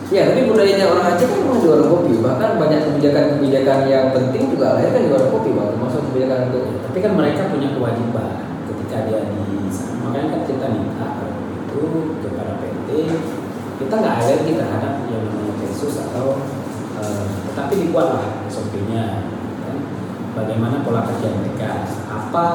Ya, 0.07 0.23
tapi 0.31 0.47
budayanya 0.47 0.87
orang 0.87 1.03
Aceh 1.11 1.27
kan 1.27 1.39
memang 1.43 1.59
di 1.59 1.67
warung 1.67 1.91
kopi. 1.91 2.13
Bahkan 2.23 2.49
banyak 2.55 2.79
kebijakan-kebijakan 2.87 3.79
yang 3.91 4.15
penting 4.15 4.55
juga 4.55 4.79
lahir 4.79 4.95
kan 4.95 5.03
di 5.03 5.11
warung 5.11 5.31
kopi, 5.35 5.51
bang. 5.51 5.67
Termasuk 5.75 6.01
kebijakan 6.11 6.39
untuk 6.47 6.63
Tapi 6.87 6.97
kan 7.03 7.11
mereka 7.19 7.41
punya 7.51 7.69
kewajiban 7.75 8.29
ketika 8.71 8.97
dia 9.03 9.19
di 9.27 9.71
sana. 9.75 10.07
Makanya 10.07 10.27
kan 10.31 10.41
kita 10.47 10.67
minta 10.71 11.07
itu 11.67 11.77
itu 11.77 12.25
kepada 12.25 12.53
PT 12.57 12.89
kita 13.77 13.93
nggak 14.01 14.15
alergi 14.25 14.51
terhadap 14.57 14.93
yang 15.13 15.21
namanya 15.29 15.53
Pesus 15.61 16.01
atau 16.09 16.41
eh, 16.97 17.25
tetapi 17.51 17.73
dibuatlah 17.85 18.25
SOP-nya 18.49 19.29
kan? 19.61 19.77
bagaimana 20.33 20.81
pola 20.81 21.05
kerja 21.05 21.29
mereka 21.37 21.85
apa 22.09 22.45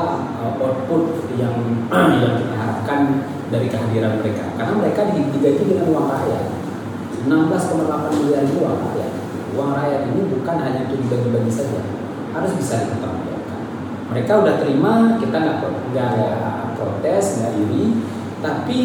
eh, 0.42 0.52
output 0.58 1.30
yang 1.38 1.54
yang 2.22 2.34
kita 2.42 2.54
harapkan 2.58 3.22
dari 3.54 3.70
kehadiran 3.70 4.18
mereka 4.18 4.50
karena 4.58 4.74
mereka 4.74 5.00
di- 5.14 5.30
digaji 5.38 5.62
dengan 5.62 5.86
uang 5.94 6.06
rakyat 6.10 6.61
16,8 7.26 8.18
miliar 8.18 8.42
itu 8.46 8.56
uang 8.58 8.78
rakyat. 8.78 9.10
Uang 9.52 9.70
rakyat 9.76 10.00
ini 10.10 10.20
bukan 10.32 10.56
hanya 10.58 10.80
untuk 10.88 10.98
dibagi-bagi 11.06 11.52
saja 11.52 11.80
harus 12.32 12.52
bisa 12.56 12.74
dipertanggungjawabkan. 12.82 13.60
Mereka 14.12 14.32
udah 14.40 14.54
terima 14.60 14.92
kita 15.20 15.36
nggak 15.36 15.56
pro- 15.60 15.84
nggak 15.92 16.12
protes 16.80 17.24
nggak 17.40 17.52
iri 17.60 17.84
tapi 18.42 18.78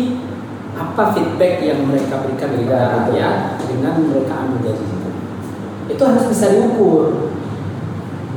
apa 0.77 1.03
feedback 1.17 1.63
yang 1.65 1.89
mereka 1.89 2.21
berikan 2.21 2.53
kepada 2.53 2.77
betul. 2.77 2.93
rakyat 2.93 3.37
dengan 3.65 3.93
mereka 4.05 4.33
ambil 4.45 4.59
gaji 4.61 4.85
itu? 4.85 5.09
Itu 5.89 6.01
harus 6.05 6.25
bisa 6.29 6.45
diukur. 6.53 7.33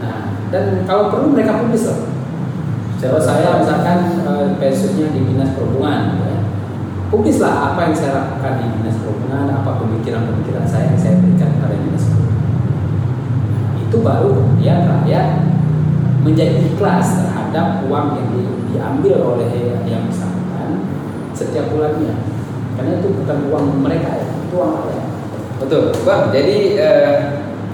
Nah 0.00 0.32
dan 0.48 0.86
kalau 0.88 1.12
perlu 1.12 1.34
mereka 1.34 1.60
publis 1.60 1.90
loh. 1.90 2.08
Kalau 3.00 3.20
saya 3.20 3.60
misalkan 3.60 4.20
eh, 4.24 4.46
pensiunnya 4.60 5.08
di 5.12 5.20
dinas 5.24 5.56
perhubungan 5.56 6.20
ya, 6.20 6.39
publislah 7.10 7.74
apa 7.74 7.90
yang 7.90 7.94
saya 7.94 8.12
lakukan 8.22 8.52
di 8.62 8.66
dinas 8.78 8.96
perhubungan 9.02 9.46
apa 9.50 9.70
pemikiran-pemikiran 9.82 10.64
saya 10.64 10.94
yang 10.94 10.98
saya 10.98 11.14
berikan 11.18 11.50
kepada 11.58 11.76
dinas 11.76 12.04
perhubungan 12.06 12.48
itu 13.82 13.96
baru 13.98 14.28
kemudian 14.30 14.78
rakyat 14.86 15.26
menjadi 16.22 16.56
ikhlas 16.70 17.06
terhadap 17.18 17.82
uang 17.90 18.06
yang 18.14 18.28
di- 18.30 18.58
diambil 18.70 19.14
oleh 19.34 19.50
yang 19.84 20.06
bersangkutan 20.06 20.86
setiap 21.34 21.74
bulannya 21.74 22.14
karena 22.78 23.02
itu 23.02 23.08
bukan 23.10 23.38
uang 23.50 23.66
mereka 23.82 24.08
ya 24.14 24.26
itu 24.46 24.54
uang 24.54 24.74
rakyat 24.86 25.10
Betul, 25.60 25.92
Bang. 26.08 26.32
Jadi 26.32 26.80
eh, 26.80 27.16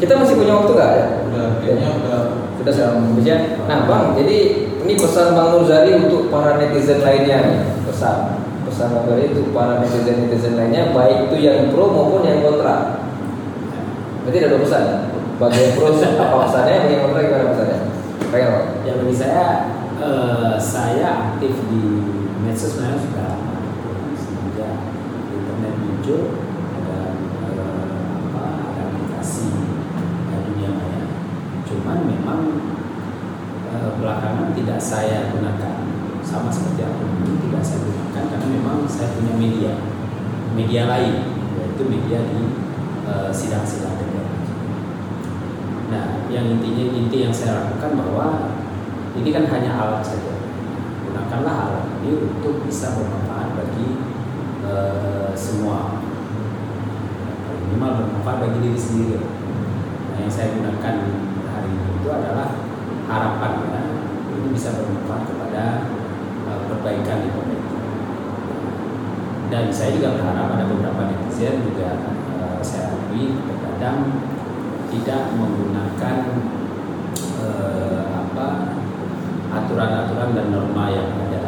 kita 0.02 0.18
masih 0.18 0.34
punya 0.42 0.58
waktu 0.58 0.72
nggak 0.74 0.90
ya? 0.90 1.06
Udah, 1.30 1.46
kayaknya 1.62 1.88
udah 2.02 2.20
Sudah 2.58 2.72
sama 2.74 3.14
ya. 3.22 3.38
Nah, 3.70 3.86
Bang, 3.86 4.18
jadi 4.18 4.38
ini 4.82 4.98
pesan 4.98 5.38
Bang 5.38 5.54
Nurzari 5.54 5.94
untuk 5.94 6.26
para 6.26 6.58
netizen 6.58 6.98
lainnya 6.98 7.46
nih. 7.46 7.62
Pesan 7.86 8.42
Bang 8.76 8.92
Nurzari 8.92 9.32
untuk 9.32 9.56
para 9.56 9.80
netizen 9.80 10.28
netizen 10.28 10.52
lainnya, 10.52 10.92
baik 10.92 11.32
itu 11.32 11.36
yang 11.48 11.72
pro 11.72 11.88
maupun 11.88 12.28
yang 12.28 12.44
kontra. 12.44 13.00
Berarti 14.20 14.36
ada 14.36 14.52
dua 14.52 14.60
pesan. 14.60 14.84
Bagi 15.40 15.58
yang 15.64 15.72
pro 15.80 15.96
apa 16.20 16.36
pesannya, 16.44 16.84
bagi 16.84 16.92
yang 16.92 17.02
kontra 17.08 17.24
gimana 17.24 17.52
pesannya? 17.56 17.78
Pengen 18.28 18.48
Bang? 18.52 18.66
Ya 18.84 18.92
bagi 19.00 19.16
saya, 19.16 19.44
eh, 19.96 20.54
saya 20.60 21.06
aktif 21.08 21.56
di 21.72 21.82
medsos 22.44 22.76
sebenarnya 22.76 23.00
sudah 23.00 23.24
lama. 23.32 23.54
Internet 25.32 25.74
muncul, 25.80 26.20
ada 26.76 27.00
eh, 27.00 27.10
apa, 28.28 28.44
dunia 30.44 30.70
maya. 30.76 31.00
Cuman 31.64 31.98
memang 32.04 32.40
eh, 33.72 33.90
belakangan 34.04 34.52
tidak 34.52 34.80
saya 34.84 35.32
gunakan 35.32 35.75
sama 36.26 36.50
seperti 36.50 36.82
akun 36.82 37.22
ini 37.22 37.38
tidak 37.46 37.62
saya 37.62 37.78
gunakan 37.86 38.24
karena 38.34 38.46
memang 38.50 38.76
saya 38.90 39.14
punya 39.14 39.32
media 39.38 39.72
media 40.58 40.82
lain 40.90 41.14
yaitu 41.54 41.82
media 41.86 42.18
di 42.26 42.40
eh, 43.06 43.30
sidang-sidang 43.30 43.94
DPR. 43.94 44.28
Nah, 45.86 46.26
yang 46.26 46.58
intinya 46.58 46.84
inti 46.90 47.22
yang 47.22 47.30
saya 47.30 47.62
lakukan 47.62 47.94
bahwa 47.94 48.26
ini 49.14 49.30
kan 49.30 49.46
hanya 49.46 49.70
alat 49.78 50.02
saja. 50.02 50.34
Gunakanlah 51.06 51.54
alat 51.70 51.84
ini 52.02 52.26
untuk 52.26 52.66
bisa 52.66 52.98
bermanfaat 52.98 53.54
bagi 53.54 53.88
eh, 54.66 55.30
semua. 55.38 56.02
Minimal 57.70 58.02
bermanfaat 58.02 58.38
bagi 58.50 58.58
diri 58.66 58.80
sendiri. 58.80 59.22
Nah, 60.10 60.16
yang 60.26 60.32
saya 60.32 60.56
gunakan 60.58 60.94
hari 61.54 61.68
ini 61.70 61.88
itu 62.02 62.08
adalah 62.10 62.48
harapannya 63.06 63.82
ini 64.36 64.48
bisa 64.52 64.74
bermanfaat 64.74 65.22
kepada 65.30 65.64
perbaikan 66.86 67.18
di 67.18 67.30
pemerintah. 67.34 67.74
Dan 69.50 69.64
saya 69.74 69.90
juga 69.98 70.14
berharap 70.14 70.54
ada 70.54 70.70
beberapa 70.70 71.10
netizen 71.10 71.66
juga 71.66 71.98
eh, 72.38 72.58
saya 72.62 72.94
akui 72.94 73.34
terkadang 73.42 74.22
tidak 74.94 75.34
menggunakan 75.34 76.16
eh, 77.42 78.02
apa 78.06 78.46
aturan-aturan 79.50 80.30
dan 80.38 80.46
norma 80.54 80.94
yang 80.94 81.10
ada 81.26 81.42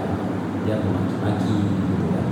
dia 0.67 0.83
memaki-maki 0.83 1.55
gitu 1.71 2.07
kan. 2.11 2.27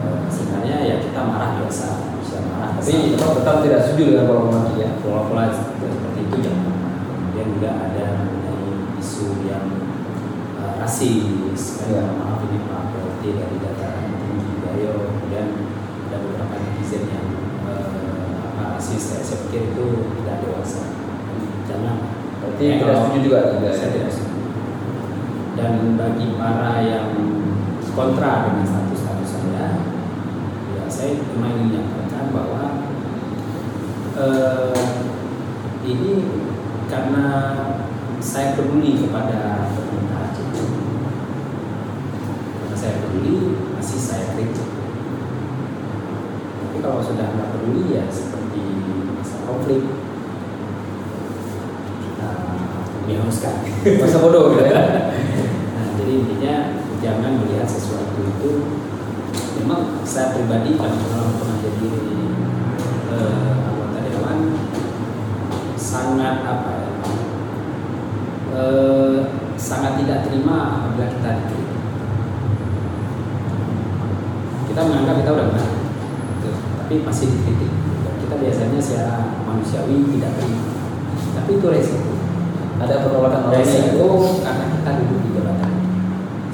Eh, 0.00 0.20
sebenarnya 0.32 0.76
ya 0.88 0.96
kita 1.04 1.20
marah 1.28 1.60
biasa 1.60 2.16
bisa 2.16 2.36
marah 2.48 2.80
Tapi. 2.80 3.12
Bang 3.20 3.32
tetap 3.36 3.56
tidak 3.60 3.80
setuju 3.84 4.02
dengan 4.08 4.24
pola 4.24 4.42
maki 4.48 4.80
ya. 4.80 4.88
pola-pola 5.04 5.52
seperti 5.52 6.20
itu 6.32 6.36
jangan 6.48 6.72
kemudian 7.12 7.46
juga 7.60 7.70
ada 7.76 8.04
mengenai 8.24 8.64
isu 8.96 9.44
yang 9.44 9.81
eh, 10.82 10.86
rasis 10.88 11.62
kan 11.78 11.86
Ya. 11.94 12.02
maaf 12.10 12.42
ini 12.42 12.58
Pak 12.66 12.82
PLT 12.90 13.22
dari 13.38 13.56
dataran 13.62 14.10
tinggi 14.18 14.52
Gayo 14.60 14.90
kemudian 15.06 15.48
ada 16.10 16.16
beberapa 16.18 16.54
netizen 16.58 17.02
yang 17.06 17.26
eh, 17.70 17.86
apa 18.50 18.62
rasis 18.76 19.02
saya, 19.02 19.22
saya 19.22 19.38
pikir 19.46 19.62
itu 19.70 19.86
tidak 20.18 20.36
dewasa. 20.42 20.82
Jangan. 21.70 21.96
Berarti 22.42 22.62
Ya, 22.66 22.74
tidak 22.82 22.96
setuju 22.98 23.18
juga 23.22 23.38
juga. 23.54 23.70
saya 23.70 23.90
tidak 23.94 24.10
setuju. 24.10 24.40
Dan 25.52 25.72
bagi 25.94 26.26
para 26.34 26.72
yang 26.82 27.08
kontra 27.92 28.48
dengan 28.48 28.64
status-status 28.64 29.30
saya 29.30 29.68
ya 30.72 30.84
saya 30.88 31.20
cuma 31.28 31.44
ingin 31.52 31.76
menyampaikan 31.76 32.32
bahwa 32.32 32.62
eh, 34.16 34.80
ini 35.84 36.12
karena 36.88 37.26
saya 38.18 38.56
peduli 38.56 38.96
kepada 38.96 39.68
pemerintah 39.76 40.32
Aceh 40.32 40.46
karena 42.56 42.76
saya 42.76 42.94
peduli 43.04 43.36
masih 43.76 43.98
saya 44.12 44.36
kritik 44.36 44.68
tapi 46.60 46.78
kalau 46.84 47.00
sudah 47.00 47.26
nggak 47.32 47.48
peduli 47.56 47.96
ya 47.96 48.04
seperti 48.12 48.60
masa 49.16 49.36
konflik 49.48 49.82
kita 52.04 52.30
dihanguskan 53.08 53.56
Masa 54.02 54.18
bodoh 54.20 54.52
gitu 54.52 54.68
ya. 54.68 54.78
Nah, 55.72 55.88
jadi 55.98 56.12
intinya 56.22 56.56
jangan 57.02 57.42
melihat 57.42 57.66
sesuatu 57.66 58.20
itu 58.22 58.52
memang 59.58 60.04
saya 60.06 60.36
pribadi 60.36 60.78
kan 60.78 60.92
kalau 61.10 61.34
pernah 61.40 61.58
jadi 61.58 61.90
eh, 63.10 63.50
anggota 63.66 63.98
dewan 64.06 64.38
sangat 65.74 66.46
apa 66.46 66.70
ya 66.78 66.90
eh, 68.54 69.16
sangat 69.58 69.98
tidak 70.04 70.30
terima 70.30 70.56
apabila 70.78 71.06
kita 71.10 71.30
dikritik. 71.42 71.71
Kita 74.72 74.80
menganggap 74.88 75.20
kita 75.20 75.30
udah 75.36 75.46
benar, 75.52 75.68
gitu. 76.40 76.50
tapi 76.80 76.94
masih 77.04 77.26
dikritik. 77.28 77.70
Dan 77.76 78.14
kita 78.24 78.34
biasanya 78.40 78.80
secara 78.80 79.16
manusiawi 79.44 80.00
tidak 80.16 80.32
terima. 80.40 80.64
Tapi 81.32 81.50
itu 81.60 81.66
resiko 81.68 82.12
Ada 82.80 83.04
penolakan 83.04 83.52
resiko 83.52 84.08
karena 84.40 84.64
kita 84.72 84.90
duduk 85.04 85.18
di 85.22 85.30
jabatan 85.36 85.72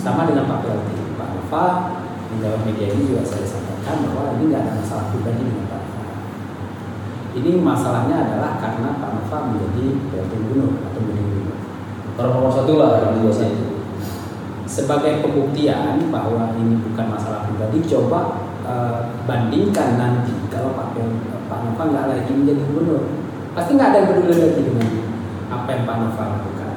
sama 0.08 0.24
dengan 0.24 0.48
Pak 0.48 0.58
PLT 0.64 0.90
Pak 1.20 1.28
Nova 1.36 1.64
menjawab 2.32 2.60
media 2.64 2.86
ini 2.96 3.12
juga 3.12 3.22
saya 3.28 3.44
sampaikan 3.44 4.08
bahwa 4.08 4.40
ini 4.40 4.44
nggak 4.48 4.62
ada 4.64 4.72
masalah 4.80 5.04
pribadi 5.12 5.42
dengan 5.44 5.66
Pak 5.68 5.80
Nova 5.84 6.04
ini 7.36 7.50
masalahnya 7.60 8.16
adalah 8.24 8.56
karena 8.56 8.88
Pak 8.96 9.10
Nova 9.12 9.36
menjadi 9.52 9.84
PLT 10.08 10.32
gubernur 10.32 10.72
atau 10.80 11.00
gubernur 11.04 11.46
Orang 12.18 12.32
nomor 12.34 12.50
satu 12.50 12.72
lah 12.82 13.14
dua 13.14 13.30
satu. 13.30 13.78
sebagai 14.66 15.22
pembuktian 15.22 16.10
bahwa 16.10 16.50
ini 16.58 16.82
bukan 16.82 17.06
masalah 17.14 17.37
pribadi 17.58 17.82
coba 17.90 18.38
eh, 18.62 18.98
bandingkan 19.26 19.98
nanti 19.98 20.30
kalau 20.46 20.78
Pak 20.78 20.94
Pak 21.50 21.58
Nova 21.66 21.82
nggak 21.90 22.06
lagi 22.06 22.30
menjadi 22.30 22.62
gubernur. 22.70 23.02
Pasti 23.50 23.74
nggak 23.74 23.88
ada 23.90 23.98
yang 23.98 24.08
peduli 24.14 24.34
lagi 24.38 24.60
dengan 24.62 24.88
apa 25.50 25.68
yang 25.74 25.82
Pak 25.82 25.96
Nova 25.98 26.22
lakukan. 26.38 26.72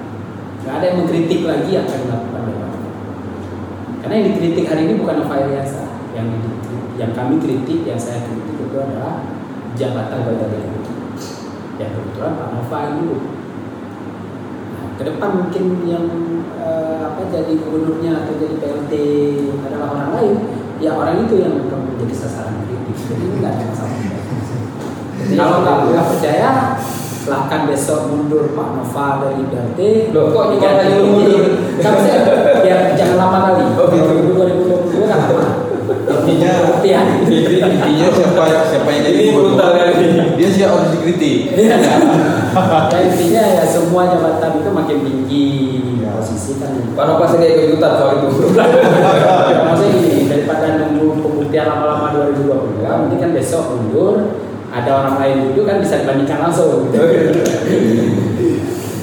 Nggak 0.66 0.74
ada 0.74 0.86
yang 0.90 0.98
mengkritik 1.06 1.42
lagi 1.46 1.72
apa 1.78 1.92
yang 1.94 2.04
dilakukan 2.10 2.42
oleh 2.42 2.58
Pak 2.58 2.72
karena 4.02 4.14
yang 4.18 4.28
dikritik 4.34 4.66
hari 4.66 4.82
ini 4.90 4.94
bukan 4.98 5.16
Nova 5.22 5.36
Iriansa 5.46 5.86
yang 6.18 6.28
yang 6.98 7.14
kami 7.14 7.38
kritik 7.38 7.86
yang 7.86 8.02
saya 8.02 8.26
kritik 8.26 8.58
itu 8.58 8.78
adalah 8.82 9.22
jabatan 9.78 10.26
badan 10.26 10.50
yang 11.78 11.92
kebetulan 11.94 12.34
Pak 12.34 12.50
Nova 12.58 12.80
ini 12.98 13.38
Nah, 14.72 14.88
ke 14.96 15.04
depan 15.04 15.30
mungkin 15.36 15.84
yang 15.84 16.08
eh, 16.58 17.04
apa 17.04 17.28
jadi 17.28 17.60
gubernurnya 17.60 18.24
atau 18.24 18.34
jadi 18.40 18.56
PLT 18.56 18.94
adalah 19.68 19.88
orang 19.94 20.10
lain, 20.16 20.36
ya 20.82 20.92
orang 20.98 21.24
itu 21.30 21.36
yang 21.38 21.54
akan 21.70 21.80
menjadi 21.94 22.14
sasaran 22.18 22.66
kritik. 22.66 22.98
Jadi 22.98 23.24
ini 23.24 23.36
nggak 23.40 23.54
ada 23.54 23.64
masalah. 23.70 23.98
Jadi 25.22 25.34
Kalau 25.38 25.58
itu. 25.62 25.86
nggak 25.94 26.08
percaya, 26.10 26.50
silahkan 27.22 27.62
besok 27.70 28.00
mundur 28.10 28.44
Pak 28.58 28.70
Nova 28.74 29.06
dari 29.22 29.46
PLT. 29.46 29.80
Loh, 30.10 30.34
kok 30.34 30.46
cuma 30.58 30.82
nyuruh 30.82 31.10
mundur? 31.14 31.46
Kan 31.78 31.94
saya 32.02 32.20
biar 32.66 32.80
jangan 32.98 33.18
lama 33.22 33.38
kali. 33.46 33.64
Oh, 33.78 33.88
gitu. 33.94 34.34
2022 34.34 35.06
kan 35.06 35.20
lama. 35.30 35.71
Ya, 36.02 36.14
Intinya 36.18 36.52
pembuktian. 36.66 37.06
intinya 37.30 38.08
siapa 38.10 38.44
siapa 38.68 38.90
yang 38.90 39.04
jadi 39.06 39.24
brutal 39.32 39.70
kali. 39.74 39.94
dia 40.36 40.50
siap 40.50 40.70
harus 40.74 40.90
dikritik. 40.98 41.54
Iya. 41.54 41.78
Ya, 42.90 43.00
intinya 43.06 43.44
ya 43.58 43.64
semua 43.64 44.10
jabatan 44.10 44.52
itu 44.60 44.70
makin 44.70 44.98
tinggi 45.02 45.48
Ya. 46.02 46.10
posisi 46.18 46.58
kan. 46.58 46.74
Pak 46.92 47.04
Nova 47.06 47.26
sendiri 47.26 47.54
ikut 47.54 47.68
ikutan 47.78 47.92
soal 47.96 48.12
itu. 48.18 48.28
Ya, 48.52 49.60
maksudnya 49.64 49.94
gini, 49.94 50.20
daripada 50.28 50.66
nunggu 50.82 51.22
pembuktian 51.22 51.66
lama-lama 51.70 52.06
2020, 52.34 52.82
ya, 52.82 52.92
mending 52.98 53.20
kan 53.20 53.32
besok 53.32 53.64
mundur, 53.72 54.16
ada 54.68 54.90
orang 54.92 55.16
lain 55.22 55.36
duduk 55.52 55.64
kan 55.64 55.78
bisa 55.80 56.02
dibandingkan 56.02 56.40
langsung. 56.42 56.90
gitu. 56.90 57.00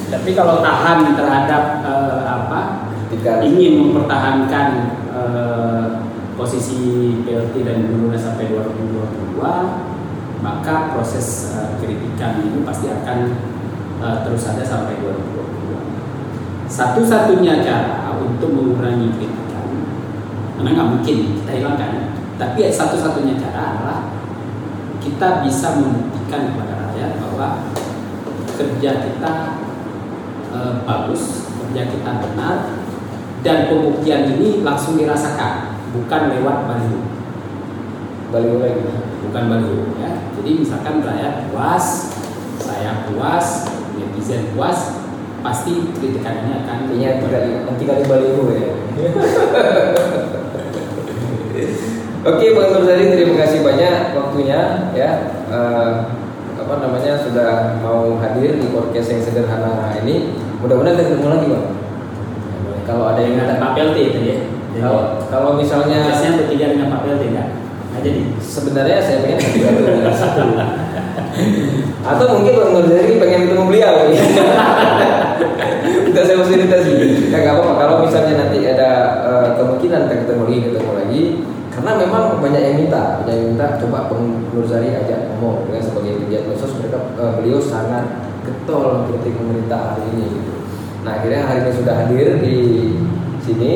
Tapi 0.09 0.29
kalau 0.33 0.59
tahan 0.59 1.13
terhadap 1.13 1.63
eh, 1.85 2.21
apa 2.25 2.61
Ketika 3.09 3.41
ingin 3.41 3.89
mempertahankan 3.89 4.67
eh, 5.09 5.83
posisi 6.39 6.79
PLT 7.27 7.67
dan 7.67 7.83
gubernurnya 7.83 8.15
sampai 8.15 8.47
2022, 8.47 9.43
maka 10.39 10.95
proses 10.95 11.51
eh, 11.51 11.75
kritikan 11.83 12.39
ini 12.39 12.63
pasti 12.63 12.87
akan 12.87 13.35
eh, 13.99 14.17
terus 14.23 14.47
ada 14.47 14.63
sampai 14.63 15.03
2022. 15.03 16.71
Satu-satunya 16.71 17.59
cara 17.59 18.15
untuk 18.23 18.55
mengurangi 18.55 19.11
kritikan, 19.19 19.67
karena 20.55 20.69
nggak 20.79 20.89
mungkin 20.95 21.17
kita 21.43 21.51
hilangkan, 21.59 21.91
tapi 22.39 22.71
satu-satunya 22.71 23.35
cara 23.35 23.75
adalah 23.75 23.99
kita 25.03 25.43
bisa 25.43 25.75
membuktikan 25.75 26.55
kepada 26.55 26.73
rakyat 26.87 27.11
bahwa 27.19 27.47
kerja 28.55 28.91
kita 29.03 29.31
eh, 30.55 30.73
bagus, 30.87 31.51
kerja 31.67 31.83
kita 31.91 32.11
benar, 32.23 32.79
dan 33.43 33.67
pembuktian 33.67 34.39
ini 34.39 34.63
langsung 34.63 34.95
dirasakan, 34.95 35.78
bukan 35.93 36.21
lewat 36.37 36.57
baliho, 36.69 36.99
balik 38.29 38.55
lagi. 38.61 38.83
bukan 39.29 39.43
baliho 39.49 39.79
ya. 39.97 40.11
Jadi 40.37 40.49
misalkan 40.63 41.01
rakyat 41.01 41.49
puas, 41.51 41.85
saya 42.61 43.09
puas, 43.09 43.69
netizen 43.97 44.53
puas, 44.53 45.01
pasti 45.41 45.89
kritikan 45.97 46.45
ini 46.45 46.51
akan 46.63 46.77
Intinya 46.89 47.09
tiga 47.21 47.37
kali, 47.39 47.49
nanti 47.63 47.83
kali 47.85 48.03
balik 48.05 48.31
ya. 48.33 48.69
Oke, 52.19 52.51
Bang 52.51 52.75
Nurzali, 52.75 53.15
terima 53.15 53.39
kasih 53.39 53.63
banyak 53.63 54.11
waktunya 54.11 54.91
ya. 54.91 55.31
Eh, 55.47 55.91
apa 56.59 56.73
namanya 56.83 57.15
sudah 57.15 57.79
mau 57.79 58.19
hadir 58.19 58.59
di 58.59 58.67
podcast 58.75 59.15
yang 59.15 59.23
sederhana 59.23 59.95
ini. 60.03 60.35
Mudah-mudahan 60.59 60.99
ketemu 60.99 61.27
lagi, 61.31 61.47
Bang. 61.47 61.67
Kalau 62.83 63.15
ada 63.15 63.21
yang 63.23 63.39
Pak 63.39 63.71
PLT 63.71 63.97
tadi 64.11 64.27
ya. 64.35 64.58
Kalau, 64.79 65.27
kalau 65.27 65.59
misalnya 65.59 66.07
Podcastnya 66.07 66.39
bertiga 66.39 66.65
dengan 66.71 66.87
Pak 66.95 66.99
PLT 67.03 67.23
enggak? 67.35 67.47
Nggak 67.89 68.01
jadi. 68.05 68.21
sebenarnya 68.39 68.97
saya 69.03 69.17
pengen 69.27 69.39
tiga 69.43 69.67
tuh 69.75 69.83
dengan 69.83 70.15
satu. 70.15 70.41
Atau 71.99 72.25
mungkin 72.39 72.53
Bang 72.55 72.71
Nurzali 72.73 73.13
pengen 73.19 73.39
ketemu 73.47 73.63
beliau. 73.67 73.93
Kita 76.09 76.21
saya 76.25 76.37
fasilitasi. 76.41 76.91
Ya 77.29 77.37
nggak 77.43 77.53
apa-apa. 77.59 77.73
Kalau 77.75 77.95
misalnya 78.07 78.33
nanti 78.45 78.65
ada 78.65 78.89
eh, 79.27 79.47
kemungkinan 79.59 80.09
kita 80.09 80.15
ketemu 80.25 80.43
lagi, 80.47 80.59
ketemu 80.71 80.91
lagi. 80.95 81.23
Karena 81.69 81.91
memang 81.95 82.23
banyak 82.43 82.61
yang 82.65 82.75
minta, 82.75 83.23
banyak 83.23 83.35
yang 83.35 83.47
minta 83.55 83.65
coba 83.77 84.09
Bang 84.09 84.23
Nurzali 84.55 84.89
ajak 84.95 85.19
ngomong 85.35 85.69
dengan 85.69 85.81
sebagai 85.83 86.13
pegiat 86.25 86.43
medsos 86.49 86.73
mereka 86.79 86.97
eh, 87.19 87.31
beliau 87.37 87.59
sangat 87.61 88.05
getol 88.47 89.05
kritik 89.11 89.35
pemerintah 89.37 89.95
hari 89.95 90.03
ini 90.15 90.25
gitu. 90.39 90.53
Nah 91.03 91.19
akhirnya 91.19 91.41
hari 91.45 91.59
ini 91.67 91.71
sudah 91.75 91.95
hadir 92.05 92.27
di 92.41 92.57
sini. 93.43 93.73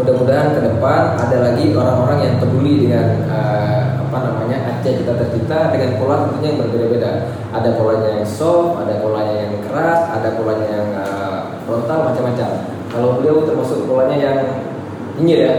Mudah-mudahan 0.00 0.56
ke 0.56 0.60
depan 0.64 1.20
ada 1.20 1.36
lagi 1.44 1.76
orang-orang 1.76 2.18
yang 2.24 2.34
peduli 2.40 2.88
dengan 2.88 3.20
eh, 3.28 4.00
apa 4.00 4.16
namanya 4.24 4.56
Aceh 4.72 4.96
kita 4.96 5.12
tercipta 5.12 5.68
dengan 5.76 6.00
pola 6.00 6.24
tentunya 6.24 6.56
yang 6.56 6.60
berbeda-beda. 6.64 7.10
Ada 7.52 7.76
polanya 7.76 8.08
yang 8.16 8.24
soft, 8.24 8.80
ada 8.80 8.96
polanya 9.04 9.34
yang 9.44 9.52
keras, 9.60 10.00
ada 10.08 10.28
polanya 10.40 10.66
yang 10.72 10.88
eh, 10.96 11.38
frontal 11.68 12.08
macam-macam. 12.08 12.48
Kalau 12.88 13.20
beliau 13.20 13.44
termasuk 13.44 13.84
polanya 13.84 14.16
yang 14.16 14.38
nyinyir 15.20 15.40
ya. 15.44 15.54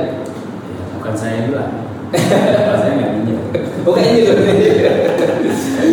Bukan 0.97 1.13
saya 1.13 1.45
dulu. 1.45 1.61
Kalau 1.61 2.77
saya 2.81 2.93
nggak 2.97 3.11
nyinyir. 3.22 3.39
Bukan 3.85 4.01
ini. 4.01 4.22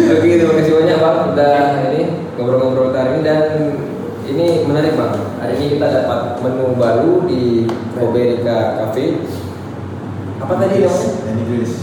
Oke, 0.08 0.40
terima 0.40 0.54
kasih 0.56 0.72
banyak 0.72 0.96
Bang 1.04 1.18
udah 1.36 1.56
ini 1.92 2.02
ngobrol-ngobrol 2.40 2.96
hari 2.96 3.20
ini 3.20 3.20
dan 3.28 3.40
ini 4.32 4.68
menarik 4.68 4.94
Bang. 4.94 5.16
Hari 5.40 5.54
ini 5.56 5.66
kita 5.76 5.86
dapat 5.88 6.42
menu 6.44 6.76
baru 6.76 7.24
di 7.24 7.64
Koberika 7.96 8.76
Cafe. 8.84 9.24
Apa 10.38 10.54
tadi 10.60 10.84
namanya? 10.84 11.10
Ini 11.32 11.42
Grace. 11.48 11.76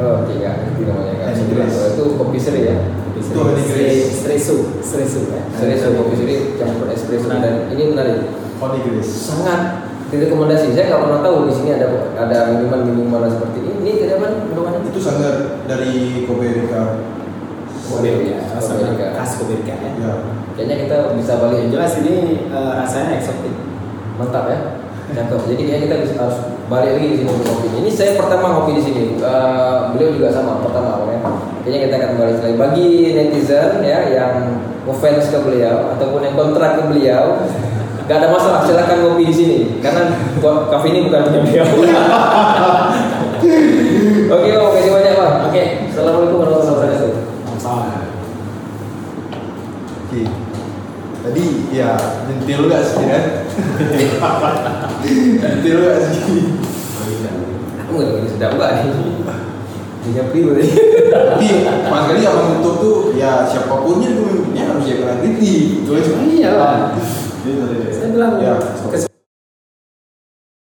Oh, 0.00 0.24
oke, 0.24 0.32
nggak 0.34 0.54
ngerti 0.58 0.82
namanya 0.88 1.14
kan. 1.20 1.26
Andy 1.30 1.44
Grace. 1.54 1.76
Oh, 1.78 1.88
itu 1.94 2.04
kopi 2.18 2.38
seri 2.40 2.60
ya. 2.66 2.76
Itu 3.14 3.38
Andy 3.38 3.62
Grace. 3.64 4.02
Stresu, 4.24 4.56
stresu 4.82 5.30
ya. 5.30 5.42
Seri 5.54 5.74
so, 5.78 5.94
kopi 5.94 6.14
seri 6.18 6.34
campur 6.58 6.90
espresso 6.90 7.28
dan 7.30 7.70
ini 7.70 7.94
menarik. 7.94 8.18
Honey 8.58 8.80
Grace. 8.82 9.10
Sangat 9.10 9.90
direkomendasi. 10.10 10.74
Saya 10.74 10.92
nggak 10.92 11.02
pernah 11.06 11.20
tahu 11.24 11.36
di 11.48 11.52
sini 11.54 11.70
ada 11.78 11.86
ada 12.18 12.38
minuman-minuman 12.54 13.30
seperti 13.30 13.58
ini. 13.62 13.72
Ini 13.82 13.90
tidak 14.04 14.16
apa 14.20 14.26
minuman 14.50 14.82
Itu 14.86 15.00
sanggar 15.00 15.64
dari. 15.66 16.26
Koberika, 16.26 17.02
Koberika. 17.84 18.36
khas 18.50 19.32
Koberika 19.36 19.74
ya. 19.74 19.90
Ya. 19.96 20.12
Kayaknya 20.52 20.76
kita 20.84 20.96
bisa 21.16 21.32
balik 21.40 21.58
Yang 21.64 21.70
jelas 21.72 21.92
ini 22.00 22.14
eh, 22.46 22.72
rasanya 22.76 23.16
eksotik. 23.16 23.54
mantap 24.12 24.44
ya 24.46 24.58
cakep 25.16 25.40
jadi 25.48 25.62
kayaknya 25.62 25.80
kita 25.82 25.96
bisa 26.04 26.14
harus 26.20 26.36
balik 26.68 26.96
lagi 26.96 27.06
di 27.06 27.16
sini 27.16 27.28
untuk 27.28 27.48
kopi 27.48 27.68
ini 27.74 27.88
saya 27.88 28.16
pertama 28.16 28.46
ngopi 28.54 28.76
di 28.76 28.82
sini 28.82 29.02
Eh, 29.16 29.76
beliau 29.92 30.10
juga 30.12 30.28
sama 30.28 30.60
pertama 30.60 31.04
ya. 31.08 31.20
kayaknya 31.60 31.80
kita 31.88 31.94
akan 31.96 32.10
balik 32.16 32.38
lagi 32.40 32.56
bagi 32.56 32.88
netizen 33.12 33.70
ya 33.80 33.98
yang 34.08 34.34
ngefans 34.82 35.28
ke 35.28 35.38
beliau 35.40 35.92
ataupun 35.92 36.20
yang 36.22 36.34
kontrak 36.34 36.76
ke 36.76 36.82
beliau 36.86 37.40
Gak 38.02 38.18
ada 38.18 38.34
masalah, 38.34 38.66
silakan 38.66 38.98
ngopi 38.98 39.30
di 39.30 39.34
sini 39.34 39.58
karena 39.78 40.10
kafe 40.42 40.90
ini 40.90 41.06
bukan 41.06 41.22
punya 41.22 41.40
beliau. 41.46 41.66
Oke, 44.34 44.48
Bang, 44.50 44.68
terima 44.68 44.74
kasih 44.74 44.90
banyak, 44.90 45.14
Bang. 45.14 45.34
Oke. 45.46 45.62
Assalamualaikum 45.86 46.38
warahmatullahi 46.42 46.74
wabarakatuh. 46.82 47.12
Salam. 47.56 47.86
Oke. 50.02 50.22
Tadi 51.22 51.44
ya 51.72 51.96
nyentil 52.28 52.68
gak 52.68 52.84
sih 52.84 53.04
kan? 53.08 53.24
nyentil 55.40 55.76
gak 55.80 55.98
sih? 56.04 56.20
Aku 57.82 57.90
nggak 57.96 58.08
tahu 58.08 58.18
ini 58.20 58.28
sedap 58.28 58.52
nggak 58.56 58.70
nih. 58.84 58.92
Dia 60.02 60.22
pri 60.28 60.40
tadi. 60.42 60.64
Tapi 61.12 61.46
pas 61.86 62.02
kali 62.10 62.26
yang 62.26 62.34
menutup 62.34 62.74
tuh 62.82 62.96
ya 63.14 63.46
siapapunnya 63.46 64.18
pemimpinnya 64.18 64.62
harus 64.66 64.84
ya 64.90 64.94
kena 64.98 65.14
kritik. 65.22 65.86
Itu 65.86 65.90
aja. 65.94 66.10
Iya 66.18 66.50
lah. 66.58 66.78
Gitu. 67.46 67.62
Saya 67.94 68.08
bilang 68.10 68.34
ya. 68.42 68.54